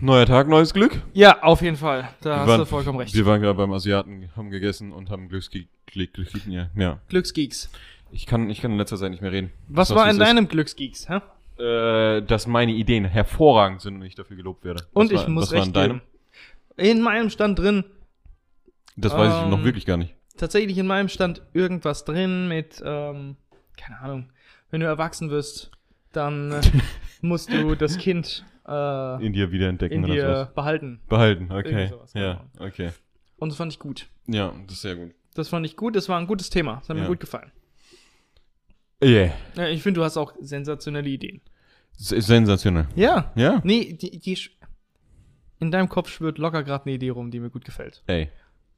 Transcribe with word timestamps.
Neuer 0.00 0.26
Tag, 0.26 0.46
neues 0.48 0.72
Glück. 0.74 1.02
Ja, 1.12 1.42
auf 1.42 1.60
jeden 1.60 1.76
Fall. 1.76 2.08
Da 2.20 2.30
Wir 2.30 2.36
hast 2.40 2.48
waren- 2.48 2.60
du 2.60 2.66
vollkommen 2.66 2.98
recht. 2.98 3.14
Wir 3.14 3.26
waren 3.26 3.40
gerade 3.40 3.56
beim 3.56 3.72
Asiaten, 3.72 4.30
haben 4.36 4.50
gegessen 4.50 4.92
und 4.92 5.10
haben 5.10 5.28
Glücksgeek. 5.28 5.68
Glück, 5.86 6.12
Glück, 6.12 6.28
ja. 6.46 6.68
ja. 6.76 7.00
Glücksgeeks. 7.08 7.68
Ich 8.12 8.26
kann, 8.26 8.48
ich 8.50 8.60
kann 8.60 8.72
in 8.72 8.78
letzter 8.78 8.96
Zeit 8.96 9.10
nicht 9.10 9.22
mehr 9.22 9.32
reden. 9.32 9.50
Was 9.68 9.88
Das, 9.88 9.96
war 9.96 10.04
in 10.04 10.10
es 10.10 10.16
ist. 10.16 10.20
deinem 10.26 10.48
Glücksgeeks, 10.48 11.08
hä? 11.08 11.20
Äh, 11.62 12.22
dass 12.22 12.46
meine 12.46 12.72
Ideen 12.72 13.04
hervorragend 13.06 13.80
sind 13.80 13.96
und 13.96 14.02
ich 14.02 14.14
dafür 14.14 14.36
gelobt 14.36 14.64
werde. 14.64 14.86
Und 14.92 15.06
was 15.12 15.20
ich 15.20 15.26
war, 15.26 15.30
muss 15.34 15.44
was 15.46 15.50
war 15.52 15.58
in 15.58 15.62
recht 15.64 15.76
deinem? 15.76 16.00
In 16.76 17.02
meinem 17.02 17.30
stand 17.30 17.58
drin, 17.58 17.84
Das 18.96 19.12
weiß 19.12 19.34
ich 19.34 19.42
Ähm, 19.44 19.50
noch 19.50 19.64
wirklich 19.64 19.84
gar 19.84 19.96
nicht. 19.96 20.14
tatsächlich 20.36 20.78
in 20.78 20.86
meinem 20.86 21.08
stand 21.08 21.42
irgendwas 21.54 22.04
drin 22.04 22.46
mit, 22.46 22.80
ähm, 22.84 23.36
keine 23.76 23.98
Ahnung, 24.00 24.30
wenn 24.70 24.80
du 24.80 24.86
erwachsen 24.86 25.30
wirst, 25.30 25.72
dann 26.12 26.52
äh, 26.52 26.60
musst 27.20 27.52
du 27.52 27.74
das 27.74 27.98
Kind 27.98 28.44
äh, 28.68 29.24
In 29.24 29.32
dir 29.32 29.50
wiederentdecken 29.50 29.98
in 29.98 30.04
oder 30.04 30.14
dir 30.14 30.22
sowas. 30.22 30.54
behalten. 30.54 31.00
Behalten, 31.08 31.50
okay. 31.52 31.88
Sowas, 31.88 32.12
ja, 32.14 32.44
okay. 32.58 32.90
Und 33.38 33.50
das 33.50 33.56
fand 33.56 33.72
ich 33.72 33.78
gut. 33.78 34.08
Ja, 34.26 34.52
das 34.66 34.74
ist 34.76 34.82
sehr 34.82 34.96
gut. 34.96 35.12
Das 35.34 35.48
fand 35.48 35.64
ich 35.66 35.76
gut, 35.76 35.94
das 35.96 36.08
war 36.08 36.18
ein 36.18 36.26
gutes 36.26 36.50
Thema. 36.50 36.76
Das 36.76 36.88
hat 36.88 36.96
mir 36.96 37.02
Ja. 37.02 37.08
gut 37.08 37.20
gefallen. 37.20 37.50
Yeah. 39.02 39.32
Ja, 39.56 39.68
ich 39.68 39.82
finde, 39.82 40.00
du 40.00 40.04
hast 40.04 40.16
auch 40.16 40.32
sensationelle 40.40 41.08
Ideen. 41.08 41.40
S- 41.98 42.08
Sensationell. 42.08 42.88
Ja. 42.96 43.32
Ja? 43.36 43.60
Nee, 43.64 43.92
die, 43.92 44.18
die 44.18 44.38
in 45.60 45.70
deinem 45.70 45.88
Kopf 45.88 46.08
schwirrt 46.10 46.38
locker 46.38 46.62
gerade 46.64 46.86
eine 46.86 46.94
Idee 46.94 47.10
rum, 47.10 47.30
die 47.30 47.38
mir 47.40 47.50
gut 47.50 47.64
gefällt. 47.64 48.02
Ey. 48.06 48.28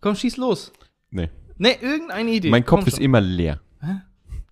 Komm, 0.01 0.15
schieß 0.17 0.37
los. 0.37 0.73
Nee. 1.11 1.31
Nee, 1.57 1.77
irgendeine 1.81 2.31
Idee. 2.31 2.51
Mein 2.51 2.65
Kopf 2.65 2.81
Komm 2.81 2.89
ist 2.89 2.97
schon. 2.97 3.05
immer 3.05 3.21
leer. 3.21 3.61
Hä? 3.81 4.01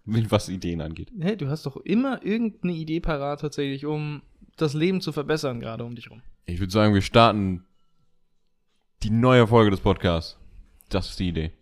Was 0.06 0.48
Ideen 0.48 0.80
angeht. 0.80 1.12
Hey, 1.20 1.36
du 1.36 1.48
hast 1.48 1.66
doch 1.66 1.76
immer 1.76 2.24
irgendeine 2.24 2.72
Idee 2.72 3.00
parat 3.00 3.40
tatsächlich, 3.42 3.84
um 3.84 4.22
das 4.60 4.74
Leben 4.74 5.00
zu 5.00 5.12
verbessern, 5.12 5.60
gerade 5.60 5.84
um 5.84 5.94
dich 5.94 6.10
rum. 6.10 6.22
Ich 6.46 6.60
würde 6.60 6.72
sagen, 6.72 6.94
wir 6.94 7.02
starten 7.02 7.64
die 9.02 9.10
neue 9.10 9.46
Folge 9.46 9.70
des 9.70 9.80
Podcasts. 9.80 10.36
Das 10.88 11.10
ist 11.10 11.18
die 11.20 11.28
Idee. 11.28 11.52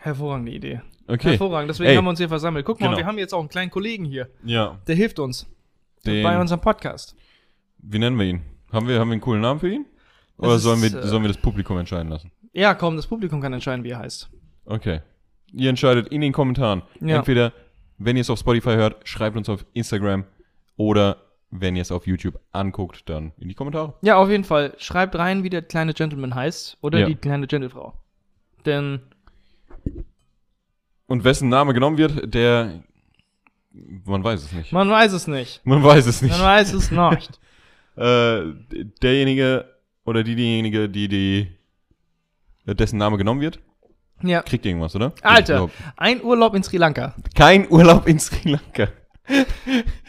Hervorragende 0.00 0.52
Idee. 0.52 0.80
Okay. 1.06 1.30
Hervorragend. 1.30 1.70
Deswegen 1.70 1.90
Ey. 1.90 1.96
haben 1.96 2.04
wir 2.04 2.10
uns 2.10 2.18
hier 2.18 2.28
versammelt. 2.28 2.64
Guck 2.66 2.80
mal, 2.80 2.86
Genau. 2.88 2.98
wir 2.98 3.06
haben 3.06 3.18
jetzt 3.18 3.32
auch 3.32 3.40
einen 3.40 3.48
kleinen 3.48 3.70
Kollegen 3.70 4.04
hier. 4.04 4.28
Ja. 4.44 4.78
Der 4.86 4.94
hilft 4.96 5.18
uns 5.18 5.46
Den, 6.04 6.22
bei 6.24 6.38
unserem 6.40 6.60
Podcast. 6.60 7.14
wie 7.78 7.98
nennen 7.98 8.18
wir 8.18 8.26
ihn? 8.26 8.42
Haben 8.72 8.88
wir, 8.88 8.98
haben 8.98 9.08
wir 9.08 9.12
einen 9.12 9.20
coolen 9.20 9.40
Namen 9.40 9.60
für 9.60 9.70
ihn? 9.72 9.86
Oder 10.38 10.54
Das 10.54 10.62
sollen 10.62 10.82
ist, 10.82 10.92
wir, 10.92 11.00
äh, 11.02 11.06
sollen 11.06 11.22
wir 11.22 11.28
das 11.28 11.38
Publikum 11.40 11.78
entscheiden 11.78 12.08
lassen? 12.10 12.32
Ja, 12.52 12.74
komm, 12.74 12.96
das 12.96 13.06
Publikum 13.06 13.40
kann 13.40 13.52
entscheiden, 13.52 13.84
wie 13.84 13.90
er 13.90 13.98
heißt. 14.00 14.28
Okay. 14.64 15.00
Ihr 15.52 15.70
entscheidet 15.70 16.08
in 16.08 16.20
den 16.20 16.32
Kommentaren. 16.32 16.82
Ja. 17.00 17.18
Entweder, 17.18 17.52
wenn 17.98 18.16
ihr 18.16 18.22
es 18.22 18.30
auf 18.30 18.38
Spotify 18.40 18.70
hört, 18.74 19.06
schreibt 19.08 19.36
uns 19.36 19.48
auf 19.48 19.64
Instagram 19.74 20.24
oder 20.76 21.22
wenn 21.50 21.76
ihr 21.76 21.82
es 21.82 21.92
auf 21.92 22.06
YouTube 22.06 22.38
anguckt, 22.52 23.08
dann 23.08 23.32
in 23.38 23.48
die 23.48 23.54
Kommentare. 23.54 23.94
Ja, 24.02 24.16
auf 24.16 24.28
jeden 24.28 24.44
Fall. 24.44 24.74
Schreibt 24.78 25.16
rein, 25.16 25.42
wie 25.44 25.50
der 25.50 25.62
kleine 25.62 25.94
Gentleman 25.94 26.34
heißt 26.34 26.78
oder 26.80 26.98
Ja. 27.00 27.06
die 27.06 27.14
kleine 27.14 27.46
Gentlefrau. 27.46 27.94
Denn 28.64 29.00
Und 31.06 31.24
wessen 31.24 31.48
Name 31.48 31.72
genommen 31.74 31.98
wird, 31.98 32.34
der. 32.34 32.82
Man 34.04 34.24
weiß 34.24 34.42
es 34.42 34.52
nicht. 34.52 34.72
man 34.72 34.88
weiß 34.90 35.12
es 35.12 35.26
nicht. 35.28 35.64
Man 35.64 35.82
weiß 35.82 36.06
es 36.06 36.22
nicht. 36.22 36.32
Man 36.32 36.40
weiß 36.46 36.72
es 36.72 36.90
nicht. 36.90 37.40
Äh, 37.98 38.52
derjenige 39.00 39.64
oder 40.04 40.22
die, 40.22 40.34
diejenige, 40.36 40.86
die, 40.90 41.08
die 41.08 41.48
dessen 42.66 42.98
Name 42.98 43.16
genommen 43.16 43.40
wird, 43.40 43.58
Ja. 44.22 44.42
kriegt 44.42 44.66
irgendwas, 44.66 44.94
oder? 44.94 45.14
Alter, 45.22 45.70
ein 45.96 46.22
Urlaub 46.22 46.54
in 46.54 46.62
Sri 46.62 46.76
Lanka. 46.76 47.14
Kein 47.34 47.66
Urlaub 47.70 48.06
in 48.06 48.18
Sri 48.18 48.50
Lanka. 48.50 48.88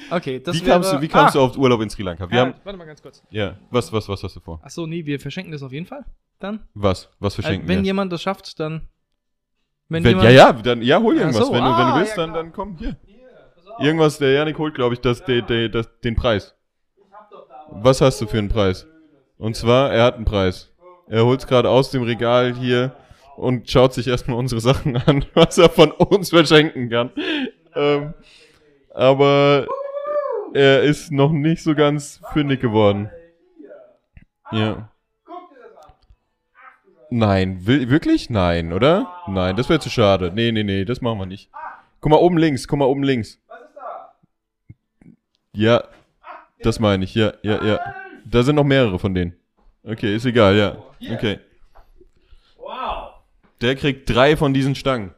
Okay, 0.10 0.40
das 0.40 0.56
wie 0.56 0.62
kamst, 0.62 0.90
wäre- 0.90 0.98
du, 0.98 1.02
wie 1.02 1.08
kamst 1.08 1.36
ah, 1.36 1.40
du 1.40 1.46
auf 1.46 1.58
Urlaub 1.58 1.82
in 1.82 1.90
Sri 1.90 2.04
Lanka? 2.04 2.30
Wir 2.30 2.38
ja, 2.38 2.46
haben. 2.46 2.54
warte 2.64 2.78
mal 2.78 2.86
ganz 2.86 3.02
kurz. 3.02 3.24
Ja, 3.30 3.58
was, 3.70 3.92
was, 3.92 4.08
was 4.08 4.24
hast 4.24 4.36
du 4.36 4.40
vor? 4.40 4.60
Achso, 4.64 4.86
nee, 4.88 5.06
wir 5.06 5.20
verschenken 5.20 5.52
das 5.52 5.64
auf 5.64 5.72
jeden 5.72 5.86
Fall. 5.86 6.06
Dann. 6.40 6.60
Was? 6.74 7.10
Was 7.20 7.34
Also, 7.34 7.42
verschenken 7.42 7.68
wenn 7.68 7.80
wir? 7.80 7.86
jemand 7.86 8.12
das 8.14 8.22
schafft, 8.22 8.60
dann. 8.60 8.88
Wenn, 9.90 10.04
Wenn, 10.04 10.12
jemand, 10.12 10.26
ja, 10.26 10.32
ja, 10.32 10.54
dann, 10.54 10.82
ja, 10.82 11.02
hol 11.02 11.16
irgendwas. 11.16 11.48
so, 11.48 11.54
wenn, 11.54 11.64
du, 11.64 11.70
wenn 11.70 11.76
ah, 11.76 11.94
du 11.94 12.00
willst, 12.00 12.18
ja, 12.18 12.26
dann, 12.26 12.34
dann 12.34 12.52
komm 12.52 12.78
hier. 12.78 12.98
Irgendwas, 13.80 14.18
der 14.18 14.32
Janik 14.32 14.58
holt, 14.58 14.76
glaube 14.76 14.96
ich, 14.96 15.02
das, 15.02 15.24
de, 15.24 15.42
de, 15.42 15.70
das, 15.70 15.88
den 16.02 16.16
Preis. 16.16 16.56
Was 17.70 18.02
hast 18.02 18.20
du 18.22 18.28
für 18.28 18.38
einen 18.38 18.50
Preis? 18.50 18.88
Und 19.38 19.56
zwar, 19.56 19.92
er 19.92 20.04
hat 20.04 20.16
einen 20.16 20.26
Preis. 20.26 20.74
Er 21.08 21.26
holt 21.26 21.40
es 21.42 21.48
gerade 21.48 21.70
aus 21.70 21.92
dem 21.92 22.04
Regal 22.04 22.54
hier 22.54 22.96
und 23.38 23.70
schaut 23.70 23.94
sich 23.94 24.08
erstmal 24.08 24.38
unsere 24.38 24.62
Sachen 24.62 24.98
an, 24.98 25.26
was 25.34 25.58
er 25.58 25.70
von 25.70 25.92
uns 25.92 26.30
verschenken 26.30 26.90
kann. 26.90 27.12
Ähm, 27.76 28.14
aber 28.98 29.68
er 30.54 30.82
ist 30.82 31.12
noch 31.12 31.32
nicht 31.32 31.62
so 31.62 31.76
ganz 31.76 32.20
fündig 32.34 32.60
geworden. 32.60 33.12
Ja. 34.52 34.90
Nein, 37.10 37.66
wirklich? 37.66 38.30
Nein, 38.30 38.74
oder? 38.74 39.08
Nein, 39.28 39.56
das 39.56 39.70
wäre 39.70 39.80
zu 39.80 39.90
schade. 39.90 40.32
Nee, 40.34 40.52
nee, 40.52 40.64
nee, 40.64 40.84
das 40.84 41.00
machen 41.00 41.20
wir 41.20 41.26
nicht. 41.26 41.50
Guck 42.02 42.12
mal 42.12 42.18
oben 42.18 42.38
links, 42.38 42.68
guck 42.68 42.80
mal 42.80 42.86
oben 42.86 43.04
links. 43.04 43.40
Ja, 45.54 45.84
das 46.62 46.80
meine 46.80 47.04
ich, 47.04 47.14
ja, 47.16 47.34
ja, 47.44 47.64
ja. 47.64 47.80
Da 48.26 48.44
sind 48.44 48.56
noch 48.56 48.64
mehrere 48.64 49.00
von 49.00 49.14
denen. 49.14 49.36
Okay, 49.84 50.16
ist 50.16 50.26
egal, 50.26 50.58
ja. 50.58 50.76
Okay. 51.14 51.40
Wow! 52.58 53.14
Der 53.62 53.76
kriegt 53.76 54.10
drei 54.10 54.36
von 54.36 54.54
diesen 54.54 54.76
Stangen. 54.76 55.14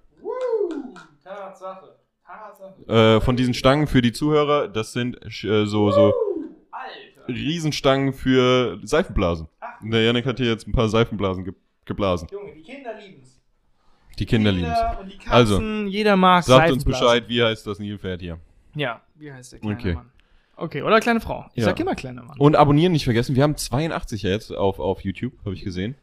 Äh, 2.90 3.22
von 3.22 3.36
diesen 3.38 3.54
Stangen 3.54 3.88
für 3.88 4.02
die 4.02 4.12
Zuhörer, 4.12 4.68
das 4.68 4.94
sind 4.94 5.18
äh, 5.24 5.66
so, 5.66 5.92
so 5.92 6.14
Alter. 6.72 7.28
Riesenstangen 7.28 8.14
für 8.14 8.80
Seifenblasen. 8.84 9.48
Der 9.84 10.02
Janik 10.04 10.26
hat 10.26 10.38
hier 10.40 10.48
jetzt 10.48 10.68
ein 10.68 10.72
paar 10.72 10.90
Seifenblasen 10.90 11.44
ge 11.46 11.54
geblasen. 11.86 12.28
Junge, 12.32 12.54
die 12.56 12.62
Kinder 12.62 12.92
lieben's. 13.00 13.40
Die 14.20 14.26
Kinder 14.26 14.52
lieben 14.52 14.72
es. 14.72 15.00
und 15.00 15.12
die 15.12 15.18
Katzen, 15.18 15.32
Also, 15.32 15.62
jeder 15.88 16.16
mag 16.16 16.44
Sagt 16.44 16.72
uns. 16.72 16.84
Bescheid, 16.86 17.24
wie 17.30 17.42
heißt 17.42 17.66
das 17.66 17.80
Nilpferd 17.80 18.22
hier. 18.22 18.38
Ja, 18.76 19.02
wie 19.16 19.32
heißt 19.32 19.54
der 19.54 19.60
kleine 19.60 19.76
Okay. 19.80 19.94
Mann? 19.94 20.12
Okay, 20.56 20.82
oder 20.84 21.00
kleine 21.00 21.22
Frau. 21.22 21.46
Ich 21.54 21.60
Ja. 21.62 21.70
sag 21.70 21.80
immer 21.80 21.96
kleiner 21.96 22.22
Mann. 22.24 22.38
Und 22.38 22.56
abonnieren 22.56 22.92
nicht 22.92 23.06
vergessen. 23.06 23.36
Wir 23.36 23.44
haben 23.44 23.56
82 23.56 24.24
jetzt 24.24 24.52
auf, 24.56 24.80
auf 24.80 25.02
YouTube, 25.02 25.34
habe 25.46 25.54
ich 25.56 25.64
gesehen. 25.64 25.96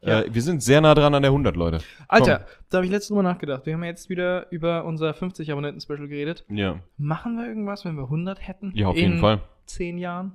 Ja. 0.00 0.20
Äh, 0.22 0.32
wir 0.34 0.42
sind 0.42 0.62
sehr 0.62 0.80
nah 0.80 0.94
dran 0.94 1.14
an 1.14 1.22
der 1.22 1.30
100, 1.32 1.56
Leute. 1.56 1.80
Alter, 2.06 2.46
da 2.70 2.76
habe 2.78 2.86
ich 2.86 2.92
letztens 2.92 3.16
mal 3.16 3.22
nachgedacht. 3.22 3.66
Wir 3.66 3.74
haben 3.74 3.82
ja 3.82 3.90
jetzt 3.90 4.08
wieder 4.08 4.50
über 4.52 4.84
unser 4.84 5.12
50 5.12 5.50
Abonnenten-Special 5.50 6.06
geredet. 6.08 6.44
Ja, 6.48 6.80
Machen 6.96 7.36
wir 7.36 7.46
irgendwas, 7.48 7.84
wenn 7.84 7.96
wir 7.96 8.04
100 8.04 8.46
hätten? 8.46 8.72
ja 8.74 8.86
auf 8.88 8.96
in 8.96 9.02
jeden 9.02 9.20
Fall. 9.20 9.40
10 9.66 9.98
Jahren? 9.98 10.34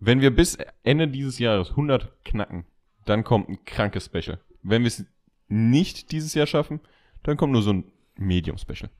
Wenn 0.00 0.20
wir 0.20 0.34
bis 0.34 0.58
Ende 0.82 1.06
dieses 1.08 1.38
Jahres 1.38 1.70
100 1.70 2.24
knacken, 2.24 2.64
dann 3.04 3.22
kommt 3.22 3.48
ein 3.48 3.64
krankes 3.64 4.06
Special. 4.06 4.38
Wenn 4.62 4.82
wir 4.82 4.88
es 4.88 5.04
nicht 5.48 6.10
dieses 6.12 6.34
Jahr 6.34 6.46
schaffen, 6.46 6.80
dann 7.22 7.36
kommt 7.36 7.52
nur 7.52 7.62
so 7.62 7.72
ein 7.72 7.84
Medium-Special. 8.16 8.90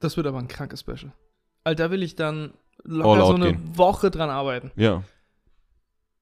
Das 0.00 0.16
wird 0.16 0.26
aber 0.26 0.38
ein 0.38 0.48
krankes 0.48 0.80
Special. 0.80 1.12
Alter, 1.64 1.84
da 1.84 1.90
will 1.90 2.02
ich 2.02 2.16
dann 2.16 2.54
locker 2.82 3.26
so 3.26 3.34
eine 3.34 3.52
gehen. 3.52 3.76
Woche 3.76 4.10
dran 4.10 4.30
arbeiten. 4.30 4.70
Ja, 4.76 5.02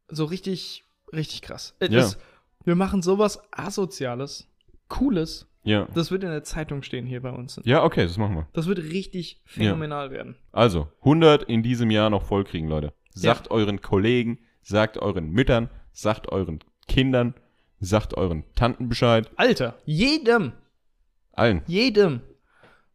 So 0.09 0.25
richtig, 0.25 0.85
richtig 1.13 1.43
krass. 1.43 1.75
Äh, 1.81 1.87
Ja. 1.87 2.01
Das, 2.01 2.19
wir 2.67 2.75
machen 2.75 3.01
sowas 3.01 3.41
Asoziales, 3.53 4.47
Cooles. 4.89 5.47
ja. 5.65 5.89
Das 5.95 6.11
wird 6.11 6.23
in 6.25 6.31
der 6.31 6.45
Zeitung 6.45 6.83
stehen 6.83 7.07
hier 7.07 7.23
bei 7.23 7.31
uns. 7.31 7.59
Ja, 7.65 7.83
okay, 7.85 8.03
das 8.05 8.19
machen 8.19 8.35
wir. 8.37 8.49
Das 8.53 8.67
wird 8.67 8.79
richtig 8.79 9.41
phänomenal 9.47 10.11
werden. 10.11 10.37
Also, 10.53 10.89
100 11.01 11.45
in 11.45 11.63
diesem 11.63 11.91
Jahr 11.91 12.11
noch 12.11 12.23
voll 12.25 12.45
kriegen, 12.45 12.69
Leute. 12.69 12.93
Sagt 13.11 13.51
euren 13.51 13.81
Kollegen, 13.81 14.39
sagt 14.63 14.99
euren 14.99 15.31
Müttern, 15.31 15.71
sagt 15.93 16.31
euren 16.31 16.59
Kindern, 16.87 17.35
sagt 17.81 18.15
euren 18.15 18.45
Tanten 18.55 18.89
Bescheid. 18.91 19.31
Alter, 19.37 19.75
jedem, 19.87 20.53
Allen. 21.33 21.63
jedem. 21.67 22.21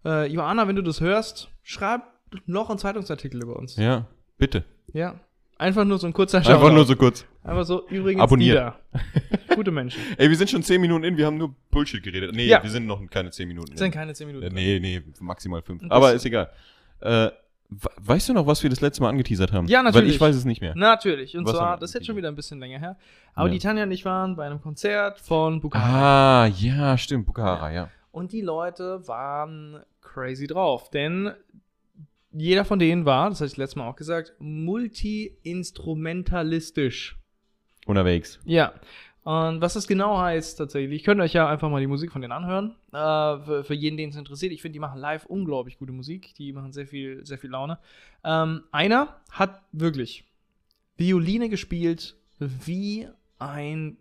Äh, 0.06 0.28
Johanna, 0.32 0.68
wenn 0.68 0.76
du 0.76 0.84
das 0.84 1.02
hörst, 1.02 1.50
schreib 1.64 2.04
noch 2.46 2.70
einen 2.70 2.80
Zeitungsartikel 2.80 3.42
über 3.42 3.56
uns. 3.58 3.76
Ja, 3.78 4.08
bitte. 4.38 4.64
Ja. 4.94 5.16
Einfach 5.58 5.86
nur 5.86 5.98
so 6.00 6.08
ein 6.08 6.14
kurzer 6.14 6.40
Einfach 6.40 6.54
Shoutout. 6.54 6.74
nur 6.74 6.86
so 6.86 6.96
kurz. 6.96 7.26
Einfach 7.44 7.66
so, 7.66 7.88
übrigens, 7.90 8.30
da. 8.30 8.78
Gute 9.56 9.72
Menschen. 9.72 10.00
Ey, 10.18 10.30
wir 10.30 10.38
sind 10.38 10.48
schon 10.50 10.62
10 10.62 10.80
Minuten 10.80 11.04
in, 11.04 11.18
wir 11.18 11.26
haben 11.26 11.38
nur 11.38 11.56
Bullshit 11.72 12.04
geredet. 12.04 12.36
Nee, 12.36 12.46
Ja. 12.48 12.62
wir 12.62 12.70
sind 12.70 12.86
noch 12.86 13.02
keine 13.10 13.32
10 13.32 13.48
Minuten 13.48 13.72
in. 13.72 13.78
sind 13.78 13.92
keine 13.92 14.14
10 14.14 14.28
Minuten. 14.28 14.46
Äh, 14.46 14.50
nee, 14.52 14.80
nee, 14.80 15.02
maximal 15.20 15.62
5. 15.64 15.82
Und 15.84 15.92
Aber 15.92 16.14
ist 16.14 16.24
egal. 16.26 16.52
Äh, 17.00 17.30
we- 17.70 17.90
weißt 17.98 18.30
du 18.30 18.34
noch, 18.34 18.46
was 18.46 18.62
wir 18.62 18.70
das 18.70 18.80
letzte 18.82 19.02
Mal 19.02 19.10
angeteasert 19.10 19.52
haben? 19.54 19.66
Ja, 19.68 19.80
Weil 19.80 19.86
natürlich. 19.86 20.14
ich 20.16 20.22
weiß 20.22 20.36
es 20.36 20.46
nicht 20.46 20.62
mehr. 20.62 20.76
Natürlich. 20.76 21.36
Und 21.36 21.46
Was 21.46 21.54
zwar, 21.56 21.78
das 21.80 21.90
ist 21.90 21.94
jetzt 21.96 22.06
schon 22.06 22.16
wieder 22.16 22.28
ein 22.28 22.36
bisschen 22.36 22.60
länger 22.60 22.78
her. 22.80 22.96
Aber 23.34 23.48
Ja. 23.48 23.54
die 23.54 23.60
Tanja 23.60 23.84
und 23.86 23.92
ich 23.92 24.06
waren 24.06 24.36
bei 24.36 24.46
einem 24.46 24.62
Konzert 24.62 25.20
von 25.20 25.62
Bukhara. 25.62 26.44
Ah, 26.44 26.48
ja, 26.48 26.96
stimmt, 27.00 27.26
Bukhara, 27.26 27.72
ja. 27.72 27.90
Und 28.12 28.34
die 28.34 28.42
Leute 28.42 29.08
waren 29.08 29.80
crazy 30.02 30.46
drauf. 30.46 30.92
Denn 30.92 31.32
jeder 32.34 32.66
von 32.66 32.78
denen 32.78 33.06
war, 33.06 33.30
das 33.30 33.40
hatte 33.42 33.52
ich 33.52 33.58
letztes 33.58 33.78
Mal 33.78 33.88
auch 33.90 33.96
gesagt, 33.96 34.34
multi-instrumentalistisch. 34.40 37.18
Unterwegs. 37.86 38.40
Ja. 38.46 38.74
Und 39.24 39.62
was 39.62 39.76
das 39.76 39.88
genau 39.88 40.18
heißt 40.18 40.58
tatsächlich, 40.58 40.96
ich 40.96 41.04
könnte 41.04 41.24
euch 41.24 41.34
ja 41.34 41.48
einfach 41.48 41.70
mal 41.70 41.80
die 41.80 41.88
Musik 41.88 42.12
von 42.12 42.22
denen 42.22 42.32
anhören. 42.32 42.76
Äh, 42.92 43.46
für, 43.46 43.64
für 43.64 43.74
jeden, 43.76 43.98
den 43.98 44.10
es 44.10 44.16
interessiert. 44.16 44.52
Ich 44.52 44.62
finde, 44.62 44.74
die 44.74 44.80
machen 44.80 45.00
live 45.00 45.26
unglaublich 45.26 45.78
gute 45.78 45.92
Musik. 45.92 46.34
Die 46.36 46.52
machen 46.54 46.72
sehr 46.72 46.88
viel, 46.88 47.24
sehr 47.26 47.38
viel 47.38 47.52
Laune. 47.52 47.78
Ähm, 48.24 48.64
einer 48.72 49.22
hat 49.30 49.62
wirklich 49.72 50.26
Violine 50.98 51.50
gespielt 51.50 52.16
wie 52.40 53.08
ein 53.38 53.98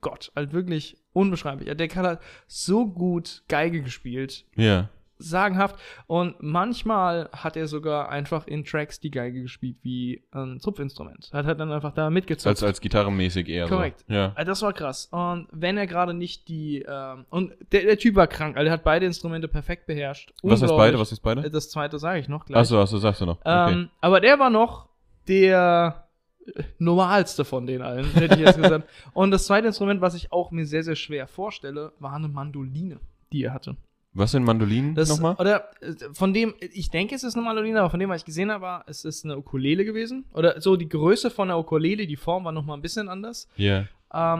Gott. 0.00 0.32
Halt 0.34 0.52
wirklich 0.52 0.96
unbeschreiblich. 1.12 1.74
Der 1.76 1.88
Kerl 1.88 2.06
hat 2.06 2.22
so 2.48 2.86
gut 2.86 3.44
Geige 3.48 3.80
gespielt. 3.80 4.44
Ja. 4.56 4.88
Sagenhaft. 5.18 5.76
Und 6.06 6.36
manchmal 6.40 7.28
hat 7.32 7.56
er 7.56 7.66
sogar 7.66 8.08
einfach 8.08 8.46
in 8.46 8.64
Tracks 8.64 9.00
die 9.00 9.10
Geige 9.10 9.42
gespielt 9.42 9.76
wie 9.82 10.24
ein 10.32 10.60
Zupfinstrument. 10.60 11.30
Hat 11.32 11.46
halt 11.46 11.60
dann 11.60 11.72
einfach 11.72 11.92
da 11.92 12.10
mitgezupft. 12.10 12.46
Als, 12.46 12.62
als 12.62 12.80
gitarrenmäßig 12.80 13.48
eher 13.48 13.68
Korrekt. 13.68 14.04
so. 14.06 14.14
Ja. 14.14 14.32
Also 14.34 14.50
das 14.50 14.62
war 14.62 14.72
krass. 14.72 15.08
Und 15.10 15.48
wenn 15.52 15.76
er 15.76 15.86
gerade 15.86 16.14
nicht 16.14 16.48
die. 16.48 16.84
Ähm, 16.86 17.26
und 17.30 17.52
der, 17.72 17.82
der 17.82 17.98
Typ 17.98 18.16
war 18.16 18.26
krank, 18.26 18.56
also 18.56 18.66
er 18.66 18.72
hat 18.72 18.84
beide 18.84 19.06
Instrumente 19.06 19.48
perfekt 19.48 19.86
beherrscht. 19.86 20.32
Was 20.42 20.62
heißt 20.62 20.76
beide? 20.76 20.98
Was 20.98 21.12
ist 21.12 21.20
beide? 21.20 21.50
Das 21.50 21.70
zweite 21.70 21.98
sage 21.98 22.20
ich 22.20 22.28
noch 22.28 22.46
gleich. 22.46 22.58
Achso, 22.58 22.80
achso, 22.80 22.98
sagst 22.98 23.20
du 23.20 23.26
noch. 23.26 23.40
Okay. 23.40 23.72
Ähm, 23.72 23.90
aber 24.00 24.20
der 24.20 24.38
war 24.38 24.50
noch 24.50 24.88
der 25.28 26.08
äh, 26.46 26.62
normalste 26.78 27.44
von 27.44 27.66
den 27.66 27.82
allen, 27.82 28.06
hätte 28.12 28.34
ich 28.34 28.40
jetzt 28.40 28.60
gesagt. 28.60 28.88
Und 29.14 29.30
das 29.30 29.46
zweite 29.46 29.68
Instrument, 29.68 30.00
was 30.00 30.14
ich 30.14 30.32
auch 30.32 30.50
mir 30.50 30.66
sehr, 30.66 30.82
sehr 30.82 30.96
schwer 30.96 31.26
vorstelle, 31.26 31.92
war 31.98 32.14
eine 32.14 32.28
Mandoline, 32.28 33.00
die 33.32 33.44
er 33.44 33.54
hatte. 33.54 33.76
Was 34.14 34.30
sind 34.30 34.44
Mandolinen 34.44 34.94
Das, 34.94 35.08
nochmal? 35.08 35.34
Oder 35.38 35.70
äh, 35.82 35.92
von 36.12 36.32
dem, 36.32 36.54
ich 36.60 36.90
denke, 36.90 37.14
es 37.16 37.24
ist 37.24 37.34
eine 37.34 37.44
Mandoline, 37.44 37.80
aber 37.80 37.90
von 37.90 37.98
dem, 37.98 38.10
was 38.10 38.20
ich 38.20 38.24
gesehen 38.24 38.50
habe, 38.50 38.62
war, 38.62 38.84
es 38.86 39.04
ist 39.04 39.24
eine 39.24 39.36
Ukulele 39.36 39.84
gewesen. 39.84 40.24
Oder 40.32 40.60
so 40.60 40.76
die 40.76 40.88
Größe 40.88 41.30
von 41.30 41.48
der 41.48 41.58
Ukulele, 41.58 42.06
die 42.06 42.16
Form 42.16 42.44
war 42.44 42.52
nochmal 42.52 42.78
ein 42.78 42.82
bisschen 42.82 43.08
anders. 43.08 43.48
Ja. 43.56 43.80
Ähm, 43.80 43.86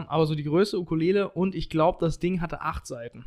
aber 0.07 0.25
so 0.25 0.35
die 0.35 0.45
Größe 0.45 0.79
Ukulele 0.79 1.29
und 1.29 1.53
ich 1.53 1.69
glaube, 1.69 1.97
das 1.99 2.19
Ding 2.19 2.39
hatte 2.39 2.61
acht 2.61 2.87
Seiten. 2.87 3.25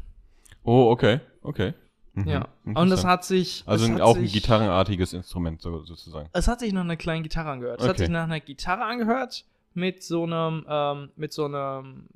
Oh, 0.65 0.91
okay, 0.91 1.21
okay. 1.43 1.75
Mhm. 2.15 2.29
Ja. 2.29 2.49
Und 2.65 2.91
das 2.91 3.05
hat 3.05 3.25
sich. 3.25 3.63
Also 3.67 3.85
ein, 3.85 3.95
hat 3.97 4.01
auch 4.01 4.17
ein 4.17 4.23
sich, 4.23 4.33
gitarrenartiges 4.33 5.13
Instrument 5.13 5.61
so, 5.61 5.85
sozusagen. 5.85 6.31
Es 6.33 6.49
hat 6.49 6.61
sich 6.61 6.73
nach 6.73 6.81
einer 6.81 6.97
kleinen 6.97 7.23
Gitarre 7.23 7.51
angehört. 7.51 7.81
Es 7.81 7.85
hat 7.85 7.97
Okay. 7.97 8.05
sich 8.05 8.09
nach 8.09 8.25
einer 8.25 8.41
Gitarre 8.41 8.85
angehört 8.85 9.45
mit 9.75 10.03
so 10.03 10.25
einem, 10.25 10.65
ähm, 10.69 11.11
mit 11.17 11.33
so 11.33 11.45
einem 11.45 12.09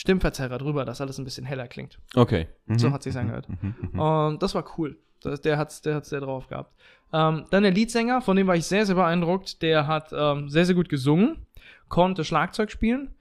Stimmverzerrer 0.00 0.56
drüber, 0.56 0.86
dass 0.86 1.02
alles 1.02 1.18
ein 1.18 1.24
bisschen 1.24 1.44
heller 1.44 1.68
klingt. 1.68 1.98
Okay. 2.14 2.48
Mhm. 2.64 2.78
So 2.78 2.90
hat 2.90 3.02
sich's 3.02 3.16
angehört. 3.16 3.46
Mhm. 3.50 3.74
Mhm. 3.92 4.00
Und 4.00 4.42
das 4.42 4.54
war 4.54 4.64
cool. 4.78 4.96
Das, 5.20 5.42
der 5.42 5.58
hat's, 5.58 5.82
der 5.82 5.96
hat's 5.96 6.08
sehr 6.08 6.20
drauf 6.20 6.48
gehabt. 6.48 6.74
Ähm, 7.12 7.44
dann 7.50 7.62
der 7.62 7.72
Leadsänger, 7.72 8.22
von 8.22 8.34
dem 8.34 8.46
war 8.46 8.56
ich 8.56 8.64
sehr, 8.64 8.86
sehr 8.86 8.94
beeindruckt. 8.94 9.60
Der 9.60 9.86
hat 9.86 10.10
ähm, 10.14 10.48
sehr, 10.48 10.64
sehr 10.64 10.74
gut 10.74 10.88
gesungen, 10.88 11.44
konnte 11.88 12.24
Schlagzeug 12.24 12.70
spielen. 12.70 13.14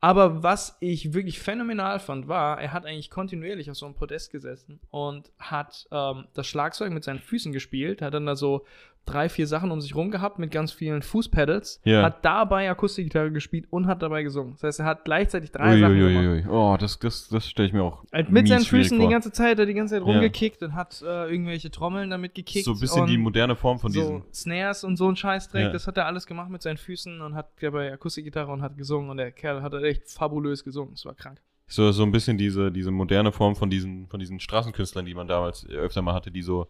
Aber 0.00 0.42
was 0.42 0.76
ich 0.80 1.14
wirklich 1.14 1.38
phänomenal 1.38 2.00
fand, 2.00 2.26
war, 2.26 2.60
er 2.60 2.72
hat 2.72 2.84
eigentlich 2.84 3.10
kontinuierlich 3.10 3.70
auf 3.70 3.76
so 3.76 3.86
einem 3.86 3.94
Podest 3.94 4.32
gesessen 4.32 4.80
und 4.90 5.30
hat 5.38 5.86
ähm, 5.92 6.26
das 6.34 6.48
Schlagzeug 6.48 6.92
mit 6.92 7.04
seinen 7.04 7.20
Füßen 7.20 7.52
gespielt, 7.52 8.02
hat 8.02 8.12
dann 8.12 8.26
da 8.26 8.34
so 8.34 8.66
drei, 9.06 9.28
vier 9.28 9.46
Sachen 9.46 9.70
um 9.70 9.80
sich 9.80 9.94
rum 9.94 10.10
gehabt 10.10 10.38
mit 10.38 10.50
ganz 10.50 10.72
vielen 10.72 11.02
Fußpedals, 11.02 11.80
Ja. 11.84 12.02
hat 12.02 12.24
dabei 12.24 12.70
Akustikgitarre 12.70 13.30
gespielt 13.30 13.66
und 13.70 13.86
hat 13.86 14.02
dabei 14.02 14.22
gesungen. 14.22 14.52
Das 14.52 14.62
heißt, 14.62 14.80
er 14.80 14.86
hat 14.86 15.04
gleichzeitig 15.04 15.50
drei 15.52 15.78
Sachen 15.78 15.98
gemacht. 15.98 16.24
Uiuiui. 16.24 16.46
Oh, 16.48 16.76
das, 16.78 16.98
das, 16.98 17.28
das 17.28 17.48
stelle 17.48 17.68
ich 17.68 17.72
mir 17.74 17.82
auch 17.82 18.04
Halt 18.12 18.30
mit 18.30 18.48
seinen 18.48 18.64
Füßen 18.64 18.98
vor. 18.98 19.06
die 19.06 19.12
ganze 19.12 19.32
Zeit, 19.32 19.52
hat 19.52 19.58
er 19.60 19.66
die 19.66 19.74
ganze 19.74 19.94
Zeit 19.96 20.02
rumgekickt 20.04 20.62
und 20.62 20.74
hat 20.74 21.02
äh, 21.02 21.30
irgendwelche 21.30 21.70
Trommeln 21.70 22.10
damit 22.10 22.34
gekickt. 22.34 22.64
So 22.64 22.72
ein 22.72 22.80
bisschen 22.80 23.06
die 23.06 23.18
moderne 23.18 23.56
Form 23.56 23.78
von 23.78 23.92
so 23.92 24.00
diesen. 24.00 24.22
Snares 24.32 24.84
und 24.84 24.96
so 24.96 25.08
ein 25.08 25.16
Scheißdreck. 25.16 25.64
Ja. 25.66 25.70
Das 25.70 25.86
hat 25.86 25.96
er 25.96 26.06
alles 26.06 26.26
gemacht 26.26 26.50
mit 26.50 26.62
seinen 26.62 26.76
Füßen 26.78 27.20
und 27.20 27.34
hat 27.34 27.50
dabei 27.60 27.92
Akustikgitarre 27.92 28.50
und 28.52 28.62
hat 28.62 28.76
gesungen 28.76 29.10
und 29.10 29.18
der 29.18 29.32
Kerl 29.32 29.62
hat 29.62 29.72
halt 29.72 29.84
echt 29.84 30.10
fabulös 30.10 30.64
gesungen. 30.64 30.92
Das 30.94 31.04
war 31.04 31.14
krank. 31.14 31.40
So, 31.66 31.90
so 31.92 32.02
ein 32.02 32.12
bisschen 32.12 32.36
diese, 32.36 32.70
diese 32.70 32.90
moderne 32.90 33.32
Form 33.32 33.56
von 33.56 33.70
diesen, 33.70 34.06
von 34.08 34.20
diesen 34.20 34.38
Straßenkünstlern, 34.38 35.06
die 35.06 35.14
man 35.14 35.26
damals 35.26 35.66
öfter 35.68 36.02
mal 36.02 36.12
hatte, 36.14 36.30
die 36.30 36.42
so, 36.42 36.68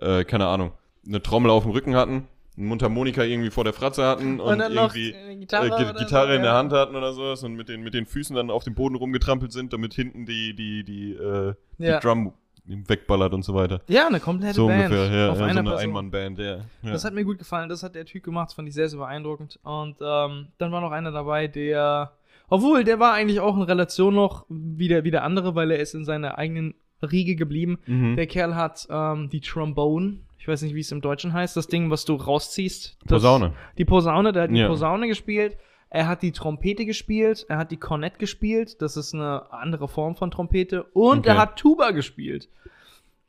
äh, 0.00 0.24
keine 0.24 0.46
Ahnung, 0.46 0.72
eine 1.06 1.22
Trommel 1.22 1.50
auf 1.50 1.64
dem 1.64 1.72
Rücken 1.72 1.94
hatten, 1.94 2.28
eine 2.56 2.66
Mundharmonika 2.66 3.22
irgendwie 3.22 3.50
vor 3.50 3.64
der 3.64 3.72
Fratze 3.72 4.04
hatten 4.04 4.40
und, 4.40 4.58
noch 4.58 4.94
irgendwie 4.94 5.14
eine 5.14 5.32
äh, 5.32 5.36
Gitarre, 5.36 5.94
Gitarre 5.98 6.28
so, 6.28 6.34
in 6.34 6.42
der. 6.42 6.54
Hand 6.54 6.72
hatten 6.72 6.96
oder 6.96 7.12
sowas 7.12 7.42
und 7.42 7.54
mit 7.54 7.68
den, 7.68 7.82
mit 7.82 7.94
den 7.94 8.06
Füßen 8.06 8.36
dann 8.36 8.50
auf 8.50 8.64
dem 8.64 8.74
Boden 8.74 8.94
rumgetrampelt 8.94 9.52
sind, 9.52 9.72
damit 9.72 9.94
hinten 9.94 10.26
die, 10.26 10.54
die, 10.54 10.84
die, 10.84 11.12
äh, 11.14 11.54
Ja. 11.78 11.98
die 11.98 12.06
Drum 12.06 12.34
wegballert 12.64 13.32
und 13.34 13.44
so 13.44 13.54
weiter. 13.54 13.80
Ja, 13.88 14.06
eine 14.06 14.20
komplette 14.20 14.54
So 14.54 14.68
Band 14.68 14.92
ungefähr, 14.92 15.10
ja, 15.10 15.30
auf 15.30 15.38
ja 15.38 15.44
so 15.44 15.44
einer 15.44 15.60
eine 15.60 15.70
Person. 15.70 15.88
Einmannband, 15.88 16.38
ja. 16.38 16.56
ja. 16.56 16.64
Das 16.82 17.04
hat 17.04 17.14
mir 17.14 17.24
gut 17.24 17.38
gefallen. 17.38 17.68
Das 17.68 17.82
hat 17.82 17.94
der 17.94 18.04
Typ 18.04 18.22
gemacht. 18.22 18.50
Das 18.50 18.54
fand 18.54 18.68
ich 18.68 18.74
sehr, 18.74 18.88
sehr 18.88 18.98
beeindruckend. 18.98 19.58
Und 19.62 19.96
ähm, 20.00 20.48
dann 20.58 20.72
war 20.72 20.80
noch 20.80 20.92
einer 20.92 21.10
dabei, 21.10 21.48
der. 21.48 22.12
Obwohl, 22.48 22.84
der 22.84 23.00
war 23.00 23.14
eigentlich 23.14 23.40
auch 23.40 23.56
in 23.56 23.62
Relation 23.62 24.14
noch 24.14 24.44
wie 24.48 24.88
der, 24.88 25.04
wie 25.04 25.10
der 25.10 25.24
andere, 25.24 25.54
weil 25.54 25.70
er 25.70 25.78
ist 25.78 25.94
in 25.94 26.04
seiner 26.04 26.38
eigenen 26.38 26.74
Riege 27.02 27.34
geblieben. 27.34 27.78
Mhm. 27.86 28.16
Der 28.16 28.26
Kerl 28.26 28.54
hat 28.54 28.86
ähm, 28.90 29.28
die 29.30 29.40
Trombone. 29.40 30.18
Ich 30.42 30.48
weiß 30.48 30.62
nicht, 30.62 30.74
wie 30.74 30.80
es 30.80 30.90
im 30.90 31.00
Deutschen 31.00 31.32
heißt. 31.32 31.56
Das 31.56 31.68
Ding, 31.68 31.88
was 31.88 32.04
du 32.04 32.16
rausziehst. 32.16 32.96
Das, 33.04 33.08
Posaune. 33.22 33.52
Die 33.78 33.84
Posaune. 33.84 34.32
Der 34.32 34.42
hat 34.42 34.50
die 34.50 34.56
Ja. 34.56 34.66
Posaune 34.66 35.06
gespielt. 35.06 35.56
Er 35.88 36.08
hat 36.08 36.20
die 36.22 36.32
Trompete 36.32 36.84
gespielt. 36.84 37.46
Er 37.48 37.58
hat 37.58 37.70
die 37.70 37.76
Kornett 37.76 38.18
gespielt. 38.18 38.82
Das 38.82 38.96
ist 38.96 39.14
eine 39.14 39.52
andere 39.52 39.86
Form 39.86 40.16
von 40.16 40.32
Trompete. 40.32 40.82
Und 40.94 41.20
Okay. 41.20 41.28
er 41.28 41.38
hat 41.38 41.56
Tuba 41.60 41.92
gespielt. 41.92 42.48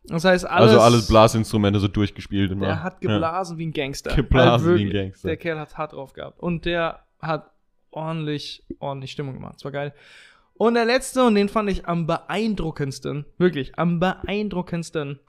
Das 0.05 0.25
heißt, 0.25 0.43
alles. 0.47 0.69
also 0.71 0.81
alles 0.81 1.07
Blasinstrumente 1.07 1.79
so 1.79 1.87
durchgespielt 1.87 2.51
immer. 2.51 2.65
Der 2.65 2.81
hat 2.83 2.99
geblasen 2.99 3.59
wie 3.59 3.67
ein 3.67 3.73
Gangster. 3.73 4.15
Geblasen 4.15 4.69
Halt 4.71 4.79
wie 4.79 4.85
ein. 4.87 4.91
Gangster. 4.91 5.27
Der 5.27 5.37
Kerl 5.37 5.59
hat 5.59 5.77
hart 5.77 5.93
drauf 5.93 6.13
gehabt. 6.13 6.39
Und 6.39 6.65
der 6.65 7.03
hat 7.21 7.51
ordentlich, 7.91 8.63
ordentlich 8.79 9.11
Stimmung 9.11 9.35
gemacht. 9.35 9.53
Das 9.57 9.65
war 9.65 9.71
geil. 9.71 9.93
Und 10.55 10.73
der 10.73 10.85
letzte, 10.85 11.23
und 11.25 11.35
den 11.35 11.47
fand 11.47 11.69
ich 11.69 11.85
am 11.85 12.07
beeindruckendsten, 12.07 13.25
wirklich, 13.37 13.77
am 13.77 13.99
beeindruckendsten, 13.99 15.19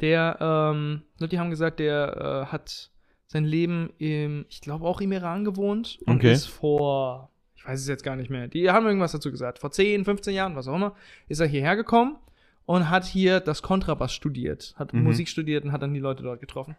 der, 0.00 0.38
ähm, 0.40 1.02
die 1.20 1.38
haben 1.38 1.50
gesagt, 1.50 1.80
der 1.80 2.46
äh, 2.48 2.52
hat 2.52 2.90
sein 3.26 3.44
Leben 3.44 3.90
im, 3.98 4.46
ich 4.48 4.60
glaube 4.60 4.86
auch 4.86 5.00
im 5.00 5.12
Iran 5.12 5.44
gewohnt 5.44 5.98
und 6.06 6.16
Okay. 6.16 6.32
ist 6.32 6.46
vor, 6.46 7.30
ich 7.56 7.66
weiß 7.66 7.80
es 7.80 7.88
jetzt 7.88 8.04
gar 8.04 8.16
nicht 8.16 8.30
mehr, 8.30 8.48
die 8.48 8.70
haben 8.70 8.86
irgendwas 8.86 9.12
dazu 9.12 9.30
gesagt, 9.30 9.58
vor 9.58 9.70
10, 9.70 10.04
15 10.04 10.34
Jahren, 10.34 10.56
was 10.56 10.66
auch 10.68 10.76
immer, 10.76 10.94
ist 11.28 11.40
er 11.40 11.46
hierher 11.46 11.76
gekommen 11.76 12.16
und 12.64 12.88
hat 12.88 13.04
hier 13.04 13.40
das 13.40 13.60
Kontrabass 13.62 14.12
studiert, 14.14 14.74
hat 14.78 14.92
Mhm. 14.94 15.02
Musik 15.02 15.28
studiert 15.28 15.64
und 15.64 15.72
hat 15.72 15.82
dann 15.82 15.92
die 15.94 16.00
Leute 16.00 16.22
dort 16.22 16.40
getroffen. 16.40 16.76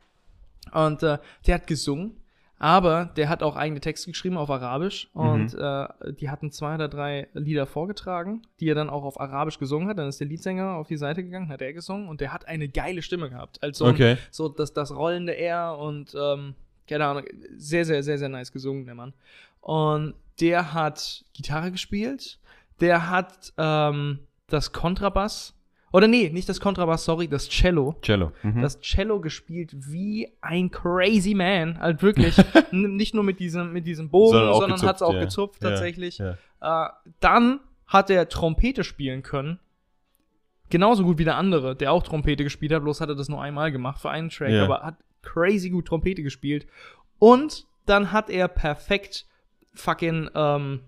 Und 0.71 1.03
äh, 1.03 1.17
der 1.45 1.55
hat 1.55 1.67
gesungen, 1.67 2.17
aber 2.59 3.05
der 3.15 3.29
hat 3.29 3.41
auch 3.41 3.55
eigene 3.55 3.79
Texte 3.79 4.11
geschrieben 4.11 4.37
auf 4.37 4.49
Arabisch 4.49 5.09
und 5.13 5.53
äh, 5.53 5.87
die 6.19 6.29
hatten 6.29 6.51
zwei 6.51 6.75
oder 6.75 6.89
drei 6.89 7.27
Lieder 7.33 7.65
vorgetragen, 7.65 8.41
die 8.59 8.69
er 8.69 8.75
dann 8.75 8.89
auch 8.89 9.03
auf 9.03 9.19
Arabisch 9.19 9.59
gesungen 9.59 9.87
hat. 9.87 9.97
Dann 9.97 10.09
ist 10.09 10.19
der 10.19 10.27
Leadsänger 10.27 10.73
auf 10.75 10.87
die 10.87 10.97
Seite 10.97 11.23
gegangen, 11.23 11.49
hat 11.49 11.61
er 11.61 11.71
gesungen 11.73 12.09
und 12.09 12.19
der 12.19 12.33
hat 12.33 12.47
eine 12.47 12.67
geile 12.67 13.01
Stimme 13.01 13.29
gehabt. 13.29 13.63
Also 13.63 13.85
Okay. 13.85 14.17
so 14.29 14.49
das, 14.49 14.73
das 14.73 14.93
rollende 14.93 15.37
R 15.37 15.77
und 15.79 16.13
ähm, 16.19 16.53
keine 16.87 17.05
Ahnung, 17.05 17.23
sehr, 17.55 17.85
sehr, 17.85 18.03
sehr, 18.03 18.17
sehr 18.17 18.29
nice 18.29 18.51
gesungen, 18.51 18.85
der 18.85 18.95
Mann. 18.95 19.13
Und 19.61 20.15
der 20.41 20.73
hat 20.73 21.23
Gitarre 21.33 21.71
gespielt, 21.71 22.39
der 22.81 23.09
hat 23.09 23.53
ähm, 23.57 24.19
das 24.47 24.71
Kontrabass, 24.73 25.53
oder 25.91 26.07
nee, 26.07 26.29
nicht 26.29 26.47
das 26.47 26.59
Kontrabass, 26.59 27.05
sorry, 27.05 27.27
das 27.27 27.49
Cello 27.49 27.95
Cello. 28.01 28.31
Mhm. 28.43 28.61
das 28.61 28.79
Cello 28.81 29.19
gespielt 29.19 29.71
wie 29.75 30.31
ein 30.41 30.69
crazy 30.71 31.33
man, 31.33 31.79
halt 31.79 32.01
wirklich. 32.01 32.35
Nicht 32.71 33.13
nur 33.15 33.23
mit 33.23 33.39
diesem, 33.39 33.73
mit 33.73 33.87
diesem 33.87 34.09
Bogen, 34.09 34.33
Sondern 34.37 34.53
sondern 34.59 34.81
hat 34.83 34.95
es 34.97 35.01
auch 35.01 35.13
ja. 35.13 35.19
gezupft 35.21 35.61
tatsächlich. 35.61 36.19
ja. 36.19 36.37
Äh, 36.61 36.89
dann 37.19 37.59
hat 37.87 38.09
er 38.09 38.29
Trompete 38.29 38.83
spielen 38.83 39.23
können. 39.23 39.59
Genauso 40.69 41.03
gut 41.03 41.17
wie 41.17 41.23
der 41.25 41.35
andere, 41.37 41.75
der 41.75 41.91
auch 41.91 42.03
Trompete 42.03 42.43
gespielt 42.43 42.71
hat, 42.71 42.83
bloß 42.83 43.01
hat 43.01 43.09
er 43.09 43.15
das 43.15 43.27
nur 43.29 43.41
einmal 43.41 43.71
gemacht 43.71 43.99
für 43.99 44.11
einen 44.11 44.29
Track, 44.29 44.51
Ja. 44.51 44.65
aber 44.65 44.83
hat 44.83 44.95
crazy 45.23 45.69
gut 45.71 45.87
Trompete 45.87 46.21
gespielt. 46.21 46.67
Und 47.17 47.65
dann 47.87 48.11
hat 48.11 48.29
er 48.29 48.47
perfekt 48.47 49.25
fucking, 49.73 50.29
ähm, 50.35 50.81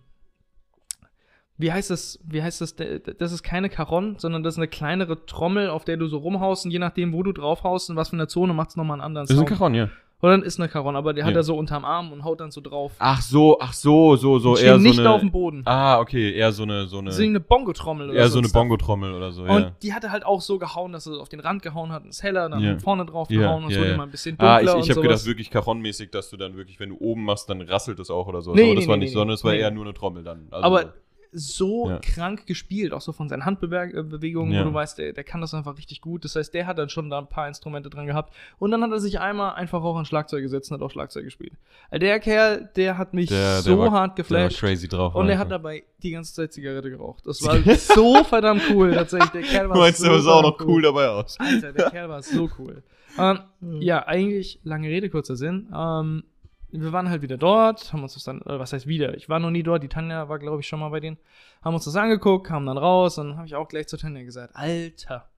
wie 1.61 1.71
heißt 1.71 1.89
das, 1.89 2.19
wie 2.27 2.41
heißt 2.43 2.61
das, 2.61 2.75
das 2.75 3.31
ist 3.31 3.43
keine 3.43 3.69
Caron, 3.69 4.15
sondern 4.17 4.43
das 4.43 4.55
ist 4.55 4.57
eine 4.59 4.67
kleinere 4.67 5.25
Trommel, 5.25 5.69
auf 5.69 5.85
der 5.85 5.97
du 5.97 6.07
so 6.07 6.17
rumhaust 6.17 6.65
und 6.65 6.71
je 6.71 6.79
nachdem, 6.79 7.13
wo 7.13 7.23
du 7.23 7.31
draufhaust 7.31 7.89
und 7.89 7.95
was 7.95 8.09
für 8.09 8.15
eine 8.15 8.27
Zone, 8.27 8.53
macht 8.53 8.69
es 8.69 8.75
nochmal 8.75 8.95
einen 8.95 9.01
anderen 9.03 9.27
Das 9.27 9.35
ist 9.35 9.41
ein 9.41 9.47
Sound. 9.47 9.57
Caron, 9.59 9.75
ja. 9.75 9.89
Oder 10.23 10.33
dann 10.33 10.43
ist 10.43 10.59
eine 10.59 10.69
Caron, 10.69 10.95
aber 10.95 11.13
der 11.13 11.25
hat 11.25 11.31
Ja. 11.31 11.37
er 11.39 11.43
so 11.43 11.57
unterm 11.57 11.83
Arm 11.83 12.11
und 12.13 12.23
haut 12.23 12.39
dann 12.41 12.51
so 12.51 12.61
drauf. 12.61 12.91
Ach 12.99 13.19
so, 13.23 13.57
ach 13.59 13.73
so, 13.73 14.15
so, 14.17 14.37
so, 14.37 14.53
Die 14.55 14.61
eher 14.61 14.73
stehen 14.73 14.81
so 14.83 14.87
nicht 14.89 14.99
eine. 14.99 15.09
auf 15.09 15.19
dem 15.21 15.31
Boden. 15.31 15.63
Ah, 15.65 15.99
okay, 15.99 16.31
eher 16.35 16.51
so 16.51 16.61
eine, 16.61 16.85
so 16.85 16.99
eine. 16.99 17.07
Das 17.09 17.17
ist 17.17 17.25
eine 17.25 17.39
Bongo-Trommel 17.39 18.11
oder 18.11 18.19
eher 18.19 18.27
so 18.27 18.37
eine. 18.37 18.47
Bongo-Trommel 18.49 19.15
oder 19.15 19.31
so, 19.31 19.41
Und 19.41 19.49
ja. 19.49 19.71
die 19.81 19.93
hat 19.95 20.03
er 20.03 20.11
halt 20.11 20.23
auch 20.23 20.39
so 20.41 20.59
gehauen, 20.59 20.91
dass 20.91 21.07
er 21.07 21.19
auf 21.19 21.27
den 21.29 21.39
Rand 21.39 21.63
gehauen 21.63 21.91
hat, 21.91 22.03
und 22.03 22.09
ist 22.09 22.21
heller, 22.21 22.49
dann 22.49 22.61
Ja. 22.61 22.77
vorne 22.77 23.03
drauf 23.07 23.31
Ja, 23.31 23.39
gehauen 23.41 23.63
und 23.63 23.71
ja, 23.71 23.79
wurde 23.79 23.87
ja. 23.89 23.95
immer 23.95 24.03
ein 24.03 24.11
bisschen 24.11 24.37
dunkler 24.37 24.47
Ah, 24.57 24.61
ich, 24.61 24.67
ich 24.67 24.73
und 24.75 24.89
habe 24.91 25.01
gedacht, 25.01 25.25
wirklich 25.25 25.49
Caron-mäßig, 25.49 26.11
dass 26.11 26.29
du 26.29 26.37
dann 26.37 26.55
wirklich, 26.55 26.79
wenn 26.79 26.89
du 26.89 26.97
oben 26.99 27.23
machst, 27.23 27.49
dann 27.49 27.59
rasselt 27.61 27.99
es 27.99 28.11
auch 28.11 28.27
oder 28.27 28.43
so. 28.43 28.53
Nee, 28.53 28.61
aber 28.63 28.75
das 28.75 28.83
nee, 28.83 28.89
war 28.89 28.97
nee, 28.97 29.05
nicht, 29.05 29.09
nee, 29.09 29.13
sondern 29.15 29.33
es 29.33 29.43
war 29.43 29.53
nee. 29.53 29.59
eher 29.61 29.71
nur 29.71 29.85
eine 29.85 29.95
Trommel 29.95 30.23
dann. 30.23 30.47
Also, 30.51 30.63
Aber 30.67 30.93
so 31.31 31.89
Ja. 31.89 31.99
krank 31.99 32.45
gespielt, 32.45 32.91
auch 32.93 33.01
so 33.01 33.13
von 33.13 33.29
seinen 33.29 33.45
Handbewegungen, 33.45 34.51
Ja. 34.53 34.61
wo 34.61 34.69
du 34.69 34.73
weißt, 34.73 34.97
der, 34.97 35.13
der 35.13 35.23
kann 35.23 35.39
das 35.41 35.53
einfach 35.53 35.77
richtig 35.77 36.01
gut. 36.01 36.25
Das 36.25 36.35
heißt, 36.35 36.53
der 36.53 36.67
hat 36.67 36.77
dann 36.77 36.89
schon 36.89 37.09
da 37.09 37.19
ein 37.19 37.27
paar 37.27 37.47
Instrumente 37.47 37.89
dran 37.89 38.05
gehabt. 38.05 38.33
Und 38.59 38.71
dann 38.71 38.83
hat 38.83 38.91
er 38.91 38.99
sich 38.99 39.19
einmal 39.19 39.53
einfach 39.55 39.81
auch 39.83 39.95
an 39.95 40.05
Schlagzeug 40.05 40.41
gesetzt 40.41 40.71
und 40.71 40.77
hat 40.79 40.85
auch 40.85 40.91
Schlagzeug 40.91 41.23
gespielt. 41.23 41.53
Also 41.89 41.99
der 41.99 42.19
Kerl, 42.19 42.69
der 42.75 42.97
hat 42.97 43.13
mich 43.13 43.29
der, 43.29 43.53
der 43.53 43.61
so 43.61 43.77
war, 43.79 43.91
hart 43.91 44.17
der 44.17 44.29
war 44.29 44.37
geflasht. 44.43 44.59
crazy 44.59 44.87
drauf. 44.87 45.15
Und 45.15 45.29
er 45.29 45.37
hat 45.37 45.49
dabei 45.51 45.83
die 46.03 46.11
ganze 46.11 46.33
Zeit 46.33 46.51
Zigarette 46.53 46.89
geraucht. 46.89 47.25
Das 47.25 47.41
war 47.45 47.57
so 47.75 48.23
verdammt 48.23 48.63
cool, 48.71 48.93
tatsächlich. 48.93 49.31
Der 49.31 49.41
Kerl 49.43 49.69
war 49.69 49.75
Du 49.75 49.81
meinst, 49.81 49.99
so 49.99 50.09
der 50.09 50.19
sah 50.19 50.31
auch 50.31 50.41
noch 50.41 50.57
verdammt 50.57 50.69
cool 50.75 50.81
dabei 50.81 51.07
aus. 51.09 51.37
Alter, 51.39 51.71
der 51.71 51.89
Kerl 51.91 52.09
war 52.09 52.21
so 52.21 52.49
cool. 52.59 52.83
Ähm, 53.17 53.39
ja, 53.81 54.05
eigentlich, 54.07 54.59
lange 54.63 54.87
Rede, 54.87 55.09
kurzer 55.09 55.35
Sinn. 55.35 55.67
Ähm, 55.75 56.23
wir 56.71 56.91
waren 56.91 57.09
halt 57.09 57.21
wieder 57.21 57.37
dort, 57.37 57.91
haben 57.91 58.03
uns 58.03 58.13
das 58.13 58.23
dann, 58.23 58.41
äh, 58.41 58.59
was 58.59 58.73
heißt 58.73 58.87
wieder? 58.87 59.15
Ich 59.15 59.29
war 59.29 59.39
noch 59.39 59.51
nie 59.51 59.63
dort, 59.63 59.83
die 59.83 59.89
Tanja 59.89 60.29
war, 60.29 60.39
glaube 60.39 60.61
ich, 60.61 60.67
schon 60.67 60.79
mal 60.79 60.89
bei 60.89 60.99
denen. 60.99 61.17
Haben 61.61 61.75
uns 61.75 61.85
das 61.85 61.95
angeguckt, 61.95 62.47
kamen 62.47 62.65
dann 62.65 62.77
raus 62.77 63.17
und 63.17 63.29
dann 63.29 63.37
habe 63.37 63.47
ich 63.47 63.55
auch 63.55 63.67
gleich 63.67 63.87
zu 63.87 63.97
Tanja 63.97 64.23
gesagt, 64.23 64.55
Alter, 64.55 65.29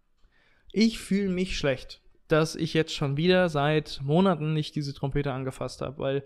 ich 0.72 1.00
fühle 1.00 1.30
mich 1.30 1.58
schlecht, 1.58 2.02
dass 2.28 2.56
ich 2.56 2.74
jetzt 2.74 2.94
schon 2.94 3.18
wieder 3.18 3.50
seit 3.50 4.02
Monaten 4.04 4.54
nicht 4.54 4.76
diese 4.76 4.94
Trompete 4.94 5.32
angefasst 5.32 5.82
habe, 5.82 6.00
weil 6.00 6.24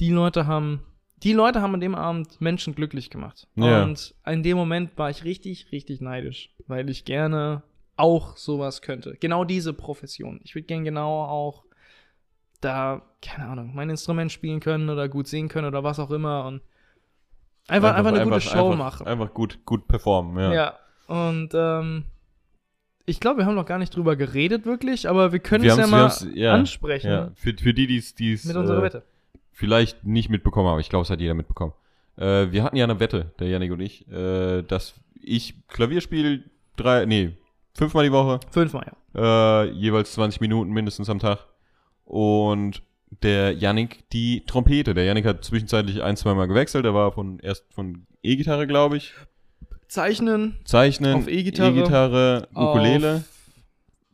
die 0.00 0.10
Leute 0.10 0.46
haben, 0.46 0.84
die 1.22 1.32
Leute 1.32 1.60
haben 1.60 1.74
an 1.74 1.80
dem 1.80 1.94
Abend 1.94 2.40
Menschen 2.40 2.74
glücklich 2.74 3.10
gemacht. 3.10 3.48
Ja. 3.56 3.82
Und 3.82 4.14
in 4.26 4.42
dem 4.42 4.56
Moment 4.56 4.96
war 4.96 5.10
ich 5.10 5.24
richtig, 5.24 5.72
richtig 5.72 6.00
neidisch, 6.00 6.54
weil 6.66 6.88
ich 6.88 7.04
gerne 7.04 7.62
auch 7.96 8.36
sowas 8.36 8.82
könnte. 8.82 9.16
Genau 9.18 9.44
diese 9.44 9.74
Profession. 9.74 10.40
Ich 10.44 10.54
würde 10.54 10.66
gerne 10.66 10.84
genau 10.84 11.24
auch 11.24 11.64
da, 12.60 13.02
keine 13.22 13.48
Ahnung, 13.48 13.72
mein 13.74 13.90
Instrument 13.90 14.32
spielen 14.32 14.60
können 14.60 14.90
oder 14.90 15.08
gut 15.08 15.28
singen 15.28 15.48
können 15.48 15.66
oder 15.66 15.84
was 15.84 15.98
auch 15.98 16.10
immer 16.10 16.46
und 16.46 16.62
einfach, 17.68 17.94
einfach, 17.94 18.12
eine 18.12 18.24
gute 18.24 18.40
Show 18.40 18.72
einfach, 18.72 18.78
machen. 18.78 19.06
Einfach 19.06 19.34
gut, 19.34 19.64
gut 19.64 19.86
performen, 19.88 20.38
ja. 20.38 20.52
Ja, 20.52 20.78
und 21.06 21.50
ähm, 21.54 22.04
ich 23.06 23.20
glaube, 23.20 23.38
wir 23.38 23.46
haben 23.46 23.54
noch 23.54 23.66
gar 23.66 23.78
nicht 23.78 23.94
drüber 23.96 24.16
geredet 24.16 24.66
wirklich, 24.66 25.08
aber 25.08 25.32
wir 25.32 25.38
können 25.38 25.64
Wir 25.64 25.72
es 25.72 25.78
ja 25.78 25.86
mal 25.86 26.12
ja, 26.34 26.52
ansprechen 26.52 27.10
Ja. 27.10 27.30
Für, 27.34 27.54
für 27.54 27.72
die, 27.72 27.86
die 27.86 27.96
es 28.32 28.44
mit 28.44 28.56
unserer 28.56 28.80
äh, 28.80 28.82
Wette. 28.82 29.02
vielleicht 29.52 30.04
nicht 30.04 30.28
mitbekommen 30.28 30.68
haben, 30.68 30.80
ich 30.80 30.90
glaube, 30.90 31.04
es 31.04 31.10
hat 31.10 31.20
jeder 31.20 31.34
mitbekommen. 31.34 31.72
Äh, 32.16 32.50
wir 32.50 32.64
hatten 32.64 32.76
ja 32.76 32.84
eine 32.84 33.00
Wette, 33.00 33.32
der 33.38 33.48
Janik 33.48 33.72
und 33.72 33.80
ich, 33.80 34.06
äh, 34.08 34.62
dass 34.62 34.94
ich 35.22 35.54
Klavier 35.68 36.00
spiele 36.00 36.44
drei, 36.76 37.06
nee, 37.06 37.36
fünfmal 37.74 38.04
die 38.04 38.12
Woche, 38.12 38.40
Fünfmal, 38.50 38.92
ja. 39.14 39.62
äh, 39.62 39.70
jeweils 39.70 40.12
20 40.12 40.40
Minuten 40.40 40.70
mindestens 40.72 41.08
am 41.08 41.18
Tag. 41.18 41.46
Und 42.08 42.82
der 43.22 43.52
Yannick 43.52 44.08
die 44.10 44.44
Trompete. 44.46 44.94
Der 44.94 45.04
Yannick 45.04 45.26
hat 45.26 45.44
zwischenzeitlich 45.44 46.02
ein, 46.02 46.16
zwei 46.16 46.32
Mal 46.34 46.46
gewechselt. 46.46 46.84
Er 46.86 46.94
war 46.94 47.12
von 47.12 47.38
erst 47.40 47.64
von 47.72 48.06
E-Gitarre, 48.22 48.66
glaube 48.66 48.96
ich. 48.96 49.12
Zeichnen, 49.88 50.58
Zeichnen, 50.64 51.14
Auf 51.16 51.28
E-Gitarre, 51.28 51.70
E-Gitarre, 51.78 52.48
Ukulele 52.54 53.24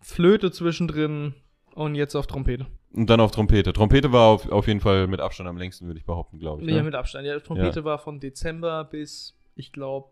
Flöte 0.01 0.51
zwischendrin 0.53 1.35
und 1.75 1.95
jetzt 1.95 2.15
auf 2.15 2.27
Trompete. 2.27 2.67
und 2.93 3.09
dann 3.11 3.21
auf 3.21 3.31
Trompete. 3.33 3.73
Trompete 3.73 4.13
war 4.13 4.29
auf, 4.29 4.51
auf 4.53 4.67
jeden 4.69 4.81
Fall 4.81 5.07
mit 5.09 5.21
Abstand 5.21 5.49
am 5.49 5.57
längsten, 5.57 5.87
würde 5.87 5.99
ich 5.99 6.05
behaupten, 6.07 6.39
glaube 6.39 6.63
ich. 6.63 6.69
Ja, 6.69 6.77
Ne? 6.77 6.83
mit 6.85 6.95
Abstand. 6.95 7.27
Ja, 7.27 7.39
Trompete 7.41 7.85
war 7.85 7.99
von 7.99 8.21
Dezember 8.21 8.85
bis, 8.85 9.35
ich 9.57 9.73
glaube, 9.73 10.11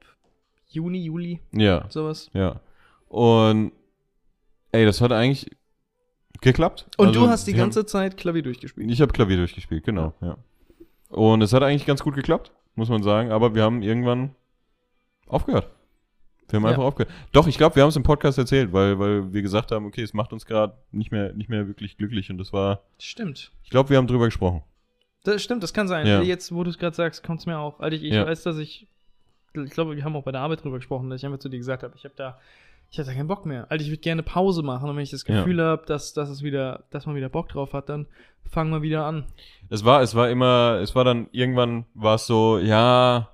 Juni, 0.69 1.05
Juli, 1.05 1.41
Ja, 1.53 1.85
sowas. 1.91 2.31
ja. 2.33 2.61
Und 3.09 3.73
ey, 4.73 4.85
das 4.85 5.01
hat 5.01 5.13
eigentlich 5.13 5.51
geklappt. 6.43 6.87
Und 6.97 7.09
Also, 7.09 7.21
du 7.21 7.29
hast 7.29 7.47
die 7.47 7.55
ganze 7.55 7.87
Zeit 7.87 8.17
Klavier 8.17 8.43
durchgespielt. 8.43 8.91
Ich 8.91 9.01
habe 9.01 9.13
Klavier 9.13 9.37
durchgespielt, 9.39 9.85
genau, 9.85 10.13
ja. 10.21 10.37
Und 11.09 11.43
es 11.43 11.53
hat 11.53 11.63
eigentlich 11.63 11.87
ganz 11.87 12.03
gut 12.03 12.15
geklappt, 12.15 12.53
muss 12.75 12.89
man 12.89 13.03
sagen, 13.03 13.31
aber 13.33 13.55
wir 13.55 13.63
haben 13.63 13.83
irgendwann 13.83 14.35
aufgehört. 15.27 15.69
Wir 16.49 16.57
haben 16.59 16.65
Ja. 16.65 16.71
einfach 16.71 16.83
aufgehört. 16.85 17.13
Doch, 17.33 17.47
ich 17.47 17.57
glaube, 17.57 17.77
wir 17.77 17.83
haben 17.83 17.89
es 17.91 17.97
im 17.97 18.03
Podcast 18.03 18.37
erzählt, 18.39 18.73
weil, 18.73 18.99
weil 18.99 19.33
wir 19.33 19.41
gesagt 19.43 19.71
haben, 19.73 19.87
okay, 19.87 20.03
es 20.03 20.13
macht 20.13 20.33
uns 20.33 20.45
gerade 20.45 20.75
nicht 20.91 21.11
mehr, 21.11 21.33
nicht 21.33 21.49
mehr 21.49 21.67
wirklich 21.67 21.97
glücklich 21.97 22.31
und 22.31 22.39
das 22.39 22.53
war, 22.53 22.83
Stimmt. 22.99 23.53
ich 23.65 23.71
glaube, 23.71 23.89
wir 23.91 23.97
haben 23.97 24.07
drüber 24.07 24.27
gesprochen. 24.27 24.63
Das 25.25 25.43
stimmt, 25.43 25.63
das 25.63 25.73
kann 25.73 25.87
sein. 25.89 26.07
Ja. 26.07 26.21
Jetzt, 26.21 26.53
wo 26.53 26.65
du 26.65 26.71
es 26.71 26.79
gerade 26.79 26.97
sagst, 26.97 27.23
kommt 27.23 27.41
es 27.41 27.47
mir 27.47 27.57
auch. 27.59 27.79
Also 27.81 27.97
ich, 27.97 28.03
ich 28.03 28.13
Ja. 28.13 28.27
weiß, 28.27 28.43
dass 28.43 28.59
ich, 28.59 28.87
ich 29.55 29.71
glaube, 29.71 29.95
wir 29.97 30.05
haben 30.05 30.17
auch 30.17 30.25
bei 30.25 30.33
der 30.33 30.41
Arbeit 30.41 30.65
drüber 30.65 30.77
gesprochen, 30.77 31.09
dass 31.11 31.21
ich 31.21 31.27
einfach 31.27 31.39
zu 31.39 31.49
dir 31.49 31.59
gesagt 31.59 31.83
habe, 31.85 31.95
ich 31.97 32.05
habe 32.05 32.15
da, 32.17 32.39
ich 32.93 33.07
da 33.07 33.15
keinen 33.15 33.27
Bock 33.29 33.47
mehr. 33.47 33.67
Also 33.71 33.85
ich 33.85 33.91
würde 33.91 34.01
gerne 34.03 34.23
Pause 34.23 34.63
machen 34.63 34.89
und 34.89 34.97
wenn 34.97 35.03
ich 35.03 35.11
das 35.11 35.27
Ja. 35.27 35.39
Gefühl 35.39 35.63
habe, 35.63 35.85
dass, 35.87 36.13
dass 36.13 36.29
es 36.29 36.43
wieder, 36.43 36.85
dass 36.91 37.07
man 37.07 37.15
wieder 37.15 37.29
Bock 37.29 37.49
drauf 37.49 37.73
hat, 37.73 37.89
dann 37.89 38.07
fangen 38.51 38.71
wir 38.71 38.83
wieder 38.83 39.07
an. 39.07 39.25
Es 39.71 39.85
war, 39.85 40.03
es 40.03 40.15
war 40.15 40.29
immer, 40.29 40.79
es 40.83 40.95
war 40.95 41.05
dann, 41.05 41.29
irgendwann 41.33 41.87
war 41.95 42.17
es 42.17 42.27
so, 42.27 42.59
ja, 42.59 43.29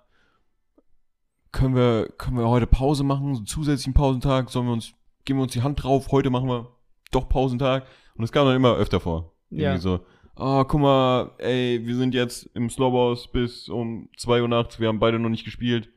können 1.50 1.74
wir, 1.74 2.08
können 2.18 2.36
wir 2.36 2.48
heute 2.48 2.66
Pause 2.66 3.04
machen, 3.04 3.34
so 3.34 3.38
einen 3.40 3.46
zusätzlichen 3.46 3.94
Pausentag, 3.94 4.50
sollen 4.50 4.66
wir 4.66 4.72
uns, 4.72 4.92
geben 5.24 5.38
wir 5.40 5.44
uns 5.44 5.52
die 5.52 5.62
Hand 5.62 5.82
drauf, 5.82 6.08
heute 6.12 6.30
machen 6.30 6.48
wir 6.48 6.68
doch 7.10 7.28
Pausentag. 7.28 7.84
Und 8.16 8.24
es 8.24 8.32
kam 8.32 8.46
dann 8.46 8.56
immer 8.56 8.74
öfter 8.76 9.00
vor. 9.00 9.32
Ja. 9.50 9.70
Irgendwie 9.70 9.82
so, 9.82 10.00
ah, 10.36 10.64
guck 10.68 10.80
mal, 10.80 11.32
ey, 11.38 11.80
wir 11.84 11.96
sind 11.96 12.14
jetzt 12.14 12.50
im 12.54 12.70
Slowhouse 12.70 13.28
bis 13.28 13.68
um 13.68 14.08
2 14.18 14.42
Uhr 14.42 14.48
nachts, 14.48 14.78
wir 14.78 14.88
haben 14.88 15.00
beide 15.00 15.18
noch 15.18 15.30
nicht 15.30 15.44
gespielt. 15.44 15.88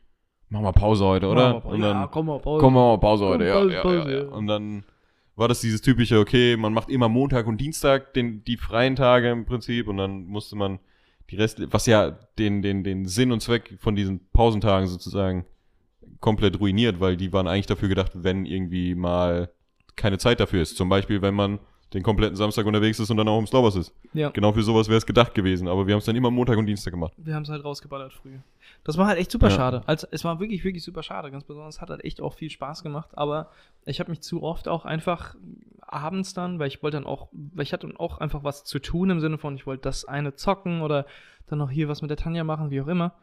Machen 0.51 0.65
wir 0.65 0.73
Pause 0.73 1.05
heute, 1.05 1.27
oder? 1.27 1.53
Wir- 1.55 1.65
Und 1.65 1.81
ja, 1.81 1.93
dann, 1.93 2.11
komm 2.11 2.25
mal, 2.27 2.39
Pause. 2.39 2.61
komm 2.61 2.73
mal 2.75 2.97
Pause 2.99 3.25
heute, 3.25 3.45
ja, 3.47 3.53
Pause, 3.55 3.73
ja, 3.73 3.81
Pause, 3.81 3.97
ja, 3.97 4.09
ja. 4.09 4.23
ja. 4.25 4.29
Und 4.29 4.47
dann 4.47 4.83
war 5.35 5.47
das 5.47 5.61
dieses 5.61 5.81
typische, 5.81 6.19
okay, 6.19 6.57
man 6.57 6.73
macht 6.73 6.89
immer 6.89 7.09
Montag 7.09 7.47
und 7.47 7.59
Dienstag 7.59 8.13
den, 8.13 8.43
die 8.43 8.57
freien 8.57 8.95
Tage 8.95 9.29
im 9.31 9.45
Prinzip 9.45 9.87
und 9.87 9.97
dann 9.97 10.25
musste 10.25 10.55
man 10.55 10.79
die 11.29 11.37
Rest, 11.37 11.61
was 11.71 11.85
ja 11.85 12.11
den, 12.37 12.61
den, 12.61 12.83
den 12.83 13.05
Sinn 13.05 13.31
und 13.31 13.41
Zweck 13.41 13.77
von 13.79 13.95
diesen 13.95 14.19
Pausentagen 14.33 14.87
sozusagen 14.87 15.45
komplett 16.19 16.59
ruiniert, 16.59 16.99
weil 16.99 17.15
die 17.17 17.31
waren 17.33 17.47
eigentlich 17.47 17.65
dafür 17.67 17.87
gedacht, 17.89 18.11
wenn 18.13 18.45
irgendwie 18.45 18.93
mal 18.93 19.49
keine 19.95 20.17
Zeit 20.17 20.39
dafür 20.41 20.61
ist. 20.61 20.75
Zum 20.77 20.89
Beispiel, 20.89 21.21
wenn 21.21 21.33
man 21.33 21.59
den 21.93 22.03
kompletten 22.03 22.35
Samstag 22.37 22.65
unterwegs 22.65 22.99
ist 22.99 23.09
und 23.09 23.17
dann 23.17 23.27
auch 23.27 23.37
im 23.39 23.47
Slowers 23.47 23.75
ist. 23.75 23.93
Ja. 24.13 24.29
Genau 24.29 24.53
für 24.53 24.63
sowas 24.63 24.87
wäre 24.87 24.97
es 24.97 25.05
gedacht 25.05 25.33
gewesen, 25.35 25.67
aber 25.67 25.87
wir 25.87 25.93
haben 25.93 25.99
es 25.99 26.05
dann 26.05 26.15
immer 26.15 26.31
Montag 26.31 26.57
und 26.57 26.65
Dienstag 26.65 26.91
gemacht. 26.91 27.13
Wir 27.17 27.35
haben 27.35 27.43
es 27.43 27.49
halt 27.49 27.63
rausgeballert 27.65 28.13
früh. 28.13 28.37
Das 28.83 28.97
war 28.97 29.07
halt 29.07 29.19
echt 29.19 29.31
super 29.31 29.49
Ja. 29.49 29.55
schade. 29.55 29.81
Also, 29.85 30.07
es 30.11 30.23
war 30.23 30.39
wirklich, 30.39 30.63
wirklich 30.63 30.83
super 30.83 31.03
schade. 31.03 31.29
Ganz 31.31 31.43
besonders 31.43 31.81
hat 31.81 31.89
halt 31.89 32.03
echt 32.05 32.21
auch 32.21 32.33
viel 32.33 32.49
Spaß 32.49 32.81
gemacht. 32.83 33.09
Aber 33.13 33.49
ich 33.85 33.99
habe 33.99 34.09
mich 34.09 34.21
zu 34.21 34.41
oft 34.43 34.67
auch 34.67 34.85
einfach 34.85 35.35
abends 35.81 36.33
dann, 36.33 36.59
weil 36.59 36.67
ich 36.69 36.81
wollte 36.81 36.97
dann 36.97 37.05
auch, 37.05 37.27
weil 37.31 37.63
ich 37.63 37.73
hatte 37.73 37.87
dann 37.87 37.97
auch 37.97 38.19
einfach 38.19 38.43
was 38.43 38.63
zu 38.63 38.79
tun 38.79 39.09
im 39.09 39.19
Sinne 39.19 39.37
von, 39.37 39.55
ich 39.55 39.65
wollte 39.67 39.83
das 39.83 40.05
eine 40.05 40.35
zocken 40.35 40.81
oder 40.81 41.05
dann 41.47 41.59
noch 41.59 41.69
hier 41.69 41.89
was 41.89 42.01
mit 42.01 42.09
der 42.09 42.17
Tanja 42.17 42.43
machen, 42.45 42.71
wie 42.71 42.79
auch 42.81 42.87
immer. 42.87 43.13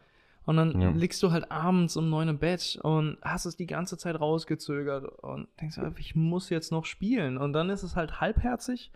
Und 0.49 0.57
dann 0.57 0.81
Ja. 0.81 0.89
liegst 0.93 1.23
du 1.23 1.31
halt 1.31 1.53
abends 1.53 1.95
um 1.99 2.09
neun 2.09 2.29
im 2.29 2.39
Bett 2.39 2.79
und 2.83 3.19
hast 3.21 3.45
es 3.45 3.57
die 3.57 3.67
ganze 3.67 3.99
Zeit 3.99 4.19
rausgezögert 4.19 5.05
und 5.23 5.47
denkst, 5.61 5.77
dir, 5.77 5.93
ich 5.99 6.15
muss 6.17 6.49
jetzt 6.49 6.73
noch 6.73 6.87
spielen. 6.87 7.37
Und 7.37 7.53
dann 7.53 7.69
ist 7.69 7.83
es 7.83 7.97
halt 7.97 8.23
halbherzig. 8.23 8.91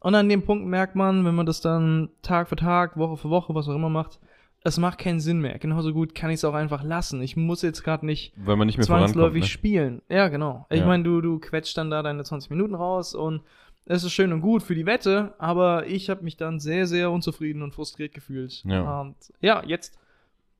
Und 0.00 0.14
an 0.14 0.30
dem 0.30 0.44
Punkt 0.46 0.66
merkt 0.66 0.96
man, 0.96 1.26
wenn 1.26 1.34
man 1.34 1.44
das 1.44 1.60
dann 1.60 2.08
Tag 2.22 2.48
für 2.48 2.56
Tag, 2.56 2.96
Woche 2.96 3.18
für 3.18 3.28
Woche, 3.28 3.54
was 3.54 3.68
auch 3.68 3.74
immer 3.74 3.90
macht, 3.90 4.18
es 4.62 4.78
macht 4.78 4.98
keinen 4.98 5.20
Sinn 5.20 5.40
mehr. 5.40 5.58
Genauso 5.58 5.92
gut 5.92 6.14
kann 6.14 6.30
ich 6.30 6.36
es 6.36 6.44
auch 6.46 6.54
einfach 6.54 6.82
lassen. 6.82 7.20
Ich 7.20 7.36
muss 7.36 7.60
jetzt 7.60 7.84
gerade 7.84 8.06
nicht 8.06 8.32
Weil 8.36 8.56
man 8.56 8.64
nicht 8.66 8.78
mehr 8.78 8.86
zwangsläufig 8.86 9.42
Ne? 9.42 9.46
spielen. 9.46 10.00
Ja, 10.08 10.28
genau. 10.28 10.64
Ich 10.70 10.80
Ja. 10.80 10.86
meine, 10.86 11.04
du, 11.04 11.20
du 11.20 11.38
quetscht 11.38 11.76
dann 11.76 11.90
da 11.90 12.02
deine 12.02 12.24
20 12.24 12.48
Minuten 12.48 12.74
raus 12.74 13.14
und 13.14 13.42
es 13.84 14.04
ist 14.04 14.12
schön 14.12 14.32
und 14.32 14.40
gut 14.40 14.62
für 14.62 14.74
die 14.74 14.86
Wette, 14.86 15.34
aber 15.36 15.86
ich 15.86 16.08
habe 16.08 16.24
mich 16.24 16.38
dann 16.38 16.60
sehr, 16.60 16.86
sehr 16.86 17.10
unzufrieden 17.10 17.60
und 17.60 17.74
frustriert 17.74 18.14
gefühlt. 18.14 18.64
Ja. 18.64 19.02
Und 19.02 19.16
ja, 19.42 19.62
jetzt 19.66 19.98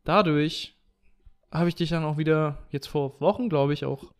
dadurch 0.05 0.77
habe 1.51 1.69
ich 1.69 1.75
dich 1.75 1.91
dann 1.91 2.05
auch 2.05 2.19
wieder, 2.19 2.59
jetzt 2.71 2.87
vor 2.89 3.21
Wochen, 3.21 3.49
glaube 3.49 3.73
ich, 3.73 3.85
auch 3.85 4.13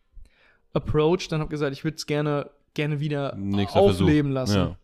approached 0.73 1.31
und 1.33 1.39
habe 1.39 1.49
gesagt, 1.49 1.73
ich 1.73 1.83
würde 1.83 1.95
es 1.95 2.05
gerne, 2.05 2.49
gerne 2.73 2.99
wieder 2.99 3.35
Nächster 3.35 3.79
aufleben 3.79 4.33
Versuch. 4.33 4.55
lassen. 4.55 4.69
Ja. 4.71 4.75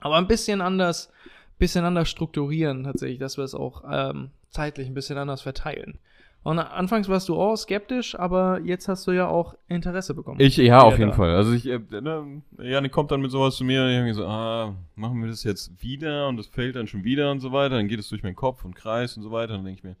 Aber 0.00 0.16
ein 0.16 0.26
bisschen 0.26 0.60
anders, 0.60 1.12
bisschen 1.58 1.84
anders 1.84 2.08
strukturieren 2.08 2.84
tatsächlich, 2.84 3.18
dass 3.18 3.36
wir 3.36 3.44
es 3.44 3.54
auch 3.54 3.84
ähm, 3.90 4.30
zeitlich 4.50 4.88
ein 4.88 4.94
bisschen 4.94 5.18
anders 5.18 5.42
verteilen. 5.42 5.98
Und 6.42 6.58
anfangs 6.58 7.06
warst 7.10 7.28
du 7.28 7.38
auch 7.38 7.56
skeptisch, 7.56 8.18
aber 8.18 8.60
jetzt 8.60 8.88
hast 8.88 9.06
du 9.06 9.10
ja 9.10 9.28
auch 9.28 9.54
Interesse 9.68 10.14
bekommen. 10.14 10.40
Ich, 10.40 10.56
ja, 10.56 10.80
auf 10.80 10.98
jeden 10.98 11.10
da. 11.10 11.16
Fall. 11.16 11.34
Also 11.34 11.52
ich, 11.52 11.66
äh, 11.66 11.80
ne, 11.90 12.40
Janik 12.58 12.92
kommt 12.92 13.10
dann 13.10 13.20
mit 13.20 13.30
sowas 13.30 13.56
zu 13.56 13.64
mir 13.64 13.82
und 13.82 13.90
ich 13.90 13.98
hab 13.98 14.04
mir 14.04 14.14
so, 14.14 14.26
ah, 14.26 14.74
machen 14.94 15.20
wir 15.20 15.28
das 15.28 15.44
jetzt 15.44 15.82
wieder 15.82 16.28
und 16.28 16.38
das 16.38 16.46
fällt 16.46 16.76
dann 16.76 16.86
schon 16.86 17.04
wieder 17.04 17.30
und 17.30 17.40
so 17.40 17.52
weiter. 17.52 17.76
Dann 17.76 17.88
geht 17.88 18.00
es 18.00 18.08
durch 18.08 18.22
meinen 18.22 18.36
Kopf 18.36 18.64
und 18.64 18.74
Kreis 18.74 19.18
und 19.18 19.22
so 19.22 19.30
weiter. 19.30 19.52
Dann 19.52 19.64
denke 19.66 19.78
ich 19.78 19.84
mir, 19.84 19.96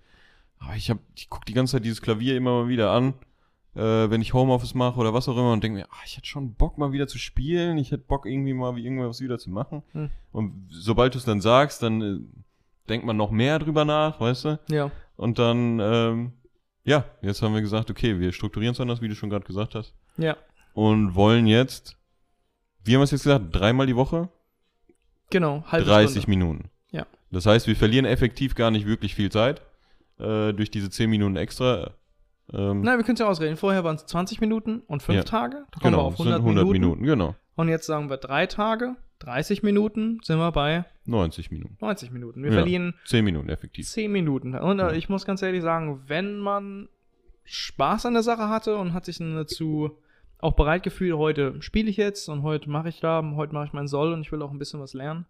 ah, 0.60 0.74
ich 0.76 0.90
hab, 0.90 0.98
ich 1.16 1.28
guck 1.28 1.44
die 1.46 1.54
ganze 1.54 1.72
Zeit 1.72 1.84
dieses 1.84 2.00
Klavier 2.02 2.36
immer 2.36 2.62
mal 2.62 2.68
wieder 2.68 2.92
an, 2.92 3.14
äh, 3.74 4.10
wenn 4.10 4.20
ich 4.22 4.34
Homeoffice 4.34 4.74
mache 4.74 4.98
oder 4.98 5.12
was 5.14 5.28
auch 5.28 5.36
immer 5.36 5.52
und 5.52 5.62
denke 5.62 5.78
mir, 5.78 5.86
ah, 5.90 6.02
ich 6.04 6.16
hätte 6.16 6.26
schon 6.26 6.54
Bock 6.54 6.78
mal 6.78 6.92
wieder 6.92 7.08
zu 7.08 7.18
spielen. 7.18 7.78
Ich 7.78 7.90
hätte 7.90 8.04
Bock 8.04 8.26
irgendwie 8.26 8.52
mal 8.52 8.76
wie 8.76 8.84
irgendwas 8.84 9.20
wieder 9.20 9.38
zu 9.38 9.50
machen. 9.50 9.82
Hm. 9.92 10.10
Und 10.32 10.68
sobald 10.70 11.14
du 11.14 11.18
es 11.18 11.24
dann 11.24 11.40
sagst, 11.40 11.82
dann 11.82 12.02
äh, 12.02 12.18
denkt 12.88 13.06
man 13.06 13.16
noch 13.16 13.30
mehr 13.30 13.58
drüber 13.58 13.84
nach, 13.84 14.20
weißt 14.20 14.44
du? 14.44 14.60
ja, 14.68 14.90
Und 15.16 15.38
dann, 15.38 15.78
ähm, 15.80 16.32
ja, 16.84 17.04
jetzt 17.22 17.42
haben 17.42 17.54
wir 17.54 17.60
gesagt, 17.60 17.90
okay, 17.90 18.18
wir 18.18 18.32
strukturieren 18.32 18.72
es 18.72 18.80
anders, 18.80 19.00
wie 19.00 19.08
du 19.08 19.14
schon 19.14 19.30
gerade 19.30 19.44
gesagt 19.44 19.74
hast 19.74 19.94
ja, 20.16 20.36
und 20.74 21.14
wollen 21.14 21.46
jetzt, 21.46 21.96
wie 22.82 22.94
haben 22.94 23.00
wir 23.00 23.04
es 23.04 23.10
jetzt 23.12 23.22
gesagt, 23.22 23.46
dreimal 23.52 23.86
die 23.86 23.96
Woche? 23.96 24.28
genau, 25.30 25.62
halbe 25.66 25.86
30 25.86 26.22
Stunde. 26.22 26.30
Minuten. 26.30 26.70
Ja. 26.90 27.06
Das 27.30 27.46
heißt, 27.46 27.68
wir 27.68 27.76
verlieren 27.76 28.04
effektiv 28.04 28.56
gar 28.56 28.72
nicht 28.72 28.86
wirklich 28.86 29.14
viel 29.14 29.30
Zeit 29.30 29.62
äh, 30.20 30.52
durch 30.52 30.70
diese 30.70 30.90
10 30.90 31.08
Minuten 31.10 31.36
extra. 31.36 31.92
Ähm, 32.52 32.80
Nein, 32.82 32.98
wir 32.98 33.04
können 33.04 33.14
es 33.14 33.20
ja 33.20 33.28
ausreden. 33.28 33.56
Vorher 33.56 33.84
waren 33.84 33.96
es 33.96 34.06
20 34.06 34.40
Minuten 34.40 34.80
und 34.86 35.02
5 35.02 35.16
Ja. 35.18 35.22
Tage. 35.24 35.64
Da 35.70 35.80
kommen 35.80 35.92
genau, 35.92 35.98
wir 35.98 36.02
auf 36.06 36.12
es 36.14 36.18
sind 36.18 36.28
100, 36.32 36.40
100 36.42 36.64
Minuten. 36.64 36.80
Minuten. 37.00 37.04
genau. 37.04 37.36
Und 37.56 37.68
jetzt 37.68 37.86
sagen 37.86 38.10
wir 38.10 38.16
drei 38.16 38.46
Tage, 38.46 38.96
30 39.20 39.62
Minuten, 39.62 40.18
sind 40.24 40.38
wir 40.38 40.50
bei 40.50 40.84
90 41.04 41.50
Minuten. 41.50 41.76
90 41.80 42.10
Minuten. 42.10 42.42
Wir 42.42 42.50
Ja. 42.50 42.56
verlieren 42.58 42.94
10 43.04 43.24
Minuten 43.24 43.48
effektiv. 43.50 43.86
10 43.86 44.10
Minuten. 44.10 44.54
Und 44.54 44.78
äh, 44.78 44.82
Ja. 44.82 44.92
ich 44.92 45.08
muss 45.08 45.24
ganz 45.26 45.42
ehrlich 45.42 45.62
sagen, 45.62 46.02
wenn 46.06 46.38
man 46.38 46.88
Spaß 47.44 48.06
an 48.06 48.14
der 48.14 48.22
Sache 48.22 48.48
hatte 48.48 48.76
und 48.76 48.94
hat 48.94 49.04
sich 49.04 49.18
dann 49.18 49.34
dazu 49.34 49.98
auch 50.38 50.52
bereit 50.54 50.82
gefühlt, 50.82 51.14
heute 51.16 51.60
spiele 51.60 51.90
ich 51.90 51.96
jetzt 51.98 52.28
und 52.28 52.42
heute 52.42 52.70
mache 52.70 52.88
ich 52.88 53.00
da, 53.00 53.22
heute 53.36 53.52
mache 53.52 53.66
ich 53.66 53.72
mein 53.72 53.88
Soll 53.88 54.12
und 54.12 54.22
ich 54.22 54.32
will 54.32 54.40
auch 54.42 54.50
ein 54.52 54.58
bisschen 54.58 54.80
was 54.80 54.94
lernen, 54.94 55.26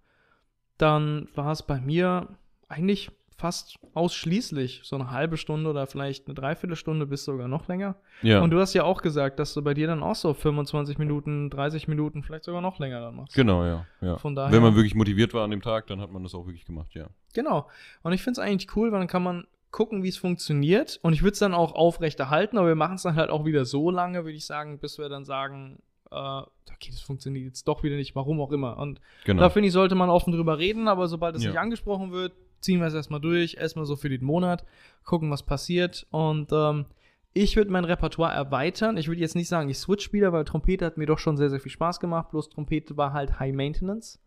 dann 0.79 1.29
war 1.35 1.51
es 1.53 1.63
bei 1.63 1.81
mir 1.81 2.29
eigentlich 2.69 3.11
fast 3.41 3.77
ausschließlich 3.95 4.83
so 4.85 4.97
eine 4.97 5.11
halbe 5.11 5.37
Stunde 5.37 5.71
oder 5.71 5.87
vielleicht 5.87 6.27
eine 6.27 6.35
Dreiviertelstunde 6.35 7.07
bis 7.07 7.25
sogar 7.25 7.49
noch 7.49 7.69
länger. 7.69 7.97
Ja. 8.23 8.41
Und 8.41 8.51
du 8.51 8.61
hast 8.61 8.75
ja 8.75 8.85
auch 8.85 9.03
gesagt, 9.03 9.39
dass 9.39 9.55
du 9.55 9.63
bei 9.63 9.75
dir 9.75 9.87
dann 9.87 10.03
auch 10.03 10.15
so 10.15 10.35
25 10.35 10.99
Minuten, 10.99 11.49
30 11.51 11.89
Minuten, 11.89 12.23
vielleicht 12.23 12.45
sogar 12.45 12.61
noch 12.61 12.79
länger 12.79 13.01
dann 13.01 13.17
machst. 13.17 13.35
genau, 13.35 13.65
ja. 13.65 13.87
ja. 14.01 14.19
Von 14.19 14.35
daher- 14.35 14.53
Wenn 14.53 14.63
man 14.63 14.75
wirklich 14.75 14.95
motiviert 14.95 15.33
war 15.35 15.45
an 15.45 15.51
dem 15.51 15.63
Tag, 15.63 15.87
dann 15.87 16.01
hat 16.01 16.11
man 16.11 16.23
das 16.23 16.35
auch 16.35 16.47
wirklich 16.47 16.65
gemacht, 16.67 16.95
ja. 16.95 17.09
Genau. 17.35 17.69
Und 18.03 18.13
ich 18.13 18.23
finde 18.23 18.41
es 18.41 18.47
eigentlich 18.47 18.77
cool, 18.77 18.93
weil 18.93 18.99
dann 19.01 19.09
kann 19.09 19.23
man 19.23 19.47
gucken, 19.71 20.03
wie 20.03 20.09
es 20.09 20.17
funktioniert. 20.17 20.99
Und 21.03 21.13
ich 21.13 21.23
würde 21.23 21.33
es 21.35 21.39
dann 21.39 21.55
auch 21.55 21.73
aufrechterhalten, 21.75 22.59
aber 22.59 22.69
wir 22.69 22.75
machen 22.75 22.97
es 22.97 23.03
dann 23.03 23.15
halt 23.17 23.31
auch 23.31 23.45
wieder 23.45 23.65
so 23.65 23.91
lange, 23.91 24.25
würde 24.25 24.37
ich 24.37 24.45
sagen, 24.47 24.79
bis 24.81 24.99
wir 24.99 25.09
dann 25.09 25.25
sagen, 25.25 25.79
äh, 26.11 26.17
okay, 26.17 26.91
das 26.91 27.01
funktioniert 27.01 27.47
jetzt 27.47 27.69
doch 27.69 27.83
wieder 27.85 27.95
nicht, 27.97 28.17
warum 28.17 28.41
auch 28.41 28.51
immer. 28.53 28.77
Und 28.79 29.01
Genau. 29.25 29.41
da 29.41 29.49
finde 29.49 29.69
ich, 29.69 29.73
sollte 29.73 29.95
man 29.95 30.11
offen 30.11 30.33
drüber 30.33 30.59
reden, 30.59 30.89
aber 30.89 31.07
sobald 31.09 31.37
es 31.37 31.45
Ja. 31.45 31.51
nicht 31.51 31.59
angesprochen 31.59 32.11
wird, 32.11 32.33
ziehen 32.61 32.81
wir 32.81 32.87
es 32.87 32.95
erstmal 32.95 33.21
durch, 33.21 33.57
erstmal 33.59 33.87
so 33.87 33.97
für 33.97 34.09
den 34.09 34.25
Monat, 34.25 34.65
gucken, 35.05 35.31
was 35.31 35.43
passiert. 35.43 36.07
Und 36.11 36.51
ähm, 36.53 36.87
ich 37.33 37.57
würde 37.57 37.71
mein 37.71 37.85
Repertoire 37.85 38.33
erweitern. 38.33 38.97
Ich 38.97 39.09
würde 39.09 39.21
jetzt 39.21 39.37
nicht 39.37 39.49
sagen, 39.49 39.69
ich 39.69 39.79
switch 39.79 40.13
wieder, 40.13 40.33
weil 40.33 40.45
Trompete 40.45 40.85
hat 40.85 40.97
mir 40.97 41.07
doch 41.07 41.19
schon 41.19 41.37
sehr, 41.37 41.51
sehr 41.51 41.61
viel 41.61 41.73
Spaß 41.73 42.01
gemacht. 42.01 42.31
Bloß 42.31 42.51
Trompete 42.51 42.97
war 42.97 43.13
halt 43.13 43.39
High 43.39 43.55
Maintenance. 43.55 44.19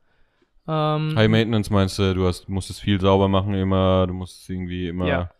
Ähm, 0.67 1.13
High 1.15 1.29
Maintenance 1.29 1.69
meinst 1.69 1.99
du, 1.99 2.13
du 2.13 2.25
hast, 2.25 2.47
musst 2.47 2.69
es 2.69 2.79
viel 2.79 3.01
sauber 3.01 3.27
machen 3.27 3.53
immer, 3.53 4.07
du 4.07 4.13
musst 4.13 4.49
irgendwie 4.49 4.87
immer 4.87 5.07
Ja. 5.07 5.31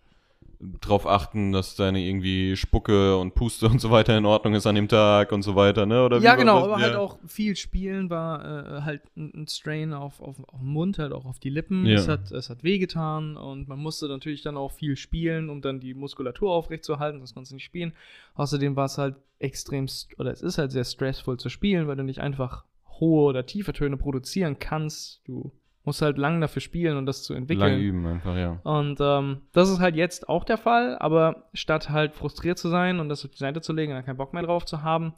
Drauf 0.82 1.06
achten, 1.06 1.52
dass 1.52 1.76
deine 1.76 2.02
irgendwie 2.02 2.56
Spucke 2.56 3.18
und 3.18 3.36
Puste 3.36 3.68
und 3.68 3.80
so 3.80 3.92
weiter 3.92 4.18
in 4.18 4.26
Ordnung 4.26 4.54
ist 4.54 4.66
an 4.66 4.76
dem 4.76 4.88
Tag 4.88 5.32
und 5.32 5.42
so 5.42 5.56
weiter, 5.56 5.86
ne? 5.86 6.04
Oder 6.06 6.20
ja, 6.20 6.36
genau, 6.36 6.64
aber 6.64 6.80
ja. 6.80 6.86
halt 6.86 6.96
auch 6.96 7.18
viel 7.26 7.56
Spielen 7.56 8.10
war 8.10 8.44
äh, 8.44 8.82
halt 8.82 9.02
ein, 9.16 9.48
Strain 9.48 9.94
auf, 9.94 10.22
auf, 10.22 10.38
auf 10.48 10.60
den 10.60 10.70
Mund, 10.70 11.00
halt 11.00 11.12
auch 11.12 11.26
auf 11.26 11.40
die 11.40 11.50
Lippen. 11.50 11.86
Ja. 11.86 11.96
Es, 11.96 12.08
hat, 12.08 12.32
es 12.32 12.50
hat 12.50 12.64
wehgetan 12.64 13.36
und 13.36 13.68
man 13.68 13.80
musste 13.80 14.08
natürlich 14.08 14.42
dann 14.42 14.58
auch 14.58 14.72
viel 14.72 14.96
spielen, 14.96 15.50
um 15.50 15.62
dann 15.62 15.80
die 15.80 15.94
Muskulatur 15.94 16.52
aufrechtzuerhalten, 16.52 17.20
sonst 17.20 17.34
konntest 17.34 17.52
du 17.52 17.56
nicht 17.56 17.66
spielen. 17.66 17.94
Außerdem 18.36 18.76
war 18.76 18.86
es 18.86 18.98
halt 18.98 19.16
extrem, 19.40 19.88
oder 20.18 20.32
es 20.32 20.42
ist 20.42 20.58
halt 20.58 20.72
sehr 20.72 20.86
stressvoll 20.86 21.38
zu 21.38 21.50
spielen, 21.50 21.88
weil 21.88 21.96
du 21.96 22.04
nicht 22.04 22.20
einfach 22.20 22.66
hohe 23.00 23.24
oder 23.30 23.46
tiefe 23.46 23.74
Töne 23.74 23.98
produzieren 23.98 24.60
kannst. 24.60 25.22
Du 25.26 25.52
musst 25.86 26.02
halt 26.02 26.18
lang 26.18 26.40
dafür 26.40 26.62
spielen 26.62 26.98
und 26.98 27.06
das 27.06 27.24
zu 27.24 27.34
entwickeln. 27.34 27.74
Lang 27.74 27.80
üben 27.80 28.06
einfach, 28.06 28.36
ja. 28.36 28.60
Und 28.64 28.98
ähm, 29.02 29.42
das 29.52 29.70
ist 29.70 29.80
halt 29.80 29.96
jetzt 29.96 30.30
auch 30.30 30.44
der 30.44 30.58
Fall, 30.58 30.98
aber 30.98 31.50
statt 31.54 31.90
halt 31.90 32.16
frustriert 32.16 32.58
zu 32.58 32.70
sein 32.70 33.00
und 33.00 33.10
das 33.10 33.26
auf 33.26 33.32
die 33.32 33.38
Seite 33.38 33.62
zu 33.62 33.74
legen 33.74 33.92
und 33.92 33.98
dann 33.98 34.06
keinen 34.06 34.18
Bock 34.18 34.34
mehr 34.34 34.44
drauf 34.44 34.66
zu 34.66 34.82
haben, 34.82 35.14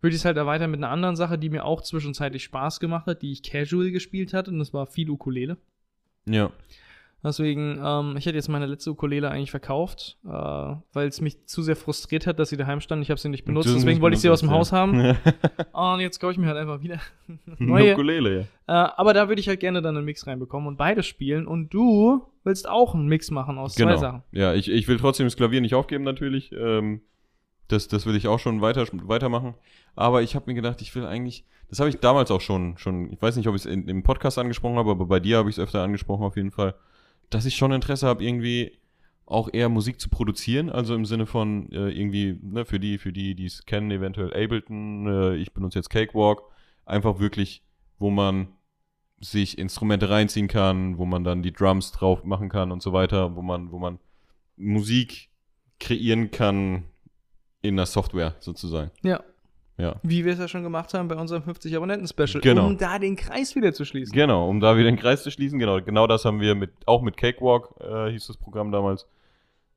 würde 0.00 0.14
ich 0.14 0.20
es 0.20 0.24
halt 0.24 0.36
erweitern 0.36 0.70
mit 0.70 0.78
einer 0.78 0.90
anderen 0.90 1.16
Sache, 1.16 1.38
die 1.38 1.50
mir 1.50 1.64
auch 1.64 1.82
zwischenzeitlich 1.82 2.44
Spaß 2.44 2.80
gemacht 2.80 3.06
hat, 3.06 3.22
die 3.22 3.32
ich 3.32 3.42
casual 3.42 3.90
gespielt 3.90 4.32
hatte, 4.32 4.50
und 4.50 4.58
das 4.58 4.72
war 4.72 4.86
viel 4.86 5.10
Ukulele. 5.10 5.56
Ja. 6.26 6.50
Deswegen, 7.22 7.78
ähm, 7.84 8.14
ich 8.16 8.24
hätte 8.24 8.36
jetzt 8.36 8.48
meine 8.48 8.64
letzte 8.66 8.90
Ukulele 8.90 9.30
eigentlich 9.30 9.50
verkauft, 9.50 10.16
äh, 10.24 10.28
weil 10.28 11.08
es 11.08 11.20
mich 11.20 11.46
zu 11.46 11.62
sehr 11.62 11.76
frustriert 11.76 12.26
hat, 12.26 12.38
dass 12.38 12.48
sie 12.48 12.56
daheim 12.56 12.80
stand. 12.80 13.02
Ich 13.02 13.10
habe 13.10 13.20
sie 13.20 13.28
nicht 13.28 13.44
benutzt, 13.44 13.68
deswegen 13.74 14.00
wollte 14.00 14.14
ich 14.14 14.20
sie 14.22 14.30
aus 14.30 14.40
dem 14.40 14.48
benutzt, 14.48 14.72
Haus 14.72 14.78
haben. 14.78 14.98
ja. 15.04 15.16
Und 15.94 16.00
jetzt 16.00 16.18
kaufe 16.18 16.32
ich 16.32 16.38
mir 16.38 16.46
halt 16.46 16.56
einfach 16.56 16.80
wieder 16.80 16.98
Eine 17.28 17.38
neue. 17.58 17.92
Ukulele, 17.92 18.46
ja. 18.66 18.84
Äh, 18.86 18.90
aber 18.96 19.12
da 19.12 19.28
würde 19.28 19.40
ich 19.40 19.48
halt 19.48 19.60
gerne 19.60 19.82
dann 19.82 19.96
einen 19.96 20.06
Mix 20.06 20.26
reinbekommen 20.26 20.68
und 20.68 20.76
beides 20.78 21.06
spielen. 21.06 21.46
Und 21.46 21.74
du 21.74 22.22
willst 22.44 22.68
auch 22.68 22.94
einen 22.94 23.06
Mix 23.06 23.30
machen 23.30 23.58
aus 23.58 23.74
zwei 23.74 23.84
Genau. 23.84 23.96
Sachen. 23.98 24.22
Ja, 24.32 24.54
ich, 24.54 24.70
ich 24.70 24.88
will 24.88 24.96
trotzdem 24.96 25.26
das 25.26 25.36
Klavier 25.36 25.60
nicht 25.60 25.74
aufgeben, 25.74 26.04
natürlich. 26.04 26.52
Ähm, 26.52 27.02
das, 27.68 27.86
das 27.88 28.06
will 28.06 28.16
ich 28.16 28.28
auch 28.28 28.38
schon 28.38 28.60
weiter, 28.62 28.86
weitermachen. 29.04 29.54
Aber 29.94 30.22
ich 30.22 30.34
habe 30.34 30.46
mir 30.48 30.54
gedacht, 30.54 30.80
ich 30.82 30.94
will 30.94 31.04
eigentlich, 31.04 31.44
das 31.68 31.80
habe 31.80 31.88
ich 31.90 31.98
damals 31.98 32.30
auch 32.30 32.40
schon, 32.40 32.78
schon, 32.78 33.12
ich 33.12 33.20
weiß 33.20 33.36
nicht, 33.36 33.46
ob 33.48 33.54
ich 33.54 33.64
es 33.64 33.66
im 33.66 34.02
Podcast 34.02 34.38
angesprochen 34.38 34.76
habe, 34.76 34.90
aber 34.90 35.06
bei 35.06 35.20
dir 35.20 35.36
habe 35.38 35.50
ich 35.50 35.56
es 35.56 35.62
öfter 35.62 35.82
angesprochen 35.82 36.24
auf 36.24 36.36
jeden 36.36 36.50
Fall, 36.50 36.74
dass 37.30 37.46
ich 37.46 37.56
schon 37.56 37.72
Interesse 37.72 38.06
habe, 38.06 38.24
irgendwie 38.24 38.78
auch 39.26 39.48
eher 39.52 39.68
Musik 39.68 40.00
zu 40.00 40.08
produzieren, 40.08 40.70
also 40.70 40.94
im 40.94 41.06
Sinne 41.06 41.24
von 41.24 41.70
äh, 41.70 41.88
irgendwie, 41.90 42.38
ne, 42.42 42.64
für 42.64 42.80
die, 42.80 42.98
für 42.98 43.12
die, 43.12 43.36
die 43.36 43.46
es 43.46 43.64
kennen, 43.64 43.90
eventuell 43.92 44.34
Ableton, 44.34 45.06
äh, 45.06 45.36
ich 45.36 45.52
benutze 45.52 45.78
jetzt 45.78 45.88
Cakewalk, 45.88 46.42
einfach 46.84 47.20
wirklich, 47.20 47.62
wo 47.98 48.10
man 48.10 48.48
sich 49.20 49.58
Instrumente 49.58 50.10
reinziehen 50.10 50.48
kann, 50.48 50.98
wo 50.98 51.04
man 51.04 51.22
dann 51.22 51.42
die 51.42 51.52
Drums 51.52 51.92
drauf 51.92 52.24
machen 52.24 52.48
kann 52.48 52.72
und 52.72 52.82
so 52.82 52.92
weiter, 52.92 53.36
wo 53.36 53.42
man, 53.42 53.70
wo 53.70 53.78
man 53.78 54.00
Musik 54.56 55.28
kreieren 55.78 56.30
kann 56.30 56.84
in 57.62 57.76
der 57.76 57.86
Software 57.86 58.34
sozusagen. 58.40 58.90
Ja. 59.02 59.22
Ja. 59.80 59.96
Wie 60.02 60.24
wir 60.24 60.32
es 60.34 60.38
ja 60.38 60.48
schon 60.48 60.62
gemacht 60.62 60.92
haben 60.94 61.08
bei 61.08 61.16
unserem 61.16 61.42
50 61.42 61.74
Abonnenten-Special, 61.76 62.40
Genau. 62.40 62.66
um 62.66 62.76
da 62.78 62.98
den 62.98 63.16
Kreis 63.16 63.54
wieder 63.56 63.72
zu 63.72 63.84
schließen. 63.84 64.14
Genau, 64.14 64.48
um 64.48 64.60
da 64.60 64.76
wieder 64.76 64.90
den 64.90 64.98
Kreis 64.98 65.22
zu 65.22 65.30
schließen, 65.30 65.58
genau, 65.58 65.80
genau 65.80 66.06
das 66.06 66.24
haben 66.24 66.40
wir 66.40 66.54
mit, 66.54 66.70
auch 66.86 67.02
mit 67.02 67.16
Cakewalk, 67.16 67.70
äh, 67.80 68.10
hieß 68.10 68.26
das 68.26 68.36
Programm 68.36 68.70
damals, 68.72 69.06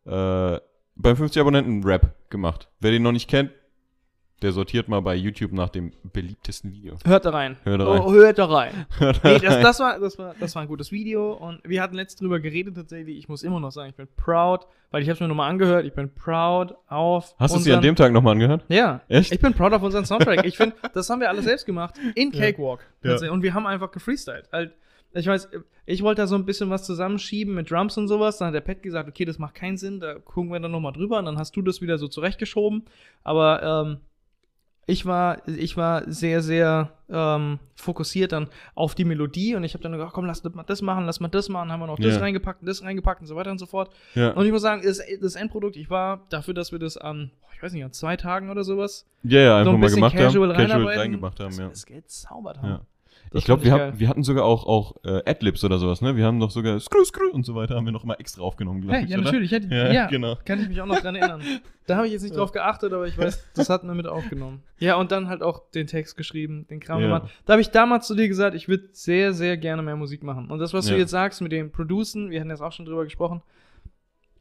äh, 0.05 0.59
beim 0.95 1.15
50 1.15 1.39
Abonnenten 1.41 1.83
Rap 1.83 2.13
gemacht. 2.29 2.69
Wer 2.79 2.91
den 2.91 3.03
noch 3.03 3.11
nicht 3.11 3.29
kennt, 3.29 3.51
der 4.41 4.51
sortiert 4.51 4.89
mal 4.89 4.99
bei 5.01 5.15
YouTube 5.15 5.53
nach 5.53 5.69
dem 5.69 5.93
beliebtesten 6.11 6.73
Video. 6.73 6.97
Hört 7.05 7.25
da 7.25 7.29
rein. 7.29 7.57
Hört 7.63 7.79
da 7.79 7.89
rein. 7.89 8.01
Oh, 8.01 8.11
hört 8.11 8.37
da 8.37 8.45
rein. 8.45 8.85
Hört 8.97 9.23
da 9.23 9.29
nee, 9.29 9.39
das, 9.39 9.61
das, 9.61 9.79
war, 9.79 9.99
das, 9.99 10.17
war, 10.17 10.35
das 10.39 10.55
war 10.55 10.61
ein 10.63 10.67
gutes 10.67 10.91
Video 10.91 11.33
und 11.33 11.61
wir 11.63 11.81
hatten 11.81 11.95
letztens 11.95 12.19
drüber 12.19 12.39
geredet 12.39 12.75
tatsächlich. 12.75 13.17
Ich 13.17 13.29
muss 13.29 13.43
immer 13.43 13.59
noch 13.59 13.71
sagen, 13.71 13.89
ich 13.91 13.95
bin 13.95 14.07
proud, 14.17 14.67
weil 14.91 15.01
ich 15.01 15.07
habe 15.07 15.15
es 15.15 15.19
mir 15.21 15.29
nochmal 15.29 15.49
angehört. 15.49 15.85
Ich 15.85 15.93
bin 15.93 16.13
proud 16.13 16.75
auf. 16.87 17.35
Hast 17.39 17.55
du 17.55 17.59
es 17.59 17.63
dir 17.63 17.77
an 17.77 17.81
dem 17.81 17.95
Tag 17.95 18.11
nochmal 18.11 18.33
angehört? 18.33 18.65
Ja. 18.67 19.01
Echt? 19.07 19.31
Ich 19.31 19.39
bin 19.39 19.53
proud 19.53 19.71
auf 19.73 19.81
unseren 19.81 20.05
Soundtrack. 20.05 20.45
Ich 20.45 20.57
finde, 20.57 20.75
das 20.93 21.09
haben 21.09 21.21
wir 21.21 21.29
alle 21.29 21.41
selbst 21.41 21.65
gemacht. 21.65 21.95
In. 22.15 22.31
Cakewalk. 22.31 22.81
Ja. 23.03 23.31
Und 23.31 23.43
wir 23.43 23.53
haben 23.53 23.65
einfach 23.65 23.91
gefreestylt. 23.91 24.49
Halt, 24.51 24.73
ich 25.13 25.27
weiß, 25.27 25.49
ich 25.85 26.01
wollte 26.01 26.21
da 26.21 26.27
so 26.27 26.35
ein 26.35 26.45
bisschen 26.45 26.69
was 26.69 26.83
zusammenschieben 26.85 27.53
mit 27.53 27.69
Drums 27.69 27.97
und 27.97 28.07
sowas. 28.07 28.37
Dann 28.37 28.47
hat 28.47 28.55
der 28.55 28.61
Pet 28.61 28.81
gesagt, 28.81 29.07
okay, 29.07 29.25
das 29.25 29.37
macht 29.37 29.55
keinen 29.55 29.77
Sinn, 29.77 29.99
da 29.99 30.15
gucken 30.15 30.51
wir 30.51 30.59
dann 30.59 30.71
nochmal 30.71 30.93
drüber. 30.93 31.19
Und 31.19 31.25
dann 31.25 31.37
hast 31.37 31.55
du 31.55 31.61
das 31.61 31.81
wieder 31.81 31.97
so 31.97 32.07
zurechtgeschoben. 32.07 32.83
Aber 33.23 33.85
ähm, 33.85 33.97
ich 34.85 35.05
war, 35.05 35.47
ich 35.47 35.77
war 35.77 36.03
sehr, 36.11 36.41
sehr 36.41 36.91
ähm, 37.09 37.59
fokussiert 37.75 38.31
dann 38.31 38.47
auf 38.75 38.95
die 38.95 39.05
Melodie 39.05 39.55
und 39.55 39.63
ich 39.63 39.73
habe 39.73 39.83
dann 39.83 39.91
gesagt, 39.93 40.13
komm, 40.13 40.25
lass 40.25 40.43
mal 40.43 40.63
das 40.63 40.81
machen, 40.81 41.05
lass 41.05 41.19
mal 41.19 41.27
das 41.29 41.47
machen, 41.49 41.71
haben 41.71 41.79
wir 41.79 41.87
noch 41.87 41.99
das 41.99 42.15
Ja. 42.15 42.19
reingepackt 42.21 42.61
und 42.61 42.67
das 42.67 42.83
reingepackt 42.83 43.21
und 43.21 43.27
so 43.27 43.35
weiter 43.35 43.51
und 43.51 43.59
so 43.59 43.65
fort. 43.65 43.93
Ja. 44.15 44.31
Und 44.31 44.45
ich 44.45 44.51
muss 44.51 44.61
sagen, 44.61 44.81
das, 44.83 45.01
das 45.21 45.35
Endprodukt, 45.35 45.75
ich 45.77 45.89
war 45.89 46.25
dafür, 46.29 46.53
dass 46.53 46.71
wir 46.71 46.79
das 46.79 46.97
an, 46.97 47.31
ich 47.55 47.63
weiß 47.63 47.71
nicht, 47.73 47.83
an 47.83 47.93
zwei 47.93 48.17
Tagen 48.17 48.49
oder 48.49 48.63
sowas 48.63 49.05
Ja, 49.23 49.39
ja, 49.39 49.57
einfach 49.57 49.65
so 49.65 49.75
ein 49.75 49.79
mal 49.79 49.85
bisschen 49.85 49.95
gemacht 49.97 50.15
casual 50.15 50.49
haben. 50.57 50.67
Casual 50.67 50.97
reingemacht 50.97 51.39
haben, 51.39 51.47
dass 51.49 51.57
ja. 51.57 51.63
wir 51.65 51.69
das 51.69 51.85
gezaubert 51.85 52.57
haben. 52.57 52.69
ja. 52.69 52.81
Das 53.31 53.39
Ich 53.39 53.45
glaube, 53.45 53.63
wir, 53.63 53.71
hab, 53.73 53.99
wir 53.99 54.07
hatten 54.09 54.21
sogar 54.23 54.45
auch, 54.45 54.65
auch 54.67 54.95
äh, 55.03 55.21
Adlibs 55.29 55.63
oder 55.63 55.79
sowas, 55.79 56.01
ne? 56.01 56.15
Wir 56.15 56.25
haben 56.25 56.39
doch 56.39 56.51
sogar 56.51 56.79
Screw, 56.79 57.03
Screw 57.03 57.29
und 57.31 57.45
so 57.45 57.55
weiter, 57.55 57.75
haben 57.75 57.85
wir 57.85 57.91
noch 57.91 58.03
mal 58.03 58.13
extra 58.15 58.43
aufgenommen, 58.43 58.81
glaube 58.81 58.95
Hey, 58.95 59.05
ich, 59.05 59.09
ja, 59.09 59.17
oder? 59.17 59.25
natürlich. 59.25 59.51
Hätte, 59.51 59.67
Ja, 59.73 59.91
ja, 59.91 60.07
genau. 60.07 60.37
Kann 60.45 60.61
ich 60.61 60.67
mich 60.67 60.79
auch 60.81 60.85
noch 60.85 60.99
dran 61.01 61.15
erinnern. 61.15 61.41
Da 61.85 61.97
habe 61.97 62.07
ich 62.07 62.13
jetzt 62.13 62.21
nicht 62.21 62.37
drauf 62.37 62.53
geachtet, 62.53 62.93
aber 62.93 63.07
ich 63.07 63.17
weiß, 63.17 63.49
das 63.55 63.69
hatten 63.69 63.87
wir 63.87 63.93
mit 63.93 64.07
aufgenommen. 64.07 64.63
Ja, 64.79 64.95
und 64.95 65.11
dann 65.11 65.27
halt 65.27 65.41
auch 65.43 65.69
den 65.71 65.85
Text 65.85 66.15
geschrieben, 66.15 66.65
den 66.69 66.79
Kram 66.79 67.01
Ja. 67.01 67.07
gemacht. 67.07 67.29
Da 67.45 67.53
habe 67.53 67.61
ich 67.61 67.71
damals 67.71 68.07
zu 68.07 68.15
dir 68.15 68.29
gesagt, 68.29 68.55
ich 68.55 68.69
würde 68.69 68.85
sehr, 68.93 69.33
sehr 69.33 69.57
gerne 69.57 69.81
mehr 69.81 69.97
Musik 69.97 70.23
machen. 70.23 70.49
Und 70.49 70.59
das, 70.59 70.73
was 70.73 70.85
du 70.85 70.93
Ja. 70.93 70.99
jetzt 70.99 71.09
sagst 71.11 71.41
mit 71.41 71.51
dem 71.51 71.71
Producen, 71.73 72.29
wir 72.29 72.39
hatten 72.39 72.49
jetzt 72.51 72.61
auch 72.61 72.71
schon 72.71 72.85
drüber 72.85 73.03
gesprochen. 73.03 73.41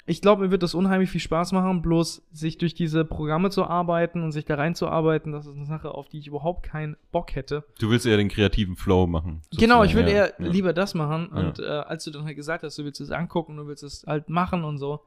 Ich 0.04 0.20
glaube, 0.20 0.42
mir 0.42 0.50
wird 0.50 0.64
das 0.64 0.74
unheimlich 0.74 1.10
viel 1.10 1.20
Spaß 1.20 1.52
machen, 1.52 1.80
bloß 1.80 2.22
sich 2.32 2.58
durch 2.58 2.74
diese 2.74 3.04
Programme 3.04 3.50
zu 3.50 3.64
arbeiten 3.64 4.24
und 4.24 4.32
sich 4.32 4.44
da 4.44 4.56
reinzuarbeiten, 4.56 5.30
das 5.30 5.46
ist 5.46 5.54
eine 5.54 5.64
Sache, 5.64 5.94
auf 5.94 6.08
die 6.08 6.18
ich 6.18 6.26
überhaupt 6.26 6.64
keinen 6.64 6.96
Bock 7.12 7.36
hätte. 7.36 7.64
Du 7.78 7.88
willst 7.88 8.04
eher 8.04 8.16
den 8.16 8.28
kreativen 8.28 8.74
Flow 8.74 9.06
machen. 9.06 9.42
Genau, 9.52 9.84
ich 9.84 9.92
sozusagen, 9.92 9.94
würde 9.94 10.10
ja. 10.10 10.24
eher 10.26 10.34
ja. 10.38 10.52
lieber 10.52 10.72
das 10.72 10.94
machen. 10.94 11.30
Ja. 11.32 11.40
Und 11.40 11.60
äh, 11.60 11.66
als 11.66 12.02
du 12.04 12.10
dann 12.10 12.24
halt 12.24 12.34
gesagt 12.34 12.64
hast, 12.64 12.76
du 12.78 12.84
willst 12.84 13.00
es 13.00 13.12
angucken, 13.12 13.56
du 13.56 13.68
willst 13.68 13.84
es 13.84 14.04
halt 14.04 14.28
machen 14.28 14.64
und 14.64 14.78
so, 14.78 15.00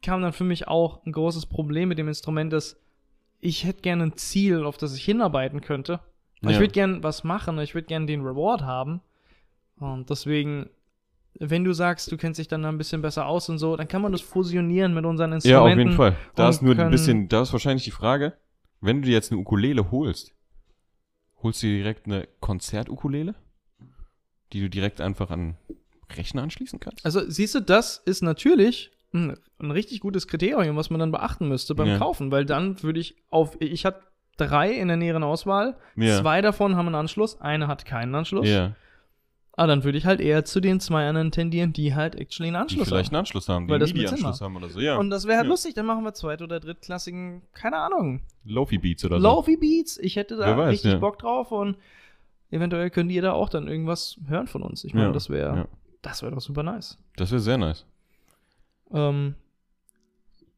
kam 0.00 0.22
dann 0.22 0.32
für 0.32 0.44
mich 0.44 0.68
auch 0.68 1.04
ein 1.04 1.12
großes 1.12 1.46
Problem 1.46 1.88
mit 1.88 1.98
dem 1.98 2.06
Instrument, 2.06 2.52
dass 2.52 2.76
ich 3.40 3.64
hätte 3.64 3.82
gerne 3.82 4.04
ein 4.04 4.16
Ziel, 4.16 4.64
auf 4.64 4.76
das 4.76 4.94
ich 4.94 5.04
hinarbeiten 5.04 5.60
könnte. 5.60 6.00
Ich 6.42 6.58
würde 6.60 6.72
gerne 6.72 7.02
was 7.02 7.24
machen, 7.24 7.58
ich 7.58 7.74
würde 7.74 7.88
gerne 7.88 8.06
den 8.06 8.20
Reward 8.20 8.62
haben. 8.62 9.00
Und 9.78 10.10
deswegen, 10.10 10.70
wenn 11.40 11.64
du 11.64 11.72
sagst, 11.72 12.10
du 12.10 12.16
kennst 12.16 12.38
dich 12.38 12.48
dann 12.48 12.64
ein 12.64 12.78
bisschen 12.78 13.02
besser 13.02 13.26
aus 13.26 13.48
und 13.48 13.58
so, 13.58 13.76
dann 13.76 13.88
kann 13.88 14.02
man 14.02 14.12
das 14.12 14.20
fusionieren 14.20 14.94
mit 14.94 15.04
unseren 15.04 15.30
Ja, 15.30 15.36
Instrumenten. 15.36 15.72
auf 15.72 15.78
jeden 15.78 15.92
Fall. 15.92 16.16
Da 16.34 16.48
ist 16.48 16.62
nur 16.62 16.78
ein 16.78 16.90
bisschen, 16.90 17.28
da 17.28 17.42
ist 17.42 17.52
wahrscheinlich 17.52 17.84
die 17.84 17.90
Frage, 17.90 18.34
wenn 18.80 19.02
du 19.02 19.06
dir 19.08 19.14
jetzt 19.14 19.32
eine 19.32 19.40
Ukulele 19.40 19.90
holst, 19.90 20.32
holst 21.42 21.62
du 21.62 21.66
dir 21.66 21.76
direkt 21.78 22.06
eine 22.06 22.26
Konzertukulele, 22.40 23.34
die 24.52 24.60
du 24.60 24.70
direkt 24.70 25.00
einfach 25.00 25.30
an 25.30 25.56
Rechner 26.16 26.42
anschließen 26.42 26.80
kannst? 26.80 27.04
Also 27.04 27.28
siehst 27.28 27.54
du, 27.54 27.60
das 27.60 27.98
ist 27.98 28.22
natürlich 28.22 28.92
ein, 29.12 29.36
ein 29.58 29.70
richtig 29.70 30.00
gutes 30.00 30.26
Kriterium, 30.28 30.76
was 30.76 30.90
man 30.90 31.00
dann 31.00 31.12
beachten 31.12 31.48
müsste 31.48 31.74
beim 31.74 31.88
Ja. 31.88 31.98
Kaufen, 31.98 32.30
weil 32.30 32.44
dann 32.44 32.82
würde 32.82 33.00
ich 33.00 33.16
auf, 33.30 33.56
ich 33.60 33.84
hatte 33.84 34.02
drei 34.36 34.70
in 34.72 34.88
der 34.88 34.96
näheren 34.96 35.22
Auswahl, 35.22 35.76
Ja. 35.96 36.20
zwei 36.20 36.42
davon 36.42 36.76
haben 36.76 36.86
einen 36.86 36.94
Anschluss, 36.94 37.40
eine 37.40 37.66
hat 37.68 37.84
keinen 37.86 38.14
Anschluss. 38.14 38.48
Ja, 38.48 38.74
Ah, 39.58 39.66
dann 39.66 39.84
würde 39.84 39.96
ich 39.96 40.04
halt 40.04 40.20
eher 40.20 40.44
zu 40.44 40.60
den 40.60 40.80
zwei 40.80 41.08
anderen 41.08 41.30
tendieren, 41.30 41.72
die 41.72 41.94
halt 41.94 42.14
actually 42.14 42.48
einen 42.48 42.56
die 42.56 42.60
Anschluss 42.74 42.88
vielleicht 42.88 43.06
haben. 43.08 43.14
einen 43.14 43.20
Anschluss 43.20 43.48
haben, 43.48 43.66
die 43.66 43.72
Weil 43.72 43.82
einen 43.82 43.92
MIDI-Anschluss 43.92 44.22
macht. 44.22 44.40
haben 44.42 44.56
oder 44.56 44.68
so. 44.68 44.80
Ja, 44.80 44.96
Und 44.98 45.08
das 45.08 45.24
wäre 45.26 45.38
halt 45.38 45.46
Ja. 45.46 45.50
lustig, 45.50 45.72
dann 45.74 45.86
machen 45.86 46.04
wir 46.04 46.12
zweit- 46.12 46.42
oder 46.42 46.60
drittklassigen, 46.60 47.40
keine 47.54 47.78
Ahnung, 47.78 48.20
Lofi-Beats 48.44 49.04
oder 49.06 49.18
so. 49.18 49.26
Lofi 49.26 49.56
Beats. 49.56 49.96
Ich 49.98 50.16
hätte 50.16 50.36
da 50.36 50.56
weiß, 50.58 50.72
richtig 50.74 50.92
ja. 50.92 50.98
Bock 50.98 51.18
drauf 51.18 51.52
und 51.52 51.78
eventuell 52.50 52.90
könnt 52.90 53.10
ihr 53.10 53.22
da 53.22 53.32
auch 53.32 53.48
dann 53.48 53.66
irgendwas 53.66 54.18
hören 54.28 54.46
von 54.46 54.62
uns. 54.62 54.84
Ich 54.84 54.92
meine, 54.92 55.06
Ja, 55.06 55.12
das 55.12 55.30
wäre 55.30 55.56
ja. 55.56 55.68
Das 56.02 56.22
wäre 56.22 56.32
doch 56.32 56.40
super 56.42 56.62
nice. 56.62 56.98
Das 57.16 57.30
wäre 57.30 57.40
sehr 57.40 57.56
nice. 57.56 57.86
Ähm, 58.92 59.34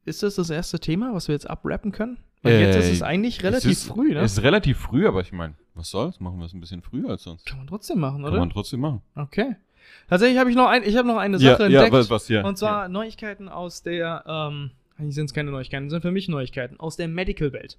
ist 0.03 0.23
das 0.23 0.35
das 0.35 0.49
erste 0.49 0.77
Thema, 0.79 1.13
was 1.13 1.27
wir 1.29 1.33
jetzt 1.35 1.49
abrappen 1.49 1.91
können? 1.93 2.17
Weil 2.41 2.53
Äh, 2.53 2.65
jetzt 2.65 2.75
ist 2.77 2.91
es 2.91 3.01
eigentlich 3.01 3.43
relativ 3.43 3.71
es 3.71 3.79
ist, 3.79 3.87
früh, 3.87 4.13
ne? 4.13 4.19
Es 4.21 4.33
ist 4.33 4.43
relativ 4.43 4.77
früh, 4.77 5.07
aber 5.07 5.21
ich 5.21 5.31
meine, 5.33 5.55
was 5.75 5.89
soll's? 5.89 6.19
Machen 6.19 6.39
wir 6.39 6.45
es 6.45 6.53
ein 6.53 6.61
bisschen 6.61 6.81
früher 6.81 7.09
als 7.09 7.23
sonst. 7.23 7.45
Kann 7.45 7.57
man 7.57 7.67
trotzdem 7.67 7.99
machen, 7.99 8.21
Kann 8.23 8.31
oder? 8.31 8.39
man 8.39 8.49
trotzdem 8.49 8.79
machen. 8.79 9.01
Okay. 9.15 9.55
Tatsächlich 10.07 10.37
habe 10.39 10.49
ich 10.49 10.55
noch 10.55 10.67
ein, 10.67 10.83
ich 10.83 10.95
habe 10.95 11.07
noch 11.07 11.17
eine 11.17 11.37
Ja, 11.37 11.51
Sache 11.51 11.63
ja, 11.63 11.79
entdeckt. 11.79 11.91
was, 11.93 12.09
was 12.09 12.27
hier? 12.27 12.45
Und 12.45 12.57
zwar 12.57 12.87
Neuigkeiten 12.89 13.49
aus 13.49 13.81
der, 13.83 14.23
ähm, 14.27 14.71
eigentlich 14.97 15.15
sind 15.15 15.25
es 15.25 15.33
keine 15.33 15.51
Neuigkeiten, 15.51 15.89
sind 15.89 16.01
für 16.01 16.11
mich 16.11 16.27
Neuigkeiten, 16.29 16.79
aus 16.79 16.95
der 16.95 17.07
Medical-Welt. 17.07 17.77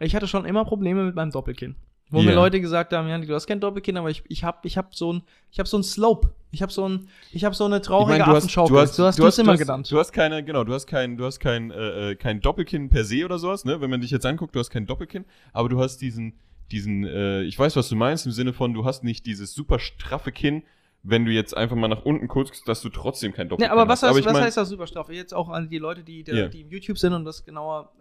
Ich 0.00 0.14
hatte 0.16 0.26
schon 0.26 0.44
immer 0.44 0.64
Probleme 0.64 1.04
mit 1.04 1.14
meinem 1.14 1.30
Doppelkinn. 1.30 1.76
Wo 2.12 2.20
mir 2.22 2.30
Ja. 2.30 2.36
Leute 2.36 2.60
gesagt 2.60 2.92
haben, 2.92 3.08
ja, 3.08 3.18
du 3.18 3.34
hast 3.34 3.46
kein 3.46 3.58
Doppelkinn, 3.58 3.96
aber 3.96 4.10
ich, 4.10 4.22
ich 4.28 4.44
habe 4.44 4.58
ich 4.68 4.76
hab 4.78 4.94
so 4.94 5.14
ein, 5.14 5.22
ich 5.50 5.58
habe 5.58 5.68
so 5.68 5.78
ein 5.78 5.82
Slope. 5.82 6.32
Ich 6.50 6.60
habe 6.62 6.70
so 6.70 6.86
ein, 6.88 7.08
ich 7.32 7.44
habe 7.44 7.54
so 7.54 7.64
eine 7.64 7.76
Ich 7.76 7.82
traurige 7.82 8.18
mein, 8.18 8.28
du 8.28 8.36
hast, 8.36 8.54
du 8.54 8.60
hast, 8.60 8.70
du 8.70 9.04
hast, 9.04 9.18
du 9.18 9.22
du 9.22 9.26
hast, 9.26 9.38
immer 9.38 9.52
hast, 9.54 9.58
genannt. 9.58 9.90
Du 9.90 9.98
hast 9.98 10.12
keine, 10.12 10.44
genau, 10.44 10.62
du 10.64 10.74
hast 10.74 10.86
kein, 10.86 11.16
du 11.16 11.24
hast 11.24 11.40
kein, 11.40 11.70
äh, 11.70 12.10
äh, 12.10 12.14
kein 12.14 12.40
Doppelkinn 12.42 12.90
per 12.90 13.04
se 13.04 13.24
oder 13.24 13.38
sowas, 13.38 13.64
ne? 13.64 13.80
Wenn 13.80 13.88
man 13.90 14.02
dich 14.02 14.10
jetzt 14.10 14.26
anguckt, 14.26 14.54
du 14.54 14.60
hast 14.60 14.68
kein 14.70 14.84
Doppelkinn, 14.86 15.24
aber 15.54 15.70
du 15.70 15.80
hast 15.80 15.98
diesen, 16.02 16.34
diesen, 16.70 17.04
äh, 17.04 17.42
ich 17.44 17.58
weiß, 17.58 17.74
was 17.76 17.88
du 17.88 17.96
meinst, 17.96 18.26
im 18.26 18.32
Sinne 18.32 18.52
von, 18.52 18.74
du 18.74 18.84
hast 18.84 19.02
nicht 19.02 19.24
dieses 19.24 19.54
super 19.54 19.78
straffe 19.78 20.30
Kinn, 20.30 20.62
wenn 21.02 21.24
du 21.24 21.32
jetzt 21.32 21.56
einfach 21.56 21.74
mal 21.74 21.88
nach 21.88 22.04
unten 22.04 22.28
guckst, 22.28 22.68
dass 22.68 22.82
du 22.82 22.88
trotzdem 22.90 23.32
kein 23.32 23.48
Doppelkinn 23.48 23.74
Ja, 23.74 23.80
aber 23.80 23.88
was, 23.90 24.02
hast. 24.02 24.10
heißt, 24.10 24.18
ich 24.20 24.26
was 24.26 24.32
mein- 24.34 24.42
heißt 24.44 24.56
das 24.58 24.68
Superstrafe? 24.68 25.14
Jetzt 25.14 25.32
auch 25.34 25.48
an 25.48 25.68
die 25.70 25.78
Leute, 25.78 26.04
die, 26.04 26.22
die, 26.22 26.32
Ja. 26.32 26.48
die 26.48 26.60
im 26.60 26.70
YouTube 26.70 26.98
sind 26.98 27.12
und 27.14 27.24
das 27.24 27.44
genauer. 27.44 27.92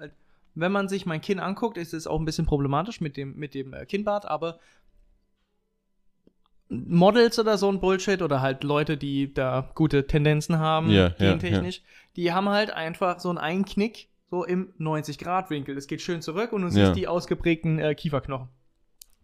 Wenn 0.54 0.72
man 0.72 0.90
sich 0.90 1.06
mein 1.06 1.22
Kinn 1.22 1.40
anguckt, 1.40 1.78
ist 1.78 1.94
es 1.94 2.08
auch 2.08 2.20
ein 2.20 2.26
bisschen 2.26 2.46
problematisch 2.46 3.02
mit 3.02 3.18
dem, 3.18 3.36
mit 3.36 3.54
dem 3.54 3.74
äh, 3.74 3.86
Kinnbart, 3.86 4.26
aber 4.26 4.60
Models 6.70 7.38
oder 7.38 7.58
so 7.58 7.70
ein 7.70 7.80
Bullshit 7.80 8.22
oder 8.22 8.42
halt 8.42 8.64
Leute, 8.64 8.96
die 8.98 9.34
da 9.34 9.70
gute 9.76 10.08
Tendenzen 10.08 10.58
haben, 10.60 10.90
ja, 10.90 11.10
gentechnisch, 11.10 11.82
die 12.16 12.32
haben 12.32 12.48
halt 12.48 12.72
einfach 12.72 13.20
so 13.20 13.30
einen 13.30 13.38
Einknick, 13.38 14.08
so 14.30 14.46
im 14.46 14.74
90-Grad-Winkel. 14.80 15.76
Es 15.78 15.88
geht 15.88 16.02
schön 16.02 16.22
zurück 16.22 16.54
und 16.54 16.62
du 16.62 16.70
siehst 16.70 16.96
die 16.96 17.08
ausgeprägten 17.08 17.80
äh, 17.80 17.94
Kieferknochen. 17.94 18.48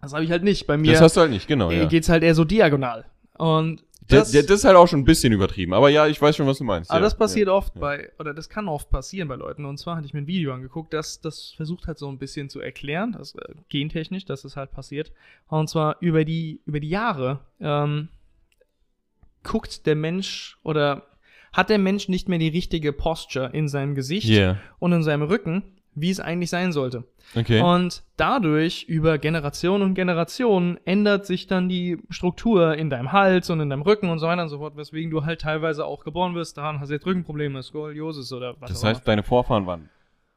Das 0.02 0.14
habe 0.14 0.26
ich 0.26 0.32
halt 0.32 0.44
nicht. 0.44 0.68
Bei 0.68 0.78
mir 0.78 0.92
Das 0.92 1.02
hast 1.02 1.16
du 1.16 1.22
halt 1.22 1.32
nicht, 1.32 1.48
genau, 1.48 1.72
äh, 1.72 1.80
ja. 1.80 1.86
geht's 1.86 2.10
halt 2.10 2.24
eher 2.24 2.36
so 2.36 2.44
diagonal. 2.44 3.06
Und 3.38 3.84
Das, 4.08 4.32
das, 4.32 4.46
das 4.46 4.60
ist 4.60 4.66
halt 4.66 4.78
auch 4.78 4.88
schon 4.88 5.02
ein 5.02 5.06
bisschen 5.06 5.34
übertrieben, 5.34 5.74
aber 5.74 5.90
ja, 5.90 6.08
ich 6.08 6.22
weiß 6.22 6.36
schon, 6.36 6.48
was 6.48 6.60
du 6.60 6.64
meinst. 6.64 6.90
Aber 6.90 7.00
ja, 7.00 7.04
das 7.04 7.18
passiert 7.18 7.48
ja. 7.48 7.54
oft 7.54 7.76
ja. 7.76 7.82
bei, 7.82 8.12
oder 8.20 8.34
das 8.34 8.48
kann 8.48 8.68
oft 8.68 8.90
passieren 8.90 9.28
bei 9.28 9.36
Leuten. 9.36 9.66
Und 9.66 9.78
zwar 9.78 9.98
hatte 9.98 10.06
ich 10.06 10.14
mir 10.14 10.22
ein 10.22 10.28
Video 10.28 10.54
angeguckt, 10.54 10.94
das, 10.94 11.20
das 11.20 11.52
versucht 11.56 11.88
halt 11.88 11.98
so 11.98 12.08
ein 12.08 12.18
bisschen 12.18 12.50
zu 12.50 12.60
erklären, 12.62 13.16
das 13.18 13.36
äh, 13.36 13.54
gentechnisch, 13.70 14.26
dass 14.26 14.46
es 14.46 14.56
halt 14.56 14.72
passiert. 14.72 15.12
Und 15.48 15.70
zwar 15.70 15.98
über 16.00 16.24
die, 16.24 16.62
über 16.66 16.80
die 16.80 16.90
Jahre 16.90 17.42
ähm, 17.60 18.08
guckt 19.44 19.86
der 19.86 19.96
Mensch 19.96 20.58
oder 20.64 21.04
hat 21.54 21.70
der 21.70 21.80
Mensch 21.80 22.08
nicht 22.08 22.30
mehr 22.30 22.40
die 22.40 22.50
richtige 22.50 22.94
Posture 22.94 23.50
in 23.54 23.68
seinem 23.68 23.96
Gesicht 23.96 24.30
Yeah, 24.30 24.58
und 24.80 24.94
in 24.94 25.04
seinem 25.04 25.24
Rücken, 25.24 25.64
wie 26.00 26.10
es 26.12 26.20
eigentlich 26.20 26.50
sein 26.50 26.72
sollte. 26.72 27.04
okay. 27.36 27.60
Und 27.62 28.04
dadurch, 28.18 28.84
über 28.88 29.18
Generationen 29.18 29.84
und 29.84 29.94
Generationen, 29.96 30.78
ändert 30.86 31.26
sich 31.26 31.48
dann 31.48 31.68
die 31.68 31.98
Struktur 32.10 32.76
in 32.76 32.90
deinem 32.90 33.12
Hals 33.12 33.50
und 33.50 33.60
in 33.60 33.70
deinem 33.70 33.82
Rücken 33.82 34.10
und 34.10 34.20
so 34.20 34.28
weiter 34.28 34.44
und 34.44 34.50
so 34.50 34.60
fort, 34.60 34.78
weswegen 34.78 35.10
du 35.12 35.26
halt 35.26 35.42
teilweise 35.42 35.86
auch 35.86 36.04
geboren 36.04 36.36
wirst, 36.36 36.58
daran 36.58 36.80
hast 36.80 36.90
du 36.90 36.94
jetzt 36.94 37.06
Rückenprobleme, 37.06 37.62
Skoliosis 37.64 38.32
oder 38.32 38.56
was 38.60 38.70
das 38.70 38.84
auch 38.84 38.88
heißt, 38.90 39.08
deine 39.08 39.24
Vorfahren 39.24 39.66
waren 39.66 39.90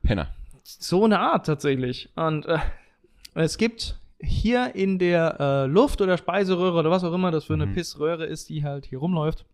Penner. 0.03 0.29
So 0.65 1.05
eine 1.05 1.21
Art 1.21 1.47
tatsächlich. 1.47 2.09
Und 2.17 2.47
äh, 2.47 2.59
es 3.35 3.59
gibt 3.59 3.99
hier 4.23 4.75
in 4.75 4.99
der 4.99 5.37
äh, 5.41 5.67
Luft 5.67 6.01
oder 6.01 6.17
Speiseröhre 6.19 6.79
oder 6.79 6.91
was 6.91 7.05
auch 7.05 7.13
immer 7.13 7.31
das 7.31 7.45
für 7.45 7.55
eine 7.55 7.67
Mhm. 7.67 7.75
Pissröhre 7.75 8.25
ist, 8.27 8.49
die 8.49 8.65
halt 8.65 8.87
hier 8.87 8.99
rumläuft. 8.99 9.45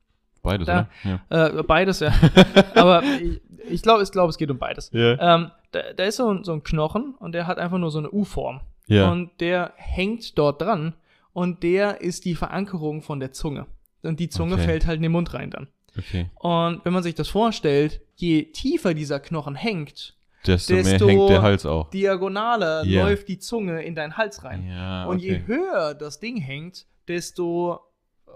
Beides, 0.46 0.66
Da- 0.66 0.88
oder? 1.04 1.20
Ja. 1.30 1.46
Äh, 1.58 1.62
beides, 1.62 2.00
ja. 2.00 2.12
Aber 2.74 3.02
ich, 3.02 3.40
ich 3.70 3.82
glaube, 3.82 4.02
ich 4.02 4.10
glaub, 4.10 4.28
es 4.30 4.38
geht 4.38 4.50
um 4.50 4.58
beides. 4.58 4.90
Ja. 4.92 5.12
Ähm, 5.36 5.50
da, 5.72 5.80
da 5.96 6.04
ist 6.04 6.16
so 6.16 6.30
ein, 6.32 6.44
so 6.44 6.52
ein 6.52 6.62
Knochen 6.62 7.14
und 7.18 7.32
der 7.32 7.46
hat 7.46 7.58
einfach 7.58 7.78
nur 7.78 7.90
so 7.90 7.98
eine 7.98 8.10
U-Form. 8.10 8.60
Ja. 8.86 9.10
Und 9.10 9.30
der 9.40 9.72
hängt 9.76 10.38
dort 10.38 10.62
dran 10.62 10.94
und 11.32 11.62
der 11.62 12.00
ist 12.00 12.24
die 12.24 12.34
Verankerung 12.34 13.02
von 13.02 13.20
der 13.20 13.32
Zunge. 13.32 13.66
Und 14.02 14.20
die 14.20 14.28
Zunge 14.28 14.54
Okay. 14.54 14.64
fällt 14.64 14.86
halt 14.86 14.96
in 14.96 15.02
den 15.02 15.12
Mund 15.12 15.34
rein 15.34 15.50
dann. 15.50 15.66
Okay. 15.98 16.30
Und 16.36 16.84
wenn 16.84 16.92
man 16.92 17.02
sich 17.02 17.14
das 17.14 17.28
vorstellt, 17.28 18.00
je 18.14 18.44
tiefer 18.52 18.94
dieser 18.94 19.18
Knochen 19.18 19.54
hängt, 19.56 20.14
Desto, 20.46 20.74
Desto- 20.74 21.06
mehr 21.06 21.16
hängt 21.16 21.30
der 21.30 21.42
Hals 21.42 21.66
auch. 21.66 21.90
diagonaler 21.90 22.84
Ja. 22.84 23.02
läuft 23.02 23.26
die 23.26 23.38
Zunge 23.40 23.82
in 23.82 23.96
deinen 23.96 24.16
Hals 24.16 24.44
rein. 24.44 24.64
Ja, 24.68 25.06
Und 25.06 25.20
je 25.20 25.42
höher 25.46 25.94
das 25.94 26.20
Ding 26.20 26.36
hängt, 26.36 26.86
desto 27.08 27.80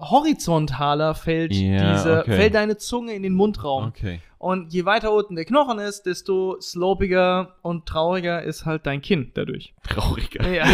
horizontaler 0.01 1.15
fällt 1.15 1.53
Ja, 1.55 1.93
diese, 1.95 2.21
okay. 2.21 2.37
fällt 2.37 2.55
deine 2.55 2.77
Zunge 2.77 3.13
in 3.15 3.23
den 3.23 3.35
Mundraum. 3.35 3.89
Okay. 3.89 4.21
Und 4.39 4.73
je 4.73 4.87
weiter 4.87 5.13
unten 5.13 5.37
der 5.37 5.45
Knochen 5.45 5.79
ist, 5.79 6.05
desto 6.07 6.59
slopiger 6.61 7.57
und 7.63 7.85
trauriger 7.87 8.43
ist 8.43 8.65
halt 8.65 8.87
dein 8.87 9.03
Kinn 9.03 9.33
dadurch. 9.35 9.75
Trauriger. 9.87 10.49
Ja. 10.51 10.65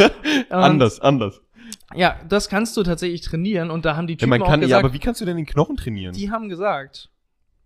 Anders, 0.50 0.98
anders. 1.00 1.40
Ja, 1.94 2.16
das 2.28 2.48
kannst 2.48 2.76
du 2.76 2.82
tatsächlich 2.82 3.20
trainieren 3.20 3.70
und 3.70 3.84
da 3.84 3.96
haben 3.96 4.06
die 4.06 4.14
Ja, 4.14 4.18
Typen 4.18 4.30
man 4.30 4.40
kann, 4.40 4.48
auch 4.48 4.54
ja, 4.54 4.60
gesagt, 4.60 4.84
aber 4.84 4.92
wie 4.94 4.98
kannst 4.98 5.20
du 5.20 5.24
denn 5.24 5.36
den 5.36 5.46
Knochen 5.46 5.76
trainieren? 5.76 6.14
die 6.14 6.30
haben 6.30 6.48
gesagt, 6.48 7.10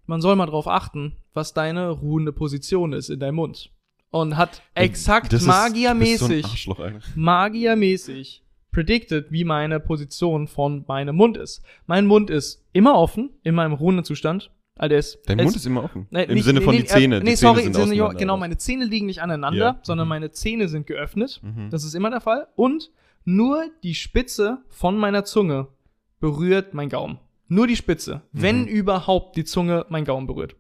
man 0.06 0.20
soll 0.20 0.36
mal 0.36 0.46
drauf 0.46 0.68
achten, 0.68 1.16
was 1.32 1.54
deine 1.54 1.88
ruhende 1.90 2.32
Position 2.32 2.92
ist 2.92 3.08
in 3.08 3.18
deinem 3.18 3.36
Mund. 3.36 3.70
Und 4.10 4.36
hat 4.36 4.62
exakt 4.74 5.32
so 5.32 5.46
magiermäßig, 5.46 6.68
Alter. 6.78 7.00
magiermäßig 7.14 8.42
predicted, 8.76 9.32
wie 9.32 9.44
meine 9.44 9.80
Position 9.80 10.48
von 10.48 10.84
meinem 10.86 11.16
Mund 11.16 11.38
ist. 11.38 11.62
Mein 11.86 12.04
Mund 12.06 12.28
ist 12.28 12.62
immer 12.74 12.94
offen 12.98 13.30
in 13.42 13.54
meinem 13.54 13.72
ruhenden 13.72 14.04
Zustand. 14.04 14.50
Also 14.78 14.94
ist, 14.94 15.18
Dein 15.26 15.38
Mund 15.38 15.56
ist 15.56 15.64
immer 15.64 15.82
offen. 15.84 16.06
Nee, 16.10 16.24
Im 16.24 16.34
nicht- 16.34 16.44
Sinne 16.44 16.60
von 16.60 16.74
nee, 16.74 16.82
die 16.82 16.86
Zähne. 16.86 17.16
Äh, 17.16 17.20
die 17.20 17.24
nee, 17.24 17.34
Zähne 17.36 17.48
sorry, 17.52 17.62
sind 17.62 17.72
sind, 17.74 17.84
auseinander, 17.84 18.18
genau, 18.18 18.36
meine 18.36 18.58
Zähne 18.58 18.84
liegen 18.84 19.06
nicht 19.06 19.22
aneinander, 19.22 19.58
Ja. 19.58 19.78
sondern 19.82 20.06
Mhm. 20.06 20.10
meine 20.10 20.30
Zähne 20.32 20.68
sind 20.68 20.86
geöffnet. 20.86 21.40
Mhm. 21.42 21.70
Das 21.70 21.84
ist 21.84 21.94
immer 21.94 22.10
der 22.10 22.20
Fall. 22.20 22.48
Und 22.54 22.90
nur 23.24 23.64
die 23.82 23.94
Spitze 23.94 24.58
von 24.68 24.98
meiner 24.98 25.24
Zunge 25.24 25.68
berührt 26.20 26.74
mein 26.74 26.90
Gaumen. 26.90 27.18
Nur 27.48 27.66
die 27.66 27.76
Spitze. 27.76 28.20
Wenn 28.32 28.62
Mhm. 28.62 28.68
überhaupt 28.68 29.36
die 29.36 29.44
Zunge 29.44 29.86
mein 29.88 30.04
Gaumen 30.04 30.26
berührt. 30.26 30.54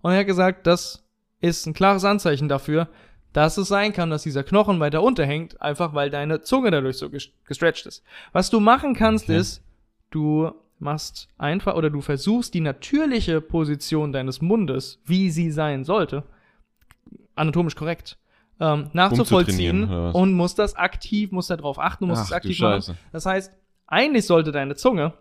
Und 0.00 0.12
er 0.12 0.20
hat 0.20 0.26
gesagt, 0.26 0.66
das 0.66 1.04
ist 1.42 1.66
ein 1.66 1.74
klares 1.74 2.04
Anzeichen 2.06 2.48
dafür, 2.48 2.88
dass 3.32 3.56
es 3.58 3.68
sein 3.68 3.92
kann, 3.92 4.10
dass 4.10 4.22
dieser 4.22 4.42
Knochen 4.42 4.80
weiter 4.80 5.02
unterhängt, 5.02 5.60
einfach 5.60 5.94
weil 5.94 6.10
deine 6.10 6.40
Zunge 6.42 6.70
dadurch 6.70 6.96
so 6.98 7.06
ges- 7.06 7.30
gestretcht 7.46 7.86
ist. 7.86 8.02
Was 8.32 8.50
du 8.50 8.60
machen 8.60 8.94
kannst, 8.94 9.24
Okay. 9.26 9.38
ist, 9.38 9.62
du 10.10 10.50
machst 10.78 11.28
einfach 11.38 11.74
oder 11.74 11.90
du 11.90 12.00
versuchst 12.00 12.54
die 12.54 12.60
natürliche 12.60 13.40
Position 13.40 14.12
deines 14.12 14.40
Mundes, 14.40 15.00
wie 15.04 15.30
sie 15.30 15.50
sein 15.50 15.84
sollte, 15.84 16.22
anatomisch 17.34 17.76
korrekt, 17.76 18.16
ähm, 18.60 18.90
nachzuvollziehen 18.92 19.88
und 20.12 20.32
musst 20.32 20.58
das 20.58 20.74
aktiv, 20.74 21.30
musst 21.30 21.50
darauf 21.50 21.78
achten, 21.78 22.06
musst 22.06 22.22
es 22.22 22.26
Ach, 22.26 22.30
du 22.30 22.36
aktiv 22.36 22.60
machen. 22.60 22.96
Das 23.12 23.26
heißt, 23.26 23.52
eigentlich 23.86 24.26
sollte 24.26 24.52
deine 24.52 24.74
Zunge, 24.74 25.12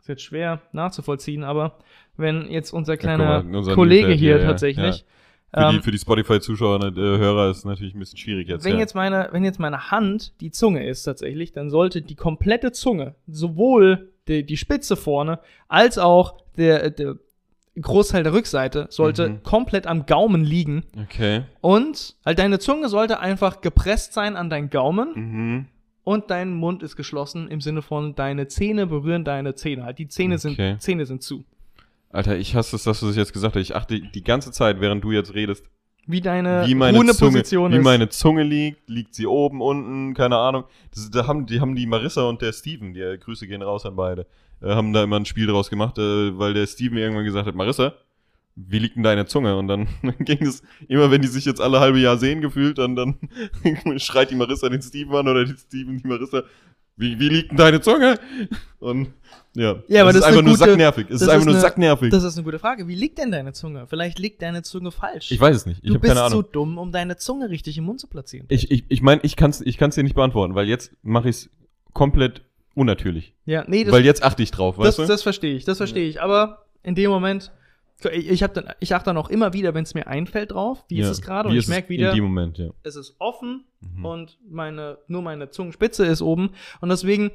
ist 0.00 0.08
jetzt 0.08 0.22
schwer 0.22 0.60
nachzuvollziehen, 0.72 1.44
aber 1.44 1.78
wenn 2.16 2.50
jetzt 2.50 2.72
unser 2.72 2.96
kleiner 2.96 3.40
guck 3.42 3.50
mal, 3.50 3.56
unser 3.58 3.74
Kollege 3.74 4.08
Nilpferd 4.08 4.20
hier 4.20 4.38
ja, 4.38 4.44
tatsächlich, 4.46 5.04
Für 5.54 5.60
ähm, 5.60 5.76
die, 5.76 5.82
für 5.82 5.90
die 5.92 5.98
Spotify-Zuschauer, 5.98 6.82
äh, 6.84 6.94
Hörer 6.94 7.50
ist 7.50 7.64
natürlich 7.64 7.94
ein 7.94 8.00
bisschen 8.00 8.18
schwierig 8.18 8.48
jetzt. 8.48 8.64
wenn 8.64 8.74
ja. 8.74 8.80
jetzt 8.80 8.94
meine, 8.94 9.28
wenn 9.30 9.44
jetzt 9.44 9.60
meine 9.60 9.90
Hand 9.90 10.32
die 10.40 10.50
Zunge 10.50 10.86
ist 10.86 11.04
tatsächlich, 11.04 11.52
dann 11.52 11.70
sollte 11.70 12.02
die 12.02 12.16
komplette 12.16 12.72
Zunge, 12.72 13.14
sowohl 13.28 14.10
die, 14.26 14.44
die 14.44 14.56
Spitze 14.56 14.96
vorne, 14.96 15.38
als 15.68 15.98
auch 15.98 16.38
der, 16.56 16.90
der 16.90 17.16
Großteil 17.80 18.22
der 18.22 18.32
Rückseite, 18.32 18.86
sollte 18.90 19.28
Mhm. 19.28 19.42
komplett 19.42 19.86
am 19.86 20.06
Gaumen 20.06 20.44
liegen. 20.44 20.84
Okay. 21.04 21.42
Und 21.60 22.16
halt 22.24 22.38
deine 22.38 22.58
Zunge 22.58 22.88
sollte 22.88 23.18
einfach 23.20 23.60
gepresst 23.60 24.12
sein 24.12 24.36
an 24.36 24.48
deinen 24.50 24.70
Gaumen 24.70 25.08
Mhm. 25.14 25.66
und 26.04 26.30
dein 26.30 26.54
Mund 26.54 26.82
ist 26.82 26.94
geschlossen 26.96 27.48
im 27.48 27.60
Sinne 27.60 27.82
von 27.82 28.14
deine 28.14 28.46
Zähne 28.48 28.86
berühren 28.86 29.24
deine 29.24 29.54
Zähne. 29.54 29.84
Halt 29.84 29.98
die 29.98 30.08
Zähne 30.08 30.34
Okay. 30.36 30.54
sind 30.56 30.82
Zähne 30.82 31.06
sind 31.06 31.22
zu. 31.22 31.44
Alter, 32.14 32.38
ich 32.38 32.54
hasse 32.54 32.76
es, 32.76 32.84
dass 32.84 33.00
du 33.00 33.06
das 33.06 33.16
jetzt 33.16 33.32
gesagt 33.32 33.56
hast. 33.56 33.62
Ich 33.62 33.74
achte 33.74 34.00
die 34.00 34.22
ganze 34.22 34.52
Zeit, 34.52 34.80
während 34.80 35.02
du 35.02 35.10
jetzt 35.10 35.34
redest, 35.34 35.64
Wie 36.06 36.20
deine 36.20 36.64
wie 36.66 36.74
meine 36.76 36.96
Zunge, 36.98 37.14
Position 37.32 37.72
wie 37.72 37.78
ist. 37.78 37.84
meine 37.84 38.08
Zunge 38.08 38.44
liegt. 38.44 38.88
Liegt 38.88 39.14
sie 39.14 39.26
oben, 39.26 39.60
unten, 39.60 40.14
keine 40.14 40.36
Ahnung. 40.36 40.64
Das, 40.94 41.10
da 41.10 41.26
haben, 41.26 41.46
die 41.46 41.60
haben 41.60 41.74
die 41.74 41.86
Marissa 41.86 42.22
und 42.22 42.40
der 42.40 42.52
Steven, 42.52 42.94
die 42.94 43.00
äh, 43.00 43.18
Grüße 43.18 43.48
gehen 43.48 43.62
raus 43.62 43.84
an 43.84 43.96
beide, 43.96 44.26
äh, 44.62 44.68
haben 44.68 44.92
da 44.92 45.02
immer 45.02 45.16
ein 45.16 45.24
Spiel 45.24 45.48
draus 45.48 45.70
gemacht, 45.70 45.98
äh, 45.98 46.38
weil 46.38 46.54
der 46.54 46.68
Steven 46.68 46.96
irgendwann 46.96 47.24
gesagt 47.24 47.48
hat, 47.48 47.54
Marissa, 47.56 47.94
wie 48.54 48.78
liegt 48.78 48.94
denn 48.94 49.02
deine 49.02 49.26
Zunge? 49.26 49.56
Und 49.56 49.66
dann 49.66 49.88
ging 50.20 50.46
es, 50.46 50.62
immer 50.86 51.10
wenn 51.10 51.20
die 51.20 51.26
sich 51.28 51.44
jetzt 51.44 51.60
alle 51.60 51.80
halbe 51.80 51.98
Jahr 51.98 52.16
sehen 52.16 52.40
gefühlt, 52.40 52.78
dann, 52.78 52.94
dann 52.94 53.18
schreit 53.98 54.30
die 54.30 54.36
Marissa 54.36 54.68
den 54.68 54.82
Steven 54.82 55.16
an 55.16 55.26
oder 55.26 55.44
die 55.44 55.56
Steven 55.56 55.98
die 55.98 56.06
Marissa, 56.06 56.44
wie, 56.96 57.18
wie 57.18 57.28
liegt 57.28 57.50
denn 57.50 57.58
deine 57.58 57.80
Zunge? 57.80 58.20
Und 58.78 59.08
ja, 59.54 59.76
Ja, 59.88 60.02
aber 60.02 60.10
es 60.10 60.14
das 60.14 60.14
ist 60.14 60.16
ist 60.16 60.24
einfach 60.24 60.42
nur 60.42 60.52
gute- 60.54 60.56
sacknervig. 60.58 61.04
Es 61.06 61.10
das 61.12 61.22
ist 61.22 61.28
einfach 61.28 61.40
ist 61.40 61.44
nur 61.46 61.54
eine- 61.54 61.60
sacknervig. 61.60 62.10
Das 62.10 62.24
ist 62.24 62.36
eine 62.36 62.44
gute 62.44 62.58
Frage. 62.58 62.88
Wie 62.88 62.94
liegt 62.94 63.18
denn 63.18 63.30
deine 63.30 63.52
Zunge? 63.52 63.86
Vielleicht 63.86 64.18
liegt 64.18 64.42
deine 64.42 64.62
Zunge 64.62 64.90
falsch. 64.90 65.30
Ich 65.30 65.40
weiß 65.40 65.56
es 65.56 65.66
nicht. 65.66 65.80
Ich 65.82 65.92
du 65.92 65.98
bist 65.98 66.16
zu 66.30 66.42
dumm, 66.42 66.78
um 66.78 66.92
deine 66.92 67.16
Zunge 67.16 67.48
richtig 67.50 67.78
im 67.78 67.84
Mund 67.84 68.00
zu 68.00 68.06
platzieren. 68.08 68.46
Ich, 68.50 68.70
ich, 68.70 68.84
ich 68.88 69.02
meine, 69.02 69.20
ich 69.22 69.36
kann 69.36 69.50
es 69.50 69.60
ich 69.60 69.78
kann's 69.78 69.94
dir 69.94 70.02
nicht 70.02 70.14
beantworten, 70.16 70.54
weil 70.54 70.68
jetzt 70.68 70.92
mache 71.02 71.28
ich 71.28 71.36
es 71.36 71.50
komplett 71.92 72.42
unnatürlich. 72.74 73.32
Ja, 73.46 73.64
nee, 73.68 73.84
das, 73.84 73.92
Weil 73.92 74.04
jetzt 74.04 74.22
achte 74.24 74.42
ich 74.42 74.50
drauf, 74.50 74.76
das, 74.76 74.86
weißt 74.86 74.98
du? 74.98 75.06
das 75.06 75.22
verstehe 75.22 75.54
ich, 75.54 75.64
das 75.64 75.76
verstehe 75.78 76.08
ich. 76.08 76.20
Aber 76.20 76.64
in 76.82 76.96
dem 76.96 77.08
Moment, 77.10 77.52
ich, 78.12 78.28
ich, 78.28 78.42
hab 78.42 78.52
dann, 78.54 78.66
ich 78.80 78.94
achte 78.94 79.06
dann 79.06 79.16
auch 79.16 79.30
immer 79.30 79.52
wieder, 79.52 79.72
wenn 79.74 79.84
es 79.84 79.94
mir 79.94 80.08
einfällt 80.08 80.50
drauf, 80.50 80.84
wie 80.88 80.96
Ja. 80.96 81.04
ist 81.04 81.10
es 81.12 81.22
gerade? 81.22 81.48
Und 81.48 81.56
ich 81.56 81.68
merke 81.68 81.88
wieder, 81.88 82.10
In 82.10 82.16
dem 82.16 82.24
Moment, 82.24 82.58
ja. 82.58 82.70
es 82.82 82.96
ist 82.96 83.14
offen 83.20 83.64
Mhm. 83.96 84.04
und 84.04 84.38
meine, 84.50 84.98
nur 85.06 85.22
meine 85.22 85.50
Zungenspitze 85.50 86.04
ist 86.04 86.20
oben. 86.20 86.50
Und 86.80 86.88
deswegen, 86.88 87.30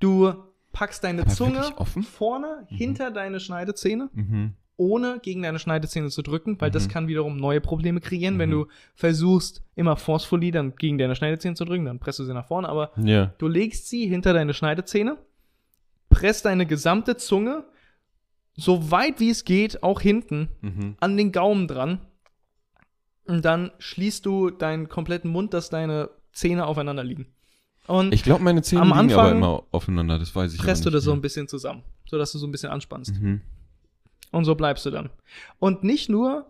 du 0.00 0.32
packst 0.78 1.02
deine 1.02 1.22
Aber 1.22 1.30
Zunge 1.30 1.62
vorne 2.02 2.64
hinter 2.68 3.10
deine 3.10 3.40
Schneidezähne, 3.40 4.10
Mhm. 4.12 4.52
ohne 4.76 5.18
gegen 5.20 5.42
deine 5.42 5.58
Schneidezähne 5.58 6.08
zu 6.08 6.22
drücken, 6.22 6.60
weil 6.60 6.70
das 6.70 6.86
Mhm. 6.86 6.90
kann 6.92 7.08
wiederum 7.08 7.36
neue 7.36 7.60
Probleme 7.60 8.00
kreieren. 8.00 8.38
Wenn 8.38 8.50
Mhm. 8.50 8.52
du 8.54 8.66
versuchst, 8.94 9.62
immer 9.74 9.96
forcefully 9.96 10.52
dann 10.52 10.76
gegen 10.76 10.96
deine 10.98 11.16
Schneidezähne 11.16 11.56
zu 11.56 11.64
drücken, 11.64 11.84
dann 11.86 11.98
presst 11.98 12.20
du 12.20 12.24
sie 12.24 12.32
nach 12.32 12.46
vorne, 12.46 12.68
aber 12.68 12.92
Ja. 12.96 13.34
du 13.38 13.48
legst 13.48 13.88
sie 13.88 14.06
hinter 14.06 14.32
deine 14.32 14.54
Schneidezähne, 14.54 15.18
presst 16.10 16.44
deine 16.44 16.64
gesamte 16.64 17.16
Zunge 17.16 17.64
so 18.54 18.90
weit 18.92 19.18
wie 19.18 19.30
es 19.30 19.44
geht, 19.44 19.82
auch 19.82 20.00
hinten, 20.00 20.48
Mhm. 20.60 20.96
an 21.00 21.16
den 21.16 21.32
Gaumen 21.32 21.66
dran. 21.66 22.00
Und 23.26 23.44
dann 23.44 23.72
schließt 23.78 24.24
du 24.24 24.50
deinen 24.50 24.88
kompletten 24.88 25.30
Mund, 25.30 25.54
dass 25.54 25.70
deine 25.70 26.10
Zähne 26.32 26.66
aufeinander 26.66 27.02
liegen. 27.04 27.26
Und 27.88 28.12
Ich 28.14 28.22
glaube, 28.22 28.44
meine 28.44 28.62
Zähne 28.62 28.82
Am 28.82 28.88
liegen 28.88 29.12
aber 29.12 29.22
Anfang 29.22 29.36
immer 29.38 29.62
aufeinander, 29.72 30.18
das 30.18 30.34
weiß 30.34 30.54
ich 30.54 30.60
presst 30.60 30.84
du 30.86 30.90
das 30.90 31.04
so 31.04 31.12
ein 31.12 31.20
bisschen 31.20 31.48
zusammen, 31.48 31.82
sodass 32.06 32.32
du 32.32 32.38
so 32.38 32.46
ein 32.46 32.52
bisschen 32.52 32.70
anspannst. 32.70 33.14
Mhm. 33.20 33.40
Und 34.30 34.44
so 34.44 34.54
bleibst 34.54 34.84
du 34.86 34.90
dann. 34.90 35.08
Und 35.58 35.84
nicht 35.84 36.08
nur 36.10 36.46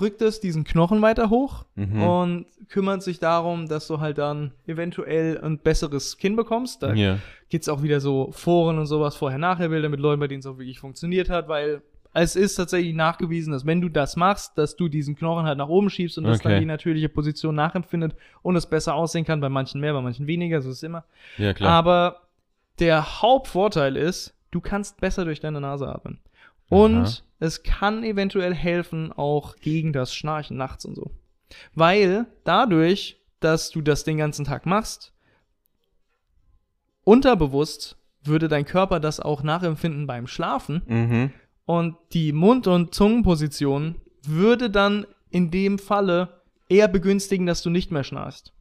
rückt 0.00 0.20
es 0.22 0.40
diesen 0.40 0.64
Knochen 0.64 1.00
weiter 1.02 1.30
hoch 1.30 1.64
Mhm. 1.76 2.02
und 2.02 2.46
kümmert 2.68 3.02
sich 3.02 3.18
darum, 3.20 3.68
dass 3.68 3.86
du 3.86 4.00
halt 4.00 4.18
dann 4.18 4.52
eventuell 4.66 5.38
ein 5.40 5.58
besseres 5.58 6.16
Kinn 6.16 6.34
bekommst. 6.34 6.82
Da 6.82 6.92
Ja. 6.94 7.18
gibt's 7.50 7.68
auch 7.68 7.82
wieder 7.82 8.00
so 8.00 8.32
Foren 8.32 8.78
und 8.78 8.86
sowas, 8.86 9.14
Vorher-Nachher-Bilder 9.16 9.90
mit 9.90 10.00
Leuten, 10.00 10.18
bei 10.20 10.28
denen 10.28 10.40
es 10.40 10.46
auch 10.46 10.58
wirklich 10.58 10.80
funktioniert 10.80 11.28
hat, 11.30 11.46
weil 11.48 11.82
es 12.14 12.36
ist 12.36 12.56
tatsächlich 12.56 12.94
nachgewiesen, 12.94 13.52
dass 13.52 13.64
wenn 13.64 13.80
du 13.80 13.88
das 13.88 14.16
machst, 14.16 14.58
dass 14.58 14.76
du 14.76 14.88
diesen 14.88 15.16
Knochen 15.16 15.46
halt 15.46 15.56
nach 15.58 15.68
oben 15.68 15.88
schiebst 15.90 16.18
und 16.18 16.24
dass 16.24 16.40
Okay. 16.40 16.50
dann 16.50 16.60
die 16.60 16.66
natürliche 16.66 17.08
Position 17.08 17.54
nachempfindet 17.54 18.14
und 18.42 18.56
es 18.56 18.66
besser 18.66 18.94
aussehen 18.94 19.24
kann, 19.24 19.40
bei 19.40 19.48
manchen 19.48 19.80
mehr, 19.80 19.92
bei 19.94 20.02
manchen 20.02 20.26
weniger, 20.26 20.60
so 20.60 20.70
ist 20.70 20.76
es 20.76 20.82
immer. 20.82 21.04
ja, 21.38 21.54
klar. 21.54 21.70
Aber 21.72 22.20
der 22.78 23.22
Hauptvorteil 23.22 23.96
ist, 23.96 24.34
du 24.50 24.60
kannst 24.60 25.00
besser 25.00 25.24
durch 25.24 25.40
deine 25.40 25.60
Nase 25.60 25.88
atmen. 25.88 26.18
Und 26.68 26.96
Aha. 26.96 27.12
es 27.38 27.62
kann 27.62 28.02
eventuell 28.04 28.54
helfen, 28.54 29.12
auch 29.12 29.56
gegen 29.56 29.92
das 29.92 30.14
Schnarchen 30.14 30.56
nachts 30.56 30.84
und 30.84 30.94
so. 30.94 31.10
Weil 31.74 32.26
dadurch, 32.44 33.20
dass 33.40 33.70
du 33.70 33.80
das 33.82 34.04
den 34.04 34.16
ganzen 34.18 34.44
Tag 34.44 34.64
machst, 34.66 35.12
unterbewusst 37.04 37.96
würde 38.24 38.48
dein 38.48 38.64
Körper 38.64 39.00
das 39.00 39.18
auch 39.20 39.42
nachempfinden 39.42 40.06
beim 40.06 40.26
Schlafen. 40.26 40.82
mhm. 40.86 41.32
Und 41.72 41.96
die 42.12 42.32
Mund- 42.32 42.66
und 42.66 42.94
Zungenposition 42.94 43.94
würde 44.26 44.68
dann 44.68 45.06
in 45.30 45.50
dem 45.50 45.78
Falle 45.78 46.28
eher 46.68 46.86
begünstigen, 46.88 47.46
dass 47.46 47.62
du 47.62 47.70
nicht 47.70 47.90
mehr 47.90 48.04
schnarchst. 48.04 48.52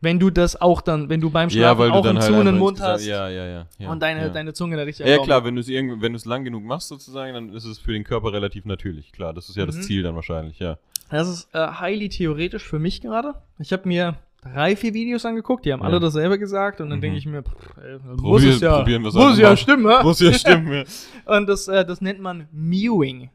Wenn 0.00 0.18
du 0.18 0.30
das 0.30 0.58
auch 0.58 0.80
dann, 0.80 1.10
wenn 1.10 1.20
du 1.20 1.28
beim 1.28 1.50
Schlafen 1.50 1.62
Ja, 1.62 1.78
weil 1.78 1.90
du 1.90 1.96
auch 1.96 2.02
dann 2.02 2.16
einen 2.16 2.20
halt 2.22 2.32
zu 2.32 2.40
einen 2.40 2.48
einfach 2.48 2.58
Mund 2.58 2.78
insgesamt- 2.78 2.94
hast 3.00 3.06
Ja, 3.06 3.28
ja, 3.28 3.44
ja. 3.46 3.66
ja 3.78 3.90
und 3.90 4.00
deine, 4.00 4.20
ja. 4.22 4.28
deine 4.30 4.54
Zunge 4.54 4.76
da 4.78 4.84
richtig 4.84 5.06
Ja, 5.06 5.18
am 5.18 5.24
klar, 5.24 5.44
wenn 5.44 5.54
du 5.56 5.60
es 5.60 5.68
wenn 5.68 6.00
du 6.12 6.16
es 6.16 6.24
lang 6.24 6.42
genug 6.44 6.64
machst 6.64 6.88
sozusagen, 6.88 7.34
dann 7.34 7.52
ist 7.52 7.66
es 7.66 7.78
für 7.78 7.92
den 7.92 8.04
Körper 8.04 8.32
relativ 8.32 8.64
natürlich. 8.64 9.12
Klar, 9.12 9.34
das 9.34 9.50
ist 9.50 9.56
ja 9.56 9.66
das 9.66 9.76
Mhm. 9.76 9.82
Ziel 9.82 10.02
dann 10.02 10.14
wahrscheinlich, 10.14 10.58
ja. 10.58 10.78
Das 11.10 11.28
ist 11.28 11.48
äh, 11.54 11.58
highly 11.80 12.08
theoretisch 12.08 12.64
für 12.66 12.78
mich 12.78 13.02
gerade. 13.02 13.34
Ich 13.58 13.74
habe 13.74 13.86
mir 13.86 14.16
drei, 14.42 14.76
vier 14.76 14.94
Videos 14.94 15.24
angeguckt, 15.26 15.64
die 15.64 15.72
haben 15.72 15.80
Ja. 15.80 15.86
alle 15.86 16.00
dasselbe 16.00 16.38
gesagt 16.38 16.80
und 16.80 16.90
dann 16.90 16.98
Mhm. 16.98 17.02
denke 17.02 17.18
ich 17.18 17.26
mir, 17.26 17.42
pff, 17.42 17.52
ey, 17.82 17.98
muss 18.16 18.44
es 18.44 18.60
ja, 18.60 18.84
muss 19.00 19.38
ja 19.38 19.56
stimmen? 19.56 20.02
Muss 20.02 20.20
ja 20.20 20.32
stimmen, 20.32 20.72
ja. 20.72 20.84
Und 21.36 21.48
das, 21.48 21.68
äh, 21.68 21.84
das 21.84 22.00
nennt 22.00 22.20
man 22.20 22.48
Mewing. 22.52 23.30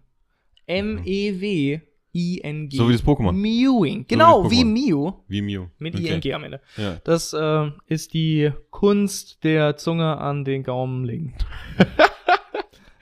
M-E-W-I-N-G. 0.68 2.78
So 2.78 2.90
wie 2.90 2.94
das 2.94 3.04
Pokémon. 3.06 3.32
Mewing. 3.34 4.06
Genau, 4.08 4.44
das 4.44 4.52
wie 4.52 4.64
Pokémon. 4.64 4.90
Mew. 4.90 5.14
Wie 5.28 5.42
Mew. 5.42 5.66
Mit 5.78 5.96
Okay. 5.96 6.08
I-N-G 6.08 6.34
am 6.34 6.44
Ende. 6.44 6.60
Ja. 6.78 6.98
Das 7.04 7.34
äh, 7.34 7.70
ist 7.88 8.14
die 8.14 8.52
Kunst 8.72 9.44
der 9.44 9.78
Zunge 9.78 10.18
an 10.18 10.44
den 10.46 10.64
Gaumen 10.64 11.06
legen. 11.06 11.36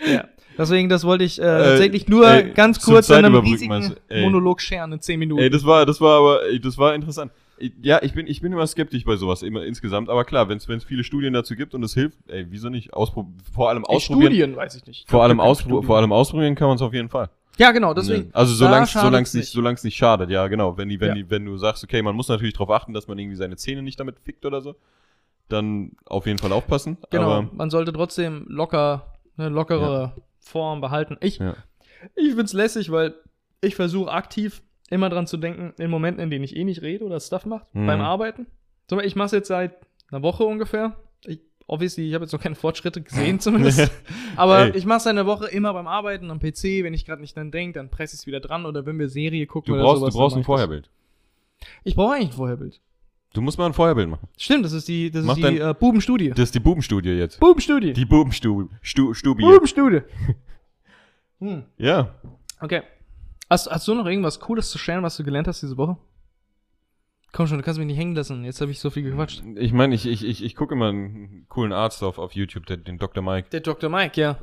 ja. 0.06 0.26
Deswegen, 0.58 0.88
das 0.88 1.04
wollte 1.04 1.24
ich 1.24 1.39
äh, 1.39 1.44
tatsächlich 1.44 2.08
nur 2.08 2.28
ey, 2.30 2.52
ganz 2.52 2.80
kurz 2.84 3.10
in 3.10 3.16
einem 3.16 3.36
riesigen. 3.38 3.96
Monolog 4.22 4.62
scheren 4.62 4.94
in 4.94 5.02
10 5.02 5.18
Minuten. 5.20 5.42
Ey, 5.42 5.50
das 5.50 5.66
war, 5.66 5.86
das 5.86 6.00
war 6.00 6.20
aber, 6.20 6.39
das 6.62 6.78
war 6.78 6.94
interessant. 6.94 7.32
Ja, 7.82 8.02
ich 8.04 8.13
bin, 8.13 8.28
ich 8.28 8.41
bin 8.41 8.52
immer 8.52 8.67
skeptisch 8.67 9.06
bei 9.06 9.15
sowas, 9.15 9.41
immer 9.41 9.63
insgesamt. 9.65 10.10
Aber 10.10 10.26
klar, 10.26 10.49
wenn 10.49 10.58
es 10.58 10.84
viele 10.86 11.04
Studien 11.04 11.34
dazu 11.34 11.56
gibt 11.56 11.73
und 11.73 11.84
es 11.84 11.93
hilft, 11.93 12.17
ey, 12.28 12.45
wieso 12.49 12.69
nicht? 12.69 12.93
Auspro 12.93 13.32
vor 13.54 13.69
allem 13.69 13.84
Ey, 13.88 13.95
ausprobieren. 13.95 14.32
Studien, 14.32 14.56
weiß 14.56 14.76
ich 14.76 14.86
nicht. 14.86 15.02
Ich 15.06 15.10
Vor 15.10 15.23
allem, 15.23 15.39
auspro 15.39 15.69
Studien. 15.69 15.88
vor 15.88 15.97
allem 15.97 16.12
ausprobieren 16.12 16.56
kann 16.56 16.67
man 16.67 16.76
es 16.76 16.82
auf 16.82 16.93
jeden 16.93 17.10
Fall. 17.10 17.30
Ja, 17.58 17.71
genau, 17.71 17.93
deswegen. 17.93 18.23
Ne? 18.26 18.30
Also 18.34 18.54
solange 18.56 19.21
es 19.21 19.34
nicht, 19.34 19.49
solang's 19.52 19.84
nicht 19.84 19.95
schadet, 19.95 20.30
ja 20.32 20.47
genau. 20.47 20.76
Wenn 20.78 20.89
die, 20.89 20.99
wenn 20.99 21.10
Ja. 21.10 21.13
die, 21.15 21.30
wenn 21.30 21.45
du 21.45 21.56
sagst, 21.58 21.84
okay, 21.84 22.02
man 22.02 22.15
muss 22.15 22.28
natürlich 22.28 22.54
darauf 22.54 22.71
achten, 22.71 22.93
dass 22.93 23.08
man 23.08 23.19
irgendwie 23.19 23.36
seine 23.36 23.56
Zähne 23.58 23.84
nicht 23.84 23.99
damit 23.99 24.19
fickt 24.19 24.45
oder 24.45 24.62
so, 24.62 24.76
dann 25.49 25.91
auf 26.06 26.26
jeden 26.26 26.39
Fall 26.39 26.52
aufpassen. 26.52 26.97
Genau, 27.12 27.32
Aber, 27.32 27.49
man 27.54 27.69
sollte 27.69 27.93
trotzdem 27.93 28.45
locker, 28.47 29.13
eine 29.38 29.49
lockere 29.49 30.13
Form 30.39 30.82
behalten. 30.82 31.17
Ich, 31.21 31.38
ja. 31.38 31.56
ich 32.15 32.34
find's 32.34 32.54
lässig, 32.54 32.91
weil 32.91 33.13
ich 33.62 33.76
versuche 33.76 34.12
aktiv 34.12 34.63
immer 34.89 35.10
dran 35.10 35.28
zu 35.28 35.38
denken, 35.38 35.74
in 35.82 35.89
Momenten, 35.89 36.22
in 36.24 36.30
denen 36.30 36.43
ich 36.43 36.56
eh 36.56 36.63
nicht 36.63 36.82
rede 36.82 37.04
oder 37.06 37.19
Stuff 37.19 37.46
mache, 37.46 37.65
Mhm. 37.74 37.88
beim 37.88 38.02
Arbeiten. 38.02 38.48
Zum 38.88 38.98
Beispiel, 38.98 39.08
ich 39.10 39.15
mache 39.15 39.36
jetzt 39.38 39.48
seit 39.48 39.76
einer 40.12 40.22
Woche 40.22 40.43
ungefähr. 40.43 40.96
Ich, 41.26 41.39
obviously, 41.67 42.08
ich 42.08 42.13
habe 42.13 42.26
jetzt 42.26 42.34
noch 42.34 42.41
keine 42.41 42.56
Fortschritte 42.56 43.02
gesehen 43.02 43.39
zumindest. 43.39 43.91
Aber 44.36 44.65
Ey. 44.65 44.78
ich 44.78 44.86
mache 44.86 44.98
es 44.98 45.08
eine 45.08 45.26
Woche 45.26 45.48
immer 45.48 45.74
beim 45.74 45.88
Arbeiten 45.88 46.30
am 46.30 46.39
PC. 46.39 46.84
Wenn 46.84 46.93
ich 46.93 47.06
gerade 47.06 47.22
nicht 47.22 47.36
dran 47.36 47.50
denke, 47.52 47.80
dann 47.80 47.89
presse 47.89 48.15
ich 48.15 48.22
es 48.22 48.28
wieder 48.28 48.39
dran. 48.41 48.65
Oder 48.65 48.86
wenn 48.86 49.00
wir 49.00 49.10
Serie 49.10 49.48
gucken 49.48 49.74
Du 49.74 49.76
oder 49.76 49.84
brauchst, 49.84 50.00
sowas. 50.02 50.13
du 50.13 50.19
brauchst 50.19 50.38
ein. 50.38 50.43
Vorherbild. 50.43 50.89
Ich 51.84 51.96
brauche 51.96 52.13
eigentlich 52.15 52.30
ein 52.32 52.34
Vorherbild. 52.36 52.82
Du 53.34 53.41
musst 53.41 53.58
mal 53.58 53.65
ein 53.65 53.74
Vorherbild 53.74 54.10
machen. 54.10 54.28
Stimmt, 54.38 54.63
das 54.65 54.74
ist 54.74 54.88
die, 54.88 55.10
das 55.10 55.26
Mach 55.26 55.34
ist 55.34 55.38
die 55.38 55.58
dein- 55.58 55.69
äh, 55.72 55.74
Bubenstudie. 55.74 56.30
Das 56.30 56.39
ist 56.41 56.54
die 56.56 56.60
Bubenstudie 56.60 57.10
jetzt. 57.12 57.39
Bubenstudie. 57.39 57.93
Die 57.93 58.06
Bubenstudie. 58.06 58.69
Stu 58.82 59.13
Stubie. 59.15 59.41
Bubenstudie. 59.41 60.02
hm. 61.39 61.63
Ja. 61.78 62.13
Okay. 62.62 62.82
Hast, 63.54 63.70
hast 63.70 63.88
du 63.88 63.94
noch 63.94 64.08
irgendwas 64.08 64.39
Cooles 64.39 64.72
zu 64.72 64.80
sharen, 64.80 65.04
was 65.04 65.16
du 65.16 65.24
gelernt 65.24 65.48
hast 65.48 65.62
diese 65.62 65.78
Woche? 65.78 65.96
Komm 67.34 67.46
schon, 67.46 67.60
du 67.60 67.63
kannst 67.63 67.78
mich 67.78 67.86
nicht 67.86 67.98
hängen 68.00 68.16
lassen. 68.16 68.44
Jetzt 68.44 68.62
habe 68.62 68.72
ich 68.72 68.80
so 68.80 68.89
viel 68.89 69.04
gequatscht. 69.04 69.44
Ich 69.58 69.74
meine, 69.74 69.94
ich, 69.94 70.08
ich, 70.08 70.26
ich, 70.26 70.44
ich 70.44 70.56
gucke 70.56 70.74
immer 70.74 70.88
einen 70.89 71.46
coolen 71.50 71.72
Arzt 71.72 72.02
auf, 72.02 72.18
auf 72.18 72.32
YouTube, 72.34 72.66
den, 72.66 72.84
den 72.84 72.98
Dr. 72.98 73.22
Mike. 73.24 73.50
Der 73.52 73.60
Dr. 73.60 73.92
Mike, 73.92 74.20
ja. 74.20 74.39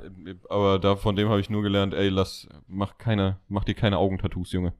Aber 0.49 0.79
da, 0.79 0.95
von 0.95 1.17
dem 1.17 1.29
habe 1.29 1.41
ich 1.41 1.51
nur 1.51 1.61
gelernt, 1.63 1.93
ey, 1.93 2.09
lass, 2.09 2.49
mach 2.69 2.99
keine, 2.99 3.41
mach 3.49 3.65
dir 3.65 3.75
keine 3.75 3.99
Augentattoos, 3.99 4.53
Junge. 4.53 4.75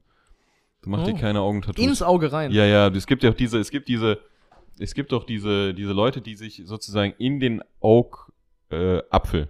Mach 0.85 1.03
dir 1.03 1.13
Oh. 1.13 1.19
keine 1.19 1.41
Augentattoos. 1.41 1.83
Ins 1.83 2.01
Auge 2.01 2.31
rein. 2.31 2.51
Ja, 2.53 2.63
ja, 2.65 2.87
es 2.87 3.07
gibt 3.07 3.23
ja 3.23 3.31
auch 3.31 3.35
diese, 3.35 3.59
es 3.59 3.69
gibt 3.69 3.89
diese, 3.89 4.17
es 4.79 4.93
gibt 4.93 5.11
doch 5.11 5.25
diese, 5.25 5.73
diese 5.73 5.91
Leute, 5.91 6.21
die 6.21 6.35
sich 6.35 6.61
sozusagen 6.63 7.13
in 7.17 7.41
den 7.41 7.61
Augapfel, 7.81 8.31
äh, 8.69 9.03
Apfel, 9.09 9.49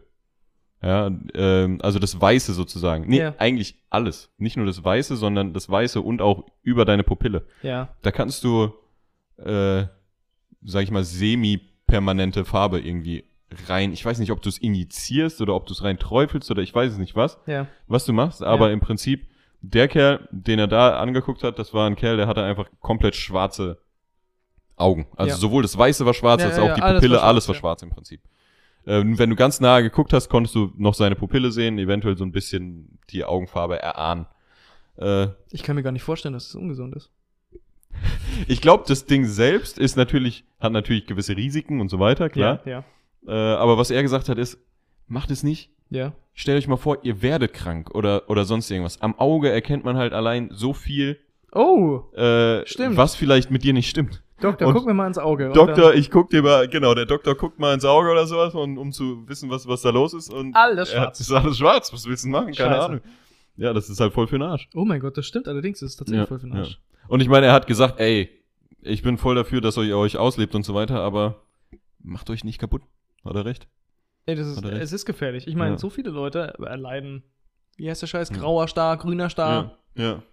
ja, 0.82 1.12
ähm, 1.36 1.80
also 1.82 2.00
das 2.00 2.20
Weiße 2.20 2.54
sozusagen. 2.54 3.08
Nee, 3.08 3.20
Ja. 3.20 3.36
eigentlich 3.38 3.76
alles. 3.90 4.30
Nicht 4.38 4.58
nur 4.58 4.66
das 4.66 4.84
Weiße, 4.84 5.16
sondern 5.16 5.54
das 5.54 5.70
Weiße 5.70 6.02
und 6.02 6.22
auch 6.22 6.46
über 6.64 6.86
deine 6.86 7.04
Pupille. 7.04 7.46
Ja. 7.62 7.90
Da 8.02 8.12
kannst 8.12 8.44
du, 8.44 8.74
äh, 9.38 9.86
sag 10.64 10.84
ich 10.84 10.92
mal, 10.92 11.04
semi-permanente 11.04 12.46
Farbe 12.46 12.80
irgendwie 12.80 13.24
rein. 13.68 13.92
Ich 13.94 14.04
weiß 14.06 14.20
nicht, 14.20 14.32
ob 14.32 14.42
du 14.42 14.50
es 14.50 14.58
injizierst 14.58 15.42
oder 15.42 15.56
ob 15.56 15.66
du 15.66 15.74
es 15.74 15.84
rein 15.84 16.00
träufelst 16.00 16.50
oder 16.52 16.62
ich 16.62 16.74
weiß 16.74 16.94
es 16.94 16.98
nicht 16.98 17.16
was 17.16 17.38
Ja. 17.48 17.68
was 17.88 18.06
du 18.06 18.14
machst, 18.14 18.42
aber 18.44 18.68
Ja. 18.68 18.74
im 18.74 18.80
Prinzip, 18.80 19.28
der 19.62 19.88
Kerl, 19.88 20.28
den 20.32 20.58
er 20.58 20.68
da 20.68 20.98
angeguckt 21.00 21.44
hat, 21.44 21.60
das 21.60 21.74
war 21.74 21.88
ein 21.88 21.96
Kerl, 21.96 22.18
der 22.18 22.28
hatte 22.28 22.44
einfach 22.44 22.68
komplett 22.80 23.16
schwarze 23.16 23.78
Augen. 24.78 25.06
Also 25.16 25.32
Ja. 25.32 25.38
sowohl 25.38 25.62
das 25.62 25.78
Weiße 25.78 26.06
war 26.06 26.14
schwarz, 26.16 26.44
als 26.44 26.58
auch 26.58 26.74
die 26.74 26.82
Pupille, 26.82 27.22
alles 27.22 27.48
war 27.48 27.54
schwarz 27.56 27.84
im 27.84 27.90
Prinzip. 27.92 28.22
Ähm, 28.88 29.20
wenn 29.20 29.30
du 29.30 29.36
ganz 29.36 29.60
nahe 29.60 29.84
geguckt 29.84 30.12
hast, 30.14 30.30
konntest 30.30 30.56
du 30.56 30.72
noch 30.78 30.94
seine 30.96 31.16
Pupille 31.16 31.52
sehen, 31.52 31.78
eventuell 31.78 32.18
so 32.18 32.24
ein 32.24 32.32
bisschen 32.32 32.98
die 33.12 33.24
Augenfarbe 33.24 33.80
erahnen. 33.82 34.26
Äh, 34.98 35.28
Ich 35.52 35.64
kann 35.64 35.76
mir 35.76 35.84
gar 35.84 35.92
nicht 35.92 36.04
vorstellen, 36.04 36.34
dass 36.34 36.48
es 36.48 36.56
ungesund 36.56 36.96
ist. 36.96 37.12
ich 38.48 38.62
glaube, 38.62 38.84
das 38.88 39.06
Ding 39.06 39.26
selbst 39.26 39.78
ist 39.78 39.96
natürlich, 39.98 40.46
hat 40.60 40.72
natürlich 40.72 41.06
gewisse 41.06 41.36
Risiken 41.38 41.80
und 41.82 41.90
so 41.90 42.00
weiter, 42.00 42.30
klar. 42.30 42.60
Ja. 42.66 42.84
Äh, 43.28 43.32
aber 43.32 43.78
was 43.78 43.92
er 43.92 44.02
gesagt 44.02 44.30
hat, 44.30 44.38
ist, 44.38 44.58
macht 45.08 45.30
es 45.32 45.44
nicht, 45.44 45.70
Ja. 45.90 46.14
stellt 46.34 46.58
euch 46.58 46.68
mal 46.68 46.78
vor, 46.78 47.00
ihr 47.04 47.22
werdet 47.22 47.54
krank 47.54 47.94
oder, 47.94 48.30
oder 48.30 48.46
sonst 48.46 48.72
irgendwas. 48.72 49.02
Am 49.02 49.18
Auge 49.20 49.50
erkennt 49.52 49.84
man 49.84 49.98
halt 49.98 50.14
allein 50.14 50.50
so 50.52 50.74
viel, 50.74 51.20
Oh, 51.54 52.04
äh, 52.16 52.66
Stimmt. 52.66 52.96
was 52.96 53.14
vielleicht 53.16 53.52
mit 53.52 53.64
dir 53.66 53.74
nicht 53.74 53.90
stimmt. 53.90 54.24
Doktor, 54.42 54.68
Und 54.68 54.74
guck 54.74 54.86
mir 54.86 54.94
mal 54.94 55.08
ins 55.08 55.18
Auge. 55.18 55.50
Doktor, 55.54 55.94
ich 55.94 56.10
guck 56.12 56.30
dir 56.30 56.42
mal, 56.44 56.68
genau, 56.68 56.94
der 56.94 57.06
Doktor 57.06 57.36
guckt 57.36 57.60
mal 57.60 57.74
ins 57.74 57.86
Auge 57.86 58.12
oder 58.12 58.26
sowas, 58.28 58.54
und, 58.54 58.78
um 58.78 58.92
zu 58.92 59.28
wissen, 59.28 59.50
was, 59.50 59.68
was 59.68 59.82
da 59.82 59.90
los 59.92 60.14
ist. 60.14 60.32
Und 60.34 60.56
Alles 60.56 60.90
er 60.92 61.02
hat- 61.02 61.06
schwarz. 61.08 61.20
ist 61.22 61.32
alles 61.32 61.58
schwarz, 61.58 61.94
was 61.94 62.06
willst 62.06 62.24
du 62.24 62.28
denn 62.28 62.32
machen? 62.34 62.54
Keine 62.54 62.76
Scheiße. 62.76 62.86
Ahnung. 62.86 63.02
Ja, 63.58 63.74
das 63.74 63.90
ist 63.90 64.00
halt 64.00 64.14
voll 64.14 64.28
für 64.28 64.38
den 64.40 64.44
Arsch. 64.48 64.68
Oh 64.74 64.86
mein 64.86 65.00
Gott, 65.00 65.18
das 65.18 65.26
stimmt 65.26 65.48
allerdings. 65.48 65.80
Das 65.82 65.92
ist 65.92 65.98
tatsächlich 65.98 66.22
Ja, 66.22 66.26
voll 66.28 66.40
für 66.40 66.48
den 66.48 66.56
ja. 66.56 66.62
Arsch. 66.64 66.80
Und 67.08 67.22
ich 67.22 67.28
meine, 67.30 67.46
er 67.48 67.54
hat 67.54 67.68
gesagt, 67.68 68.00
ey, 68.00 68.30
ich 68.82 69.02
bin 69.04 69.18
voll 69.18 69.36
dafür, 69.36 69.62
dass 69.62 69.78
ihr 69.78 69.98
euch 69.98 70.18
auslebt 70.18 70.56
und 70.56 70.64
so 70.64 70.74
weiter, 70.74 71.00
aber 71.02 71.42
macht 72.02 72.30
euch 72.30 72.44
nicht 72.44 72.60
kaputt. 72.60 72.82
Hat 73.26 73.36
er 73.36 73.46
recht? 73.46 73.68
Ey, 74.26 74.36
das 74.36 74.48
ist, 74.48 74.64
recht. 74.64 74.82
es 74.82 74.94
ist 74.94 75.06
gefährlich. 75.06 75.48
Ich 75.48 75.56
meine, 75.56 75.72
Ja. 75.74 75.78
so 75.78 75.90
viele 75.90 76.10
Leute 76.12 76.54
erleiden, 76.66 77.24
wie 77.78 77.90
heißt 77.90 78.02
der 78.02 78.08
Scheiß, 78.08 78.32
grauer 78.32 78.68
Star, 78.68 78.98
grüner 78.98 79.30
Star. 79.30 79.78
Ja. 79.96 80.24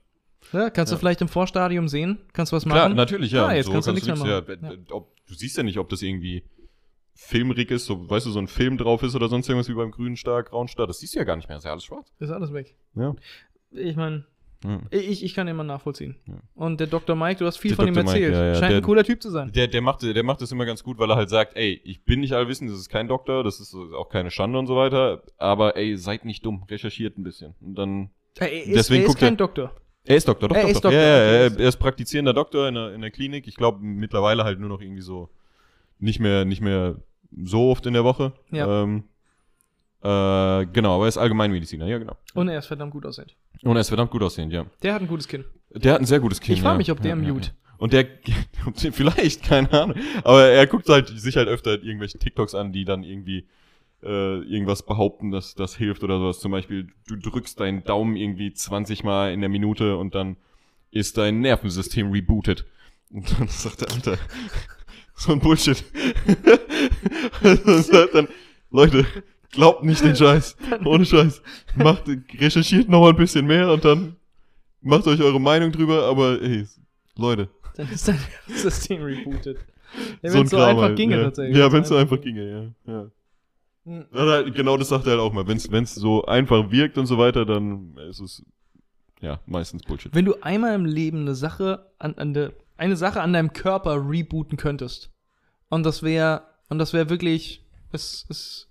Ja. 0.53 0.61
Ja, 0.61 0.71
kannst 0.71 0.91
Ja. 0.93 0.97
du 0.97 1.01
vielleicht 1.01 1.21
im 1.21 1.29
Vorstadium 1.29 1.89
sehen? 1.89 2.19
Kannst 2.33 2.53
du 2.53 2.57
was 2.57 2.65
Klar, 2.65 2.85
machen? 2.89 2.97
natürlich, 2.97 3.33
ja. 3.33 3.47
Ah, 3.47 3.55
jetzt 3.55 3.71
kannst 3.71 3.89
du 3.89 3.93
nichts 3.93 4.07
mehr 4.07 4.17
ja, 4.17 4.41
machen. 4.41 4.87
äh, 4.89 4.93
Ob, 4.93 5.15
du 5.27 5.35
siehst 5.35 5.57
ja 5.57 5.63
nicht, 5.63 5.79
ob 5.79 5.89
das 5.89 6.03
irgendwie 6.03 6.45
filmrig 7.15 7.71
ist, 7.71 7.87
so, 7.87 8.09
weißt 8.09 8.27
du, 8.27 8.31
so 8.31 8.39
ein 8.39 8.47
Film 8.49 8.79
drauf 8.79 9.03
ist 9.03 9.15
oder 9.17 9.29
sonst 9.29 9.49
irgendwas 9.49 9.69
wie 9.69 9.75
beim 9.75 9.91
grünen 9.91 10.17
Star, 10.17 10.43
grauen 10.45 10.69
Star. 10.69 10.87
Das 10.87 11.01
siehst 11.01 11.15
du 11.15 11.19
ja 11.19 11.25
gar 11.25 11.37
nicht 11.37 11.49
mehr. 11.49 11.57
Das 11.57 11.63
ist 11.65 11.67
ja 11.67 11.73
alles 11.73 11.85
schwarz. 11.85 12.13
Ist 12.21 12.31
alles 12.31 12.53
weg. 12.53 12.77
Ja. 12.95 13.15
Ich 13.73 13.97
meine, 13.97 14.25
ja. 14.65 14.81
ich, 14.91 15.25
ich 15.25 15.35
kann 15.35 15.49
immer 15.49 15.65
nachvollziehen. 15.65 16.17
Ja. 16.27 16.35
Und 16.55 16.79
der 16.81 16.87
Dr. 16.87 17.17
Mike, 17.17 17.41
du 17.41 17.47
hast 17.47 17.57
viel 17.59 17.73
Der 17.73 17.77
von 17.77 17.89
ihm 17.89 17.95
Dr. 17.95 18.05
Mike, 18.13 18.25
erzählt. 18.27 18.35
ja, 18.35 18.47
ja, 18.47 18.55
Scheint 18.55 18.71
der- 18.71 18.77
ein 18.79 18.83
cooler 18.85 19.03
Typ 19.05 19.21
zu 19.21 19.31
sein. 19.31 19.51
Der, 19.53 19.67
der, 19.67 19.81
macht, 19.83 20.03
der 20.03 20.23
macht 20.23 20.41
das 20.41 20.53
immer 20.53 20.65
ganz 20.65 20.83
gut, 20.85 20.99
weil 20.99 21.11
er 21.11 21.17
halt 21.17 21.29
sagt, 21.29 21.57
ey, 21.57 21.81
ich 21.85 22.05
bin 22.05 22.21
nicht 22.21 22.33
allwissend, 22.35 22.71
das 22.71 22.79
ist 22.79 22.89
kein 22.89 23.09
Doktor, 23.09 23.43
das 23.43 23.59
ist 23.61 23.75
auch 23.75 24.09
keine 24.09 24.31
Schande 24.31 24.59
und 24.59 24.67
so 24.69 24.77
weiter, 24.77 25.23
aber 25.39 25.77
ey, 25.77 25.97
seid 25.97 26.25
nicht 26.25 26.47
dumm, 26.47 26.63
recherchiert 26.71 27.19
ein 27.19 27.25
bisschen. 27.25 27.55
Und 27.61 27.75
dann, 27.75 28.11
Er 28.39 28.53
ist, 28.53 28.75
Deswegen 28.77 29.03
er 29.03 29.07
ist 29.07 29.09
guckt 29.09 29.23
er- 29.23 29.29
kein 29.29 29.37
Doktor. 29.37 29.75
Er 30.09 30.17
ist 30.17 30.27
Doktor, 30.29 30.49
doch, 30.49 30.57
Er 30.57 30.63
doch, 30.63 30.69
ist 30.71 30.77
doch. 30.77 30.83
Doktor, 30.91 30.99
ja, 30.99 31.07
ja, 31.07 31.17
er, 31.17 31.47
ist- 31.47 31.61
er 31.61 31.69
ist 31.69 31.77
praktizierender 31.77 32.33
Doktor 32.35 32.69
in 32.69 32.75
der, 32.75 32.95
in 32.95 33.01
der 33.01 33.11
Klinik. 33.11 33.47
Ich 33.47 33.57
glaube 33.57 33.79
mittlerweile 33.81 34.45
halt 34.45 34.59
nur 34.59 34.69
noch 34.69 34.81
irgendwie 34.81 35.03
so, 35.03 35.29
nicht 35.99 36.21
mehr, 36.21 36.45
nicht 36.45 36.61
mehr 36.61 36.97
so 37.45 37.71
oft 37.71 37.87
in 37.87 37.93
der 37.93 38.05
Woche. 38.05 38.33
Ja. 38.51 38.83
Ähm, 38.83 39.05
äh, 40.01 40.67
genau, 40.67 40.95
aber 40.95 41.05
er 41.05 41.09
ist 41.09 41.19
Allgemeinmediziner, 41.19 41.87
ja 41.87 41.99
genau. 41.99 42.17
Und 42.35 42.49
er 42.49 42.59
ist 42.59 42.67
verdammt 42.67 42.93
gut 42.93 43.05
aussehend. 43.05 43.35
Und 43.63 43.77
er 43.77 43.81
ist 43.81 43.89
verdammt 43.89 44.11
gut 44.11 44.23
aussehend, 44.23 44.53
ja. 44.53 44.65
Der 44.83 44.95
hat 44.95 45.03
ein 45.03 45.09
gutes 45.09 45.27
Kinn. 45.27 45.45
Der 45.71 45.95
hat 45.95 46.01
ein 46.01 46.07
sehr 46.07 46.21
gutes 46.21 46.41
Kinn. 46.41 46.55
Ich 46.55 46.63
frage 46.63 46.75
ja. 46.75 46.79
mich, 46.79 46.91
ob 46.91 47.01
der 47.03 47.11
ja, 47.11 47.17
mute. 47.17 47.49
Ja. 47.49 47.55
Und 47.79 47.93
der, 47.93 48.07
vielleicht, 48.75 49.43
keine 49.43 49.73
Ahnung. 49.73 49.97
Aber 50.25 50.47
er 50.47 50.67
guckt 50.67 50.89
halt 50.89 51.09
sich 51.09 51.37
halt 51.37 51.49
öfter 51.49 51.83
irgendwelche 51.83 52.19
TikToks 52.19 52.55
an, 52.55 52.73
die 52.73 52.85
dann 52.85 53.03
irgendwie 53.03 53.47
äh, 54.03 54.39
irgendwas 54.43 54.85
behaupten, 54.85 55.31
dass 55.31 55.55
das 55.55 55.77
hilft 55.77 56.05
oder 56.05 56.19
sowas. 56.19 56.41
Zum 56.41 56.53
Beispiel, 56.53 56.89
du 57.07 57.17
drückst 57.17 57.59
deinen 57.59 57.85
Daumen 57.85 58.17
irgendwie 58.17 58.53
20 58.53 59.05
Mal 59.05 59.33
in 59.33 59.41
der 59.41 59.49
Minute 59.49 59.97
und 59.97 60.15
dann 60.15 60.37
ist 60.91 61.19
dein 61.19 61.41
Nervensystem 61.41 62.11
rebootet. 62.11 62.67
Und 63.11 63.39
dann 63.39 63.49
sagt 63.49 63.83
der 63.83 63.91
Alter, 63.91 64.19
so 65.15 65.33
ein 65.33 65.41
Bullshit. 65.41 65.85
dann, 68.13 68.29
Leute, 68.71 69.07
glaubt 69.51 69.85
nicht 69.85 70.05
den 70.05 70.17
Scheiß. 70.17 70.57
Ohne 70.85 71.05
Scheiß. 71.05 71.43
Macht, 71.77 72.05
recherchiert 72.39 72.89
noch 72.89 73.09
ein 73.09 73.17
bisschen 73.17 73.47
mehr 73.47 73.73
und 73.73 73.85
dann 73.85 74.17
macht 74.81 75.07
euch 75.07 75.21
eure 75.21 75.41
Meinung 75.41 75.73
drüber, 75.73 76.05
aber 76.05 76.41
ey, 76.41 76.67
Leute, 77.17 77.49
Dann 77.77 77.91
ist 77.91 78.05
sein 78.05 78.19
System 78.47 79.03
rebootet. 79.03 79.59
Ja, 80.23 80.31
so 80.31 80.35
wenn 80.35 80.41
ein 80.41 80.45
es 80.45 80.51
so 80.51 80.57
Kram 80.57 80.69
einfach 80.79 80.95
ginge 80.95 81.17
ja. 81.17 81.23
tatsächlich. 81.25 81.57
Ja, 81.57 81.73
wenn 81.73 81.83
es 81.83 81.89
so 81.89 81.97
einfach 81.97 82.21
ginge, 82.21 82.75
ja. 82.87 82.93
ja. 82.93 83.11
Hm. 83.89 84.53
Genau 84.55 84.77
das 84.77 84.89
sagt 84.89 85.07
er 85.07 85.13
halt 85.13 85.21
auch 85.21 85.33
mal. 85.33 85.47
Wenn 85.47 85.57
es 85.85 85.95
so 85.95 86.25
einfach 86.27 86.71
wirkt 86.71 86.99
und 86.99 87.07
so 87.07 87.17
weiter, 87.19 87.45
dann 87.47 87.97
ist 88.09 88.21
es 88.21 88.45
ja 89.21 89.41
meistens 89.47 89.83
Bullshit. 89.83 90.15
Wenn 90.15 90.25
du 90.25 90.35
einmal 90.43 90.75
im 90.75 90.85
Leben 90.85 91.21
eine 91.23 91.35
Sache 91.35 91.87
an, 91.99 92.15
an 92.19 92.35
de, 92.35 92.51
eine 92.77 92.97
Sache 92.97 93.21
an 93.21 93.33
deinem 93.33 93.53
Körper 93.53 93.97
rebooten 94.09 94.57
könntest 94.59 95.11
und 95.71 95.85
das 95.85 96.03
wäre 96.03 96.43
und 96.69 96.79
das 96.79 96.93
wäre 96.93 97.09
wirklich 97.11 97.65
es, 97.93 98.27
es 98.29 98.69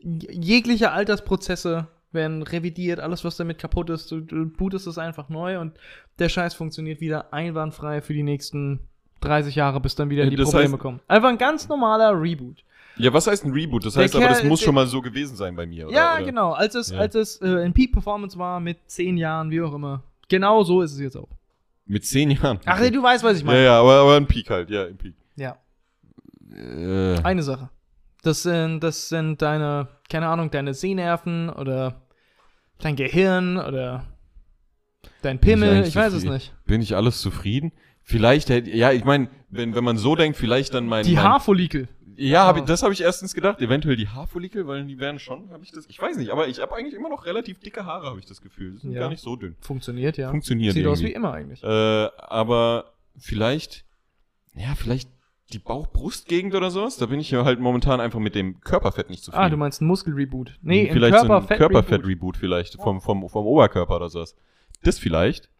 jegliche 0.00 0.92
Altersprozesse 0.92 1.88
werden 2.12 2.42
revidiert, 2.42 3.00
alles 3.00 3.24
was 3.24 3.36
damit 3.36 3.58
kaputt 3.58 3.90
ist, 3.90 4.10
du, 4.12 4.20
du 4.20 4.46
bootest 4.46 4.86
es 4.86 4.98
einfach 4.98 5.28
neu 5.28 5.58
und 5.58 5.72
der 6.18 6.28
Scheiß 6.28 6.54
funktioniert 6.54 7.00
wieder 7.00 7.32
einwandfrei 7.32 8.00
für 8.02 8.14
die 8.14 8.22
nächsten 8.22 8.80
30 9.20 9.54
Jahre, 9.56 9.80
bis 9.80 9.94
dann 9.96 10.10
wieder 10.10 10.24
Ja, 10.24 10.30
die 10.30 10.36
Probleme 10.36 10.76
heißt- 10.76 10.78
kommen. 10.78 11.00
Einfach 11.08 11.30
ein 11.30 11.38
ganz 11.38 11.68
normaler 11.68 12.12
Reboot. 12.20 12.62
Ja, 12.96 13.12
was 13.12 13.26
heißt 13.26 13.44
ein 13.44 13.52
Reboot? 13.52 13.84
Das 13.86 13.94
Der 13.94 14.04
heißt 14.04 14.14
aber, 14.16 14.28
das 14.28 14.38
Kerl- 14.40 14.48
muss 14.48 14.60
der- 14.60 14.66
schon 14.66 14.74
mal 14.74 14.86
so 14.86 15.00
gewesen 15.02 15.36
sein 15.36 15.56
bei 15.56 15.66
mir, 15.66 15.88
oder? 15.88 15.96
ja, 15.96 16.14
oder? 16.16 16.24
genau. 16.24 16.52
Als 16.52 16.74
es, 16.74 16.90
Ja. 16.90 16.98
als 16.98 17.14
es 17.14 17.36
äh, 17.40 17.48
in 17.64 17.72
Peak 17.72 17.92
Performance 17.92 18.38
war 18.38 18.60
mit 18.60 18.78
10 18.86 19.16
Jahren, 19.16 19.50
wie 19.50 19.60
auch 19.62 19.74
immer. 19.74 20.02
Genau 20.28 20.62
so 20.62 20.80
ist 20.82 20.92
es 20.92 21.00
jetzt 21.00 21.16
auch. 21.16 21.28
Mit 21.86 22.06
zehn 22.06 22.30
Jahren. 22.30 22.58
Ach, 22.64 22.80
du 22.80 23.02
weißt, 23.02 23.22
was 23.24 23.34
ich 23.36 23.40
ja, 23.42 23.46
meine. 23.46 23.64
ja, 23.64 23.80
aber, 23.80 23.92
aber 24.00 24.16
ein 24.16 24.26
Peak 24.26 24.48
halt, 24.48 24.70
ja, 24.70 24.84
ein 24.86 24.96
Peak. 24.96 25.14
ja. 25.36 25.56
Äh, 26.54 27.20
Eine 27.22 27.42
Sache. 27.42 27.68
Das 28.22 28.42
sind, 28.42 28.80
das 28.80 29.08
sind 29.08 29.42
deine, 29.42 29.88
keine 30.08 30.28
Ahnung, 30.28 30.50
deine 30.50 30.72
Sehnerven 30.72 31.50
oder 31.50 32.00
dein 32.78 32.96
Gehirn 32.96 33.58
oder 33.58 34.06
dein 35.20 35.36
ich 35.36 35.42
Pimmel, 35.42 35.70
eigentlich 35.70 35.88
ich 35.88 35.96
weiß 35.96 36.12
es 36.14 36.24
nicht. 36.24 36.54
bin 36.64 36.80
ich 36.80 36.96
alles 36.96 37.20
zufrieden? 37.20 37.72
Vielleicht 38.02 38.48
hätte, 38.50 38.70
ja, 38.70 38.92
ich 38.92 39.04
meine, 39.04 39.28
wenn, 39.56 39.74
wenn 39.74 39.84
man 39.84 39.96
so 39.96 40.16
denkt, 40.16 40.36
vielleicht 40.36 40.74
dann 40.74 40.86
mein. 40.86 41.04
Die 41.04 41.14
mein, 41.14 41.24
Haarfollikel. 41.24 41.88
Ja, 42.16 42.46
hab 42.46 42.56
ich, 42.56 42.64
das 42.64 42.82
habe 42.82 42.92
ich 42.92 43.00
erstens 43.00 43.34
gedacht. 43.34 43.60
Eventuell 43.60 43.96
die 43.96 44.08
Haarfollikel, 44.08 44.66
weil 44.68 44.84
die 44.84 44.98
wären 45.00 45.18
schon, 45.18 45.50
habe 45.50 45.64
ich 45.64 45.72
das. 45.72 45.86
Ich 45.86 46.00
weiß 46.00 46.16
nicht, 46.16 46.30
aber 46.30 46.46
ich 46.46 46.60
habe 46.60 46.74
eigentlich 46.76 46.94
immer 46.94 47.08
noch 47.08 47.26
relativ 47.26 47.58
dicke 47.58 47.86
Haare, 47.86 48.06
habe 48.06 48.20
ich 48.20 48.26
das 48.26 48.40
Gefühl. 48.40 48.72
Die 48.72 48.78
sind 48.78 48.92
Ja. 48.92 49.00
gar 49.00 49.08
nicht 49.08 49.22
so 49.22 49.34
dünn. 49.34 49.56
Funktioniert, 49.60 50.16
ja. 50.16 50.30
Funktioniert 50.30 50.74
Sieht 50.74 50.86
aus 50.86 51.00
irgendwie. 51.00 51.12
wie 51.12 51.16
immer 51.16 51.32
eigentlich. 51.32 51.62
Äh, 51.64 51.66
aber 51.66 52.92
vielleicht, 53.16 53.84
ja, 54.54 54.74
vielleicht 54.76 55.08
die 55.52 55.58
Bauch-Brust-Gegend 55.58 56.54
oder 56.54 56.70
sowas. 56.70 56.96
Da 56.96 57.06
bin 57.06 57.20
ich 57.20 57.30
ja 57.30 57.44
halt 57.44 57.60
momentan 57.60 58.00
einfach 58.00 58.18
mit 58.20 58.34
dem 58.34 58.60
Körperfett 58.60 59.10
nicht 59.10 59.22
zufrieden. 59.22 59.44
Ah, 59.44 59.48
du 59.48 59.56
meinst 59.56 59.82
ein 59.82 59.86
Muskelreboot. 59.86 60.58
Nee, 60.62 60.88
ein 60.88 60.92
vielleicht 60.92 61.16
so 61.16 61.22
ein 61.22 61.28
Körperfett. 61.28 61.58
Körperfett-Reboot 61.58 62.36
vielleicht 62.36 62.74
vom, 62.80 63.00
vom, 63.00 63.28
vom 63.28 63.46
Oberkörper 63.46 63.96
oder 63.96 64.08
sowas. 64.08 64.36
Das 64.82 64.98
vielleicht. 64.98 65.50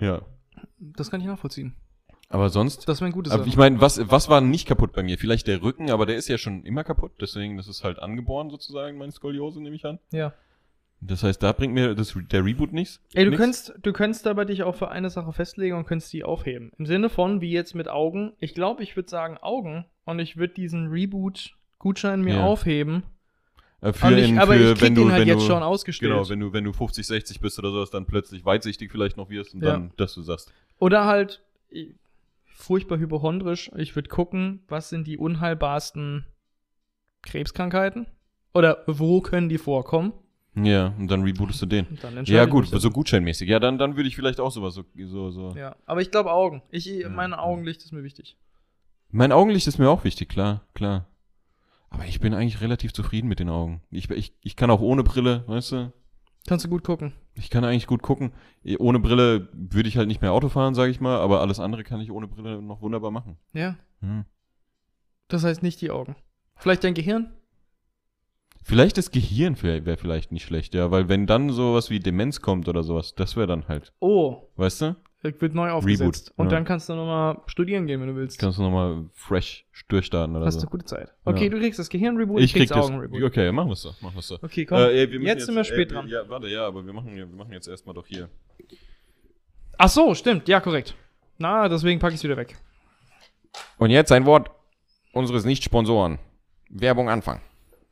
Ja. 0.00 0.22
Das 0.78 1.10
kann 1.10 1.20
ich 1.20 1.26
nachvollziehen. 1.26 1.74
Aber 2.30 2.50
sonst. 2.50 2.86
Das 2.88 3.00
wäre 3.00 3.10
ein 3.10 3.12
gutes 3.12 3.32
Aber 3.32 3.46
ich 3.46 3.56
meine, 3.56 3.80
was, 3.80 3.98
was 4.10 4.28
war 4.28 4.40
nicht 4.40 4.68
kaputt 4.68 4.92
bei 4.92 5.02
mir? 5.02 5.16
Vielleicht 5.18 5.46
der 5.46 5.62
Rücken, 5.62 5.90
aber 5.90 6.04
der 6.04 6.16
ist 6.16 6.28
ja 6.28 6.36
schon 6.36 6.62
immer 6.64 6.84
kaputt. 6.84 7.12
Deswegen, 7.20 7.56
das 7.56 7.68
ist 7.68 7.84
halt 7.84 7.98
angeboren 7.98 8.50
sozusagen, 8.50 8.98
meine 8.98 9.12
Skoliose, 9.12 9.62
nehme 9.62 9.76
ich 9.76 9.86
an. 9.86 9.98
Ja. 10.12 10.34
Das 11.00 11.22
heißt, 11.22 11.42
da 11.42 11.52
bringt 11.52 11.74
mir 11.74 11.94
das, 11.94 12.14
der 12.30 12.44
Reboot 12.44 12.72
nichts. 12.72 13.00
Ey, 13.14 13.24
du 13.24 13.30
Nix? 13.30 13.40
könntest, 13.40 13.74
du 13.80 13.92
könntest 13.92 14.26
aber 14.26 14.44
dich 14.44 14.64
auch 14.64 14.74
für 14.74 14.90
eine 14.90 15.10
Sache 15.10 15.32
festlegen 15.32 15.76
und 15.76 15.86
könntest 15.86 16.12
die 16.12 16.24
aufheben. 16.24 16.72
Im 16.76 16.86
Sinne 16.86 17.08
von, 17.08 17.40
wie 17.40 17.50
jetzt 17.52 17.74
mit 17.74 17.88
Augen. 17.88 18.32
Ich 18.40 18.52
glaube, 18.52 18.82
ich 18.82 18.96
würde 18.96 19.08
sagen 19.08 19.38
Augen 19.38 19.86
und 20.04 20.18
ich 20.18 20.36
würde 20.36 20.54
diesen 20.54 20.88
Reboot-Gutschein 20.88 22.20
mir 22.20 22.36
Ja. 22.36 22.44
aufheben. 22.44 23.04
Äh, 23.80 23.92
für 23.92 24.12
ich, 24.18 24.28
in, 24.30 24.38
aber 24.40 24.54
für, 24.54 24.72
ich 24.72 24.78
krieg 24.78 24.82
wenn 24.82 24.94
du, 24.96 25.02
den 25.02 25.12
halt 25.12 25.20
wenn 25.22 25.28
jetzt 25.28 25.42
du, 25.42 25.46
schon 25.46 25.62
ausgestellt. 25.62 26.12
Genau, 26.12 26.28
wenn 26.28 26.40
du, 26.40 26.52
wenn 26.52 26.64
du 26.64 26.72
50, 26.72 27.06
60 27.06 27.40
bist 27.40 27.58
oder 27.60 27.70
sowas, 27.70 27.90
dann 27.90 28.04
plötzlich 28.06 28.44
weitsichtig 28.44 28.90
vielleicht 28.90 29.16
noch 29.16 29.30
wirst 29.30 29.54
und 29.54 29.62
Ja. 29.62 29.70
dann, 29.72 29.92
dass 29.96 30.14
du 30.14 30.22
sagst. 30.22 30.52
Oder 30.80 31.04
halt 31.06 31.40
furchtbar 32.58 32.98
hypochondrisch. 32.98 33.70
Ich 33.76 33.94
würde 33.94 34.08
gucken, 34.08 34.64
was 34.68 34.88
sind 34.88 35.06
die 35.06 35.16
unheilbarsten 35.16 36.26
Krebskrankheiten? 37.22 38.06
Oder 38.52 38.82
wo 38.86 39.20
können 39.20 39.48
die 39.48 39.58
vorkommen? 39.58 40.12
Ja, 40.56 40.88
und 40.98 41.08
dann 41.08 41.22
rebootest 41.22 41.62
du 41.62 41.66
den. 41.66 41.86
Dann 42.02 42.24
Ja, 42.24 42.46
gut, 42.46 42.66
so 42.66 42.90
gutscheinmäßig. 42.90 43.48
Ja, 43.48 43.60
dann, 43.60 43.78
dann 43.78 43.94
würde 43.94 44.08
ich 44.08 44.16
vielleicht 44.16 44.40
auch 44.40 44.50
sowas 44.50 44.74
so, 44.74 44.84
so, 44.96 45.30
so. 45.30 45.50
Ja, 45.56 45.76
aber 45.86 46.00
ich 46.00 46.10
glaube 46.10 46.32
Augen. 46.32 46.62
Ich, 46.70 46.90
mein 47.08 47.30
ja. 47.30 47.38
Augenlicht 47.38 47.84
ist 47.84 47.92
mir 47.92 48.02
wichtig. 48.02 48.36
Mein 49.10 49.30
Augenlicht 49.30 49.68
ist 49.68 49.78
mir 49.78 49.88
auch 49.88 50.02
wichtig, 50.02 50.28
klar, 50.28 50.66
klar. 50.74 51.06
Aber 51.90 52.04
ich 52.06 52.18
bin 52.18 52.34
eigentlich 52.34 52.60
relativ 52.60 52.92
zufrieden 52.92 53.28
mit 53.28 53.38
den 53.38 53.48
Augen. 53.48 53.82
Ich, 53.90 54.10
ich, 54.10 54.34
ich 54.42 54.56
kann 54.56 54.70
auch 54.70 54.80
ohne 54.80 55.04
Brille, 55.04 55.44
weißt 55.46 55.72
du? 55.72 55.92
Kannst 56.46 56.64
du 56.64 56.68
gut 56.68 56.82
gucken. 56.82 57.12
Ich 57.38 57.50
kann 57.50 57.64
eigentlich 57.64 57.86
gut 57.86 58.02
gucken. 58.02 58.32
Eh, 58.64 58.76
Ohne 58.78 58.98
Brille 58.98 59.48
würde 59.52 59.88
ich 59.88 59.96
halt 59.96 60.08
nicht 60.08 60.20
mehr 60.20 60.32
Auto 60.32 60.48
fahren, 60.48 60.74
sage 60.74 60.90
ich 60.90 61.00
mal, 61.00 61.18
aber 61.18 61.40
alles 61.40 61.60
andere 61.60 61.84
kann 61.84 62.00
ich 62.00 62.10
ohne 62.10 62.26
Brille 62.26 62.60
noch 62.60 62.82
wunderbar 62.82 63.10
machen. 63.10 63.36
Ja. 63.52 63.76
Hm. 64.00 64.24
Das 65.28 65.44
heißt 65.44 65.62
nicht 65.62 65.80
die 65.80 65.90
Augen. 65.90 66.16
Vielleicht 66.56 66.84
dein 66.84 66.94
Gehirn? 66.94 67.32
Vielleicht 68.62 68.98
das 68.98 69.10
Gehirn 69.10 69.60
wäre 69.62 69.96
vielleicht 69.96 70.30
nicht 70.32 70.44
schlecht, 70.44 70.74
ja, 70.74 70.90
weil 70.90 71.08
wenn 71.08 71.26
dann 71.26 71.50
sowas 71.50 71.88
wie 71.88 72.00
Demenz 72.00 72.42
kommt 72.42 72.68
oder 72.68 72.82
sowas, 72.82 73.14
das 73.14 73.36
wäre 73.36 73.46
dann 73.46 73.66
halt, 73.68 73.92
Oh, 74.00 74.48
weißt 74.56 74.82
du? 74.82 74.96
Wird 75.22 75.54
neu 75.54 75.70
aufgesetzt. 75.70 76.32
Und 76.36 76.46
ja. 76.46 76.50
dann 76.56 76.64
kannst 76.64 76.88
du 76.88 76.94
nochmal 76.94 77.40
studieren 77.46 77.86
gehen, 77.86 78.00
wenn 78.00 78.08
du 78.08 78.14
willst. 78.16 78.38
Kannst 78.38 78.58
du 78.58 78.62
nochmal 78.62 79.06
fresh 79.14 79.66
durchstarten 79.88 80.36
oder 80.36 80.46
Hast 80.46 80.54
so. 80.54 80.60
du 80.62 80.66
gute 80.70 80.84
Zeit. 80.84 81.12
Okay, 81.24 81.44
Ja. 81.44 81.50
du 81.50 81.58
kriegst 81.58 81.78
das 81.78 81.88
Gehirn-Reboot, 81.88 82.40
Ich 82.40 82.52
krieg 82.54 82.68
das. 82.68 82.78
Augen-Reboot. 82.78 83.22
Okay, 83.24 83.50
machen 83.50 83.68
wir 83.68 83.76
so, 83.76 83.94
machen 84.00 84.14
wir 84.14 84.22
so. 84.22 84.38
Okay, 84.42 84.64
komm. 84.64 84.78
Äh, 84.78 85.00
ey, 85.00 85.10
wir 85.10 85.18
müssen 85.18 85.26
jetzt 85.26 85.46
sind 85.46 85.56
wir 85.56 85.64
spät 85.64 85.90
äh, 85.90 85.94
dran. 85.94 86.08
Ja, 86.08 86.28
warte, 86.28 86.48
ja, 86.48 86.66
aber 86.66 86.86
wir 86.86 86.92
machen, 86.92 87.14
wir 87.16 87.26
machen 87.26 87.52
jetzt 87.52 87.66
erstmal 87.66 87.94
doch 87.94 88.06
hier. 88.06 88.28
Ach 89.76 89.88
so, 89.88 90.14
stimmt. 90.14 90.48
Ja, 90.48 90.60
korrekt. 90.60 90.94
Na, 91.38 91.68
deswegen 91.68 92.00
packe 92.00 92.14
ich 92.14 92.20
es 92.20 92.24
wieder 92.24 92.36
weg. 92.36 92.56
Und 93.78 93.90
jetzt 93.90 94.12
ein 94.12 94.26
Wort 94.26 94.50
unseres 95.12 95.44
Nicht-Sponsoren. 95.44 96.18
Werbung 96.68 97.08
Anfang. 97.08 97.40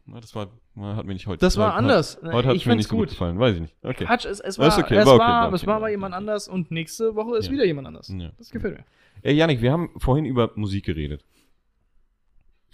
Na, 0.05 0.21
das 0.21 0.35
war, 0.35 0.49
hat 0.79 1.07
mir 1.07 1.15
nicht 1.15 1.27
heute. 1.27 1.39
Das 1.41 1.57
war 1.57 1.69
heute- 1.69 1.77
anders. 1.79 2.19
Heute 2.23 2.49
hat 2.49 2.57
ich 2.57 2.67
mir 2.67 2.77
nicht 2.77 2.89
so 2.89 2.97
gut 2.97 3.09
gut. 3.09 3.11
gefallen, 3.11 3.39
weiß 3.39 3.55
ich 3.57 3.61
nicht. 3.63 3.75
Okay. 3.83 4.05
Quatsch, 4.05 4.25
es, 4.27 4.41
es 4.41 4.59
war, 4.59 4.67
okay, 4.79 4.95
es 4.97 5.07
war 5.07 5.19
war, 5.19 5.45
okay, 5.45 5.51
war 5.51 5.53
es 5.55 5.67
war 5.67 5.75
war 5.75 5.81
bei 5.81 5.87
okay. 5.87 5.93
jemand 5.93 6.15
anders 6.15 6.49
und 6.49 6.71
nächste 6.71 7.15
Woche 7.15 7.37
ist 7.39 7.47
Ja. 7.47 7.53
wieder 7.53 7.65
jemand 7.65 7.89
anders. 7.89 8.09
Ja. 8.09 8.31
Das 8.39 8.51
gefällt 8.51 8.79
mir. 8.79 8.85
Ey, 9.23 9.35
Janik, 9.35 9.63
wir 9.63 9.73
haben 9.73 9.91
vorhin 9.99 10.27
über 10.27 10.51
Musik 10.57 10.85
geredet. 10.85 11.25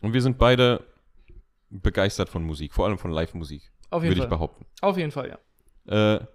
Und 0.02 0.12
wir 0.14 0.20
sind 0.22 0.36
beide 0.38 0.84
begeistert 1.70 2.28
von 2.28 2.42
Musik, 2.44 2.74
vor 2.74 2.86
allem 2.86 2.98
von 2.98 3.12
Live-Musik, 3.12 3.70
Auf 3.90 4.02
jeden 4.02 4.10
würde 4.10 4.18
ich 4.18 4.18
Fall. 4.22 4.28
behaupten. 4.28 4.66
Auf 4.80 4.98
jeden 4.98 5.12
Fall, 5.12 5.38
ja. 5.86 6.16
Äh, 6.16 6.26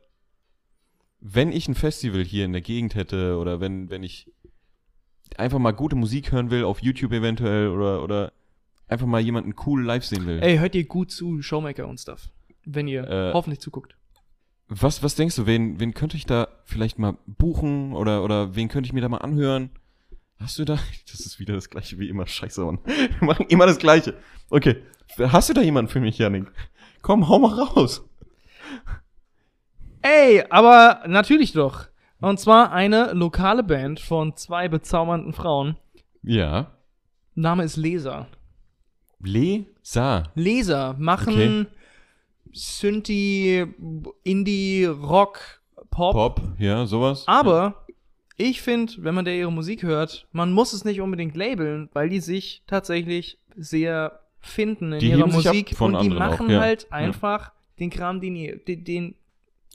wenn 1.19 1.51
ich 1.51 1.67
ein 1.67 1.75
Festival 1.75 2.23
hier 2.23 2.45
in 2.45 2.53
der 2.53 2.61
Gegend 2.61 2.95
hätte 2.95 3.37
oder 3.37 3.59
wenn, 3.59 3.89
wenn 3.89 4.03
ich. 4.03 4.31
einfach 5.35 5.59
mal 5.59 5.71
gute 5.71 5.95
Musik 5.97 6.31
hören 6.31 6.49
will, 6.49 6.63
auf 6.63 6.81
YouTube 6.81 7.11
eventuell 7.11 7.67
oder, 7.67 8.01
oder 8.03 8.31
einfach 8.87 9.05
mal 9.07 9.21
jemanden 9.21 9.53
cool 9.65 9.83
live 9.83 10.05
sehen 10.05 10.25
will. 10.25 10.39
Ey, 10.41 10.57
hört 10.57 10.75
ihr 10.75 10.85
gut 10.85 11.11
zu, 11.11 11.41
Showmaker 11.41 11.87
und 11.87 11.99
Stuff. 11.99 12.29
Wenn 12.65 12.87
ihr 12.87 13.03
Äh, 13.07 13.33
hoffentlich 13.33 13.59
zuguckt. 13.59 13.95
Was, 14.69 15.01
was 15.01 15.15
denkst 15.15 15.35
du, 15.37 15.45
wen, 15.45 15.79
wen 15.79 15.93
könnte 15.93 16.17
ich 16.17 16.25
da 16.25 16.49
vielleicht 16.65 16.99
mal 16.99 17.17
buchen 17.25 17.93
oder, 17.93 18.23
oder 18.23 18.55
wen 18.55 18.67
könnte 18.67 18.87
ich 18.87 18.93
mir 18.93 19.01
da 19.01 19.07
mal 19.09 19.17
anhören? 19.19 19.69
Hast 20.39 20.59
du 20.59 20.65
da, 20.65 20.77
das 21.11 21.21
ist 21.21 21.39
wieder 21.39 21.53
das 21.55 21.69
gleiche 21.69 21.97
wie 21.99 22.09
immer, 22.09 22.27
scheiße, 22.27 22.63
Mann. 22.63 22.79
Wir 22.85 23.25
machen 23.27 23.45
immer 23.49 23.65
das 23.65 23.77
gleiche. 23.77 24.15
Okay, 24.49 24.83
hast 25.17 25.49
du 25.49 25.53
da 25.53 25.61
jemanden 25.61 25.89
für 25.89 25.99
mich, 26.01 26.17
Janik? 26.17 26.51
Komm, 27.01 27.29
hau 27.29 27.39
mal 27.39 27.53
raus. 27.53 28.03
Ey, 30.01 30.43
aber 30.49 31.03
natürlich 31.07 31.53
doch. 31.53 31.87
Und 32.19 32.39
zwar 32.39 32.71
eine 32.71 33.13
lokale 33.13 33.63
Band 33.63 33.99
von 33.99 34.35
zwei 34.35 34.67
bezaubernden 34.67 35.33
Frauen. 35.33 35.77
Ja. 36.23 36.71
Name 37.35 37.63
ist 37.63 37.77
Leser. 37.77 38.27
Lesa. 39.19 40.23
Leser 40.35 40.95
machen 40.99 41.67
Synthie, 42.53 43.65
Indie, 44.23 44.85
Rock, 44.85 45.61
Pop. 45.91 46.13
Pop, 46.13 46.41
ja, 46.59 46.85
sowas. 46.85 47.23
Aber 47.27 47.85
ich 48.35 48.61
finde, 48.61 48.93
wenn 48.99 49.15
man 49.15 49.25
da 49.25 49.31
ihre 49.31 49.51
Musik 49.51 49.83
hört, 49.83 50.27
man 50.31 50.51
muss 50.53 50.73
es 50.73 50.85
nicht 50.85 51.01
unbedingt 51.01 51.35
labeln, 51.35 51.89
weil 51.93 52.09
die 52.09 52.19
sich 52.19 52.63
tatsächlich 52.67 53.37
sehr 53.55 54.19
finden 54.39 54.93
in 54.93 54.99
Die 54.99 55.09
ihrer 55.09 55.27
Musik 55.27 55.75
von 55.75 55.95
und 55.95 56.03
die 56.03 56.09
machen 56.09 56.49
ja. 56.49 56.59
halt 56.59 56.83
Ja. 56.83 56.97
einfach 56.97 57.51
den 57.79 57.89
Kram, 57.89 58.21
den, 58.21 58.35
ihr- 58.35 58.57
den, 58.57 58.83
den 58.83 59.15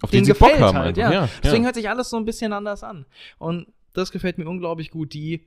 Auf 0.00 0.10
denen 0.10 0.24
den 0.24 0.34
sie 0.34 0.38
Bock 0.38 0.48
gefällt 0.50 0.62
haben 0.62 0.78
halt, 0.78 0.96
ja. 0.96 1.12
Ja, 1.12 1.28
Deswegen 1.42 1.62
ja. 1.62 1.66
hört 1.66 1.74
sich 1.74 1.88
alles 1.88 2.10
so 2.10 2.16
ein 2.16 2.24
bisschen 2.24 2.52
anders 2.52 2.82
an. 2.82 3.04
Und 3.38 3.66
das 3.92 4.10
gefällt 4.12 4.38
mir 4.38 4.48
unglaublich 4.48 4.90
gut. 4.90 5.12
Die 5.12 5.42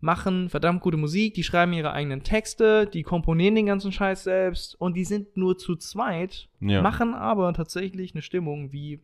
machen 0.00 0.48
verdammt 0.50 0.82
gute 0.82 0.96
Musik, 0.96 1.34
die 1.34 1.42
schreiben 1.42 1.72
ihre 1.72 1.92
eigenen 1.92 2.22
Texte, 2.22 2.86
die 2.86 3.02
komponieren 3.02 3.54
den 3.54 3.66
ganzen 3.66 3.92
Scheiß 3.92 4.24
selbst 4.24 4.74
und 4.80 4.94
die 4.94 5.04
sind 5.04 5.36
nur 5.36 5.56
zu 5.58 5.76
zweit, 5.76 6.48
Ja. 6.60 6.82
machen 6.82 7.14
aber 7.14 7.52
tatsächlich 7.54 8.14
eine 8.14 8.22
Stimmung 8.22 8.72
wie, 8.72 9.00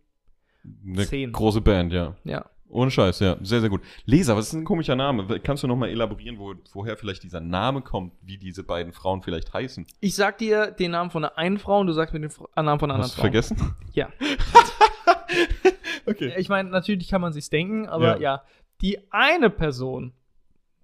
Eine 0.87 1.07
zehn. 1.07 1.33
große 1.33 1.61
Band, 1.61 1.93
ja. 1.93 2.15
ja. 2.25 2.45
Ohne 2.69 2.91
Scheiß, 2.91 3.21
ja. 3.21 3.37
Sehr, 3.43 3.61
sehr 3.61 3.69
gut. 3.69 3.83
Leser, 4.07 4.35
was 4.35 4.47
ist 4.47 4.55
ein 4.55 4.65
komischer 4.65 4.97
Name? 4.97 5.27
Kannst 5.41 5.63
du 5.63 5.67
nochmal 5.67 5.91
elaborieren, 5.91 6.39
wo, 6.39 6.55
woher 6.73 6.97
vielleicht 6.97 7.23
dieser 7.23 7.41
Name 7.41 7.83
kommt, 7.83 8.13
wie 8.23 8.39
diese 8.39 8.63
beiden 8.65 8.95
Frauen 8.95 9.21
vielleicht 9.23 9.53
heißen? 9.53 9.87
Ich 10.01 10.15
sag 10.15 10.39
dir 10.39 10.71
den 10.71 10.93
Namen 10.93 11.11
von 11.11 11.21
der 11.23 11.37
einen 11.37 11.59
Frau 11.59 11.81
und 11.81 11.87
du 11.89 11.93
sagst 11.93 12.15
mir 12.15 12.21
den 12.21 12.31
Fr- 12.31 12.49
Namen 12.63 12.79
von 12.81 12.89
der 12.89 12.95
anderen 12.97 13.03
Hast 13.03 13.13
du 13.13 13.17
Frau. 13.17 13.23
vergessen? 13.25 13.75
Ja. 13.93 14.09
okay. 16.07 16.33
Ich 16.39 16.49
meine, 16.49 16.71
natürlich 16.71 17.09
kann 17.09 17.21
man 17.21 17.33
sich's 17.33 17.51
denken, 17.51 17.87
aber 17.89 18.17
ja. 18.17 18.37
Ja. 18.37 18.43
die 18.81 18.99
eine 19.13 19.51
Person, 19.51 20.13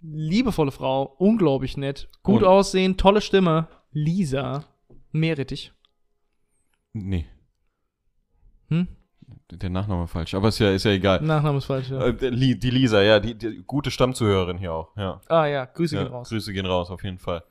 liebevolle 0.02 0.70
Frau, 0.70 1.14
unglaublich 1.18 1.76
nett, 1.76 2.08
gut 2.22 2.42
Und- 2.42 2.48
aussehen, 2.48 2.96
tolle 2.96 3.20
Stimme, 3.20 3.68
Lisa 3.92 4.64
Meerrettich. 5.12 5.72
Nee, 6.92 7.26
Hm? 8.68 8.86
der 9.50 9.70
Nachname 9.70 10.06
falsch, 10.08 10.34
aber 10.34 10.48
ist 10.48 10.58
ja, 10.58 10.70
ist 10.70 10.84
ja 10.84 10.90
egal. 10.90 11.22
Nachname 11.22 11.58
ist 11.58 11.64
falsch, 11.66 11.90
ja. 11.90 12.00
Äh, 12.06 12.14
die 12.14 12.70
Lisa, 12.70 13.02
ja, 13.02 13.18
die, 13.20 13.34
die 13.34 13.62
gute 13.66 13.90
Stammzuhörerin 13.90 14.58
hier 14.58 14.72
auch, 14.72 14.94
ja. 14.96 15.20
ah 15.28 15.46
ja, 15.46 15.64
Grüße 15.64 15.96
ja 15.96 16.02
gehen 16.04 16.12
raus. 16.12 16.28
Grüße 16.28 16.52
gehen 16.52 16.66
raus, 16.66 16.90
auf 16.90 17.02
jeden 17.02 17.18
Fall. 17.18 17.42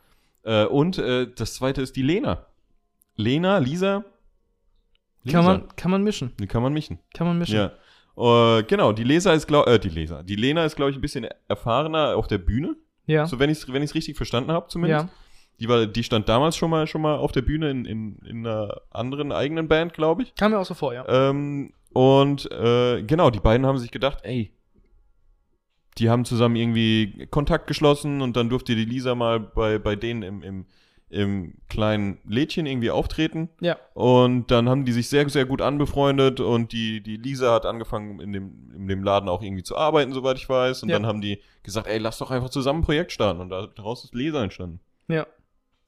Äh, 0.43 0.65
und 0.65 0.97
äh, 0.99 1.27
das 1.35 1.55
zweite 1.55 1.81
ist 1.81 1.95
die 1.95 2.03
Lena. 2.03 2.45
Lena, 3.15 3.57
Lisa. 3.57 4.03
Lisa. 5.23 5.37
Kann 5.37 5.45
man, 5.45 5.75
kann 5.75 5.91
man 5.91 6.03
mischen. 6.03 6.33
Die 6.39 6.45
kann 6.47 6.61
man 6.61 6.71
mischen. 6.71 6.99
Kann 7.13 7.25
man 7.27 7.37
mischen. 7.39 7.55
Ja. 7.55 7.71
Äh, 8.17 8.63
genau, 8.63 8.93
die 8.93 9.03
Leser 9.03 9.33
ist, 9.33 9.47
glaub, 9.47 9.67
äh, 9.67 9.79
die 9.79 9.89
Leser. 9.89 10.23
Die 10.23 10.35
Lena 10.35 10.65
ist, 10.65 10.75
glaube 10.75 10.91
ich, 10.91 10.97
ein 10.97 11.01
bisschen 11.01 11.27
erfahrener 11.47 12.15
auf 12.15 12.27
der 12.27 12.39
Bühne. 12.39 12.75
Ja. 13.05 13.25
So, 13.25 13.39
wenn 13.39 13.49
ich 13.49 13.59
es 13.59 13.71
wenn 13.71 13.83
ich's 13.83 13.95
richtig 13.95 14.17
verstanden 14.17 14.51
habe, 14.51 14.67
zumindest. 14.67 15.05
ja. 15.05 15.09
Die, 15.59 15.67
war, 15.69 15.87
die 15.87 16.03
stand 16.03 16.29
damals 16.29 16.55
schon 16.55 16.69
mal, 16.69 16.85
schon 16.85 17.01
mal 17.01 17.15
auf 17.15 17.31
der 17.31 17.41
Bühne 17.41 17.71
in, 17.71 17.85
in, 17.85 18.19
in 18.27 18.45
einer 18.45 18.81
anderen 18.91 19.31
eigenen 19.31 19.67
Band, 19.67 19.93
glaube 19.93 20.23
ich. 20.23 20.35
Kam 20.35 20.51
mir 20.51 20.59
auch 20.59 20.65
so 20.65 20.75
vor, 20.75 20.93
ja. 20.93 21.03
Ähm, 21.07 21.73
und 21.93 22.51
äh, 22.51 23.01
genau, 23.01 23.31
die 23.31 23.39
beiden 23.39 23.65
haben 23.65 23.79
sich 23.79 23.89
gedacht, 23.89 24.19
ey, 24.21 24.51
die 25.97 26.11
haben 26.11 26.25
zusammen 26.25 26.55
irgendwie 26.55 27.27
Kontakt 27.31 27.65
geschlossen 27.65 28.21
und 28.21 28.37
dann 28.37 28.49
durfte 28.49 28.75
die 28.75 28.85
Lisa 28.85 29.15
mal 29.15 29.39
bei, 29.39 29.79
bei 29.79 29.95
denen 29.95 30.21
im, 30.21 30.43
im, 30.43 30.65
im 31.09 31.53
kleinen 31.69 32.17
Lädchen 32.27 32.65
irgendwie 32.65 32.91
auftreten. 32.91 33.49
Ja. 33.61 33.77
Und 33.93 34.51
dann 34.51 34.67
haben 34.67 34.83
die 34.83 34.91
sich 34.91 35.07
sehr, 35.07 35.27
sehr 35.29 35.45
gut 35.45 35.61
anbefreundet 35.61 36.39
und 36.41 36.73
die, 36.73 37.01
die 37.01 37.15
Lisa 37.15 37.53
hat 37.53 37.65
angefangen, 37.65 38.19
in 38.19 38.33
dem, 38.33 38.71
in 38.75 38.87
dem 38.87 39.03
Laden 39.03 39.29
auch 39.29 39.41
irgendwie 39.41 39.63
zu 39.63 39.77
arbeiten, 39.77 40.11
soweit 40.13 40.37
ich 40.37 40.49
weiß. 40.49 40.83
Und 40.83 40.89
Ja. 40.89 40.95
dann 40.97 41.05
haben 41.05 41.21
die 41.21 41.39
gesagt, 41.63 41.87
ey, 41.87 41.97
lass 41.97 42.17
doch 42.17 42.29
einfach 42.31 42.49
zusammen 42.49 42.79
ein 42.79 42.85
Projekt 42.85 43.11
starten. 43.13 43.39
Und 43.39 43.49
daraus 43.49 44.03
ist 44.03 44.13
Leser 44.15 44.43
entstanden. 44.43 44.79
Ja. 45.07 45.25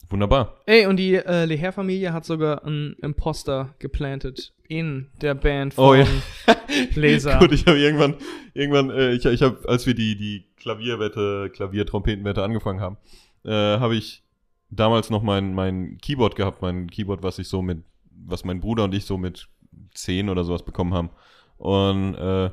Wunderbar. 0.10 0.56
Ey, 0.66 0.86
und 0.88 0.98
die 0.98 1.16
äh, 1.16 1.46
Leher-Familie 1.46 2.14
hat 2.14 2.26
sogar 2.26 2.66
einen 2.66 2.94
Imposter 3.02 3.76
geplantet 3.78 4.54
in 4.68 5.10
der 5.22 5.36
Band 5.36 5.76
von 5.76 5.84
Oh 5.84 5.94
ja. 5.94 6.08
Laser. 6.96 7.38
Gut, 7.40 7.52
ich 7.52 7.66
habe 7.68 7.78
irgendwann, 7.78 8.16
irgendwann, 8.54 8.90
äh, 8.90 9.12
ich, 9.12 9.26
ich 9.26 9.42
habe, 9.44 9.60
als 9.68 9.86
wir 9.86 9.94
die, 9.94 10.16
die 10.16 10.46
Klavierwette, 10.58 11.52
Klavier-Trompetenwette 11.54 12.42
angefangen 12.42 12.80
haben, 12.82 12.98
äh, 13.46 13.52
habe 13.52 13.96
ich 13.98 14.24
damals 14.70 15.10
noch 15.10 15.24
mein, 15.24 15.54
mein 15.54 15.98
Keyboard 16.02 16.36
gehabt, 16.36 16.62
mein 16.62 16.90
Keyboard, 16.90 17.24
was 17.24 17.40
ich 17.40 17.48
so 17.48 17.62
mit, 17.62 17.84
was 18.12 18.44
mein 18.44 18.60
Bruder 18.60 18.84
und 18.86 18.94
ich 18.94 19.06
so 19.06 19.18
mit 19.18 19.48
10 19.94 20.30
oder 20.30 20.44
sowas 20.44 20.64
bekommen 20.64 20.94
haben. 20.94 21.10
Und 21.58 22.16
äh, 22.16 22.52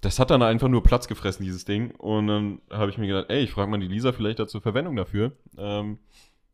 das 0.00 0.18
hat 0.18 0.30
dann 0.30 0.42
einfach 0.42 0.68
nur 0.68 0.82
Platz 0.82 1.06
gefressen, 1.08 1.44
dieses 1.44 1.64
Ding. 1.64 1.92
Und 1.92 2.26
dann 2.26 2.60
habe 2.70 2.90
ich 2.90 2.98
mir 2.98 3.06
gedacht, 3.06 3.26
ey, 3.28 3.42
ich 3.44 3.50
frage 3.52 3.70
mal 3.70 3.78
die 3.80 3.86
Lisa 3.88 4.12
vielleicht 4.12 4.38
dazu 4.38 4.60
Verwendung 4.60 4.96
dafür. 4.96 5.32
Ähm, 5.58 5.98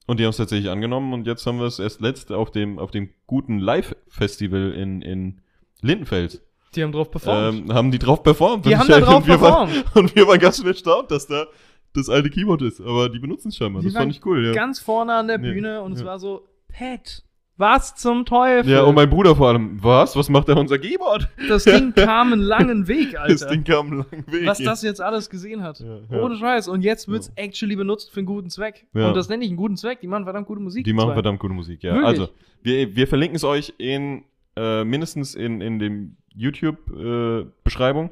und 0.07 0.19
die 0.21 0.25
haben 0.25 0.31
es 0.31 0.37
tatsächlich 0.39 0.71
angenommen 0.71 1.13
und 1.13 1.27
jetzt 1.27 1.47
haben 1.47 1.59
wir 1.59 1.67
es 1.67 1.79
erst 1.79 2.01
letzt 2.01 2.33
auf 2.33 2.51
dem, 2.51 2.79
auf 2.79 2.91
dem 2.91 3.11
guten 3.27 3.59
Live-Festival 3.59 4.73
in, 4.73 5.03
in 5.03 5.41
Lindenfels. 5.83 6.41
Die 6.75 6.83
haben 6.83 6.93
drauf 6.93 7.11
performt. 7.11 7.59
Ähm, 7.69 7.73
haben 7.75 7.91
die 7.91 7.99
drauf 7.99 8.23
performt. 8.23 8.65
Die 8.67 8.71
Und 8.71 8.79
haben 8.81 8.89
ich- 8.89 8.95
da 8.95 9.01
drauf 9.05 9.17
und 9.17 9.27
wir 9.27 9.41
waren- 9.41 9.69
performt. 9.71 9.97
Und 9.97 10.17
wir 10.17 10.27
waren 10.27 10.39
ganz 10.39 10.63
erstaunt, 10.63 11.11
dass 11.11 11.27
da 11.27 11.47
das 11.95 12.09
alte 12.09 12.31
Keyboard 12.31 12.63
ist. 12.63 12.81
Aber 12.81 13.09
die 13.09 13.19
benutzen 13.19 13.49
es 13.49 13.57
scheinbar. 13.57 13.83
Die 13.83 13.89
das 13.89 13.97
fand 13.97 14.13
ich 14.13 14.25
cool, 14.27 14.47
ja. 14.47 14.53
Ganz 14.53 14.79
vorne 14.81 15.15
an 15.15 15.27
der 15.29 15.37
Ja, 15.41 15.53
Bühne 15.53 15.83
und 15.83 15.93
es 15.93 16.01
ja. 16.01 16.07
war 16.07 16.19
so, 16.19 16.47
Pat, 16.69 17.25
was 17.57 17.97
zum 17.97 18.25
Teufel? 18.25 18.71
Ja, 18.71 18.83
und 18.85 18.95
mein 18.95 19.11
Bruder 19.11 19.35
vor 19.35 19.49
allem, 19.49 19.83
was? 19.83 20.15
Was 20.15 20.29
macht 20.29 20.49
da 20.49 20.55
unser 20.55 20.79
Keyboard? 20.79 21.29
das 21.49 21.65
Ding 21.65 21.93
kam 21.97 22.33
einen 22.33 22.43
langen 22.43 22.87
Weg, 22.87 23.13
Das 23.13 23.43
Alter. 23.43 23.47
Ding 23.47 23.65
kam 23.65 23.87
einen 23.89 23.97
langen 24.11 24.25
Weg. 24.33 24.47
was 24.47 24.59
das 24.59 24.83
jetzt 24.83 25.01
alles 25.01 25.29
gesehen 25.29 25.63
hat. 25.65 25.81
Ja, 25.81 25.99
ja. 26.09 26.23
Ohne 26.23 26.37
Scheiß. 26.37 26.69
Und 26.69 26.83
jetzt 26.83 27.09
wird's 27.09 27.33
actually 27.35 27.75
benutzt 27.75 28.11
für 28.13 28.21
einen 28.21 28.27
guten 28.27 28.49
Zweck. 28.49 28.87
Ja. 28.95 29.09
Und 29.09 29.17
das 29.17 29.29
nenne 29.29 29.43
ich 29.45 29.51
einen 29.51 29.57
guten 29.57 29.77
Zweck. 29.77 30.01
Die 30.01 30.07
machen 30.07 30.23
verdammt 30.25 30.47
gute 30.47 30.61
Musik. 30.61 30.85
Die 30.85 30.93
machen 30.93 31.15
verdammt 31.15 31.41
gute 31.41 31.55
Musik, 31.55 31.83
ja. 31.83 31.95
Wirklich? 31.95 32.07
Also, 32.09 32.29
wir, 32.63 32.95
wir 32.95 33.09
verlinken 33.09 33.35
es 33.35 33.43
euch 33.43 33.73
in, 33.79 34.23
äh, 34.55 34.85
mindestens 34.85 35.35
in, 35.35 35.61
in 35.61 35.81
dem 35.81 36.17
YouTube-Beschreibung. 36.35 38.11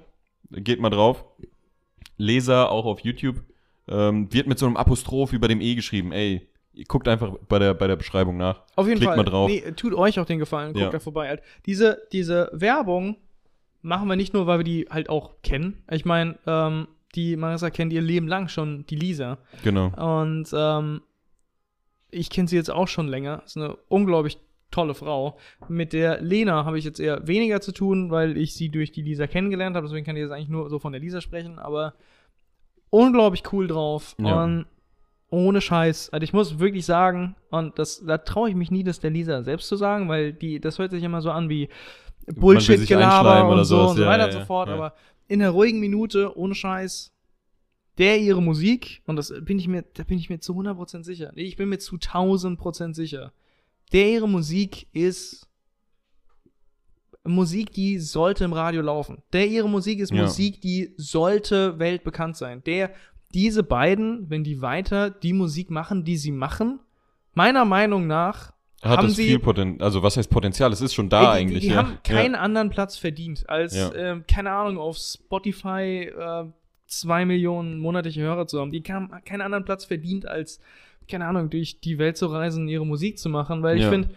Geht 0.51 0.81
mal 0.81 0.91
drauf. 0.91 1.25
Leser 2.17 2.71
auch 2.71 2.85
auf 2.87 3.01
YouTube. 3.01 3.37
Ähm, 3.89 4.33
wird 4.33 4.47
mit 4.47 4.59
so 4.59 4.67
einem 4.67 4.77
Apostroph 4.77 5.33
über 5.33 5.49
dem 5.49 5.61
E 5.61 5.75
geschrieben. 5.75 6.13
Ey, 6.13 6.49
guckt 6.89 7.09
einfach 7.09 7.35
bei 7.49 7.59
der, 7.59 7.75
bei 7.75 7.87
der 7.87 7.97
Beschreibung 7.97 8.37
nach. 8.37 8.63
Auf 8.75 8.87
jeden 8.87 8.99
Klickt 8.99 9.11
Fall. 9.11 9.17
mal 9.17 9.25
drauf. 9.25 9.51
Nee, 9.51 9.63
tut 9.77 9.95
euch 9.95 10.19
auch 10.19 10.27
den 10.27 10.39
Gefallen. 10.39 10.73
Guckt 10.73 10.85
Ja. 10.85 10.91
da 10.91 10.99
vorbei. 10.99 11.29
Halt. 11.29 11.43
Diese, 11.67 12.03
diese 12.13 12.51
Werbung 12.53 13.17
machen 13.83 14.09
wir 14.09 14.17
nicht 14.17 14.35
nur, 14.35 14.47
weil 14.47 14.59
wir 14.59 14.65
die 14.65 14.87
halt 14.91 15.09
auch 15.09 15.41
kennen. 15.43 15.83
Ich 15.91 16.05
meine, 16.05 16.37
ähm, 16.47 16.89
die 17.15 17.37
Marissa 17.37 17.71
kennt 17.71 17.93
ihr 17.93 18.03
Leben 18.03 18.29
lang 18.29 18.49
schon 18.49 18.85
die 18.87 18.97
Lisa. 18.97 19.39
Genau. 19.63 19.87
Und 20.21 20.49
ähm, 20.53 21.03
ich 22.11 22.31
kenne 22.31 22.49
sie 22.49 22.57
jetzt 22.57 22.71
auch 22.71 22.89
schon 22.89 23.09
länger. 23.09 23.43
Ist 23.47 23.57
eine 23.57 23.77
unglaublich 23.89 24.39
tolle 24.71 24.95
Frau. 24.95 25.39
Mit 25.69 25.93
der 25.93 26.21
Lena 26.21 26.65
habe 26.65 26.79
ich 26.79 26.85
jetzt 26.85 27.01
eher 27.01 27.27
weniger 27.27 27.61
zu 27.61 27.73
tun, 27.73 28.11
weil 28.11 28.37
ich 28.37 28.55
sie 28.55 28.69
durch 28.69 28.91
die 28.93 29.03
Lisa 29.03 29.27
kennengelernt 29.27 29.77
habe. 29.77 29.87
Deswegen 29.87 30.05
kann 30.05 30.17
ich 30.17 30.23
jetzt 30.23 30.33
eigentlich 30.33 30.49
nur 30.49 30.69
so 30.69 30.79
von 30.79 30.93
der 30.93 31.01
Lisa 31.01 31.21
sprechen. 31.21 31.59
Aber 31.59 31.95
unglaublich 32.91 33.43
cool 33.53 33.67
drauf. 33.67 34.15
Ja. 34.19 34.45
Und 34.45 34.67
ohne 35.31 35.61
Scheiß. 35.61 36.11
Also 36.11 36.23
ich 36.23 36.33
muss 36.33 36.59
wirklich 36.59 36.87
sagen, 36.87 37.37
und 37.51 37.79
das, 37.79 38.03
da 38.07 38.19
traue 38.19 38.49
ich 38.49 38.55
mich 38.55 38.71
nie, 38.71 38.85
das 38.85 39.01
der 39.01 39.11
Lisa 39.11 39.43
selbst 39.43 39.69
zu 39.69 39.77
sagen, 39.77 40.09
weil 40.09 40.33
die, 40.33 40.61
das 40.61 40.79
hört 40.79 40.93
sich 40.93 41.03
immer 41.03 41.21
so 41.21 41.31
an 41.31 41.49
wie 41.49 41.69
Bullshit-Gelaber 42.27 43.49
und 43.49 43.59
so 43.65 43.77
sowas. 43.77 43.91
und 43.91 43.97
so 43.99 44.07
weiter 44.07 44.19
ja, 44.19 44.27
und 44.27 44.33
so 44.33 44.47
fort. 44.47 44.69
ja. 44.69 44.75
Aber 44.75 44.95
in 45.29 45.43
einer 45.43 45.51
ruhigen 45.51 45.81
Minute, 45.81 46.37
ohne 46.37 46.55
Scheiß, 46.55 47.13
der 47.99 48.19
ihre 48.21 48.43
Musik, 48.43 49.03
und 49.07 49.17
das 49.17 49.33
bin 49.43 49.59
ich 49.59 49.69
mir, 49.69 49.83
da 49.95 50.05
bin 50.05 50.19
ich 50.19 50.31
mir 50.31 50.39
zu 50.39 50.53
100% 50.53 51.03
sicher. 51.03 51.33
Nee, 51.35 51.43
Ich 51.43 51.57
bin 51.57 51.69
mir 51.69 51.79
zu 51.79 51.97
1000% 51.97 52.95
sicher. 52.95 53.33
Der 53.93 54.09
ihre 54.09 54.29
Musik 54.29 54.87
ist 54.93 55.49
Musik, 57.27 57.73
die 57.73 57.99
sollte 57.99 58.45
im 58.45 58.53
Radio 58.53 58.83
laufen. 58.83 59.23
Der 59.33 59.47
ihre 59.47 59.69
Musik 59.69 59.99
ist 60.01 60.13
Ja. 60.13 60.23
Musik, 60.23 60.61
die 60.61 60.93
sollte 60.97 61.79
weltbekannt 61.79 62.37
sein. 62.37 62.63
Der, 62.65 62.91
diese 63.35 63.63
beiden, 63.63 64.29
wenn 64.31 64.45
die 64.45 64.63
weiter 64.63 65.11
die 65.11 65.33
Musik 65.33 65.71
machen, 65.71 66.05
die 66.05 66.17
sie 66.17 66.33
machen, 66.33 66.81
meiner 67.35 67.65
Meinung 67.65 68.07
nach 68.07 68.53
Hat 68.83 68.99
haben 68.99 69.09
es 69.09 69.17
sie- 69.17 69.27
viel 69.29 69.39
Potenzial. 69.39 69.85
Also, 69.85 70.03
was 70.03 70.17
heißt 70.17 70.31
Potenzial? 70.31 70.73
Es 70.73 70.81
ist 70.81 70.95
schon 70.95 71.09
da 71.09 71.21
Ey, 71.21 71.25
die, 71.27 71.41
eigentlich. 71.41 71.61
Die, 71.63 71.69
die 71.69 71.75
ja. 71.75 71.79
haben 71.79 71.99
keinen 72.05 72.35
anderen 72.35 72.71
Platz 72.71 72.97
verdient 72.97 73.49
als, 73.49 73.75
Ja. 73.77 73.93
ähm, 73.95 74.25
keine 74.31 74.51
Ahnung, 74.53 74.79
auf 74.79 74.97
Spotify, 74.97 76.11
äh, 76.17 76.45
zwei 76.87 77.25
Millionen 77.25 77.79
monatliche 77.79 78.21
Hörer 78.23 78.47
zu 78.47 78.61
haben, 78.61 78.71
die 78.71 78.83
keinen, 78.83 79.11
keinen 79.25 79.43
anderen 79.43 79.65
Platz 79.65 79.85
verdient, 79.85 80.27
als, 80.29 80.61
keine 81.11 81.27
Ahnung, 81.27 81.51
durch 81.51 81.81
die 81.81 81.99
Welt 81.99 82.17
zu 82.17 82.27
reisen, 82.27 82.69
ihre 82.69 82.87
Musik 82.87 83.19
zu 83.19 83.29
machen, 83.29 83.63
weil 83.63 83.77
ich 83.77 83.83
Ja. 83.83 83.91
finde, 83.91 84.11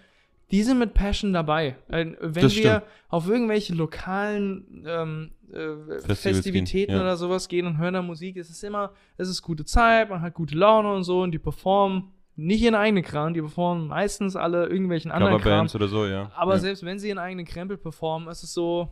die 0.51 0.63
sind 0.63 0.79
mit 0.79 0.93
Passion 0.93 1.33
dabei. 1.33 1.75
Weil, 1.87 2.17
Wenn 2.19 2.43
Das 2.43 2.55
wir 2.55 2.61
stimmt. 2.61 2.83
auf 3.09 3.29
irgendwelche 3.29 3.73
lokalen 3.73 4.85
ähm, 4.87 5.31
äh, 5.51 6.15
Festivitäten 6.15 6.93
ja. 6.93 7.01
oder 7.01 7.17
sowas 7.17 7.47
gehen 7.47 7.67
und 7.67 7.77
hören 7.77 7.93
da 7.93 8.01
Musik, 8.01 8.37
es 8.37 8.49
ist 8.49 8.63
immer, 8.63 8.93
es 9.17 9.29
ist 9.29 9.41
gute 9.41 9.65
Zeit, 9.65 10.09
man 10.09 10.21
hat 10.21 10.33
gute 10.33 10.55
Laune 10.55 10.93
und 10.93 11.03
so 11.03 11.21
und 11.21 11.31
die 11.31 11.39
performen 11.39 12.11
nicht 12.35 12.61
ihren 12.61 12.75
eigenen 12.75 13.03
Kram, 13.03 13.33
die 13.33 13.41
performen 13.41 13.87
meistens 13.87 14.35
alle 14.35 14.67
irgendwelchen 14.67 15.11
anderen 15.11 15.33
Kram. 15.33 15.41
Coverbands 15.41 15.75
oder 15.75 15.87
so, 15.87 16.05
ja. 16.05 16.31
Aber 16.35 16.53
ja. 16.53 16.59
selbst 16.59 16.85
wenn 16.85 16.97
sie 16.97 17.09
ihren 17.09 17.17
eigenen 17.17 17.45
Krempel 17.45 17.77
performen, 17.77 18.29
ist 18.29 18.43
es 18.43 18.53
so, 18.53 18.89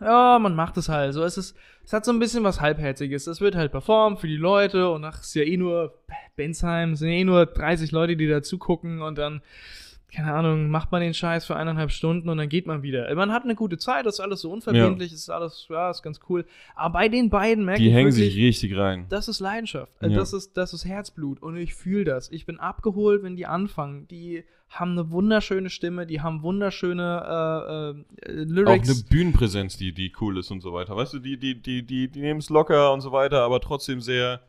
ja, 0.00 0.38
man 0.38 0.54
macht 0.54 0.76
es 0.76 0.88
halt. 0.88 1.14
So, 1.14 1.24
es 1.24 1.38
ist, 1.38 1.56
es 1.84 1.92
hat 1.92 2.04
so 2.04 2.12
ein 2.12 2.18
bisschen 2.18 2.44
was 2.44 2.60
Halbherziges. 2.60 3.26
Es 3.26 3.40
wird 3.40 3.54
halt 3.54 3.72
performt 3.72 4.20
für 4.20 4.26
die 4.26 4.36
Leute 4.36 4.90
und 4.90 5.04
ach, 5.04 5.20
ist 5.20 5.34
ja 5.34 5.42
eh 5.42 5.56
nur 5.56 5.94
Bensheim, 6.36 6.92
es 6.92 6.98
sind 6.98 7.08
eh 7.08 7.24
nur 7.24 7.46
30 7.46 7.92
Leute, 7.92 8.16
die 8.16 8.28
da 8.28 8.42
zugucken 8.42 9.00
und 9.00 9.16
dann, 9.16 9.40
keine 10.12 10.32
Ahnung, 10.32 10.68
macht 10.70 10.92
man 10.92 11.00
den 11.02 11.14
Scheiß 11.14 11.44
für 11.46 11.56
eineinhalb 11.56 11.90
Stunden 11.90 12.28
und 12.28 12.38
dann 12.38 12.48
geht 12.48 12.66
man 12.66 12.82
wieder. 12.82 13.12
Man 13.14 13.32
hat 13.32 13.44
eine 13.44 13.54
gute 13.54 13.76
Zeit, 13.76 14.06
das 14.06 14.14
ist 14.14 14.20
alles 14.20 14.40
so 14.40 14.50
unverbindlich, 14.52 15.12
ist 15.12 15.28
alles, 15.30 15.66
ja, 15.68 15.90
ist 15.90 16.02
ganz 16.02 16.20
cool. 16.28 16.46
Aber 16.74 16.94
bei 16.94 17.08
den 17.08 17.28
beiden 17.28 17.64
merke 17.64 17.80
Die 17.82 17.88
ich 17.88 17.94
hängen 17.94 18.12
wirklich, 18.14 18.32
sich 18.34 18.42
richtig 18.44 18.76
rein. 18.78 19.06
das 19.08 19.28
ist 19.28 19.40
Leidenschaft. 19.40 19.92
Äh, 20.00 20.08
Ja. 20.08 20.16
Das, 20.18 20.32
ist, 20.32 20.56
das 20.56 20.72
ist 20.72 20.84
Herzblut 20.84 21.42
und 21.42 21.56
ich 21.56 21.74
fühle 21.74 22.04
das. 22.04 22.30
Ich 22.30 22.46
bin 22.46 22.58
abgeholt, 22.60 23.22
wenn 23.22 23.36
die 23.36 23.46
anfangen. 23.46 24.06
Die 24.08 24.44
haben 24.68 24.92
eine 24.92 25.10
wunderschöne 25.10 25.70
Stimme, 25.70 26.06
die 26.06 26.20
haben 26.20 26.42
wunderschöne 26.42 27.22
äh, 28.24 28.30
äh, 28.30 28.42
Auch 28.42 28.46
Lyrics. 28.46 28.88
eine 28.90 28.98
Bühnenpräsenz, 29.10 29.76
die, 29.76 29.92
die 29.92 30.12
cool 30.20 30.38
ist 30.38 30.50
und 30.50 30.60
so 30.60 30.72
weiter. 30.72 30.96
Weißt 30.96 31.14
du, 31.14 31.18
die, 31.18 31.38
die, 31.38 31.60
die, 31.60 31.84
die, 31.84 32.08
die 32.08 32.20
nehmen 32.20 32.40
es 32.40 32.48
locker 32.50 32.92
und 32.92 33.00
so 33.00 33.12
weiter, 33.12 33.42
aber 33.42 33.60
trotzdem 33.60 34.00
sehr, 34.00 34.40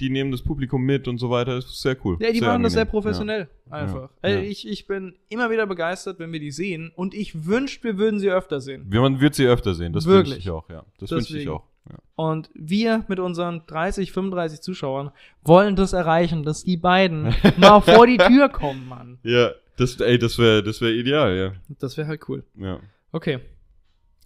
die 0.00 0.10
nehmen 0.10 0.30
das 0.30 0.42
Publikum 0.42 0.82
mit 0.82 1.08
und 1.08 1.18
so 1.18 1.30
weiter. 1.30 1.56
Das 1.56 1.66
ist 1.66 1.82
sehr 1.82 1.96
cool. 2.04 2.16
ja, 2.20 2.30
die 2.32 2.38
sehr 2.38 2.48
machen 2.48 2.62
das 2.62 2.72
sehr 2.72 2.82
angenehm. 2.82 2.90
professionell. 2.90 3.48
Einfach. 3.70 4.10
Ja. 4.22 4.28
Äh, 4.28 4.34
Ja. 4.36 4.40
Ich, 4.50 4.66
ich 4.68 4.86
bin 4.86 5.16
immer 5.28 5.50
wieder 5.50 5.66
begeistert, 5.66 6.18
wenn 6.18 6.32
wir 6.32 6.40
die 6.40 6.50
sehen 6.50 6.92
und 6.94 7.14
ich 7.14 7.46
wünschte, 7.46 7.84
wir 7.84 7.98
würden 7.98 8.20
sie 8.20 8.30
öfter 8.30 8.60
sehen. 8.60 8.86
Man 8.88 9.20
wird 9.20 9.34
sie 9.34 9.46
öfter 9.46 9.74
sehen, 9.74 9.92
das 9.92 10.06
wünsche 10.06 10.36
ich 10.36 10.50
auch, 10.50 10.68
ja. 10.70 10.84
Das 10.98 11.10
wünsche 11.10 11.38
ich 11.38 11.48
auch. 11.48 11.64
Ja. 11.90 11.96
Und 12.16 12.50
wir 12.54 13.04
mit 13.08 13.18
unseren 13.18 13.62
30, 13.66 14.12
35 14.12 14.60
Zuschauern 14.60 15.10
wollen 15.42 15.74
das 15.74 15.94
erreichen, 15.94 16.42
dass 16.42 16.62
die 16.62 16.76
beiden 16.76 17.34
mal 17.56 17.80
vor 17.80 18.06
die 18.06 18.18
Tür 18.18 18.48
kommen, 18.50 18.86
Mann. 18.88 19.18
Ja, 19.22 19.52
das, 19.78 19.98
ey, 20.00 20.18
das 20.18 20.38
wäre 20.38 20.62
das 20.62 20.80
wär 20.80 20.90
ideal, 20.90 21.36
ja. 21.36 21.52
Das 21.78 21.96
wäre 21.96 22.08
halt 22.08 22.28
cool. 22.28 22.44
ja. 22.56 22.78
Okay. 23.12 23.38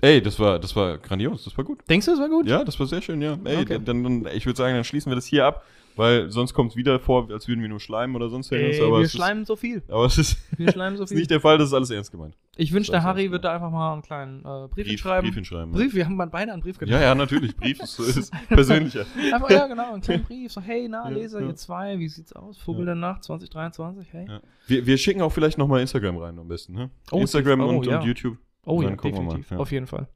Ey, 0.02 0.20
das 0.20 0.38
war, 0.40 0.58
das 0.58 0.74
war 0.76 0.98
grandios, 0.98 1.44
das 1.44 1.56
war 1.56 1.64
gut. 1.64 1.78
Denkst 1.88 2.06
du, 2.06 2.12
es 2.12 2.18
war 2.18 2.28
gut? 2.28 2.46
Ja, 2.48 2.64
das 2.64 2.78
war 2.80 2.86
sehr 2.86 3.00
schön, 3.00 3.22
ja. 3.22 3.38
Ey, 3.44 3.58
Okay. 3.62 3.78
dann, 3.84 4.02
dann, 4.02 4.26
ich 4.34 4.44
würde 4.46 4.56
sagen, 4.56 4.74
dann 4.74 4.82
schließen 4.84 5.10
wir 5.10 5.14
das 5.16 5.26
hier 5.26 5.46
ab, 5.46 5.64
weil 5.94 6.28
sonst 6.30 6.54
kommt 6.54 6.72
es 6.72 6.76
wieder 6.76 6.98
vor, 6.98 7.30
als 7.30 7.46
würden 7.46 7.60
wir 7.62 7.68
nur 7.68 7.78
schleimen 7.78 8.16
oder 8.16 8.28
sonst 8.28 8.50
irgendwas. 8.50 8.78
Ey, 8.78 8.84
aber, 8.84 8.98
wir 9.00 9.08
schleimen 9.08 9.44
so 9.44 9.54
viel. 9.54 9.76
ist, 9.76 9.90
aber 9.92 10.06
es 10.06 10.18
ist, 10.18 10.38
Wir 10.58 10.72
schleimen 10.72 10.96
so 10.96 11.04
ist 11.04 11.10
viel. 11.10 11.18
nicht 11.18 11.30
der 11.30 11.38
Fall, 11.40 11.56
das 11.56 11.68
ist 11.68 11.74
alles 11.74 11.90
ernst 11.90 12.10
gemeint. 12.10 12.36
Ich 12.56 12.72
wünschte, 12.72 12.90
der 12.90 13.00
Das 13.00 13.06
Harry 13.06 13.30
wird 13.30 13.44
da 13.44 13.54
einfach 13.54 13.70
mal 13.70 13.92
einen 13.92 14.02
kleinen 14.02 14.40
äh, 14.40 14.66
Brief, 14.68 14.86
Brief, 14.88 15.00
schreiben. 15.00 15.26
Brief 15.28 15.34
hinschreiben. 15.36 15.72
Brief, 15.72 15.94
wir 15.94 16.04
haben 16.04 16.16
beide 16.30 16.52
einen 16.52 16.62
Brief 16.62 16.76
Ja, 16.80 16.86
gedacht. 16.86 17.02
ja, 17.02 17.14
natürlich. 17.14 17.56
Brief 17.56 17.78
ist, 17.82 17.98
ist 18.00 18.32
persönlicher. 18.48 19.06
Einfach, 19.32 19.50
ja, 19.50 19.68
genau, 19.68 19.92
einen 19.92 20.02
kleinen 20.02 20.24
Brief. 20.24 20.50
So, 20.50 20.60
hey, 20.60 20.88
na, 20.88 21.04
Ja, 21.04 21.10
Leser, 21.10 21.40
ja. 21.42 21.46
ihr 21.46 21.54
zwei, 21.54 21.98
wie 22.00 22.08
sieht's 22.08 22.32
aus? 22.32 22.58
Vogel 22.58 22.86
der 22.86 22.96
Nacht 22.96 23.22
2023, 23.22 24.08
hey. 24.12 24.26
Ja. 24.28 24.40
Wir, 24.66 24.84
wir 24.84 24.98
schicken 24.98 25.22
auch 25.22 25.30
vielleicht 25.30 25.58
nochmal 25.58 25.80
Instagram 25.80 26.16
rein 26.16 26.38
am 26.40 26.48
besten, 26.48 26.72
ne? 26.72 26.90
Oh, 27.12 27.20
Instagram 27.20 27.60
oh, 27.60 27.68
und, 27.68 27.86
ja. 27.86 28.00
und 28.00 28.04
YouTube. 28.06 28.36
Oh 28.64 28.80
ja, 28.82 28.88
Dann 28.88 28.96
gucken 28.96 29.14
wir 29.16 29.22
mal, 29.22 29.28
definitiv. 29.30 29.50
ja. 29.52 29.58
Auf 29.58 29.72
jeden 29.72 29.86
Fall. 29.86 30.06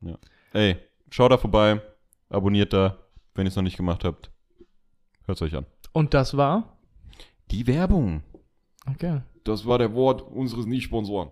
Ey, 0.53 0.77
schaut 1.11 1.33
da 1.33 1.37
vorbei, 1.39 1.81
abonniert 2.29 2.73
da, 2.73 2.99
wenn 3.35 3.47
ihr 3.47 3.49
es 3.51 3.57
noch 3.57 3.63
nicht 3.63 3.77
gemacht 3.77 4.05
habt. 4.05 4.31
Hört's 5.27 5.43
euch 5.43 5.55
an. 5.57 5.67
Und 5.93 6.15
das 6.15 6.37
war? 6.37 6.77
Die 7.51 7.67
Werbung. 7.67 8.23
Okay. 8.89 9.23
Das 9.45 9.67
war 9.67 9.79
der 9.79 9.95
Wort 9.95 10.23
unseres 10.23 10.67
Nicht-Sponsoren. 10.67 11.31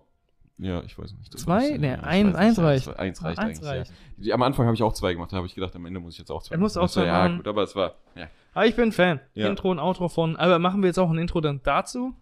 Ja, 0.57 0.81
ich 0.83 0.97
weiß 0.97 1.13
nicht. 1.13 1.33
Das 1.33 1.41
Zwei? 1.41 1.69
ja, 1.71 1.75
ich 1.75 2.03
ein- 2.03 2.35
eins. 2.35 2.57
Ja, 2.57 2.63
reicht. 2.63 2.85
zwei- 2.85 2.95
Eins 2.95 3.21
reicht 3.23 3.39
Eins 3.39 3.59
eigentlich. 3.63 3.69
reicht. 3.89 3.93
Ja. 4.19 4.35
Am 4.35 4.41
Anfang 4.41 4.65
habe 4.65 4.75
ich 4.75 4.83
auch 4.83 4.93
zwei 4.93 5.13
gemacht, 5.13 5.31
da 5.33 5.37
habe 5.37 5.47
ich 5.47 5.55
gedacht, 5.55 5.75
am 5.75 5.85
Ende 5.85 5.99
muss 5.99 6.13
ich 6.13 6.19
jetzt 6.19 6.31
auch 6.31 6.41
zwei 6.43 6.55
Er 6.55 6.59
muss 6.59 6.77
auch 6.77 6.83
machen. 6.83 6.91
zwei 6.91 7.05
Ja, 7.05 7.23
machen. 7.23 7.37
gut, 7.37 7.47
aber 7.47 7.63
es 7.63 7.75
war. 7.75 7.95
Ja. 8.15 8.27
Aber 8.53 8.65
ich 8.65 8.75
bin 8.75 8.93
Fan. 8.93 9.19
Ja. 9.33 9.49
Intro 9.49 9.69
und 9.71 9.79
Outro 9.79 10.07
von. 10.07 10.37
Aber 10.37 10.59
machen 10.59 10.81
wir 10.81 10.87
jetzt 10.87 10.97
auch 10.99 11.09
ein 11.09 11.17
Intro 11.17 11.41
dann 11.41 11.59
dazu? 11.63 12.13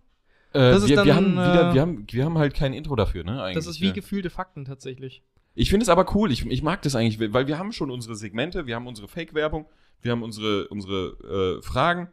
Äh, 0.53 0.59
Das 0.59 0.83
ist 0.83 0.89
wir, 0.89 0.97
wir, 0.97 1.05
dann, 1.05 1.15
haben 1.15 1.31
wieder, 1.33 1.69
äh, 1.71 1.73
wir, 1.73 1.81
haben, 1.81 2.05
wir 2.09 2.25
haben 2.25 2.37
halt 2.37 2.53
kein 2.53 2.73
Intro 2.73 2.95
dafür, 2.95 3.23
ne? 3.23 3.41
Eigentlich, 3.41 3.55
Das 3.55 3.67
ist 3.67 3.81
wie 3.81 3.87
ja. 3.87 3.93
gefühlte 3.93 4.29
Fakten 4.29 4.65
tatsächlich. 4.65 5.23
Ich 5.55 5.69
finde 5.69 5.83
es 5.83 5.89
aber 5.89 6.15
cool. 6.15 6.31
Ich, 6.31 6.45
ich 6.45 6.63
mag 6.63 6.81
das 6.81 6.95
eigentlich, 6.95 7.33
weil 7.33 7.47
wir 7.47 7.57
haben 7.59 7.71
schon 7.71 7.91
unsere 7.91 8.15
Segmente, 8.15 8.65
wir 8.65 8.75
haben 8.75 8.87
unsere 8.87 9.07
Fake-Werbung, 9.07 9.65
wir 10.01 10.11
haben 10.11 10.23
unsere, 10.23 10.67
unsere 10.69 11.59
äh, 11.59 11.61
Fragen. 11.61 12.09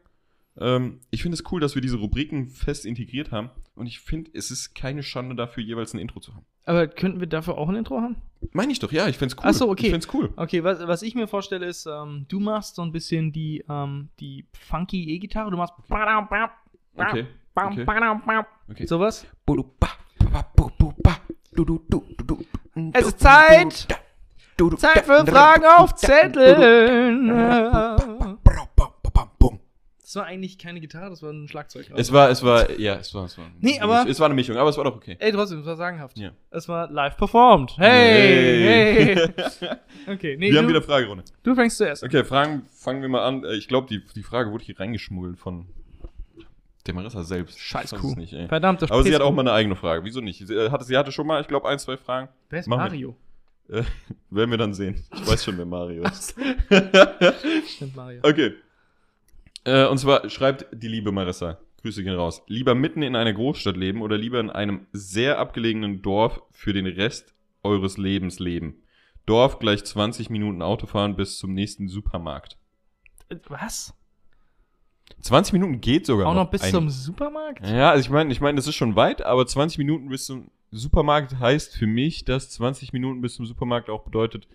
Ähm, 0.58 1.00
ich 1.10 1.22
finde 1.22 1.36
es 1.36 1.44
cool, 1.50 1.60
dass 1.60 1.74
wir 1.74 1.82
diese 1.82 1.96
Rubriken 1.96 2.48
fest 2.48 2.84
integriert 2.84 3.32
haben. 3.32 3.50
Und 3.74 3.86
ich 3.86 4.00
finde, 4.00 4.30
es 4.34 4.50
ist 4.50 4.74
keine 4.74 5.02
Schande 5.02 5.34
dafür, 5.34 5.62
jeweils 5.62 5.94
ein 5.94 5.98
Intro 5.98 6.20
zu 6.20 6.34
haben. 6.34 6.44
Aber 6.66 6.86
könnten 6.86 7.20
wir 7.20 7.26
dafür 7.26 7.56
auch 7.56 7.68
ein 7.68 7.76
Intro 7.76 8.00
haben? 8.00 8.16
Meine 8.52 8.72
ich 8.72 8.78
doch, 8.78 8.92
ja, 8.92 9.08
ich 9.08 9.16
finde 9.16 9.34
es 9.34 9.38
cool. 9.38 9.44
Ach 9.48 9.54
so, 9.54 9.70
okay. 9.70 9.86
Ich 9.86 9.92
finde 9.92 10.06
es 10.06 10.14
cool. 10.14 10.32
Okay, 10.36 10.62
was, 10.62 10.86
was 10.86 11.02
ich 11.02 11.14
mir 11.14 11.26
vorstelle 11.26 11.66
ist, 11.66 11.86
ähm, 11.86 12.26
du 12.28 12.40
machst 12.40 12.76
so 12.76 12.82
ein 12.82 12.92
bisschen 12.92 13.32
die, 13.32 13.64
ähm, 13.68 14.10
die 14.20 14.44
funky 14.52 15.14
E-Gitarre. 15.14 15.50
Du 15.50 15.56
machst. 15.56 15.74
Okay. 15.88 16.46
Okay. 16.96 17.26
Okay. 18.70 18.86
Sowas. 18.86 19.26
Es 22.92 23.06
ist 23.06 23.20
Zeit! 23.20 23.86
Zeit 24.78 25.04
für 25.06 25.26
Fragen 25.26 25.64
auf 25.64 25.94
Zetteln. 25.94 27.30
Das 30.02 30.16
war 30.16 30.24
eigentlich 30.26 30.58
keine 30.58 30.80
Gitarre, 30.80 31.08
das 31.10 31.22
war 31.22 31.30
ein 31.30 31.46
Schlagzeug. 31.46 31.88
Es 31.94 32.12
war, 32.12 32.30
es 32.30 32.42
war, 32.42 32.68
ja, 32.80 32.96
es 32.96 33.14
war, 33.14 33.26
es 33.26 33.38
war. 33.38 33.44
Nee, 33.60 33.78
aber- 33.78 34.06
Es 34.08 34.18
war 34.18 34.26
eine 34.26 34.34
Mischung, 34.34 34.56
aber 34.56 34.68
es 34.68 34.76
war 34.76 34.82
doch 34.82 34.96
okay. 34.96 35.16
Ey, 35.20 35.30
trotzdem, 35.30 35.60
es 35.60 35.66
war 35.66 35.76
sagenhaft. 35.76 36.18
Ja. 36.18 36.32
Es 36.50 36.68
war 36.68 36.90
live 36.90 37.16
performed. 37.16 37.76
Hey! 37.78 39.14
hey. 39.14 39.30
Okay, 40.08 40.36
nee, 40.36 40.50
Wir 40.50 40.58
haben 40.58 40.64
du, 40.66 40.70
wieder 40.70 40.82
Fragerunde. 40.82 41.22
du 41.44 41.54
fängst 41.54 41.76
zuerst. 41.76 42.02
an. 42.02 42.08
Okay, 42.08 42.24
Fragen, 42.24 42.62
fangen 42.72 43.02
wir 43.02 43.08
mal 43.08 43.22
an. 43.24 43.44
Äh, 43.44 43.54
Ich 43.54 43.68
glaube, 43.68 43.86
die, 43.88 44.04
die 44.16 44.22
Frage 44.24 44.50
wurde 44.50 44.64
hier 44.64 44.80
reingeschmuggelt 44.80 45.38
von 45.38 45.66
der 46.86 46.94
Marissa 46.94 47.22
selbst. 47.24 47.58
Scheiß 47.58 47.94
Kuh. 47.94 48.14
Nicht, 48.14 48.32
ey. 48.32 48.48
Verdammt, 48.48 48.82
das 48.82 48.90
Aber 48.90 49.02
sie 49.02 49.14
hat 49.14 49.22
auch 49.22 49.32
mal 49.32 49.42
eine 49.42 49.52
eigene 49.52 49.76
Frage. 49.76 50.04
Wieso 50.04 50.20
nicht? 50.20 50.46
Sie 50.46 50.54
äh, 50.54 50.70
hatte, 50.70 50.84
sie 50.84 50.96
hatte 50.96 51.12
schon 51.12 51.26
mal, 51.26 51.40
ich 51.40 51.48
glaube, 51.48 51.68
ein, 51.68 51.78
zwei 51.78 51.96
Fragen. 51.96 52.28
Wer 52.48 52.60
ist 52.60 52.68
wir. 52.68 52.76
Mario? 52.76 53.16
Äh, 53.70 53.84
werden 54.30 54.50
wir 54.50 54.58
dann 54.58 54.74
sehen. 54.74 55.04
Ich 55.14 55.24
weiß 55.28 55.44
schon, 55.44 55.56
wer 55.56 55.64
Mario 55.64 56.02
ist. 56.02 56.34
Stimmt, 57.68 57.94
Mario. 57.94 58.20
okay. 58.24 58.54
Äh, 59.62 59.86
und 59.86 59.98
zwar 59.98 60.28
schreibt 60.28 60.66
die 60.72 60.88
liebe 60.88 61.12
Marissa. 61.12 61.58
Grüße 61.82 62.02
gehen 62.02 62.16
raus. 62.16 62.42
Lieber 62.48 62.74
mitten 62.74 63.02
in 63.02 63.14
einer 63.14 63.32
Großstadt 63.32 63.76
leben 63.76 64.02
oder 64.02 64.18
lieber 64.18 64.40
in 64.40 64.50
einem 64.50 64.88
sehr 64.92 65.38
abgelegenen 65.38 66.02
Dorf 66.02 66.42
für 66.50 66.72
den 66.72 66.86
Rest 66.86 67.32
eures 67.62 67.96
Lebens 67.96 68.40
leben? 68.40 68.82
Dorf 69.24 69.60
gleich 69.60 69.84
20 69.84 70.30
Minuten 70.30 70.62
Autofahren 70.62 71.14
bis 71.14 71.38
zum 71.38 71.54
nächsten 71.54 71.88
Supermarkt. 71.88 72.58
Äh, 73.28 73.36
Was? 73.48 73.94
20 75.20 75.52
Minuten 75.52 75.80
geht 75.80 76.06
sogar 76.06 76.26
Auch 76.26 76.34
noch 76.34 76.50
bis 76.50 76.62
Ein- 76.62 76.70
zum 76.72 76.88
Supermarkt? 76.90 77.66
Ja, 77.66 77.90
also 77.90 78.00
ich 78.02 78.10
meine, 78.10 78.32
ich 78.32 78.40
meine, 78.40 78.56
das 78.56 78.66
ist 78.66 78.74
schon 78.76 78.96
weit, 78.96 79.22
aber 79.22 79.46
20 79.46 79.78
Minuten 79.78 80.08
bis 80.08 80.26
zum 80.26 80.50
Supermarkt 80.70 81.38
heißt 81.38 81.76
für 81.76 81.86
mich, 81.86 82.24
dass 82.24 82.50
20 82.50 82.92
Minuten 82.92 83.20
bis 83.20 83.34
zum 83.34 83.46
Supermarkt 83.46 83.90
auch 83.90 84.02
bedeutet, 84.04 84.46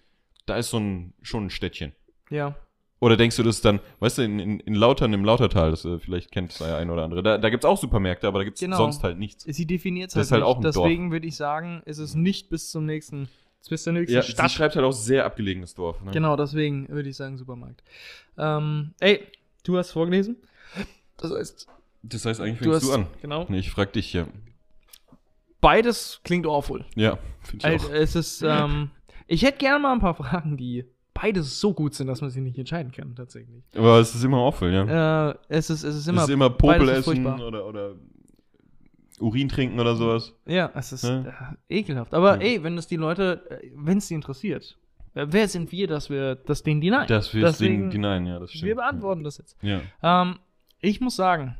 da 0.45 0.58
ist 0.58 0.70
so 0.70 0.78
ein 0.80 1.14
schon 1.22 1.45
ein 1.47 1.49
Städtchen. 1.49 1.91
Ja. 2.30 2.56
Oder 3.01 3.18
denkst 3.18 3.36
du, 3.36 3.43
das 3.43 3.60
dann, 3.62 3.82
weißt 3.99 4.20
du, 4.20 4.22
in, 4.24 4.39
in, 4.39 4.60
in 4.62 4.74
Lautern, 4.74 5.12
im 5.14 5.26
Lautertal, 5.26 5.70
das 5.72 5.84
äh, 5.84 5.99
vielleicht 5.99 6.32
kennt 6.32 6.53
es 6.53 6.60
der 6.60 6.78
ein 6.78 6.89
oder 6.89 7.03
andere, 7.03 7.22
da, 7.22 7.38
da 7.38 7.49
gibt 7.49 7.64
es 7.64 7.70
auch 7.70 7.78
Supermärkte, 7.78 8.26
aber 8.28 8.39
da 8.39 8.45
gibt 8.45 8.56
es 8.56 8.62
Genau. 8.62 8.78
sonst 8.78 9.03
halt 9.03 9.20
nichts. 9.20 9.43
Sie 9.43 9.66
definiert 9.68 10.08
es 10.10 10.14
Das 10.14 10.32
halt, 10.32 10.41
halt 10.41 10.49
nicht. 10.49 10.56
auch 10.56 10.58
ein 10.58 10.64
Dorf. 10.72 10.88
Deswegen 10.88 11.12
würde 11.12 11.28
ich 11.28 11.36
sagen, 11.36 11.82
ist 11.86 11.97
es 11.99 12.16
nicht 12.16 12.49
bis 12.49 12.72
zum 12.72 12.86
nächsten, 12.86 13.28
bis 13.70 13.84
zur 13.84 13.93
nächsten 13.93 14.16
Ja, 14.16 14.22
sie 14.22 14.32
Stadt. 14.32 14.49
schreibt 14.51 14.76
halt 14.78 14.86
auch 14.86 14.93
sehr 14.93 15.26
abgelegenes 15.26 15.76
Dorf. 15.76 16.01
Ne? 16.03 16.12
Genau, 16.12 16.36
deswegen 16.38 16.88
würde 16.88 17.10
ich 17.10 17.18
sagen 17.18 17.38
Supermarkt. 17.38 17.84
Ähm, 18.38 18.93
ey, 19.01 19.28
du 19.66 19.78
hast 19.78 19.91
vorgelesen. 19.91 20.38
Das 21.18 21.32
heißt, 21.32 21.68
Das 22.03 22.26
heißt, 22.26 22.39
eigentlich 22.41 22.59
du 22.59 22.72
fängst 22.72 22.82
hast, 22.84 22.89
du, 22.89 22.93
an. 23.01 23.07
genau. 23.22 23.45
Nee, 23.49 23.59
ich 23.59 23.72
frag 23.72 23.93
dich 23.93 24.07
hier. 24.07 24.28
Beides 25.61 26.22
klingt 26.24 26.45
awful. 26.45 26.86
Ja, 26.95 27.18
finde 27.41 27.57
ich 27.57 27.66
Also, 27.74 27.88
auch. 27.88 27.93
es 27.93 28.16
ist, 28.16 28.41
ähm, 28.43 28.91
ich 29.28 29.41
hätte 29.43 29.57
gerne 29.57 29.80
mal 29.80 29.93
ein 29.93 29.99
paar 29.99 30.13
Fragen, 30.13 30.57
die 30.57 30.86
beides 31.13 31.59
so 31.59 31.74
gut 31.74 31.95
sind, 31.95 32.07
dass 32.07 32.22
man 32.22 32.30
sich 32.30 32.41
nicht 32.41 32.57
entscheiden 32.57 32.91
kann, 32.91 33.16
tatsächlich. 33.16 33.63
Aber 33.76 33.99
es 33.99 34.13
ist 34.13 34.24
immer 34.24 34.38
awful, 34.38 34.72
ja. 34.72 35.30
Äh, 35.32 35.36
es 35.47 35.70
ist, 35.70 35.84
es 35.84 35.95
ist 35.95 36.01
es 36.01 36.07
immer, 36.07 36.24
ist 36.24 36.30
immer 36.30 36.49
Popel 36.49 36.89
essen 36.89 37.26
oder, 37.26 37.66
oder 37.66 37.95
Urin 39.20 39.47
trinken 39.49 39.80
oder 39.80 39.95
sowas. 39.95 40.34
ja, 40.45 40.70
es 40.76 40.91
ist 40.91 41.05
Ja. 41.05 41.55
äh, 41.70 41.78
ekelhaft. 41.80 42.13
Aber 42.13 42.36
Ja. 42.36 42.41
ey, 42.41 42.63
wenn 42.63 42.76
das 42.76 42.86
die 42.88 42.97
Leute, 42.97 43.47
äh, 43.49 43.72
wenn 43.74 43.97
es 43.97 44.07
die 44.09 44.13
interessiert, 44.13 44.78
wer 45.16 45.47
sind 45.47 45.72
wir, 45.72 45.88
dass 45.88 46.09
wir 46.09 46.36
das 46.36 46.61
denen 46.63 46.82
die 46.82 46.89
nein? 46.91 47.07
Das 47.07 47.34
wir 47.34 47.45
Deswegen- 47.45 47.84
Ding 47.84 47.91
hinein, 47.91 48.26
ja, 48.26 48.39
das 48.39 48.51
stimmt. 48.51 48.66
Wir 48.66 48.76
beantworten 48.76 49.24
das 49.24 49.38
jetzt. 49.38 49.57
Ja. 49.61 49.82
Ähm, 50.03 50.39
ich 50.82 51.01
muss 51.01 51.16
sagen, 51.16 51.57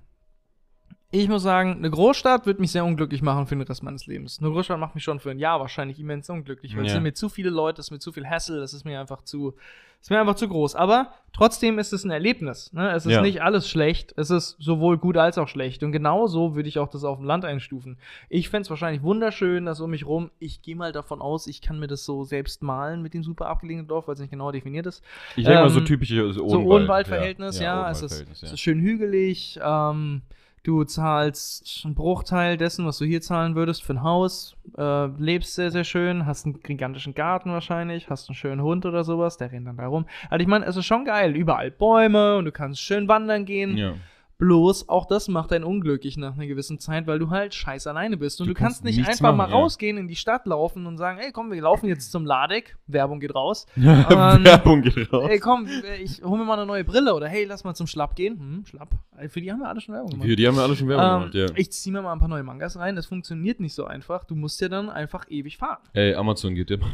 Ich 1.18 1.30
muss 1.30 1.44
sagen, 1.44 1.76
eine 1.78 1.90
Großstadt 1.90 2.46
wird 2.46 2.60
mich 2.60 2.72
sehr 2.74 2.84
unglücklich 2.84 3.22
machen 3.22 3.48
für 3.48 3.56
den 3.56 3.62
Rest 3.62 3.84
meines 3.84 4.06
Lebens. 4.06 4.40
Eine 4.42 4.50
Großstadt 4.52 4.78
macht 4.80 4.96
mich 4.96 5.04
schon 5.06 5.22
für 5.22 5.32
ein 5.32 5.40
Jahr 5.40 5.62
wahrscheinlich 5.62 5.98
immens 6.00 6.30
unglücklich, 6.30 6.76
weil 6.76 6.84
es 6.84 6.90
Ja. 6.90 6.96
sind 6.96 7.04
mir 7.04 7.14
zu 7.14 7.30
viele 7.30 7.50
Leute, 7.50 7.80
es 7.80 7.88
ist 7.88 7.92
mir 7.92 8.00
zu 8.00 8.12
viel 8.12 8.28
Hassel, 8.28 8.62
es 8.62 8.74
ist 8.74 8.84
mir 8.84 9.00
einfach 9.00 9.22
zu, 9.22 9.54
es 10.02 10.08
ist 10.08 10.10
mir 10.10 10.20
einfach 10.20 10.36
zu 10.36 10.50
groß. 10.50 10.76
Aber 10.76 11.14
trotzdem 11.32 11.80
ist 11.80 11.94
es 11.94 12.04
ein 12.04 12.12
Erlebnis. 12.12 12.74
Ne? 12.74 12.92
Es 12.92 13.06
ist 13.06 13.14
Ja. 13.14 13.22
nicht 13.22 13.42
alles 13.42 13.70
schlecht, 13.70 14.14
es 14.18 14.30
ist 14.30 14.58
sowohl 14.60 14.98
gut 14.98 15.16
als 15.16 15.38
auch 15.38 15.48
schlecht. 15.48 15.84
Und 15.84 15.94
genau 15.94 16.28
so 16.28 16.54
würde 16.54 16.68
ich 16.68 16.80
auch 16.80 16.90
das 16.90 17.06
auf 17.06 17.18
dem 17.20 17.26
Land 17.26 17.46
einstufen. 17.46 17.98
Ich 18.28 18.50
fände 18.50 18.64
es 18.64 18.70
wahrscheinlich 18.70 19.02
wunderschön, 19.02 19.66
dass 19.66 19.80
um 19.80 19.92
mich 19.92 20.06
rum, 20.06 20.32
ich 20.40 20.64
gehe 20.64 20.76
mal 20.76 20.92
davon 20.92 21.22
aus, 21.22 21.48
ich 21.48 21.62
kann 21.62 21.80
mir 21.80 21.88
das 21.88 22.04
so 22.04 22.26
selbst 22.26 22.62
malen 22.62 23.02
mit 23.02 23.14
dem 23.14 23.24
super 23.24 23.46
abgelegenen 23.48 23.88
Dorf, 23.88 24.08
weil 24.10 24.16
es 24.16 24.20
nicht 24.20 24.32
genau 24.32 24.52
definiert 24.52 24.86
ist. 24.86 25.02
Ich 25.38 25.46
denke 25.46 25.62
mal 25.62 25.70
so 25.70 25.80
Ähm, 25.80 25.86
typische 25.86 26.34
So 26.34 26.44
Odenwald. 26.44 26.66
Odenwaldverhältnis, 26.68 27.60
ja. 27.62 27.90
es, 27.90 28.02
ist, 28.02 28.26
es 28.34 28.44
ist 28.52 28.60
schön 28.60 28.82
hügelig. 28.82 29.58
Ähm, 29.64 30.24
du 30.66 30.84
zahlst 30.84 31.84
einen 31.86 31.96
Bruchteil 31.96 32.58
dessen, 32.58 32.86
was 32.86 32.98
du 32.98 33.06
hier 33.06 33.22
zahlen 33.22 33.56
würdest 33.56 33.84
für 33.84 33.94
ein 33.94 34.04
Haus. 34.04 34.56
Äh, 34.78 35.06
lebst 35.18 35.56
sehr, 35.56 35.72
sehr 35.72 35.84
schön. 35.84 36.26
Hast 36.26 36.46
einen 36.46 36.60
gigantischen 36.62 37.14
Garten 37.14 37.52
wahrscheinlich. 37.52 38.10
Hast 38.10 38.30
einen 38.30 38.36
schönen 38.36 38.62
Hund 38.62 38.86
oder 38.86 39.04
sowas. 39.04 39.38
Der 39.38 39.52
rennt 39.52 39.68
dann 39.68 39.78
da 39.78 39.88
rum. 39.88 40.06
Also 40.30 40.42
ich 40.42 40.48
meine, 40.48 40.66
es 40.66 40.76
ist 40.76 40.86
schon 40.86 41.06
geil. 41.06 41.36
Überall 41.36 41.72
Bäume 41.72 42.38
und 42.38 42.46
du 42.46 42.52
kannst 42.52 42.82
schön 42.82 43.08
wandern 43.08 43.46
gehen. 43.46 43.78
Ja. 43.78 43.94
Bloß 44.38 44.90
auch 44.90 45.06
das 45.06 45.28
macht 45.30 45.54
einen 45.54 45.64
unglücklich 45.64 46.18
nach 46.18 46.34
einer 46.34 46.46
gewissen 46.46 46.78
Zeit, 46.80 47.08
weil 47.08 47.20
du 47.20 47.30
halt 47.30 47.54
scheiß 47.54 47.88
alleine 47.88 48.18
bist. 48.18 48.42
Und 48.42 48.48
Du 48.48 48.54
du, 48.54 48.60
kannst 48.60 48.84
kannst 48.84 48.98
nicht 48.98 49.08
einfach 49.08 49.22
mal 49.22 49.32
machen, 49.34 49.52
ja. 49.52 49.56
rausgehen, 49.58 49.98
in 49.98 50.08
die 50.10 50.16
Stadt 50.18 50.46
laufen 50.46 50.86
und 50.88 50.98
sagen, 50.98 51.20
ey 51.20 51.32
komm, 51.32 51.52
wir 51.52 51.62
laufen 51.62 51.88
jetzt 51.88 52.12
zum 52.12 52.26
Ladeck. 52.26 52.76
Werbung 52.88 53.20
geht 53.20 53.34
raus. 53.34 53.66
Ähm, 53.78 54.44
Werbung 54.46 54.82
geht 54.82 55.12
raus. 55.14 55.28
Ey, 55.30 55.40
komm, 55.40 55.68
ich 56.04 56.22
hol 56.24 56.38
mir 56.38 56.44
mal 56.46 56.56
eine 56.58 56.66
neue 56.66 56.84
Brille 56.84 57.14
oder 57.16 57.28
hey, 57.28 57.46
lass 57.46 57.64
mal 57.64 57.74
zum 57.76 57.88
Schlapp 57.88 58.16
gehen. 58.16 58.38
Hm, 58.38 58.66
Schlapp. 58.66 58.90
Ey, 59.18 59.30
Für 59.30 59.40
die 59.40 59.52
haben 59.52 59.60
wir 59.60 59.70
alle 59.70 59.80
schon 59.80 59.96
Werbung 59.96 60.12
gemacht. 60.12 60.28
Die, 60.28 60.36
die 60.36 60.48
haben 60.48 60.56
ja 60.56 60.64
alle 60.64 60.76
schon 60.76 60.88
Werbung 60.90 61.06
Ähm, 61.26 61.32
gemacht, 61.32 61.52
ja. 61.52 61.58
Ich 61.58 61.72
zieh 61.72 61.92
mir 61.92 62.02
mal 62.02 62.12
ein 62.12 62.20
paar 62.20 62.28
neue 62.28 62.44
Mangas 62.44 62.78
rein. 62.78 62.96
Das 62.96 63.06
funktioniert 63.06 63.60
nicht 63.62 63.74
so 63.74 63.86
einfach. 63.86 64.26
Du 64.26 64.36
musst 64.36 64.60
ja 64.62 64.68
dann 64.70 64.90
einfach 64.90 65.26
ewig 65.30 65.58
fahren. 65.58 65.78
Ey, 65.94 66.14
Amazon 66.16 66.56
geht 66.56 66.72
immer. 66.72 66.88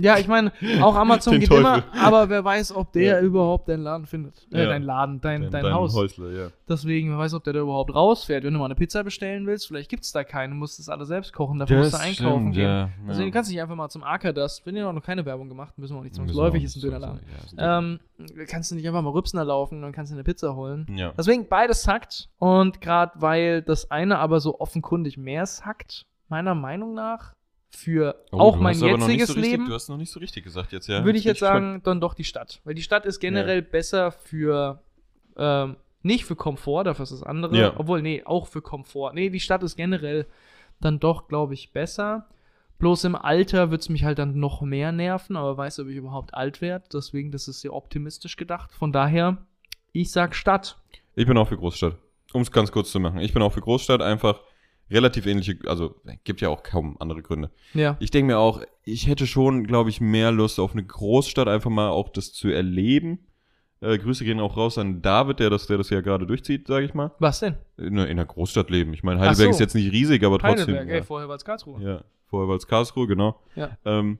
Ja, 0.00 0.18
ich 0.18 0.28
meine, 0.28 0.52
auch 0.82 0.94
Amazon 0.96 1.34
geht 1.40 1.48
Teufel. 1.48 1.60
immer, 1.64 1.84
aber 2.00 2.28
wer 2.28 2.44
weiß, 2.44 2.74
ob 2.74 2.92
der 2.92 3.02
Ja. 3.02 3.20
überhaupt 3.20 3.68
deinen 3.68 3.82
Laden 3.82 4.06
findet. 4.06 4.46
Äh, 4.52 4.66
dein 4.66 4.82
Laden, 4.82 5.20
dein, 5.20 5.50
dein, 5.50 5.62
Dein 5.64 5.72
Haus. 5.74 5.94
Häusler, 5.94 6.30
ja. 6.30 6.48
Deswegen, 6.80 7.10
wer 7.10 7.18
weiß, 7.18 7.34
ob 7.34 7.44
der 7.44 7.52
da 7.52 7.60
überhaupt 7.60 7.94
rausfährt. 7.94 8.44
Wenn 8.44 8.52
du 8.54 8.58
mal 8.58 8.64
eine 8.66 8.74
Pizza 8.74 9.04
bestellen 9.04 9.46
willst, 9.46 9.66
vielleicht 9.66 9.90
gibt's 9.90 10.12
da 10.12 10.24
keine, 10.24 10.54
musst 10.54 10.78
das 10.78 10.88
alles 10.88 11.08
selbst 11.08 11.32
kochen, 11.32 11.58
dafür 11.58 11.78
musst 11.78 11.92
du 11.94 11.98
einkaufen 11.98 12.52
gehen. 12.52 12.62
ja. 12.62 12.90
Also 13.06 13.22
du 13.22 13.30
kannst 13.30 13.50
nicht 13.50 13.60
einfach 13.60 13.74
mal 13.76 13.88
zum 13.90 14.02
Akadust, 14.02 14.64
wenn 14.64 14.76
ihr 14.76 14.90
noch 14.90 15.02
keine 15.02 15.24
Werbung 15.26 15.48
gemacht, 15.48 15.76
müssen 15.78 15.94
wir 15.94 15.98
auch 15.98 16.04
nicht 16.04 16.14
zwangsläufig, 16.14 16.64
ist 16.64 16.76
ein 16.76 16.80
Dönerladen. 16.80 17.20
Ähm, 17.58 18.00
kannst 18.48 18.70
du 18.70 18.74
nicht 18.74 18.86
einfach 18.88 19.02
mal 19.02 19.10
Rübsner 19.10 19.44
laufen, 19.44 19.82
dann 19.82 19.92
kannst 19.92 20.10
du 20.12 20.16
eine 20.16 20.24
Pizza 20.24 20.54
holen. 20.56 20.86
ja. 20.96 21.12
Deswegen 21.16 21.46
beides 21.48 21.82
sackt. 21.82 22.28
Und 22.38 22.80
gerade 22.80 23.12
weil 23.16 23.62
das 23.62 23.90
eine 23.90 24.18
aber 24.18 24.40
so 24.40 24.58
offenkundig 24.60 25.16
mehr 25.18 25.46
sackt, 25.46 26.06
meiner 26.28 26.54
Meinung 26.54 26.94
nach, 26.94 27.34
für 27.72 28.16
Oh, 28.32 28.38
auch 28.38 28.56
mein 28.56 28.76
jetziges 28.78 29.28
so 29.28 29.34
richtig, 29.34 29.52
Leben, 29.52 29.66
Du 29.66 29.74
hast 29.74 29.88
noch 29.88 29.96
nicht 29.96 30.10
so 30.10 30.18
richtig 30.18 30.42
gesagt 30.42 30.72
jetzt, 30.72 30.88
ja. 30.88 31.04
würde 31.04 31.18
ich 31.18 31.24
jetzt 31.24 31.38
sagen, 31.38 31.80
dann 31.84 32.00
doch 32.00 32.14
die 32.14 32.24
Stadt. 32.24 32.60
Weil 32.64 32.74
die 32.74 32.82
Stadt 32.82 33.06
ist 33.06 33.20
generell 33.20 33.62
besser 33.62 34.10
für, 34.10 34.82
ähm, 35.36 35.76
nicht 36.02 36.24
für 36.24 36.36
Komfort, 36.36 36.84
dafür 36.84 37.02
ist 37.02 37.12
das 37.12 37.22
andere. 37.22 37.56
Ja. 37.56 37.72
Obwohl, 37.76 38.02
nee, 38.02 38.22
auch 38.24 38.46
für 38.46 38.62
Komfort. 38.62 39.12
Nee, 39.14 39.30
die 39.30 39.40
Stadt 39.40 39.62
ist 39.62 39.76
generell 39.76 40.26
dann 40.80 40.98
doch, 40.98 41.28
glaube 41.28 41.54
ich, 41.54 41.72
besser. 41.72 42.26
Bloß 42.78 43.04
im 43.04 43.14
Alter 43.14 43.70
wird 43.70 43.82
es 43.82 43.90
mich 43.90 44.04
halt 44.04 44.18
dann 44.18 44.40
noch 44.40 44.62
mehr 44.62 44.90
nerven, 44.92 45.36
aber 45.36 45.56
weiß, 45.56 45.80
ob 45.80 45.88
ich 45.88 45.96
überhaupt 45.96 46.32
alt 46.32 46.62
werde. 46.62 46.86
Deswegen, 46.92 47.30
das 47.30 47.46
ist 47.46 47.60
sehr 47.60 47.74
optimistisch 47.74 48.36
gedacht. 48.36 48.72
Von 48.72 48.92
daher, 48.92 49.36
ich 49.92 50.10
sag 50.10 50.34
Stadt. 50.34 50.78
Ich 51.14 51.26
bin 51.26 51.36
auch 51.36 51.48
für 51.48 51.58
Großstadt. 51.58 51.96
Um 52.32 52.42
es 52.42 52.50
ganz 52.50 52.72
kurz 52.72 52.90
zu 52.90 53.00
machen. 53.00 53.20
Ich 53.20 53.34
bin 53.34 53.42
auch 53.42 53.52
für 53.52 53.60
Großstadt, 53.60 54.00
einfach 54.00 54.40
relativ 54.90 55.26
ähnliche, 55.26 55.58
also 55.66 55.94
gibt 56.24 56.40
ja 56.40 56.48
auch 56.48 56.62
kaum 56.62 56.96
andere 57.00 57.22
Gründe. 57.22 57.50
Ja. 57.74 57.96
Ich 58.00 58.10
denke 58.10 58.32
mir 58.32 58.38
auch, 58.38 58.62
ich 58.84 59.06
hätte 59.06 59.26
schon, 59.26 59.66
glaube 59.66 59.90
ich, 59.90 60.00
mehr 60.00 60.32
Lust 60.32 60.58
auf 60.58 60.72
eine 60.72 60.84
Großstadt, 60.84 61.48
einfach 61.48 61.70
mal 61.70 61.90
auch 61.90 62.08
das 62.08 62.32
zu 62.32 62.48
erleben. 62.48 63.26
Äh, 63.82 63.96
Grüße 63.98 64.24
gehen 64.24 64.40
auch 64.40 64.56
raus 64.56 64.76
an 64.76 65.00
David, 65.00 65.38
der 65.40 65.48
das, 65.48 65.66
der 65.66 65.78
das 65.78 65.88
ja 65.88 66.00
gerade 66.02 66.26
durchzieht, 66.26 66.66
sage 66.66 66.84
ich 66.84 66.92
mal. 66.92 67.12
Was 67.18 67.40
denn? 67.40 67.54
In, 67.78 67.98
einer- 67.98 68.04
in 68.08 68.18
einer 68.18 68.26
Großstadt 68.26 68.68
leben. 68.70 68.92
Ich 68.92 69.02
meine, 69.02 69.20
Heidelberg 69.20 69.46
so. 69.46 69.50
ist 69.52 69.60
jetzt 69.60 69.74
nicht 69.74 69.90
riesig, 69.92 70.22
aber 70.22 70.38
trotzdem. 70.38 70.66
Heidelberg, 70.74 70.88
ja. 70.88 70.94
ey, 70.96 71.02
vorher 71.02 71.28
war 71.28 71.36
es 71.36 71.44
Karlsruhe. 71.44 71.82
Ja, 71.82 72.04
vorher 72.26 72.48
war 72.48 72.56
es 72.56 72.66
Karlsruhe, 72.66 73.06
genau. 73.06 73.40
Ja. 73.56 73.70
Ähm, 73.86 74.18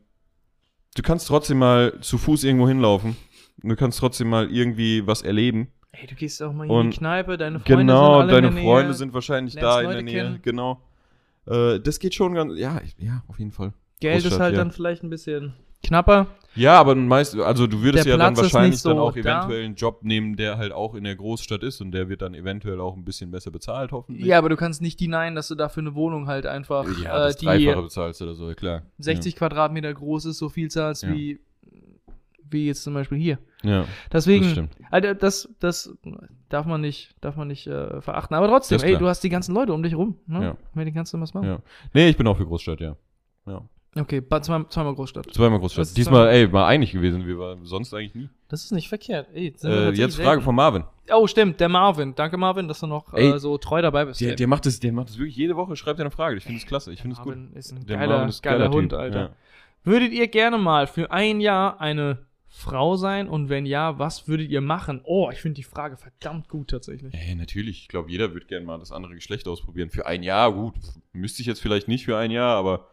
du 0.97 1.03
kannst 1.03 1.29
trotzdem 1.29 1.59
mal 1.59 2.01
zu 2.01 2.17
Fuß 2.17 2.45
irgendwo 2.45 2.69
hinlaufen. 2.69 3.17
Du 3.63 3.77
kannst 3.77 3.99
trotzdem 3.99 4.31
mal 4.31 4.51
irgendwie 4.51 5.07
was 5.07 5.21
erleben. 5.21 5.69
Ey, 5.93 6.07
du 6.07 6.15
gehst 6.15 6.43
auch 6.43 6.53
mal 6.53 6.65
in 6.65 6.71
Und 6.71 6.91
die 6.93 6.99
Kneipe, 6.99 7.37
deine 7.37 7.59
Freunde 7.61 7.67
sind 7.69 7.87
genau, 7.89 8.21
alle 8.21 8.33
deine 8.33 8.47
in 8.49 8.55
der 8.55 8.63
Freunde 8.63 8.89
Nähe. 8.91 8.95
sind 8.95 9.13
wahrscheinlich 9.13 9.55
da 9.57 9.83
in 9.83 9.91
der 9.91 10.03
Nähe. 10.03 10.15
kennen. 10.23 10.39
Genau. 10.43 10.81
Äh, 11.47 11.81
das 11.81 11.99
geht 11.99 12.15
schon 12.15 12.33
ganz. 12.33 12.57
Ja, 12.59 12.81
ich, 12.83 12.95
ja, 12.99 13.23
auf 13.29 13.39
jeden 13.39 13.51
Fall. 13.51 13.75
Geld 14.01 14.19
ist 14.19 14.23
Großstadt, 14.25 14.41
halt 14.41 14.53
ja. 14.55 14.59
dann 14.61 14.71
vielleicht 14.71 15.03
ein 15.03 15.11
bisschen 15.11 15.53
knapper. 15.83 16.26
Ja, 16.57 16.81
aber 16.81 16.97
meist, 16.97 17.39
also 17.39 17.68
du 17.68 17.81
würdest 17.81 18.07
Der 18.07 18.14
ja 18.14 18.18
dann 18.18 18.35
Platz 18.35 18.47
ist 18.49 18.55
wahrscheinlich 18.55 18.81
so 18.81 18.89
dann 18.89 18.99
auch 18.99 19.14
da. 19.14 19.20
eventuell 19.20 19.64
einen 19.64 19.76
Job 19.76 20.03
nehmen, 20.03 20.37
der 20.37 20.59
halt 20.59 20.72
auch 20.72 20.95
in 20.95 21.05
der 21.05 21.14
Großstadt 21.14 21.62
ist 21.62 21.81
und 21.81 21.93
der 21.93 22.09
wird 22.09 22.22
dann 22.22 22.35
eventuell 22.35 22.81
auch 22.81 22.97
ein 22.97 23.05
bisschen 23.05 23.31
besser 23.31 23.53
bezahlt, 23.53 23.93
hoffentlich. 23.93 24.26
Ja, 24.26 24.39
aber 24.39 24.49
du 24.49 24.57
kannst 24.57 24.83
nicht 24.83 25.01
denyen, 25.01 25.37
dass 25.37 25.47
du 25.47 25.55
dafür 25.55 25.83
eine 25.83 25.95
Wohnung 25.95 26.26
halt 26.26 26.47
einfach, 26.47 26.87
ja 27.03 27.28
äh, 27.28 27.35
die 27.35 27.45
Dreifache 27.47 27.83
bezahlst 27.83 28.20
oder 28.22 28.35
so, 28.35 28.49
ja, 28.49 28.55
klar. 28.55 28.83
60 28.99 29.37
Quadratmeter 29.37 29.95
groß 29.95 30.24
ist, 30.24 30.39
so 30.39 30.49
viel 30.49 30.68
zahlst 30.70 31.05
Ja. 31.05 31.12
wie, 31.12 31.39
wie 32.51 32.66
jetzt 32.66 32.83
zum 32.83 32.95
Beispiel 32.95 33.18
hier. 33.18 33.39
Ja, 33.62 33.70
ja 33.70 33.85
Deswegen, 34.12 34.43
das 34.43 34.53
stimmt. 34.53 34.76
Alter, 34.91 35.14
das, 35.14 35.49
das 35.61 35.97
darf 36.49 36.66
man 36.66 36.81
nicht, 36.81 37.14
darf 37.20 37.37
man 37.37 37.47
nicht 37.47 37.68
äh, 37.68 38.01
verachten. 38.01 38.35
Aber 38.35 38.49
trotzdem, 38.49 38.81
ey, 38.83 38.97
du 38.99 39.07
hast 39.07 39.20
die 39.20 39.28
ganzen 39.28 39.55
Leute 39.55 39.72
um 39.72 39.85
dich 39.85 39.95
rum. 39.95 40.16
Ne? 40.26 40.43
Ja. 40.43 40.57
Mit 40.74 40.87
denen 40.87 40.97
kannst 40.97 41.14
du 41.14 41.20
was 41.20 41.33
machen. 41.33 41.47
Ja. 41.47 41.59
Nee, 41.95 42.09
ich 42.09 42.16
bin 42.16 42.26
auch 42.26 42.37
für 42.37 42.47
Großstadt, 42.47 42.81
ja. 42.81 42.97
ja. 43.47 43.62
Okay, 43.97 44.20
ba- 44.20 44.41
zwei, 44.41 44.62
zweimal 44.68 44.95
Großstadt. 44.95 45.32
Zweimal 45.34 45.59
Großstadt. 45.59 45.82
Das 45.82 45.95
Diesmal, 45.95 46.28
ey, 46.28 46.47
mal 46.47 46.66
einig 46.66 46.93
gewesen, 46.93 47.26
wir 47.26 47.38
waren 47.38 47.64
sonst 47.64 47.93
eigentlich 47.93 48.14
nie. 48.14 48.28
Das 48.49 48.62
ist 48.64 48.70
nicht 48.70 48.88
verkehrt. 48.88 49.26
Ey, 49.34 49.53
Äh, 49.64 49.91
jetzt 49.91 50.14
Frage 50.14 50.28
selten. 50.28 50.43
von 50.43 50.55
Marvin. 50.55 50.84
Oh, 51.12 51.26
stimmt, 51.26 51.59
der 51.59 51.68
Marvin. 51.68 52.14
Danke, 52.14 52.36
Marvin, 52.36 52.68
dass 52.68 52.78
du 52.80 52.86
noch 52.86 53.12
äh, 53.12 53.30
Ey, 53.32 53.38
so 53.41 53.59
treu 53.59 53.82
dabei 53.82 54.05
bist. 54.05 54.20
Der, 54.20 54.36
der, 54.36 54.47
macht 54.47 54.64
das, 54.66 54.78
der 54.78 54.93
macht 54.93 55.09
das 55.09 55.18
wirklich 55.18 55.36
jede 55.36 55.57
Woche, 55.57 55.74
schreibt 55.74 55.99
er 55.99 56.05
eine 56.05 56.12
Frage. 56.12 56.36
Ich 56.36 56.45
finde 56.45 56.61
es 56.61 56.66
klasse, 56.66 56.93
ich 56.93 57.01
finde 57.01 57.14
es 57.16 57.22
gut. 57.22 57.34
Marvin 57.36 57.53
ist 57.57 57.72
ein 57.72 57.84
Der 57.86 57.97
geiler, 57.99 58.12
Marvin 58.14 58.28
ist 58.28 58.38
ein 58.38 58.43
geiler, 58.43 58.59
geiler 58.66 58.72
Hund, 58.74 58.91
Typ, 58.91 58.99
Alter. 59.01 59.20
ja. 59.20 59.30
Würdet 59.82 60.12
ihr 60.12 60.28
gerne 60.28 60.59
mal 60.59 60.86
für 60.86 61.11
ein 61.11 61.41
Jahr 61.41 61.80
eine 61.80 62.18
Frau 62.47 62.95
sein? 62.97 63.28
Und 63.28 63.49
wenn 63.49 63.66
ja, 63.66 63.99
was 63.99 64.28
würdet 64.28 64.51
ihr 64.51 64.61
machen? 64.61 65.01
Oh, 65.03 65.30
ich 65.32 65.38
finde 65.41 65.57
die 65.57 65.62
Frage 65.64 65.97
verdammt 65.97 66.49
gut 66.49 66.68
tatsächlich. 66.70 67.12
Ey, 67.14 67.34
natürlich. 67.34 67.80
Ich 67.82 67.88
glaube, 67.88 68.09
jeder 68.11 68.32
würde 68.34 68.47
gerne 68.47 68.66
mal 68.66 68.78
das 68.78 68.93
andere 68.93 69.14
Geschlecht 69.14 69.49
ausprobieren. 69.49 69.91
Für 69.91 70.07
ein 70.07 70.22
Jahr, 70.22 70.53
gut. 70.53 70.74
Müsste 71.12 71.41
ich 71.43 71.47
jetzt 71.49 71.61
vielleicht 71.61 71.88
nicht 71.88 72.05
für 72.05 72.16
ein 72.16 72.30
Jahr, 72.30 72.57
aber 72.57 72.86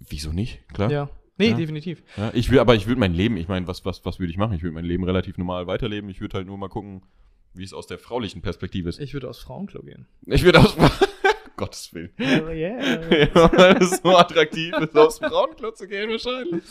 wieso 0.00 0.32
nicht? 0.32 0.66
Klar. 0.72 0.90
Ja. 0.90 1.10
Nee, 1.38 1.50
Ja. 1.50 1.56
definitiv. 1.56 2.02
Ja, 2.16 2.30
ich 2.34 2.50
will, 2.50 2.58
aber 2.58 2.74
ich 2.74 2.86
würde 2.86 3.00
mein 3.00 3.14
Leben, 3.14 3.36
ich 3.38 3.48
meine, 3.48 3.66
was, 3.66 3.84
was, 3.86 4.04
was 4.04 4.18
würde 4.18 4.30
ich 4.30 4.36
machen? 4.36 4.52
Ich 4.54 4.62
würde 4.62 4.74
mein 4.74 4.84
Leben 4.84 5.04
relativ 5.04 5.38
normal 5.38 5.66
weiterleben. 5.66 6.10
Ich 6.10 6.20
würde 6.20 6.36
halt 6.36 6.46
nur 6.46 6.58
mal 6.58 6.68
gucken, 6.68 7.02
wie 7.54 7.64
es 7.64 7.72
aus 7.72 7.86
der 7.86 7.98
fraulichen 7.98 8.42
Perspektive 8.42 8.88
ist. 8.88 9.00
Ich 9.00 9.14
würde 9.14 9.28
aus 9.28 9.38
Frauenklo 9.40 9.82
gehen. 9.82 10.06
Ich 10.26 10.42
würde 10.44 10.60
aus. 10.60 10.76
Gottes 11.56 11.92
Willen. 11.92 12.10
Oh 12.18 12.48
yeah. 12.48 12.80
ja, 13.10 13.52
weil 13.52 13.76
es 13.82 14.00
so 14.02 14.16
attraktiv 14.16 14.74
ist, 14.78 14.96
aufs 14.96 15.18
Frauenklo 15.18 15.72
zu 15.72 15.86
gehen, 15.88 16.08
wahrscheinlich. 16.10 16.62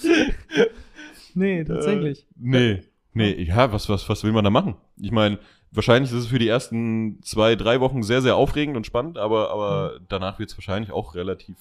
nee, 1.35 1.63
tatsächlich. 1.63 2.21
Äh, 2.21 2.25
nee. 2.39 2.83
Nee, 3.13 3.43
ja, 3.43 3.71
was, 3.71 3.89
was, 3.89 4.07
was 4.07 4.23
will 4.23 4.31
man 4.31 4.43
da 4.43 4.49
machen? 4.49 4.75
Ich 4.99 5.11
meine, 5.11 5.39
wahrscheinlich 5.71 6.11
ist 6.11 6.17
es 6.17 6.27
für 6.27 6.39
die 6.39 6.47
ersten 6.47 7.21
zwei, 7.23 7.55
drei 7.55 7.79
Wochen 7.81 8.03
sehr, 8.03 8.21
sehr 8.21 8.35
aufregend 8.35 8.77
und 8.77 8.85
spannend, 8.85 9.17
aber, 9.17 9.49
aber 9.51 9.99
danach 10.09 10.39
wird 10.39 10.51
es 10.51 10.57
wahrscheinlich 10.57 10.91
auch 10.91 11.15
relativ 11.15 11.55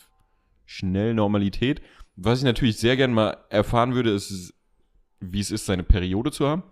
schnell 0.68 1.14
Normalität. 1.14 1.80
Was 2.16 2.38
ich 2.40 2.44
natürlich 2.44 2.76
sehr 2.76 2.96
gern 2.96 3.12
mal 3.14 3.36
erfahren 3.48 3.94
würde, 3.94 4.10
ist, 4.10 4.52
wie 5.20 5.40
es 5.40 5.50
ist, 5.50 5.66
seine 5.66 5.82
Periode 5.82 6.30
zu 6.30 6.46
haben. 6.46 6.62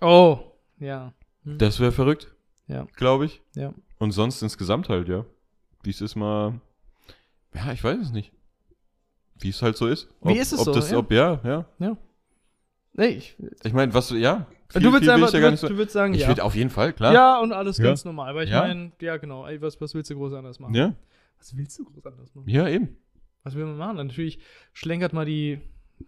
Oh, 0.00 0.38
ja. 0.78 1.14
Hm. 1.44 1.58
Das 1.58 1.80
wäre 1.80 1.92
verrückt. 1.92 2.34
Ja. 2.66 2.86
Glaube 2.96 3.24
ich. 3.24 3.40
Ja. 3.54 3.72
Und 3.98 4.12
sonst 4.12 4.42
insgesamt 4.42 4.88
halt, 4.88 5.08
ja. 5.08 5.24
Wie 5.82 5.90
es 5.90 6.00
ist 6.00 6.14
mal. 6.14 6.60
Ja, 7.54 7.72
ich 7.72 7.82
weiß 7.82 7.98
es 8.00 8.12
nicht. 8.12 8.32
Wie 9.38 9.48
es 9.48 9.62
halt 9.62 9.76
so 9.76 9.86
ist. 9.86 10.08
Wie 10.22 10.36
ist 10.36 10.52
es 10.52 10.58
ob 10.60 10.64
so, 10.66 10.72
Das, 10.74 10.90
ja. 10.90 10.98
Ob, 10.98 11.10
ja, 11.10 11.40
ja. 11.78 11.96
Nee, 12.94 13.06
ich, 13.06 13.36
Ich 13.64 13.72
meine, 13.72 13.94
was, 13.94 14.10
ja. 14.10 14.46
du 14.74 14.92
würdest 14.92 15.10
einfach, 15.10 15.32
ja 15.32 15.50
du, 15.50 15.56
so- 15.56 15.68
du 15.68 15.88
sagen, 15.88 16.14
Ich 16.14 16.20
ja. 16.22 16.28
würde 16.28 16.44
auf 16.44 16.54
jeden 16.54 16.70
Fall, 16.70 16.92
klar. 16.92 17.12
Ja, 17.12 17.38
und 17.40 17.52
alles 17.52 17.78
Ja. 17.78 17.84
ganz 17.84 18.04
normal. 18.04 18.34
Weil 18.34 18.44
ich 18.44 18.50
Ja. 18.50 18.60
meine, 18.62 18.92
ja, 19.00 19.16
genau. 19.16 19.46
Ey, 19.46 19.60
was, 19.62 19.80
was 19.80 19.94
willst 19.94 20.10
du 20.10 20.14
groß 20.16 20.34
anders 20.34 20.58
machen? 20.60 20.74
Ja, 20.74 20.94
Was 21.38 21.56
willst 21.56 21.78
du 21.78 21.84
groß 21.84 22.04
anders 22.06 22.34
machen? 22.34 22.48
ja 22.48 22.68
eben. 22.68 22.96
Was 23.44 23.54
will 23.54 23.64
man 23.66 23.76
machen? 23.78 23.96
Dann 23.96 24.06
Natürlich 24.08 24.38
schlenkert 24.72 25.12
mal 25.12 25.24
die, 25.24 25.60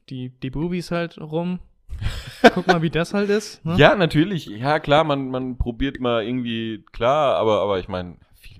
die, 0.08 0.30
die 0.30 0.50
Boobies 0.50 0.90
halt 0.90 1.18
rum. 1.20 1.58
Guck 2.54 2.66
mal, 2.66 2.82
wie 2.82 2.90
das 2.90 3.14
halt 3.14 3.30
ist. 3.30 3.64
Ne? 3.64 3.76
Ja, 3.76 3.94
natürlich. 3.94 4.46
Ja, 4.46 4.80
klar, 4.80 5.04
man, 5.04 5.30
man 5.30 5.56
probiert 5.58 6.00
mal 6.00 6.24
irgendwie, 6.24 6.84
klar, 6.92 7.36
aber, 7.36 7.60
aber 7.60 7.78
ich 7.78 7.88
meine. 7.88 8.16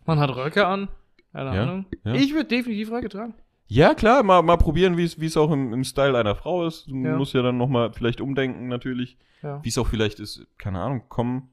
Man 0.06 0.18
hat 0.20 0.34
Röcke 0.36 0.66
an. 0.66 0.88
Keine 1.32 1.54
Ja, 1.54 1.62
Ahnung. 1.62 1.86
ja. 2.04 2.14
Ich 2.14 2.32
würde 2.32 2.48
definitiv 2.48 2.90
Röcke 2.92 3.08
tragen. 3.08 3.34
Ja, 3.66 3.94
klar, 3.94 4.22
mal, 4.22 4.42
mal 4.42 4.56
probieren, 4.58 4.96
wie 4.96 5.04
es 5.04 5.18
wie 5.18 5.26
es 5.26 5.36
auch 5.36 5.50
im, 5.50 5.72
im 5.72 5.82
Style 5.84 6.16
einer 6.16 6.34
Frau 6.36 6.66
ist. 6.66 6.86
Du 6.86 6.94
Ja. 6.96 7.16
musst 7.16 7.34
ja 7.34 7.42
dann 7.42 7.56
nochmal 7.56 7.92
vielleicht 7.92 8.20
umdenken, 8.20 8.68
natürlich. 8.68 9.16
Wie 9.62 9.68
es 9.68 9.76
auch 9.76 9.88
vielleicht 9.88 10.20
ist, 10.20 10.46
keine 10.56 10.80
Ahnung, 10.80 11.02
kommen, 11.10 11.50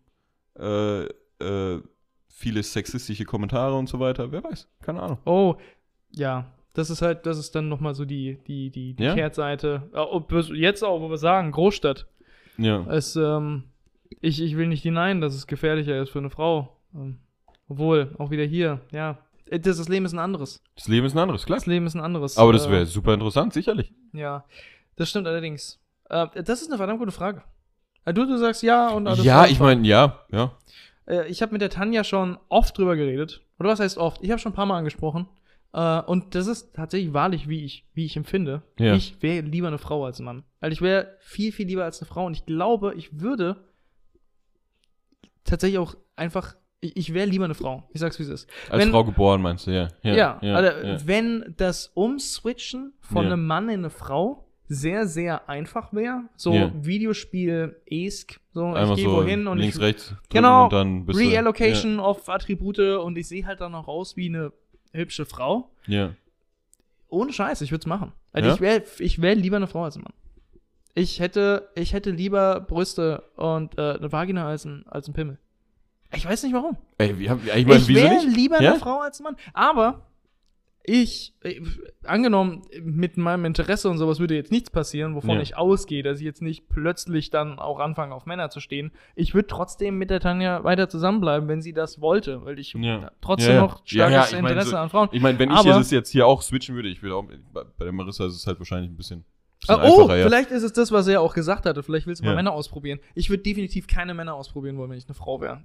äh, 0.58 1.04
äh, 1.44 1.82
viele 2.30 2.64
sexistische 2.64 3.26
Kommentare 3.26 3.76
und 3.78 3.90
so 3.90 4.00
weiter. 4.00 4.32
Wer 4.32 4.44
weiß, 4.46 4.70
keine 4.82 5.02
Ahnung. 5.02 5.18
Oh, 5.26 5.56
ja. 6.12 6.46
Das 6.74 6.90
ist 6.90 7.02
halt, 7.02 7.26
das 7.26 7.38
ist 7.38 7.54
dann 7.54 7.68
nochmal 7.70 7.94
so 7.96 8.06
die, 8.06 8.38
die, 8.48 8.70
die, 8.70 8.94
die 8.94 9.04
Ja? 9.04 9.14
Kehrtseite. 9.14 9.90
Äh, 9.94 9.98
ob 9.98 10.32
Jetzt 10.54 10.84
auch, 10.84 11.02
wo 11.02 11.10
wir 11.10 11.18
sagen, 11.18 11.52
Großstadt. 11.52 12.08
Ja. 12.58 12.86
Es, 12.90 13.16
ähm, 13.16 13.64
ich, 14.22 14.42
ich 14.42 14.56
will 14.58 14.68
nicht 14.68 14.84
hinein, 14.84 15.20
dass 15.22 15.34
es 15.34 15.48
gefährlicher 15.48 16.02
ist 16.02 16.10
für 16.10 16.20
eine 16.20 16.30
Frau. 16.30 16.78
Ähm, 16.96 17.18
obwohl, 17.68 18.16
auch 18.20 18.32
wieder 18.32 18.44
hier, 18.44 18.82
ja. 18.92 19.18
Äh, 19.50 19.60
Das, 19.60 19.78
das 19.78 19.90
Leben 19.90 20.06
ist 20.06 20.14
ein 20.14 20.20
anderes. 20.20 20.62
Das 20.76 20.88
Leben 20.88 21.06
ist 21.06 21.14
ein 21.14 21.20
anderes, 21.20 21.46
klar. 21.46 21.58
Das 21.58 21.66
Leben 21.66 21.86
ist 21.86 21.96
ein 21.96 22.02
anderes. 22.02 22.38
Aber 22.38 22.54
das 22.54 22.68
Äh, 22.68 22.72
wäre 22.72 22.86
super 22.86 23.14
interessant, 23.14 23.54
sicherlich. 23.54 23.92
Ja, 24.14 24.46
das 24.96 25.10
stimmt 25.10 25.28
allerdings. 25.28 25.80
Äh, 26.10 26.28
das 26.44 26.62
ist 26.62 26.70
eine 26.70 26.78
verdammt 26.78 27.00
gute 27.00 27.12
Frage. 27.12 27.44
Äh, 28.06 28.14
du, 28.14 28.26
du 28.26 28.38
sagst 28.38 28.64
ja 28.64 28.90
und 28.90 29.06
äh, 29.08 29.10
das 29.12 29.24
Ja, 29.24 29.46
ich 29.46 29.60
meine, 29.60 29.86
ja, 29.88 30.20
ja. 30.32 30.52
Äh, 31.06 31.28
ich 31.28 31.42
habe 31.42 31.52
mit 31.52 31.62
der 31.62 31.70
Tanja 31.70 32.04
schon 32.04 32.38
oft 32.50 32.78
drüber 32.78 32.96
geredet. 32.96 33.42
Oder 33.60 33.70
was 33.70 33.80
heißt 33.80 33.98
oft? 33.98 34.22
Ich 34.24 34.32
habe 34.32 34.40
schon 34.40 34.52
ein 34.54 34.56
paar 34.56 34.66
Mal 34.66 34.78
angesprochen. 34.78 35.28
Äh, 35.74 36.02
und 36.02 36.36
das 36.36 36.48
ist 36.48 36.74
tatsächlich 36.76 37.14
wahrlich, 37.14 37.48
wie 37.48 37.64
ich, 37.64 37.86
wie 37.94 38.06
ich 38.06 38.18
empfinde. 38.18 38.62
Ja. 38.80 38.94
Ich 38.96 39.22
wäre 39.22 39.42
lieber 39.46 39.68
eine 39.68 39.78
Frau 39.78 40.06
als 40.06 40.20
ein 40.20 40.26
Mann. 40.26 40.44
Weil 40.60 40.72
ich 40.74 40.82
wäre 40.82 41.16
viel, 41.20 41.52
viel 41.52 41.68
lieber 41.68 41.84
als 41.86 42.02
eine 42.02 42.08
Frau. 42.10 42.26
Und 42.26 42.34
ich 42.36 42.46
glaube, 42.46 42.94
ich 42.96 43.20
würde 43.22 43.64
tatsächlich 45.44 45.80
auch 45.80 45.96
einfach. 46.16 46.56
Ich, 46.84 46.98
ich 46.98 47.14
wäre 47.14 47.28
lieber 47.28 47.46
eine 47.46 47.54
Frau. 47.54 47.88
Ich 47.94 48.00
sag's, 48.02 48.18
wie 48.20 48.24
es 48.24 48.30
ist. 48.30 48.50
Als 48.70 48.84
Wenn- 48.84 48.92
Frau 48.92 49.04
geboren, 49.04 49.42
meinst 49.42 49.68
du, 49.68 49.72
ja. 49.72 49.88
Ja, 50.02 50.40
ja, 50.42 50.56
also, 50.56 50.86
ja. 50.88 51.08
wenn 51.08 51.54
das 51.58 51.88
Umswitchen 51.94 52.94
von 53.02 53.26
Ja. 53.26 53.34
einem 53.34 53.46
Mann 53.46 53.70
in 53.70 53.80
eine 53.82 53.90
Frau 53.92 54.48
sehr, 54.68 55.06
sehr 55.06 55.48
einfach 55.50 55.94
wäre, 55.94 56.24
so 56.36 56.54
Ja. 56.54 56.72
Videospiel-esque, 56.74 58.40
so 58.54 58.66
Einfach 58.68 58.92
ich 58.98 59.04
gehe 59.04 59.10
so 59.10 59.18
wohin 59.18 59.46
und 59.48 59.58
links, 59.60 59.76
ich 59.76 59.82
rechts 59.82 60.16
Genau, 60.30 60.64
und 60.66 60.74
dann 60.74 61.06
bist 61.06 61.20
Reallocation 61.20 62.00
of 62.00 62.28
Attribute 62.30 62.80
und 62.80 63.18
ich 63.18 63.28
sehe 63.28 63.46
halt 63.46 63.60
dann 63.62 63.74
noch 63.74 63.88
aus 63.88 64.16
wie 64.18 64.30
eine 64.30 64.52
hübsche 64.94 65.26
Frau. 65.26 65.70
Ja. 65.88 66.14
Ohne 67.10 67.34
Scheiß, 67.34 67.62
ich 67.62 67.72
würde 67.72 67.82
es 67.82 67.86
machen. 67.88 68.12
Also 68.34 68.50
Ja? 68.50 68.56
ich 68.56 68.62
wäre 68.62 68.84
ich 69.00 69.22
wär 69.22 69.36
lieber 69.36 69.58
eine 69.58 69.68
Frau 69.68 69.84
als 69.84 69.96
ein 69.98 70.04
Mann. 70.04 70.14
Ich 70.94 71.20
hätte, 71.20 71.70
ich 71.76 71.94
hätte 71.94 72.12
lieber 72.12 72.60
Brüste 72.62 73.24
und 73.36 73.78
äh, 73.78 73.94
eine 73.94 74.12
Vagina 74.12 74.48
als 74.48 74.66
ein, 74.66 74.86
als 74.88 75.08
ein 75.08 75.14
Pimmel. 75.14 75.38
Ich 76.14 76.26
weiß 76.26 76.44
nicht 76.44 76.54
warum. 76.54 76.78
Ey, 76.98 77.10
hab- 77.28 77.40
ich 77.44 77.66
meine, 77.66 77.80
ich 77.80 77.88
wäre 77.88 78.26
lieber 78.26 78.62
Ja? 78.62 78.72
eine 78.72 78.80
Frau 78.80 79.00
als 79.00 79.20
ein 79.20 79.24
Mann. 79.24 79.38
Aber 79.54 80.08
ich, 80.84 81.34
äh, 81.44 81.62
angenommen, 82.04 82.64
mit 82.84 83.16
meinem 83.18 83.46
Interesse 83.46 83.90
und 83.90 83.98
sowas 83.98 84.20
würde 84.20 84.36
jetzt 84.36 84.52
nichts 84.52 84.70
passieren, 84.70 85.16
wovon 85.16 85.36
Ja. 85.36 85.42
ich 85.42 85.56
ausgehe, 85.56 86.02
dass 86.04 86.20
ich 86.20 86.26
jetzt 86.26 86.42
nicht 86.42 86.68
plötzlich 86.70 87.30
dann 87.30 87.60
auch 87.60 87.80
anfange, 87.80 88.16
auf 88.16 88.26
Männer 88.26 88.50
zu 88.50 88.60
stehen. 88.60 88.92
Ich 89.16 89.34
würde 89.36 89.48
trotzdem 89.48 89.98
mit 89.98 90.10
der 90.10 90.20
Tanja 90.20 90.64
weiter 90.64 90.90
zusammenbleiben, 90.90 91.48
wenn 91.48 91.62
sie 91.62 91.74
das 91.74 92.02
wollte, 92.02 92.44
weil 92.46 92.58
ich 92.60 92.74
Ja. 92.74 93.12
trotzdem 93.22 93.56
Ja, 93.56 93.62
noch 93.62 93.82
starkes 93.86 94.32
ich 94.34 94.42
mein, 94.42 94.52
Interesse 94.52 94.70
so- 94.72 94.78
an 94.78 94.90
Frauen. 94.90 95.10
Ich 95.12 95.22
meine, 95.22 95.38
wenn 95.40 95.50
ich 95.50 95.56
Aber- 95.56 95.64
hier 95.64 95.74
das 95.74 95.92
jetzt 95.92 96.10
hier 96.10 96.26
auch 96.26 96.42
switchen 96.42 96.76
würde, 96.76 96.90
ich 96.90 97.04
würde 97.04 97.16
auch, 97.16 97.26
bei 97.54 97.84
der 97.86 97.92
Marissa 97.94 98.26
ist 98.26 98.36
es 98.36 98.48
halt 98.48 98.58
wahrscheinlich 98.60 98.90
ein 98.92 98.98
bisschen, 98.98 99.24
Ah, 99.68 99.80
oh, 99.88 100.10
ja. 100.10 100.24
vielleicht 100.24 100.50
ist 100.50 100.64
es 100.64 100.74
das, 100.74 100.92
was 100.92 101.08
er 101.08 101.22
auch 101.22 101.36
gesagt 101.36 101.68
hatte. 101.68 101.84
Vielleicht 101.84 102.08
willst 102.08 102.22
du 102.22 102.26
mal 102.26 102.32
Ja. 102.32 102.36
Männer 102.38 102.52
ausprobieren. 102.54 103.00
Ich 103.14 103.30
würde 103.30 103.44
definitiv 103.44 103.86
keine 103.86 104.16
Männer 104.16 104.34
ausprobieren 104.34 104.76
wollen, 104.78 104.90
wenn 104.90 104.98
ich 104.98 105.06
eine 105.06 105.14
Frau 105.14 105.40
wäre. 105.40 105.64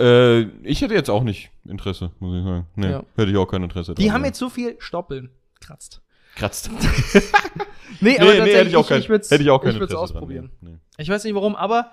Äh, 0.00 0.40
ich 0.68 0.80
hätte 0.82 0.94
jetzt 0.94 1.08
auch 1.10 1.22
nicht 1.22 1.50
Interesse, 1.64 2.10
muss 2.18 2.36
ich 2.36 2.44
sagen. 2.44 2.66
Nee, 2.74 2.90
Ja. 2.90 3.02
hätte 3.16 3.30
ich 3.30 3.36
auch 3.36 3.46
kein 3.46 3.62
Interesse 3.62 3.94
Die 3.94 4.04
dran, 4.06 4.14
haben 4.14 4.24
jetzt 4.24 4.38
so 4.38 4.48
viel 4.50 4.76
Stoppeln. 4.78 5.30
Kratzt. 5.60 6.02
kratzt. 6.36 6.70
Nee, 8.00 8.16
nee, 8.18 8.40
nee, 8.40 8.54
hätte 8.54 8.68
ich 8.70 8.76
auch 8.76 8.88
kein, 8.88 9.00
ich 9.00 9.08
würd's, 9.08 9.30
hätte 9.30 9.42
ich 9.44 9.50
auch 9.50 9.60
kein 9.62 9.72
ich 9.74 9.78
würd's 9.80 9.92
Interesse 9.92 10.12
dran, 10.12 10.22
ausprobieren. 10.22 10.50
nee. 10.60 10.70
Nee. 10.70 10.78
Ich 10.98 11.08
weiß 11.08 11.22
nicht 11.24 11.34
warum, 11.34 11.54
aber 11.54 11.90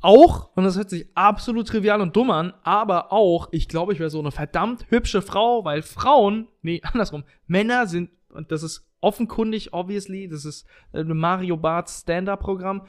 auch, 0.00 0.50
und 0.54 0.64
das 0.64 0.76
hört 0.76 0.88
sich 0.90 1.06
absolut 1.14 1.66
trivial 1.68 2.00
und 2.00 2.14
dumm 2.14 2.30
an, 2.30 2.52
aber 2.62 3.12
auch, 3.12 3.48
ich 3.50 3.68
glaube, 3.68 3.92
ich 3.92 3.98
wäre 3.98 4.10
so 4.10 4.20
eine 4.20 4.30
verdammt 4.30 4.86
hübsche 4.88 5.20
Frau, 5.20 5.64
weil 5.64 5.82
Frauen, 5.82 6.46
nee, 6.62 6.80
andersrum, 6.92 7.24
Männer 7.48 7.86
sind, 7.86 8.10
und 8.30 8.52
das 8.52 8.62
ist 8.62 8.84
offenkundig, 9.00 9.72
obviously, 9.72 10.28
das 10.28 10.44
ist 10.44 10.64
äh, 10.92 11.00
ein 11.00 11.16
Mario 11.16 11.56
Bart 11.56 11.90
Stand-Up-Programm, 11.90 12.82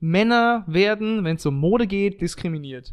Männer 0.00 0.64
werden, 0.66 1.22
wenn 1.24 1.36
es 1.36 1.46
um 1.46 1.56
Mode 1.58 1.86
geht, 1.86 2.20
diskriminiert. 2.20 2.92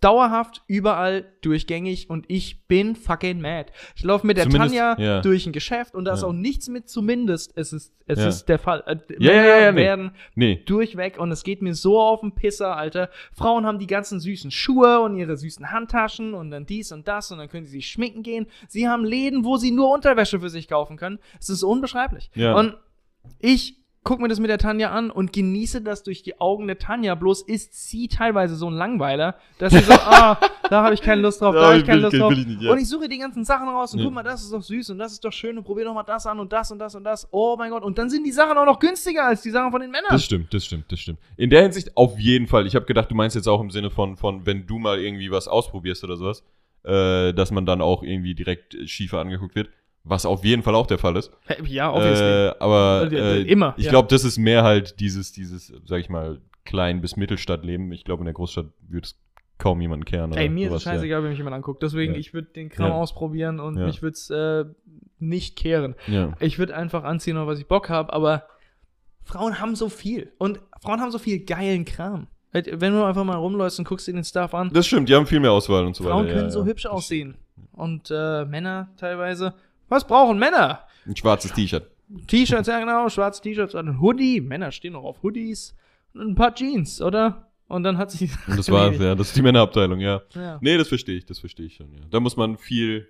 Dauerhaft, 0.00 0.62
überall, 0.66 1.26
durchgängig 1.42 2.08
und 2.08 2.24
ich 2.28 2.66
bin 2.66 2.96
fucking 2.96 3.40
mad. 3.40 3.70
Ich 3.94 4.02
laufe 4.02 4.26
mit 4.26 4.38
der 4.38 4.44
Zumindest- 4.44 4.74
Tanja 4.74 4.98
ja. 4.98 5.20
durch 5.20 5.46
ein 5.46 5.52
Geschäft 5.52 5.94
und 5.94 6.06
da 6.06 6.14
ist 6.14 6.24
auch 6.24 6.32
nichts 6.32 6.68
mit 6.68 6.88
zumindest, 6.88 7.52
es 7.56 7.72
ist, 7.74 7.92
es 8.06 8.18
Ja. 8.18 8.28
ist 8.28 8.46
der 8.46 8.58
Fall. 8.58 8.82
Äh, 8.86 8.96
Männer 9.18 9.32
ja, 9.46 9.58
ja, 9.60 9.72
nee. 9.72 9.78
werden 9.80 10.12
Nee. 10.34 10.62
durchweg 10.64 11.18
und 11.18 11.30
es 11.32 11.42
geht 11.44 11.60
mir 11.60 11.74
so 11.74 12.00
auf 12.00 12.20
den 12.20 12.34
Pisser, 12.34 12.76
Alter. 12.76 13.10
Frauen 13.32 13.66
haben 13.66 13.78
die 13.78 13.86
ganzen 13.86 14.20
süßen 14.20 14.50
Schuhe 14.50 15.00
und 15.00 15.16
ihre 15.16 15.36
süßen 15.36 15.70
Handtaschen 15.70 16.32
und 16.32 16.50
dann 16.50 16.64
dies 16.64 16.92
und 16.92 17.06
das 17.06 17.30
und 17.30 17.36
dann 17.38 17.48
können 17.50 17.66
sie 17.66 17.72
sich 17.72 17.88
schminken 17.88 18.22
gehen. 18.22 18.46
Sie 18.68 18.88
haben 18.88 19.04
Läden, 19.04 19.44
wo 19.44 19.58
sie 19.58 19.70
nur 19.70 19.92
Unterwäsche 19.92 20.40
für 20.40 20.48
sich 20.48 20.66
kaufen 20.66 20.96
können. 20.96 21.18
Es 21.38 21.50
ist 21.50 21.62
unbeschreiblich. 21.62 22.30
Ja. 22.34 22.54
Und 22.54 22.74
ich 23.38 23.79
guck 24.02 24.18
mir 24.20 24.28
das 24.28 24.40
mit 24.40 24.48
der 24.48 24.58
Tanja 24.58 24.90
an 24.90 25.10
und 25.10 25.32
genieße 25.32 25.82
das 25.82 26.02
durch 26.02 26.22
die 26.22 26.40
Augen 26.40 26.66
der 26.66 26.78
Tanja. 26.78 27.14
Bloß 27.14 27.42
ist 27.42 27.74
sie 27.88 28.08
teilweise 28.08 28.56
so 28.56 28.68
ein 28.68 28.74
Langweiler, 28.74 29.36
dass 29.58 29.72
sie 29.72 29.80
so, 29.80 29.92
ah, 29.94 30.38
da 30.70 30.82
habe 30.82 30.94
ich 30.94 31.02
keine 31.02 31.20
Lust 31.20 31.40
drauf, 31.42 31.54
da 31.54 31.60
Da 31.60 31.66
habe 31.68 31.78
ich 31.78 31.84
keine 31.84 32.00
Lust 32.00 32.14
ich- 32.14 32.20
drauf. 32.20 32.32
ich 32.32 32.46
nicht, 32.46 32.62
ja. 32.62 32.72
Und 32.72 32.78
ich 32.78 32.88
suche 32.88 33.08
die 33.08 33.18
ganzen 33.18 33.44
Sachen 33.44 33.68
raus 33.68 33.92
und 33.92 33.98
Ja. 34.00 34.06
guck 34.06 34.14
mal, 34.14 34.22
das 34.22 34.42
ist 34.42 34.52
doch 34.52 34.62
süß 34.62 34.90
und 34.90 34.98
das 34.98 35.12
ist 35.12 35.24
doch 35.24 35.32
schön 35.32 35.58
und 35.58 35.64
probier 35.64 35.84
doch 35.84 35.94
mal 35.94 36.02
das 36.02 36.26
an 36.26 36.40
und 36.40 36.52
das 36.52 36.70
und 36.72 36.78
das 36.78 36.94
und 36.94 37.04
das. 37.04 37.28
Oh 37.30 37.56
mein 37.58 37.70
Gott. 37.70 37.82
Und 37.82 37.98
dann 37.98 38.08
sind 38.08 38.24
die 38.24 38.32
Sachen 38.32 38.56
auch 38.56 38.64
noch 38.66 38.78
günstiger 38.78 39.26
als 39.26 39.42
die 39.42 39.50
Sachen 39.50 39.70
von 39.70 39.80
den 39.82 39.90
Männern. 39.90 40.08
Das 40.10 40.24
stimmt, 40.24 40.52
das 40.54 40.64
stimmt, 40.64 40.90
das 40.90 40.98
stimmt. 41.00 41.18
In 41.36 41.50
der 41.50 41.62
Hinsicht 41.62 41.96
auf 41.96 42.18
jeden 42.18 42.46
Fall. 42.46 42.66
Ich 42.66 42.74
habe 42.74 42.86
gedacht, 42.86 43.10
du 43.10 43.14
meinst 43.14 43.36
jetzt 43.36 43.48
auch 43.48 43.60
im 43.60 43.70
Sinne 43.70 43.90
von, 43.90 44.16
von 44.16 44.46
wenn 44.46 44.66
du 44.66 44.78
mal 44.78 44.98
irgendwie 44.98 45.30
was 45.30 45.46
ausprobierst 45.46 46.04
oder 46.04 46.16
sowas, 46.16 46.42
äh, 46.84 47.34
dass 47.34 47.50
man 47.50 47.66
dann 47.66 47.82
auch 47.82 48.02
irgendwie 48.02 48.34
direkt 48.34 48.74
schiefer 48.86 49.20
angeguckt 49.20 49.54
wird. 49.54 49.68
Was 50.10 50.26
auf 50.26 50.44
jeden 50.44 50.62
Fall 50.62 50.74
auch 50.74 50.86
der 50.88 50.98
Fall 50.98 51.16
ist. 51.16 51.30
Ja, 51.64 51.92
obviously. 51.92 52.26
Äh, 52.48 52.54
aber 52.58 53.08
Äh, 53.12 53.40
äh, 53.40 53.42
immer, 53.42 53.74
Ich 53.76 53.84
ja. 53.84 53.90
glaube, 53.90 54.08
das 54.08 54.24
ist 54.24 54.38
mehr 54.38 54.64
halt 54.64 54.98
dieses, 55.00 55.30
dieses, 55.32 55.72
sag 55.86 56.00
ich 56.00 56.08
mal, 56.10 56.40
Klein- 56.64 57.00
bis 57.00 57.16
Mittelstadtleben. 57.16 57.90
Ich 57.92 58.04
glaube, 58.04 58.20
in 58.20 58.24
der 58.26 58.34
Großstadt 58.34 58.66
würde 58.88 59.06
es 59.06 59.16
kaum 59.58 59.80
jemanden 59.80 60.04
kehren. 60.04 60.32
Ey, 60.32 60.48
mir 60.48 60.66
ist 60.68 60.74
es 60.74 60.82
sowas, 60.82 60.84
ja. 60.84 60.92
scheißegal, 60.92 61.22
wenn 61.22 61.30
mich 61.30 61.38
jemand 61.38 61.54
anguckt. 61.54 61.82
Deswegen, 61.82 62.14
Ja. 62.14 62.18
ich 62.18 62.34
würde 62.34 62.48
den 62.48 62.68
Kram 62.70 62.88
Ja. 62.88 62.94
ausprobieren 62.94 63.60
und 63.60 63.78
Ja. 63.78 63.86
mich 63.86 64.02
würde 64.02 64.14
es 64.14 64.30
äh, 64.30 64.64
nicht 65.18 65.56
kehren. 65.56 65.94
Ja. 66.06 66.32
Ich 66.40 66.58
würde 66.58 66.74
einfach 66.74 67.04
anziehen, 67.04 67.36
auf 67.36 67.46
was 67.46 67.58
ich 67.60 67.66
Bock 67.68 67.88
habe, 67.88 68.12
aber 68.12 68.44
Frauen 69.22 69.60
haben 69.60 69.76
so 69.76 69.88
viel. 69.88 70.32
Und 70.38 70.60
Frauen 70.82 71.00
haben 71.00 71.10
so 71.12 71.18
viel 71.18 71.44
geilen 71.44 71.84
Kram. 71.84 72.26
Halt, 72.52 72.80
Wenn 72.80 72.92
du 72.94 73.04
einfach 73.04 73.22
mal 73.22 73.36
rumläufst 73.36 73.78
und 73.78 73.86
guckst 73.86 74.08
dir 74.08 74.12
den 74.12 74.24
Stuff 74.24 74.54
an, 74.54 74.70
Das 74.72 74.86
stimmt, 74.88 75.08
die 75.08 75.14
haben 75.14 75.26
viel 75.26 75.38
mehr 75.40 75.52
Auswahl 75.52 75.84
und 75.86 75.94
so 75.94 76.02
Frauen 76.04 76.24
weiter. 76.24 76.32
können 76.34 76.44
ja, 76.46 76.50
so 76.50 76.60
ja. 76.60 76.66
hübsch 76.66 76.86
aussehen. 76.86 77.36
Und 77.72 78.10
äh, 78.10 78.44
Männer 78.44 78.88
teilweise. 78.96 79.54
Was 79.90 80.06
brauchen 80.06 80.38
Männer? 80.38 80.86
Ein 81.04 81.16
schwarzes 81.16 81.52
T-Shirt. 81.52 81.90
T-Shirts, 82.26 82.68
ja 82.68 82.80
genau, 82.80 83.08
schwarze 83.08 83.42
T-Shirts, 83.42 83.74
ein 83.74 84.00
Hoodie. 84.00 84.40
Männer 84.40 84.72
stehen 84.72 84.94
noch 84.94 85.04
auf 85.04 85.22
Hoodies. 85.22 85.76
Und 86.14 86.30
ein 86.30 86.34
paar 86.34 86.54
Jeans, 86.54 87.02
oder? 87.02 87.50
Und 87.68 87.82
dann 87.84 87.98
hat 87.98 88.10
sich. 88.10 88.30
Und 88.48 88.58
das 88.58 88.70
war's, 88.70 88.98
ja. 88.98 89.14
Das 89.14 89.28
ist 89.28 89.36
die 89.36 89.42
Männerabteilung, 89.42 90.00
ja. 90.00 90.22
ja. 90.34 90.58
Nee, 90.60 90.76
das 90.78 90.88
verstehe 90.88 91.16
ich, 91.16 91.26
das 91.26 91.38
verstehe 91.38 91.66
ich 91.66 91.74
schon, 91.74 91.92
ja. 91.92 92.00
Da 92.10 92.18
muss 92.20 92.36
man 92.36 92.56
viel 92.56 93.06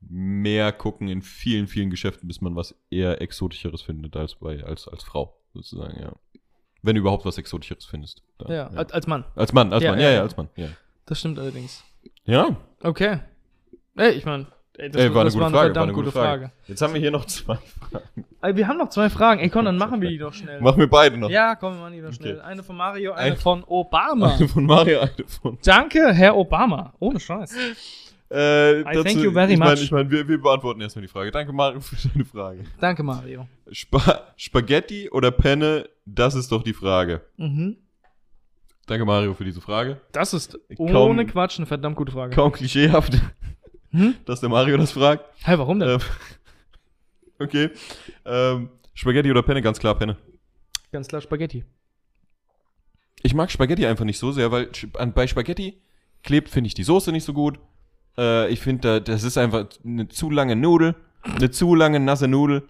mehr 0.00 0.72
gucken 0.72 1.08
in 1.08 1.22
vielen, 1.22 1.66
vielen 1.66 1.90
Geschäften, 1.90 2.26
bis 2.26 2.40
man 2.40 2.56
was 2.56 2.74
eher 2.90 3.20
Exotischeres 3.20 3.82
findet 3.82 4.16
als 4.16 4.34
bei, 4.34 4.64
als, 4.64 4.88
als 4.88 5.02
Frau, 5.04 5.36
sozusagen, 5.54 6.00
ja. 6.00 6.12
Wenn 6.82 6.94
du 6.94 7.00
überhaupt 7.02 7.26
was 7.26 7.36
Exotischeres 7.36 7.84
findest. 7.84 8.22
Da, 8.38 8.52
Ja, 8.52 8.66
Als, 8.68 8.92
als 8.92 9.06
Mann. 9.06 9.24
Als 9.34 9.52
Mann, 9.52 9.70
als 9.72 9.84
Ja, 9.84 9.90
Mann, 9.90 10.00
ja, 10.00 10.06
ja, 10.06 10.10
ja, 10.12 10.16
ja. 10.16 10.22
als 10.22 10.36
Mann, 10.36 10.48
ja. 10.56 10.68
Das 11.04 11.18
stimmt 11.20 11.38
allerdings. 11.38 11.84
Ja, 12.24 12.56
Okay. 12.82 13.20
Ey, 13.96 14.12
ich 14.12 14.24
meine, 14.24 14.46
das, 14.74 14.96
ey, 14.96 15.12
war 15.14 15.20
eine 15.20 15.24
das 15.24 15.34
gute 15.34 15.40
war 15.42 15.46
eine 15.48 15.54
Frage, 15.54 15.54
war 15.54 15.62
verdammt 15.62 15.76
eine 15.84 15.92
gute 15.92 16.12
Frage. 16.12 16.52
Jetzt 16.66 16.80
haben 16.82 16.94
wir 16.94 17.00
hier 17.00 17.10
noch 17.10 17.24
zwei 17.26 17.56
Fragen. 17.56 18.24
Ey, 18.42 18.56
wir 18.56 18.68
haben 18.68 18.78
noch 18.78 18.88
zwei 18.88 19.10
Fragen. 19.10 19.40
Ey, 19.40 19.50
komm, 19.50 19.64
dann 19.66 19.76
machen 19.76 20.00
wir 20.00 20.08
die 20.08 20.18
doch 20.18 20.32
schnell. 20.32 20.60
Machen 20.60 20.78
wir 20.78 20.88
beide 20.88 21.18
noch. 21.18 21.28
Ja, 21.28 21.54
komm, 21.56 21.74
wir 21.74 21.80
machen 21.80 21.92
die 21.94 22.00
doch 22.00 22.12
schnell. 22.12 22.36
Okay. 22.38 22.44
Eine 22.46 22.62
von 22.62 22.76
Mario, 22.76 23.12
eine 23.12 23.32
Ein- 23.32 23.36
von 23.36 23.62
Obama. 23.64 24.34
Eine 24.34 24.48
von 24.48 24.64
Mario, 24.64 25.00
eine 25.00 25.12
von. 25.42 25.58
Danke, 25.64 26.12
Herr 26.14 26.36
Obama. 26.36 26.94
Ohne 26.98 27.20
Scheiß. 27.20 27.54
Äh, 28.32 28.80
I 28.82 28.84
thank 29.02 29.16
you 29.16 29.32
very 29.32 29.52
ich 29.52 29.58
mein, 29.58 29.70
much. 29.72 29.82
Ich 29.82 29.90
meine, 29.90 30.08
wir, 30.08 30.26
wir 30.28 30.40
beantworten 30.40 30.80
erstmal 30.80 31.02
die 31.02 31.08
Frage. 31.08 31.32
Danke, 31.32 31.52
Mario, 31.52 31.80
für 31.80 31.96
deine 32.08 32.24
Frage. 32.24 32.64
Danke, 32.78 33.02
Mario. 33.02 33.48
Spa 33.72 34.20
Spaghetti 34.36 35.10
oder 35.10 35.32
Penne, 35.32 35.88
das 36.06 36.36
ist 36.36 36.52
doch 36.52 36.62
die 36.62 36.72
Frage. 36.72 37.22
Mhm. 37.36 37.76
Danke, 38.86 39.04
Mario, 39.04 39.34
für 39.34 39.44
diese 39.44 39.60
Frage. 39.60 40.00
Das 40.12 40.32
ist 40.32 40.58
Kaum- 40.76 40.94
ohne 40.94 41.26
Quatsch 41.26 41.58
eine 41.58 41.66
verdammt 41.66 41.96
gute 41.96 42.12
Frage. 42.12 42.34
Kaum 42.34 42.52
klischeehaft, 42.52 43.20
Hm? 43.92 44.14
dass 44.24 44.40
der 44.40 44.48
Mario 44.48 44.76
das 44.76 44.92
fragt. 44.92 45.24
Hey, 45.42 45.58
warum 45.58 45.80
denn? 45.80 45.88
Ähm, 45.90 45.98
okay. 47.40 47.70
Ähm, 48.24 48.68
Spaghetti 48.94 49.30
oder 49.30 49.42
Penne? 49.42 49.62
Ganz 49.62 49.78
klar 49.78 49.94
Penne. 49.96 50.16
Ganz 50.92 51.08
klar 51.08 51.20
Spaghetti. 51.20 51.64
Ich 53.22 53.34
mag 53.34 53.50
Spaghetti 53.50 53.86
einfach 53.86 54.04
nicht 54.04 54.18
so 54.18 54.32
sehr, 54.32 54.50
weil 54.50 54.70
bei 55.14 55.26
Spaghetti 55.26 55.80
klebt, 56.22 56.48
finde 56.48 56.68
ich, 56.68 56.74
die 56.74 56.84
Soße 56.84 57.12
nicht 57.12 57.24
so 57.24 57.32
gut. 57.32 57.58
Äh, 58.16 58.48
ich 58.50 58.60
finde, 58.60 58.80
da- 58.80 59.00
das 59.00 59.22
ist 59.24 59.36
einfach 59.38 59.66
eine 59.84 60.08
zu 60.08 60.30
lange 60.30 60.56
Nudel, 60.56 60.94
eine 61.22 61.50
zu 61.50 61.74
lange 61.74 62.00
nasse 62.00 62.28
Nudel, 62.28 62.68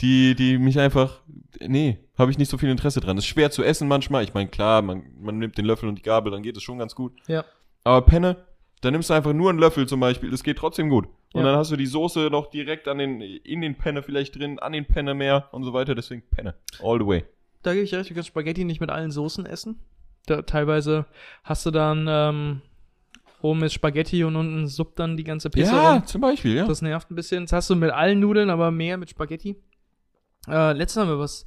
die, 0.00 0.34
die 0.34 0.58
mich 0.58 0.78
einfach, 0.78 1.20
nee, 1.60 1.98
habe 2.18 2.30
ich 2.30 2.38
nicht 2.38 2.50
so 2.50 2.58
viel 2.58 2.68
Interesse 2.70 3.00
dran. 3.00 3.16
Ist 3.16 3.26
schwer 3.26 3.50
zu 3.50 3.62
essen 3.62 3.88
manchmal. 3.88 4.24
Ich 4.24 4.34
meine, 4.34 4.48
klar, 4.48 4.82
man, 4.82 5.04
man 5.20 5.38
nimmt 5.38 5.56
den 5.56 5.64
Löffel 5.64 5.88
und 5.88 5.96
die 5.96 6.02
Gabel, 6.02 6.30
dann 6.32 6.42
geht 6.42 6.56
es 6.56 6.62
schon 6.62 6.78
ganz 6.78 6.94
gut. 6.94 7.12
Ja. 7.28 7.44
Aber 7.84 8.02
Penne 8.04 8.36
Dann 8.82 8.92
nimmst 8.92 9.08
du 9.10 9.14
einfach 9.14 9.32
nur 9.32 9.50
einen 9.50 9.58
Löffel 9.58 9.86
zum 9.88 10.00
Beispiel, 10.00 10.30
das 10.30 10.42
geht 10.42 10.58
trotzdem 10.58 10.88
gut. 10.88 11.06
Und 11.32 11.40
Ja. 11.42 11.50
dann 11.50 11.56
hast 11.56 11.70
du 11.70 11.76
die 11.76 11.86
Soße 11.86 12.28
noch 12.30 12.50
direkt 12.50 12.88
an 12.88 12.98
den, 12.98 13.20
in 13.20 13.60
den 13.62 13.76
Penne 13.76 14.02
vielleicht 14.02 14.38
drin, 14.38 14.58
an 14.58 14.72
den 14.72 14.84
Penne 14.86 15.14
mehr 15.14 15.48
und 15.52 15.64
so 15.64 15.72
weiter. 15.72 15.94
Deswegen 15.94 16.22
Penne. 16.30 16.54
All 16.82 16.98
the 16.98 17.06
way. 17.06 17.24
Da 17.62 17.72
gebe 17.72 17.84
ich 17.84 17.94
recht, 17.94 18.10
du 18.10 18.14
kannst 18.14 18.28
Spaghetti 18.28 18.64
nicht 18.64 18.80
mit 18.80 18.90
allen 18.90 19.10
Soßen 19.10 19.44
essen. 19.46 19.80
Da, 20.26 20.42
teilweise 20.42 21.06
hast 21.42 21.64
du 21.66 21.70
dann 21.70 22.06
ähm, 22.08 22.62
oben 23.42 23.62
ist 23.64 23.74
Spaghetti 23.74 24.24
und 24.24 24.36
unten 24.36 24.66
suppt 24.66 24.98
dann 24.98 25.16
die 25.16 25.24
ganze 25.24 25.50
Pisse 25.50 25.74
rum. 25.74 26.06
zum 26.06 26.20
Beispiel, 26.20 26.54
ja. 26.56 26.66
Das 26.66 26.82
nervt 26.82 27.10
ein 27.10 27.14
bisschen. 27.16 27.44
Das 27.44 27.52
hast 27.52 27.70
du 27.70 27.76
mit 27.76 27.90
allen 27.90 28.20
Nudeln, 28.20 28.50
aber 28.50 28.70
mehr 28.70 28.96
mit 28.98 29.10
Spaghetti. 29.10 29.56
Äh, 30.48 30.72
letztens 30.74 31.02
haben 31.02 31.10
wir 31.10 31.18
was, 31.18 31.44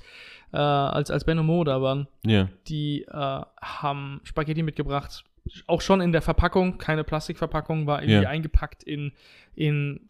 äh, 0.52 0.58
als, 0.58 1.10
als 1.12 1.24
Ben 1.26 1.40
und 1.40 1.46
Mo 1.46 1.64
da 1.64 1.82
waren, 1.82 2.08
ja. 2.26 2.50
die 2.68 3.04
äh, 3.04 3.42
haben 3.62 4.20
Spaghetti 4.24 4.62
mitgebracht. 4.64 5.24
Auch 5.68 5.82
schon 5.82 6.02
in 6.02 6.12
der 6.12 6.22
Verpackung, 6.22 6.78
keine 6.78 7.04
Plastikverpackung, 7.04 7.88
war 7.88 8.02
irgendwie 8.02 8.24
Ja. 8.24 8.30
eingepackt 8.30 8.84
in, 8.84 9.12
in 9.56 10.02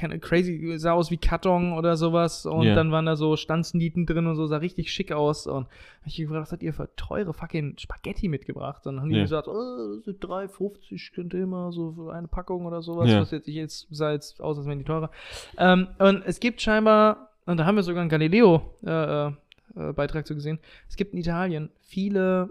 keine 0.00 0.18
crazy, 0.18 0.78
sah 0.78 0.92
aus 0.92 1.10
wie 1.10 1.16
Karton 1.18 1.72
oder 1.72 1.96
sowas. 1.96 2.46
Und 2.46 2.62
Ja. 2.66 2.74
dann 2.74 2.92
waren 2.92 3.06
da 3.06 3.16
so 3.16 3.36
Stanzennieten 3.36 4.06
drin 4.06 4.26
und 4.26 4.36
so, 4.36 4.46
sah 4.46 4.56
richtig 4.58 4.90
schick 4.92 5.12
aus. 5.12 5.46
Und 5.46 5.64
hab 5.66 6.06
ich 6.06 6.16
gefragt, 6.16 6.42
was 6.42 6.52
habt 6.52 6.62
ihr 6.62 6.72
für 6.72 6.88
teure 6.96 7.34
fucking 7.34 7.76
Spaghetti 7.78 8.28
mitgebracht? 8.28 8.86
Dann 8.86 9.00
haben 9.00 9.10
die 9.10 9.16
Ja. 9.16 9.22
gesagt, 9.22 9.48
oh, 9.48 9.94
das 9.96 10.04
sind 10.04 10.22
3,50 10.24 11.12
könnte 11.14 11.38
immer 11.38 11.72
so 11.72 11.92
für 11.92 12.12
eine 12.12 12.28
Packung 12.28 12.64
oder 12.66 12.80
sowas. 12.82 13.08
Was 13.20 13.30
jetzt, 13.32 13.48
ich 13.48 13.54
jetzt 13.54 13.86
sah 13.90 14.12
jetzt 14.12 14.40
aus, 14.40 14.56
als 14.58 14.66
wären 14.66 14.78
die 14.78 14.84
teurer. 14.84 15.10
Ähm, 15.58 15.88
und 15.98 16.22
es 16.24 16.40
gibt 16.40 16.60
scheinbar, 16.62 17.30
und 17.44 17.58
da 17.58 17.66
haben 17.66 17.76
wir 17.76 17.82
sogar 17.82 18.00
einen 18.00 18.10
Galileo-Beitrag 18.10 19.34
äh, 19.76 19.92
Beitrag 19.92 20.26
zu 20.26 20.34
gesehen, 20.34 20.58
es 20.88 20.96
gibt 20.96 21.12
in 21.12 21.18
Italien 21.20 21.70
viele 21.82 22.50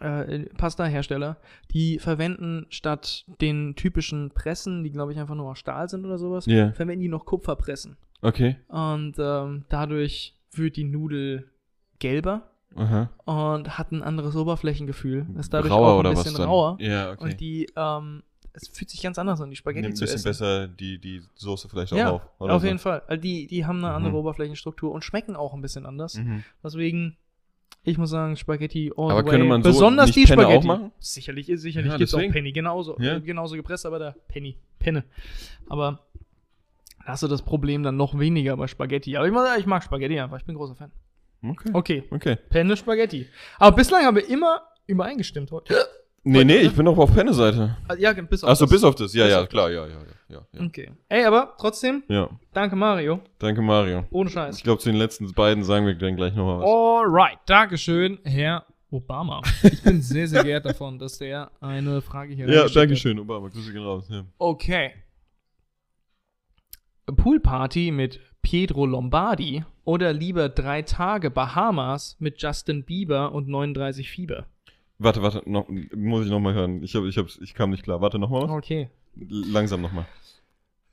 äh, 0.00 0.40
Pasta-Hersteller, 0.56 1.36
die 1.72 1.98
verwenden 1.98 2.66
statt 2.70 3.24
den 3.40 3.74
typischen 3.76 4.30
Pressen, 4.30 4.84
die 4.84 4.90
glaube 4.90 5.12
ich 5.12 5.18
einfach 5.18 5.34
nur 5.34 5.50
aus 5.50 5.58
Stahl 5.58 5.88
sind 5.88 6.04
oder 6.04 6.18
sowas, 6.18 6.46
Ja. 6.46 6.72
verwenden 6.72 7.02
die 7.02 7.08
noch 7.08 7.24
Kupferpressen. 7.24 7.96
Okay. 8.22 8.56
Und 8.68 9.14
ähm, 9.18 9.64
dadurch 9.68 10.34
wird 10.52 10.76
die 10.76 10.84
Nudel 10.84 11.50
gelber 11.98 12.50
Aha. 12.74 13.10
und 13.24 13.78
hat 13.78 13.92
ein 13.92 14.02
anderes 14.02 14.36
Oberflächengefühl. 14.36 15.26
Ist 15.38 15.52
dadurch 15.54 15.72
Rauer 15.72 15.88
auch 15.94 15.98
oder 16.00 16.10
ein 16.10 16.16
was 16.16 16.24
bisschen 16.24 16.38
dann? 16.38 16.48
rauer. 16.48 16.76
Ja, 16.80 17.12
okay. 17.12 17.24
Und 17.24 17.40
die, 17.40 17.68
ähm, 17.76 18.22
es 18.52 18.68
fühlt 18.68 18.88
sich 18.90 19.02
ganz 19.02 19.18
anders 19.18 19.40
an, 19.40 19.50
die 19.50 19.56
Spaghetti 19.56 19.82
Nimmt 19.82 19.94
ein 19.94 19.96
zu 19.96 20.04
bisschen 20.04 20.16
essen. 20.16 20.28
besser 20.28 20.68
die, 20.68 20.98
die 20.98 21.22
Soße 21.34 21.68
vielleicht 21.68 21.92
auch 21.92 21.96
ja, 21.98 22.10
auf. 22.10 22.22
auf 22.38 22.64
jeden 22.64 22.78
Fall. 22.78 23.02
Also 23.06 23.20
die, 23.20 23.46
die 23.46 23.66
haben 23.66 23.84
eine 23.84 23.92
andere 23.94 24.12
Mhm. 24.12 24.18
Oberflächenstruktur 24.18 24.90
und 24.92 25.04
schmecken 25.04 25.36
auch 25.36 25.52
ein 25.54 25.60
bisschen 25.60 25.84
anders. 25.86 26.14
Mhm. 26.16 26.42
Deswegen, 26.64 27.16
ich 27.86 27.96
muss 27.98 28.10
sagen, 28.10 28.36
Spaghetti 28.36 28.92
all 28.96 29.10
Aber 29.12 29.22
the 29.22 29.30
könnte 29.30 29.44
way. 29.44 29.48
man 29.48 29.62
so 29.62 29.68
Besonders 29.70 30.06
nicht 30.06 30.16
die 30.16 30.24
Penne 30.26 30.42
auch 30.46 30.50
Spaghetti. 30.50 30.66
machen? 30.66 30.92
Sicherlich, 30.98 31.46
sicherlich 31.54 31.90
Ja, 31.92 31.96
gibt 31.96 32.08
es 32.08 32.14
auch. 32.14 32.18
Penny, 32.18 32.52
genauso. 32.52 32.98
Ja. 33.00 33.16
Äh, 33.16 33.20
genauso 33.20 33.56
gepresst, 33.56 33.86
aber 33.86 33.98
da 33.98 34.14
Penny, 34.28 34.56
Penne. 34.78 35.04
Aber 35.68 36.00
da 37.04 37.12
hast 37.12 37.22
du 37.22 37.28
das 37.28 37.42
Problem 37.42 37.82
dann 37.82 37.96
noch 37.96 38.18
weniger 38.18 38.56
bei 38.56 38.66
Spaghetti. 38.66 39.16
Aber 39.16 39.26
ich, 39.26 39.32
muss 39.32 39.46
sagen, 39.46 39.60
ich 39.60 39.66
mag 39.66 39.82
Spaghetti 39.82 40.18
einfach, 40.18 40.38
ich 40.38 40.44
bin 40.44 40.56
großer 40.56 40.74
Fan. 40.74 40.90
Okay. 41.42 41.70
Okay, 41.72 42.02
Okay. 42.10 42.36
Penne, 42.48 42.76
Spaghetti. 42.76 43.26
Aber 43.58 43.76
bislang 43.76 44.04
haben 44.04 44.16
wir 44.16 44.28
immer 44.28 44.62
übereingestimmt 44.86 45.52
heute. 45.52 45.74
Nee, 46.28 46.42
nee, 46.42 46.56
ich 46.56 46.74
bin 46.74 46.84
doch 46.86 46.98
auf 46.98 47.14
Penne-Seite. 47.14 47.76
Ah, 47.86 47.94
Ja, 47.94 48.12
bis 48.12 48.42
auf 48.42 48.50
Achso, 48.50 48.64
das. 48.64 48.72
bis 48.72 48.82
auf 48.82 48.96
das. 48.96 49.14
Ja, 49.14 49.24
Bis 49.26 49.32
ja, 49.32 49.46
klar, 49.46 49.70
ja, 49.70 49.86
ja, 49.86 49.94
ja. 50.28 50.40
Ja. 50.52 50.64
Okay. 50.66 50.90
Ey, 51.08 51.24
aber 51.24 51.54
trotzdem, 51.56 52.02
ja. 52.08 52.28
danke 52.52 52.74
Mario. 52.74 53.20
Danke, 53.38 53.62
Mario. 53.62 54.06
Ohne 54.10 54.28
Scheiß. 54.28 54.56
Ich 54.58 54.64
glaube, 54.64 54.80
zu 54.80 54.88
den 54.88 54.98
letzten 54.98 55.32
beiden 55.32 55.62
sagen 55.62 55.86
wir 55.86 55.94
dann 55.94 56.16
gleich 56.16 56.34
nochmal 56.34 56.58
was. 56.58 56.66
Alright, 56.66 57.38
Dankeschön, 57.46 58.18
Herr 58.24 58.66
Obama. 58.90 59.40
Ich 59.62 59.80
bin 59.84 60.02
sehr, 60.02 60.26
sehr 60.26 60.42
geehrt 60.42 60.66
davon, 60.66 60.98
dass 60.98 61.18
der 61.18 61.52
eine 61.60 62.02
Frage 62.02 62.34
hier 62.34 62.46
ja, 62.48 62.52
reingeschickt 62.62 62.76
danke 62.76 62.96
schön, 62.96 63.20
Obama. 63.20 63.46
Grüße 63.48 63.72
gehen 63.72 63.84
raus. 63.84 64.08
Ja. 64.10 64.24
Okay. 64.38 64.94
Poolparty 67.06 67.92
mit 67.92 68.18
Pietro 68.42 68.84
Lombardi 68.84 69.64
oder 69.84 70.12
lieber 70.12 70.48
drei 70.48 70.82
Tage 70.82 71.30
Bahamas 71.30 72.16
mit 72.18 72.42
Justin 72.42 72.84
Bieber 72.84 73.30
und 73.32 73.46
39 73.46 74.10
Fieber? 74.10 74.46
Warte, 74.98 75.22
warte, 75.22 75.42
noch, 75.44 75.68
muss 75.94 76.24
ich 76.24 76.30
nochmal 76.30 76.54
hören. 76.54 76.82
Ich, 76.82 76.94
hab, 76.96 77.04
ich, 77.04 77.18
hab's, 77.18 77.38
ich 77.42 77.54
kam 77.54 77.70
nicht 77.70 77.82
klar. 77.82 78.00
Warte 78.00 78.18
nochmal 78.18 78.42
was. 78.42 78.50
Okay. 78.50 78.88
Langsam 79.14 79.82
nochmal. 79.82 80.06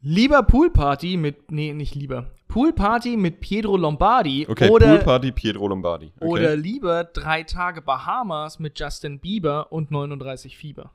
Lieber 0.02 0.44
Poolparty 0.44 1.16
mit, 1.16 1.52
nee, 1.52 1.74
nicht 1.74 1.96
lieber. 1.96 2.32
Poolparty 2.50 3.16
mit 3.16 3.40
Pietro 3.40 3.78
Lombardi 3.78 4.46
Okay, 4.50 4.70
oder, 4.70 4.88
Poolparty 4.88 5.32
Pietro 5.32 5.68
Lombardi. 5.68 6.12
Okay. 6.18 6.26
oder 6.28 6.56
lieber 6.58 7.06
drei 7.06 7.44
Tage 7.44 7.82
Bahamas 7.82 8.60
mit 8.60 8.78
Justin 8.78 9.20
Bieber 9.20 9.72
und 9.72 9.92
39 9.92 10.58
Fieber? 10.58 10.92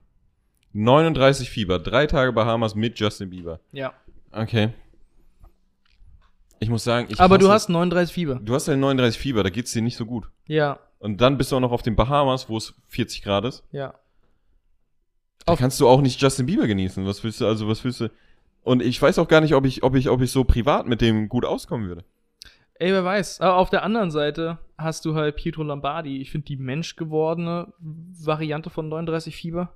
39 0.75 1.49
Fieber, 1.49 1.79
drei 1.79 2.07
Tage 2.07 2.33
Bahamas 2.33 2.75
mit 2.75 3.01
Justin 3.01 3.31
Bieber. 3.31 3.61
Ja. 3.73 3.95
Okay. 4.31 4.75
Ich 6.61 6.69
muss 6.69 6.85
sagen, 6.85 7.09
ich 7.11 7.19
Aber 7.19 7.39
du 7.39 7.51
hast 7.51 7.71
39 7.71 8.13
Fieber. 8.13 8.35
Du 8.37 8.55
hast 8.55 8.69
ja 8.69 8.77
39 8.77 9.19
Fieber, 9.19 9.43
da 9.43 9.49
geht's 9.49 9.73
dir 9.73 9.83
nicht 9.83 9.97
so 9.97 10.05
gut. 10.05 10.29
Ja, 10.47 10.79
Und 10.99 11.20
dann 11.20 11.38
bist 11.38 11.53
du 11.53 11.57
auch 11.57 11.61
noch 11.61 11.72
auf 11.72 11.82
den 11.82 11.94
Bahamas, 11.96 12.49
wo 12.49 12.57
es 12.57 12.74
40 12.88 13.22
Grad 13.22 13.44
ist. 13.44 13.64
ja. 13.72 13.94
Da 15.46 15.53
Auf- 15.55 15.61
kannst 15.61 15.80
du 15.80 15.88
auch 15.88 16.03
nicht 16.03 16.20
Justin 16.20 16.44
Bieber 16.44 16.66
genießen. 16.66 17.07
Was 17.07 17.24
willst 17.24 17.40
du, 17.40 17.46
also 17.46 17.68
was 17.68 17.82
willst 17.82 18.01
du? 18.03 18.11
Und 18.64 18.82
ich 18.82 19.01
weiß 19.01 19.18
auch 19.18 19.28
gar 19.28 19.40
nicht, 19.40 19.55
ob 19.55 19.64
ich, 19.64 19.82
ob 19.82 19.94
ich, 19.94 20.11
ob 20.11 20.20
ich 20.20 20.30
so 20.30 20.44
privat 20.44 20.86
mit 20.86 21.01
dem 21.01 21.28
gut 21.30 21.46
auskommen 21.46 21.88
würde. 21.88 22.05
Ey, 22.74 22.92
wer 22.92 23.03
weiß. 23.03 23.40
Aber 23.40 23.57
auf 23.57 23.70
der 23.70 23.82
anderen 23.82 24.11
Seite 24.11 24.59
hast 24.76 25.07
du 25.07 25.14
halt 25.14 25.36
Pietro 25.36 25.62
Lombardi. 25.62 26.20
Ich 26.20 26.30
finde 26.32 26.44
die 26.49 26.57
menschgewordene 26.57 27.72
Variante 27.80 28.68
von 28.68 28.88
39 28.90 29.34
Fieber 29.34 29.72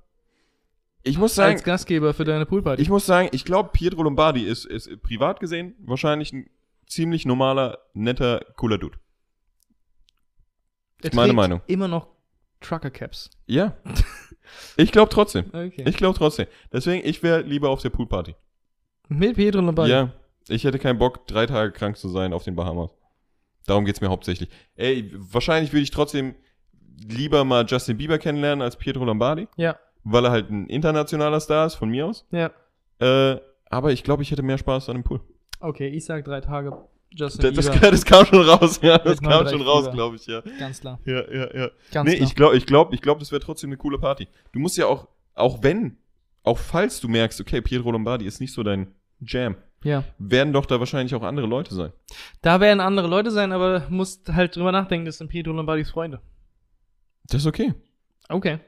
Ich 1.01 1.17
muss 1.17 1.33
sagen, 1.33 1.53
als 1.53 1.63
Gastgeber 1.63 2.13
für 2.13 2.23
deine 2.25 2.45
Poolparty. 2.45 2.79
ich 2.81 2.89
muss 2.89 3.07
sagen, 3.07 3.29
ich 3.31 3.43
glaube, 3.43 3.69
Pietro 3.73 4.03
Lombardi 4.03 4.43
ist, 4.43 4.65
ist 4.65 5.01
privat 5.01 5.39
gesehen 5.39 5.73
wahrscheinlich 5.79 6.33
ein 6.33 6.49
ziemlich 6.85 7.25
normaler, 7.25 7.79
netter, 7.95 8.45
cooler 8.57 8.77
Dude. 8.77 8.97
Er 11.11 11.15
meine 11.15 11.27
trägt 11.29 11.35
Meinung. 11.35 11.61
Immer 11.67 11.87
noch 11.87 12.07
Trucker 12.61 12.91
Caps. 12.91 13.29
Ja. 13.45 13.73
Ich 14.75 14.91
glaube 14.91 15.09
trotzdem. 15.09 15.45
Okay. 15.47 15.83
Ich 15.87 15.95
glaube 15.97 16.17
trotzdem. 16.17 16.45
Deswegen, 16.71 17.07
ich 17.07 17.23
wäre 17.23 17.41
lieber 17.41 17.69
auf 17.69 17.81
der 17.81 17.89
Poolparty. 17.89 18.35
Mit 19.07 19.35
Pietro 19.37 19.61
Lombardi. 19.61 19.91
Ja. 19.91 20.11
Ich 20.49 20.63
hätte 20.65 20.77
keinen 20.79 20.99
Bock, 20.99 21.25
drei 21.27 21.45
Tage 21.45 21.71
krank 21.71 21.97
zu 21.97 22.09
sein 22.09 22.33
auf 22.33 22.43
den 22.43 22.55
Bahamas. 22.55 22.91
Darum 23.65 23.85
geht's 23.85 24.01
mir 24.01 24.09
hauptsächlich. 24.09 24.49
Ey, 24.75 25.11
wahrscheinlich 25.15 25.71
würde 25.71 25.83
ich 25.83 25.91
trotzdem 25.91 26.35
lieber 27.07 27.45
mal 27.45 27.65
Justin 27.67 27.97
Bieber 27.97 28.19
kennenlernen 28.19 28.61
als 28.61 28.75
Pietro 28.75 29.05
Lombardi, 29.05 29.47
Ja. 29.55 29.79
weil 30.03 30.25
er 30.25 30.31
halt 30.31 30.49
ein 30.51 30.67
internationaler 30.67 31.39
Star 31.39 31.65
ist, 31.65 31.75
von 31.75 31.89
mir 31.89 32.05
aus. 32.05 32.27
Ja. 32.31 32.51
Äh, 32.99 33.39
aber 33.69 33.91
ich 33.93 34.03
glaube, 34.03 34.23
ich 34.23 34.29
hätte 34.31 34.43
mehr 34.43 34.57
Spaß 34.57 34.89
an 34.89 34.97
dem 34.97 35.03
Pool. 35.03 35.21
Okay, 35.61 35.87
ich 35.87 36.03
sag 36.05 36.25
drei 36.25 36.41
Tage 36.41 36.77
Justin 37.15 37.53
Das, 37.53 37.65
das, 37.65 37.79
das 37.79 38.05
kam 38.05 38.25
schon 38.25 38.41
raus, 38.41 38.79
ja. 38.81 38.97
Das 38.97 39.21
kam 39.21 39.29
39 39.29 39.57
schon 39.57 39.67
raus, 39.67 39.91
glaube 39.91 40.15
ich, 40.15 40.25
ja. 40.25 40.41
Ganz 40.59 40.81
klar. 40.81 40.99
Ja, 41.05 41.21
ja, 41.31 41.55
ja. 41.55 41.69
Ganz 41.91 42.09
nee, 42.09 42.17
klar. 42.17 42.27
ich 42.27 42.35
glaube, 42.35 42.57
ich 42.57 42.65
glaube, 42.65 42.95
ich 42.95 43.01
glaube, 43.01 43.19
das 43.19 43.31
wäre 43.31 43.41
trotzdem 43.41 43.69
eine 43.69 43.77
coole 43.77 43.99
Party. 43.99 44.27
Du 44.51 44.59
musst 44.59 44.77
ja 44.77 44.87
auch, 44.87 45.07
auch 45.35 45.63
wenn, 45.63 45.97
auch 46.43 46.57
falls 46.57 46.99
du 46.99 47.07
merkst, 47.07 47.39
okay, 47.41 47.61
Pietro 47.61 47.91
Lombardi 47.91 48.25
ist 48.25 48.39
nicht 48.39 48.53
so 48.53 48.63
dein 48.63 48.93
Jam, 49.21 49.55
ja. 49.83 50.03
werden 50.17 50.53
doch 50.53 50.65
da 50.65 50.79
wahrscheinlich 50.79 51.15
auch 51.15 51.23
andere 51.23 51.47
Leute 51.47 51.73
sein. 51.75 51.91
Da 52.41 52.59
werden 52.59 52.79
andere 52.79 53.07
Leute 53.07 53.31
sein, 53.31 53.51
aber 53.51 53.81
du 53.81 53.93
musst 53.93 54.29
halt 54.29 54.55
drüber 54.55 54.71
nachdenken, 54.71 55.05
das 55.05 55.17
sind 55.17 55.29
Pietro 55.29 55.53
Lombardis 55.53 55.91
Freunde. 55.91 56.21
Das 57.25 57.41
ist 57.41 57.47
okay. 57.47 57.73
Okay. 58.29 58.59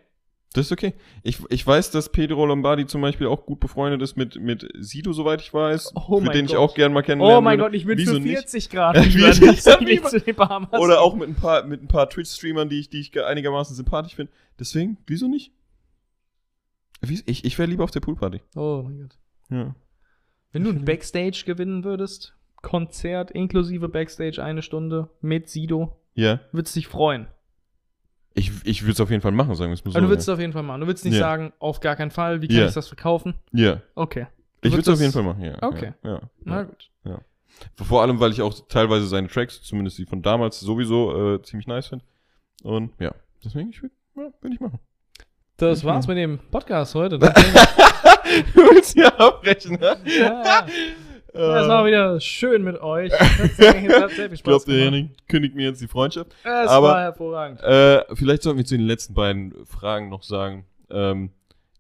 Das 0.54 0.68
ist 0.68 0.72
okay. 0.72 0.94
Ich, 1.24 1.40
ich 1.50 1.68
weiß, 1.68 1.92
dass 1.92 2.10
Pedro 2.14 2.46
Lombardi 2.46 2.86
zum 2.88 3.02
Beispiel 3.02 3.28
auch 3.28 3.46
gut 3.46 3.60
befreundet 3.60 4.02
ist 4.02 4.16
mit, 4.16 4.40
mit 4.40 4.66
Sido, 4.80 5.12
soweit 5.12 5.42
ich 5.42 5.54
weiß. 5.54 5.92
Oh 5.96 6.22
für 6.22 6.30
den 6.30 6.46
ich 6.46 6.52
Gott. 6.52 6.60
auch 6.60 6.76
gern 6.76 6.94
mal 6.94 7.02
kennenlernen 7.02 7.38
Oh 7.38 7.42
mein 7.42 7.60
würde. 7.60 7.72
Gott, 7.72 7.76
ich 7.76 7.86
bin 7.86 7.98
Wieso 7.98 8.14
für 8.14 8.20
nicht? 8.22 8.38
40 8.38 8.70
Grad 8.70 8.96
Ja, 8.96 9.04
ich 9.04 9.68
Oder 10.72 11.02
auch 11.02 11.16
mit 11.16 11.28
ein 11.28 11.36
paar, 11.36 11.64
mit 11.66 11.82
ein 11.84 11.88
paar 11.90 12.10
Twitch-Streamern, 12.10 12.70
die 12.70 12.80
ich, 12.80 12.90
die 12.90 13.02
ich 13.02 13.12
ge- 13.12 13.24
einigermaßen 13.24 13.76
sympathisch 13.76 14.16
finde. 14.16 14.32
Deswegen, 14.58 14.98
wieso 15.08 15.28
nicht? 15.28 15.52
Ich, 17.02 17.44
ich 17.46 17.60
wäre 17.60 17.70
lieber 17.70 17.84
auf 17.84 17.92
der 17.92 18.00
Poolparty. 18.00 18.42
Oh 18.56 18.84
mein 18.86 19.00
Gott. 19.02 19.18
Ja. 19.50 19.76
Wenn 20.54 20.64
du 20.64 20.70
ein 20.72 20.86
Backstage 20.86 21.44
gewinnen 21.46 21.84
würdest, 21.84 22.34
Konzert 22.62 23.30
inklusive 23.32 23.90
Backstage 23.90 24.42
eine 24.44 24.62
Stunde 24.62 25.10
mit 25.22 25.50
Sido, 25.50 26.00
Ja. 26.16 26.40
würdest 26.52 26.76
dich 26.76 26.88
freuen. 26.88 27.28
Ich, 28.38 28.52
ich 28.66 28.84
würde 28.84 28.92
es 28.92 29.00
auf 29.00 29.10
jeden 29.10 29.22
Fall 29.22 29.32
machen, 29.32 29.56
sagen 29.56 29.72
wir 29.72 29.76
es 29.76 29.86
mal 29.86 29.92
so. 29.92 29.98
Aber 29.98 30.06
du 30.08 30.12
würdest 30.12 30.28
ja. 30.28 30.34
es 30.34 30.36
auf 30.38 30.42
jeden 30.42 30.52
Fall 30.54 30.64
machen. 30.64 30.82
Du 30.82 30.88
würdest 30.88 31.06
nicht 31.06 31.14
Ja. 31.16 31.22
sagen, 31.22 31.54
auf 31.60 31.80
gar 31.80 31.96
keinen 31.96 32.12
Fall, 32.12 32.42
wie 32.42 32.48
kann 32.48 32.58
Ja. 32.58 32.68
ich 32.68 32.74
das 32.74 32.88
verkaufen? 32.88 33.34
ja. 33.54 33.82
Okay. 33.96 34.28
Du 34.62 34.68
Ich 34.70 34.74
würde 34.74 34.82
es 34.82 34.90
auf 34.90 35.00
jeden 35.00 35.14
Fall 35.14 35.24
machen, 35.24 35.42
ja. 35.44 35.62
Okay. 35.62 35.94
Ja, 36.04 36.10
ja, 36.14 36.22
Na 36.44 36.56
ja. 36.58 36.64
gut. 36.64 36.90
Vor 37.88 38.02
allem, 38.02 38.20
weil 38.20 38.32
ich 38.32 38.42
auch 38.42 38.54
teilweise 38.68 39.08
seine 39.08 39.28
Tracks, 39.30 39.62
zumindest 39.64 39.98
die 39.98 40.06
von 40.06 40.22
damals, 40.22 40.60
sowieso 40.60 41.36
äh, 41.36 41.42
ziemlich 41.42 41.68
nice 41.68 41.88
finde. 41.88 42.04
Und 42.64 42.92
ja, 43.00 43.14
deswegen, 43.44 43.70
ich 43.70 43.82
würde 43.82 43.96
ja, 44.16 44.24
würd 44.42 44.54
ich 44.54 44.60
machen. 44.60 44.80
Das 45.58 45.84
Mhm. 45.84 45.88
war's 45.88 46.08
mit 46.08 46.18
dem 46.18 46.40
Podcast 46.52 46.94
heute. 46.96 47.18
du 47.20 47.26
willst 47.28 48.98
ja 48.98 49.08
abbrechen, 49.18 49.80
ne? 49.80 49.96
ja, 50.20 50.66
ja. 51.36 51.54
Das 51.56 51.66
Äh, 51.66 51.70
war 51.70 51.86
wieder 51.86 52.20
schön 52.20 52.64
mit 52.64 52.82
euch. 52.82 53.12
Ich 54.32 54.44
glaube, 54.44 54.66
der. 54.66 54.86
Henning 54.86 55.12
kündigt 55.28 55.56
mir 55.56 55.68
jetzt 55.70 55.82
die 55.82 55.88
Freundschaft. 55.88 56.32
Es 56.44 56.70
aber- 56.70 56.88
war 56.90 57.02
hervorragend. 57.02 57.62
Äh, 57.62 58.04
vielleicht 58.16 58.44
sollten 58.44 58.58
wir 58.60 58.66
zu 58.66 58.78
den 58.78 58.86
letzten 58.88 59.14
beiden 59.14 59.54
Fragen 59.66 60.10
noch 60.10 60.24
sagen. 60.24 60.66
Ähm, 60.90 61.32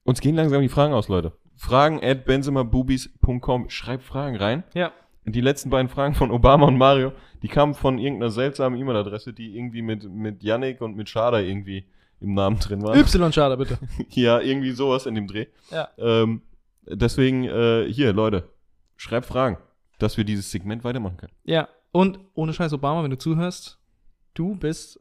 uns 0.03 0.19
gehen 0.21 0.35
langsam 0.35 0.61
die 0.61 0.69
Fragen 0.69 0.93
aus, 0.93 1.07
Leute. 1.07 1.31
Fragen 1.55 2.03
at 2.03 2.25
benzemabubis.com. 2.25 3.69
Schreibt 3.69 4.03
Fragen 4.03 4.35
rein. 4.35 4.63
Ja. 4.73 4.91
Die 5.25 5.41
letzten 5.41 5.69
beiden 5.69 5.89
Fragen 5.89 6.13
von 6.13 6.29
Obama 6.29 6.67
und 6.67 6.77
Mario, 6.77 7.11
die 7.41 7.47
kamen 7.47 7.73
von 7.73 7.97
irgendeiner 7.97 8.29
seltsamen 8.29 8.79
E-Mail-Adresse, 8.79 9.33
die 9.33 9.55
irgendwie 9.57 9.81
mit, 9.81 10.03
mit 10.03 10.43
Yannick 10.43 10.81
und 10.81 10.95
mit 10.95 11.09
Schada 11.09 11.39
irgendwie 11.39 11.85
im 12.21 12.33
Namen 12.35 12.59
drin 12.59 12.83
war. 12.83 12.95
Y 12.95 13.31
schade, 13.33 13.57
bitte. 13.57 13.77
ja, 14.11 14.39
irgendwie 14.39 14.71
sowas 14.71 15.05
in 15.07 15.15
dem 15.15 15.27
Dreh. 15.27 15.47
Ja. 15.71 15.87
Ähm, 15.97 16.41
deswegen, 16.87 17.43
äh, 17.45 17.85
hier, 17.91 18.13
Leute, 18.13 18.43
schreibt 18.97 19.25
Fragen, 19.25 19.57
dass 19.99 20.17
wir 20.17 20.23
dieses 20.23 20.51
Segment 20.51 20.83
weitermachen 20.83 21.17
können. 21.17 21.33
Ja. 21.43 21.67
Und 21.91 22.19
ohne 22.33 22.53
Scheiß, 22.53 22.73
Obama, 22.73 23.03
wenn 23.03 23.11
du 23.11 23.17
zuhörst, 23.17 23.79
du 24.33 24.55
bist 24.55 24.99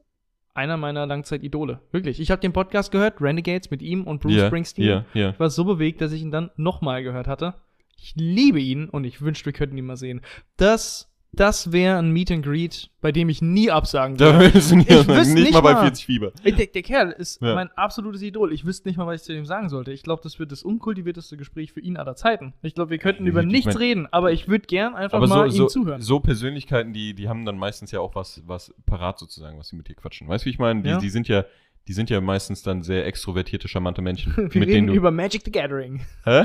einer 0.54 0.76
meiner 0.76 1.06
Langzeitidole. 1.06 1.80
Wirklich. 1.90 2.20
Ich 2.20 2.30
habe 2.30 2.40
den 2.40 2.52
Podcast 2.52 2.92
gehört, 2.92 3.20
Renegades 3.20 3.70
mit 3.72 3.82
ihm 3.82 4.04
und 4.04 4.20
Bruce 4.20 4.34
Ja, 4.34 4.46
Springsteen. 4.46 4.86
ja, 4.88 5.04
ja. 5.14 5.30
Ich 5.30 5.40
war 5.40 5.50
so 5.50 5.64
bewegt, 5.64 6.00
dass 6.00 6.12
ich 6.12 6.22
ihn 6.22 6.30
dann 6.30 6.50
nochmal 6.56 7.02
gehört 7.02 7.26
hatte. 7.26 7.54
Ich 7.96 8.14
liebe 8.16 8.60
ihn 8.60 8.88
und 8.88 9.04
ich 9.04 9.20
wünschte, 9.22 9.46
wir 9.46 9.52
könnten 9.52 9.76
ihn 9.76 9.86
mal 9.86 9.96
sehen. 9.96 10.20
Das, 10.56 11.12
das 11.36 11.72
wäre 11.72 11.98
ein 11.98 12.10
Meet 12.10 12.30
and 12.30 12.44
Greet, 12.44 12.90
bei 13.00 13.12
dem 13.12 13.28
ich 13.28 13.42
nie 13.42 13.70
absagen 13.70 14.16
Da 14.16 14.38
würde. 14.38 14.54
willst 14.54 14.70
du 14.70 14.76
nicht, 14.76 14.90
Ich 14.90 15.06
nicht 15.06 15.34
nicht 15.34 15.52
mal 15.52 15.60
bei 15.60 15.74
mal. 15.74 15.82
40 15.82 16.06
Fieber. 16.06 16.32
Ey, 16.42 16.52
Der, 16.52 16.66
der 16.66 16.82
Kerl 16.82 17.10
ist 17.10 17.40
Ja. 17.42 17.54
mein 17.54 17.70
absolutes 17.72 18.22
Idol. 18.22 18.52
Ich 18.52 18.64
wüsste 18.64 18.88
nicht 18.88 18.96
mal, 18.96 19.06
was 19.06 19.20
ich 19.20 19.26
zu 19.26 19.32
ihm 19.34 19.46
sagen 19.46 19.68
sollte. 19.68 19.92
Ich 19.92 20.02
glaube, 20.02 20.22
das 20.22 20.38
wird 20.38 20.52
das 20.52 20.62
unkultivierteste 20.62 21.36
Gespräch 21.36 21.72
für 21.72 21.80
ihn 21.80 21.96
aller 21.96 22.16
Zeiten. 22.16 22.54
Ich 22.62 22.74
glaube, 22.74 22.90
wir 22.90 22.98
könnten 22.98 23.26
über 23.26 23.40
Ich 23.40 23.46
nichts 23.46 23.78
reden, 23.78 24.06
aber 24.10 24.32
ich 24.32 24.48
würde 24.48 24.66
gern 24.66 24.94
einfach 24.94 25.18
Aber 25.18 25.26
mal 25.26 25.50
so, 25.50 25.56
ihm 25.56 25.58
so, 25.58 25.66
zuhören. 25.66 26.00
so 26.00 26.20
Persönlichkeiten, 26.20 26.92
die, 26.92 27.14
die 27.14 27.28
haben 27.28 27.44
dann 27.44 27.58
meistens 27.58 27.90
ja 27.90 28.00
auch 28.00 28.14
was, 28.14 28.42
was 28.46 28.74
parat 28.86 29.18
sozusagen, 29.18 29.58
was 29.58 29.68
sie 29.68 29.76
mit 29.76 29.88
dir 29.88 29.94
quatschen. 29.94 30.28
Weißt 30.28 30.44
du, 30.44 30.46
wie 30.46 30.50
ich 30.50 30.58
meine? 30.58 30.82
Die, 30.82 30.88
Ja. 30.90 30.98
die 30.98 31.10
sind 31.10 31.28
ja, 31.28 31.44
die 31.86 31.92
sind 31.92 32.10
ja 32.10 32.20
meistens 32.20 32.62
dann 32.62 32.82
sehr 32.82 33.06
extrovertierte, 33.06 33.68
charmante 33.68 34.02
Menschen. 34.02 34.34
wir 34.36 34.44
mit 34.44 34.54
denen 34.54 34.68
reden 34.68 34.86
du. 34.88 34.94
über 34.94 35.10
Magic 35.10 35.42
the 35.44 35.52
Gathering. 35.52 36.00
Hä? 36.24 36.44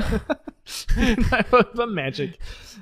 einfach 1.30 1.72
über 1.72 1.86
Magic. 1.86 2.38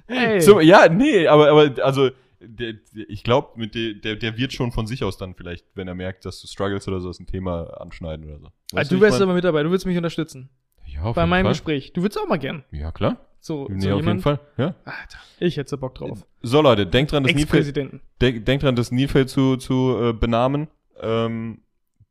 Hey. 0.06 0.40
So, 0.40 0.60
ja, 0.60 0.88
nee, 0.88 1.26
aber, 1.26 1.50
aber 1.50 1.84
also, 1.84 2.10
der, 2.40 2.74
der, 2.74 3.08
ich 3.08 3.24
glaube, 3.24 3.50
mit 3.56 3.74
der, 3.74 3.94
der, 3.94 4.16
der 4.16 4.36
wird 4.36 4.52
schon 4.52 4.72
von 4.72 4.86
sich 4.86 5.04
aus 5.04 5.16
dann 5.16 5.34
vielleicht, 5.34 5.66
wenn 5.74 5.88
er 5.88 5.94
merkt, 5.94 6.24
dass 6.24 6.40
du 6.40 6.46
struggles 6.46 6.86
oder 6.88 7.00
so, 7.00 7.10
ein 7.10 7.26
Thema 7.26 7.80
anschneiden 7.80 8.26
oder 8.26 8.38
so. 8.38 8.48
Weißt 8.72 8.90
du 8.90 8.96
ich 8.96 9.00
wärst 9.00 9.18
mein? 9.18 9.28
aber 9.28 9.34
mit 9.34 9.44
dabei, 9.44 9.62
du 9.62 9.70
würdest 9.70 9.86
mich 9.86 9.96
unterstützen. 9.96 10.50
ja, 10.86 11.02
auf 11.02 11.14
Bei 11.16 11.22
jeden 11.22 11.30
meinem 11.30 11.44
Fall. 11.44 11.52
Gespräch. 11.52 11.92
Du 11.92 12.02
würdest 12.02 12.20
auch 12.20 12.28
mal 12.28 12.38
gern. 12.38 12.64
Ja, 12.70 12.92
klar. 12.92 13.18
So, 13.40 13.68
Nee, 13.70 13.82
so 13.82 13.94
auf 13.94 14.04
jeden 14.04 14.20
Fall. 14.20 14.40
Ja. 14.56 14.74
Alter, 14.84 15.18
ich 15.38 15.56
hätte 15.56 15.76
Bock 15.78 15.94
drauf. 15.94 16.26
So, 16.42 16.60
Leute, 16.60 16.86
denkt 16.86 17.12
dran, 17.12 17.22
das 17.22 17.34
Nilfeld, 17.34 17.76
denk, 18.20 18.44
denkt 18.44 18.64
dran, 18.64 18.74
das 18.74 18.90
Nilfeld 18.90 19.30
zu, 19.30 19.56
zu 19.56 19.96
äh, 20.00 20.12
benamen. 20.12 20.68
Ähm, 21.00 21.60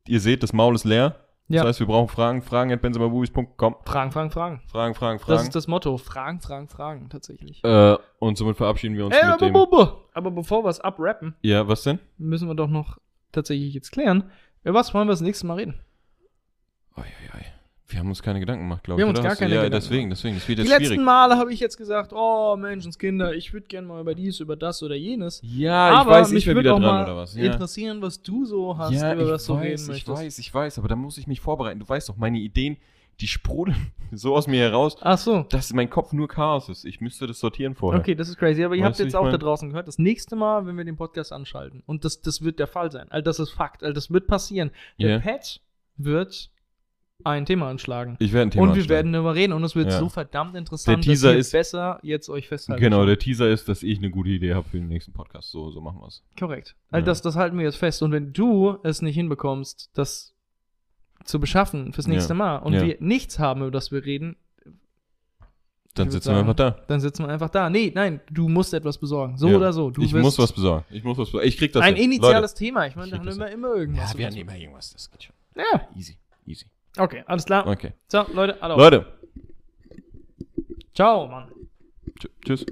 ihr 0.08 0.20
seht, 0.20 0.42
das 0.42 0.52
Maul 0.52 0.74
ist 0.74 0.84
leer. 0.84 1.16
Ja. 1.50 1.62
Das 1.62 1.68
heißt, 1.68 1.80
wir 1.80 1.86
brauchen 1.86 2.08
Fragen. 2.08 2.42
Fragen 2.42 2.72
at 2.72 2.82
benzemabubis.com. 2.82 3.76
Fragen, 3.86 4.12
Fragen, 4.12 4.30
Fragen. 4.30 4.60
Fragen, 4.66 4.94
Fragen, 4.94 5.18
Das 5.18 5.26
Fragen. 5.26 5.42
ist 5.48 5.54
das 5.54 5.66
Motto. 5.66 5.96
Fragen, 5.96 6.40
Fragen, 6.40 6.68
Fragen, 6.68 7.08
tatsächlich. 7.08 7.64
Äh, 7.64 7.96
und 8.18 8.36
somit 8.36 8.56
verabschieden 8.58 8.96
wir 8.96 9.06
uns 9.06 9.16
Ey, 9.16 9.24
mit 9.24 9.42
aber, 9.42 9.46
dem. 9.46 9.96
aber 10.12 10.30
bevor 10.30 10.62
wir 10.64 10.68
es 10.68 10.80
abrappen, 10.80 11.34
Ja, 11.40 11.66
was 11.66 11.84
denn? 11.84 12.00
müssen 12.18 12.48
wir 12.48 12.54
doch 12.54 12.68
noch 12.68 12.98
tatsächlich 13.32 13.72
jetzt 13.72 13.92
klären. 13.92 14.24
Über 14.62 14.74
was 14.74 14.92
wollen 14.92 15.08
wir 15.08 15.12
das 15.12 15.22
nächste 15.22 15.46
Mal 15.46 15.54
reden? 15.54 15.80
Oi, 16.96 17.02
oi, 17.02 17.38
oi. 17.38 17.44
Wir 17.90 18.00
haben 18.00 18.08
uns 18.10 18.22
keine 18.22 18.38
Gedanken 18.38 18.64
gemacht, 18.64 18.84
glaube 18.84 18.98
Wir 18.98 19.04
ich. 19.04 19.08
haben 19.08 19.16
uns 19.16 19.22
gar 19.22 19.30
Hast 19.30 19.38
du- 19.40 19.44
keine 19.44 19.54
ja, 19.54 19.62
Gedanken 19.62 19.82
deswegen, 19.82 20.10
deswegen. 20.10 20.34
Das 20.36 20.46
wird 20.46 20.58
Die 20.58 20.62
jetzt 20.62 20.70
letzten 20.70 20.86
schwierig. 20.88 21.04
Male 21.06 21.36
habe 21.38 21.52
ich 21.54 21.58
jetzt 21.60 21.78
gesagt, 21.78 22.12
oh 22.14 22.54
Menschenskinder, 22.56 23.32
ich 23.34 23.52
würde 23.54 23.66
gerne 23.66 23.86
mal 23.88 24.00
über 24.02 24.14
dies, 24.14 24.40
über 24.40 24.56
das 24.56 24.82
oder 24.82 24.94
jenes. 24.94 25.40
Ja, 25.42 25.92
ich 25.92 25.96
aber 26.00 26.10
weiß, 26.10 26.28
mich 26.30 26.40
ich 26.40 26.46
wäre 26.46 26.56
würde 26.56 26.68
wieder 26.68 26.74
auch 26.74 26.80
dran 26.80 26.94
mal 26.96 27.04
oder 27.04 27.16
was. 27.16 27.34
Ja, 27.34 27.50
interessieren, 27.52 28.02
was 28.02 28.20
du 28.22 28.44
so 28.44 28.76
hast, 28.76 28.92
ja 28.92 29.14
über 29.14 29.22
ich 29.24 29.30
was 29.30 29.46
du 29.46 29.54
reden 29.54 29.72
weiß, 29.72 29.82
ich 29.82 29.88
möchtest. 29.88 30.16
weiß, 30.18 30.38
ich 30.38 30.52
weiß, 30.54 30.78
aber 30.78 30.88
da 30.88 30.96
muss 30.96 31.16
ich 31.16 31.26
mich 31.26 31.40
vorbereiten. 31.40 31.80
Du 31.80 31.88
weißt 31.88 32.10
doch, 32.10 32.16
meine 32.18 32.38
Ideen, 32.38 32.76
die 33.20 33.26
sprudeln 33.26 33.90
so 34.12 34.36
aus 34.36 34.46
mir 34.48 34.60
heraus, 34.60 34.98
Ach 35.00 35.16
so. 35.16 35.46
dass 35.48 35.72
mein 35.72 35.88
Kopf 35.88 36.12
nur 36.12 36.28
Chaos 36.28 36.68
ist. 36.68 36.84
Ich 36.84 37.00
müsste 37.00 37.26
das 37.26 37.40
sortieren 37.40 37.74
vorher. 37.74 38.00
Okay, 38.00 38.14
das 38.14 38.28
ist 38.28 38.36
crazy. 38.36 38.64
Aber 38.64 38.74
ihr 38.76 38.82
Weißt 38.82 38.88
habt 38.90 38.98
du, 38.98 39.02
jetzt 39.04 39.12
ich 39.14 39.16
auch 39.18 39.24
da 39.24 39.30
mein- 39.30 39.40
draußen 39.40 39.70
gehört, 39.70 39.88
das 39.88 39.98
nächste 39.98 40.36
Mal, 40.36 40.66
wenn 40.66 40.76
wir 40.76 40.84
den 40.84 40.96
Podcast 40.96 41.32
anschalten, 41.32 41.82
und 41.86 42.04
das, 42.04 42.20
das 42.20 42.42
wird 42.42 42.58
der 42.58 42.66
Fall 42.66 42.92
sein, 42.92 43.06
all 43.08 43.22
das 43.22 43.38
ist 43.38 43.50
Fakt, 43.50 43.82
all 43.82 43.94
das 43.94 44.10
wird 44.12 44.26
passieren. 44.26 44.72
Der 45.00 45.08
Ja. 45.08 45.18
Pat 45.20 45.60
wird 45.96 46.50
ein 47.24 47.46
Thema 47.46 47.68
anschlagen. 47.68 48.16
Ich 48.20 48.32
werde 48.32 48.48
ein 48.48 48.50
Thema 48.52 48.62
und 48.62 48.68
wir 48.70 48.74
anschlagen. 48.74 48.88
werden 48.90 49.12
darüber 49.12 49.34
reden 49.34 49.52
und 49.52 49.64
es 49.64 49.74
wird 49.74 49.90
Ja. 49.90 49.98
so 49.98 50.08
verdammt 50.08 50.54
interessant, 50.54 50.98
Der 50.98 51.02
Teaser 51.12 51.28
dass 51.28 51.34
ihr 51.34 51.40
ist- 51.40 51.52
besser 51.52 51.98
jetzt 52.02 52.28
euch 52.28 52.46
festhalten 52.48 52.80
Genau, 52.82 53.04
der 53.06 53.18
Teaser 53.18 53.48
ist, 53.50 53.68
dass 53.68 53.82
ich 53.82 53.98
eine 53.98 54.10
gute 54.10 54.30
Idee 54.30 54.54
habe 54.54 54.68
für 54.68 54.78
den 54.78 54.88
nächsten 54.88 55.12
Podcast. 55.12 55.50
So, 55.50 55.70
so 55.70 55.80
machen 55.80 56.00
wir 56.00 56.06
es. 56.06 56.22
Korrekt. 56.38 56.76
Ja. 56.92 57.00
das, 57.00 57.20
das 57.22 57.34
halten 57.36 57.58
wir 57.58 57.64
jetzt 57.64 57.76
fest. 57.76 58.02
Und 58.02 58.12
wenn 58.12 58.32
du 58.32 58.78
es 58.84 59.02
nicht 59.02 59.14
hinbekommst, 59.16 59.90
das 59.94 60.32
zu 61.24 61.40
beschaffen 61.40 61.92
fürs 61.92 62.06
nächste 62.06 62.32
Ja. 62.34 62.36
Mal 62.38 62.56
und 62.58 62.72
wir 62.74 62.96
nichts 63.00 63.38
haben, 63.38 63.62
über 63.62 63.70
das 63.72 63.90
wir 63.90 64.04
reden, 64.04 64.36
Dann 65.94 66.10
sitzen 66.12 66.26
wir 66.30 66.34
sagen, 66.36 66.38
einfach 66.48 66.54
da. 66.54 66.70
dann 66.86 67.00
sitzen 67.00 67.24
wir 67.24 67.28
einfach 67.30 67.50
da. 67.50 67.68
Nee, 67.68 67.90
nein, 67.92 68.20
du 68.30 68.48
musst 68.48 68.72
etwas 68.72 68.96
besorgen. 68.98 69.36
So 69.36 69.48
Ja. 69.48 69.56
oder 69.56 69.72
so. 69.72 69.90
Du 69.90 70.02
ich 70.02 70.14
muss 70.14 70.38
was 70.38 70.52
besorgen. 70.52 70.84
Ich 70.90 71.02
muss 71.02 71.18
was 71.18 71.26
besorgen. 71.28 71.48
Ich 71.48 71.56
krieg 71.58 71.72
das 71.72 71.82
ein 71.82 71.96
hin. 71.96 72.04
initiales 72.12 72.54
Thema. 72.54 72.86
Ich 72.86 72.94
meine, 72.94 73.10
da 73.10 73.18
haben 73.18 73.26
wir 73.38 73.50
immer 73.50 73.74
irgendwas. 73.74 74.12
Ja, 74.12 74.18
wir 74.18 74.26
haben 74.26 74.36
immer 74.36 74.56
irgendwas. 74.56 74.92
Das 74.92 75.10
geht 75.10 75.24
schon. 75.24 75.34
ja. 75.56 75.88
Easy, 75.96 76.16
easy. 76.46 76.66
Okay, 76.98 77.22
alles 77.26 77.44
klar. 77.44 77.66
Okay. 77.66 77.92
So, 78.08 78.26
Leute, 78.32 78.60
auf. 78.72 78.78
Leute, 78.78 79.06
Ciao, 80.94 81.28
Mann. 81.28 81.48
tsch- 82.20 82.30
tschüss. 82.44 82.66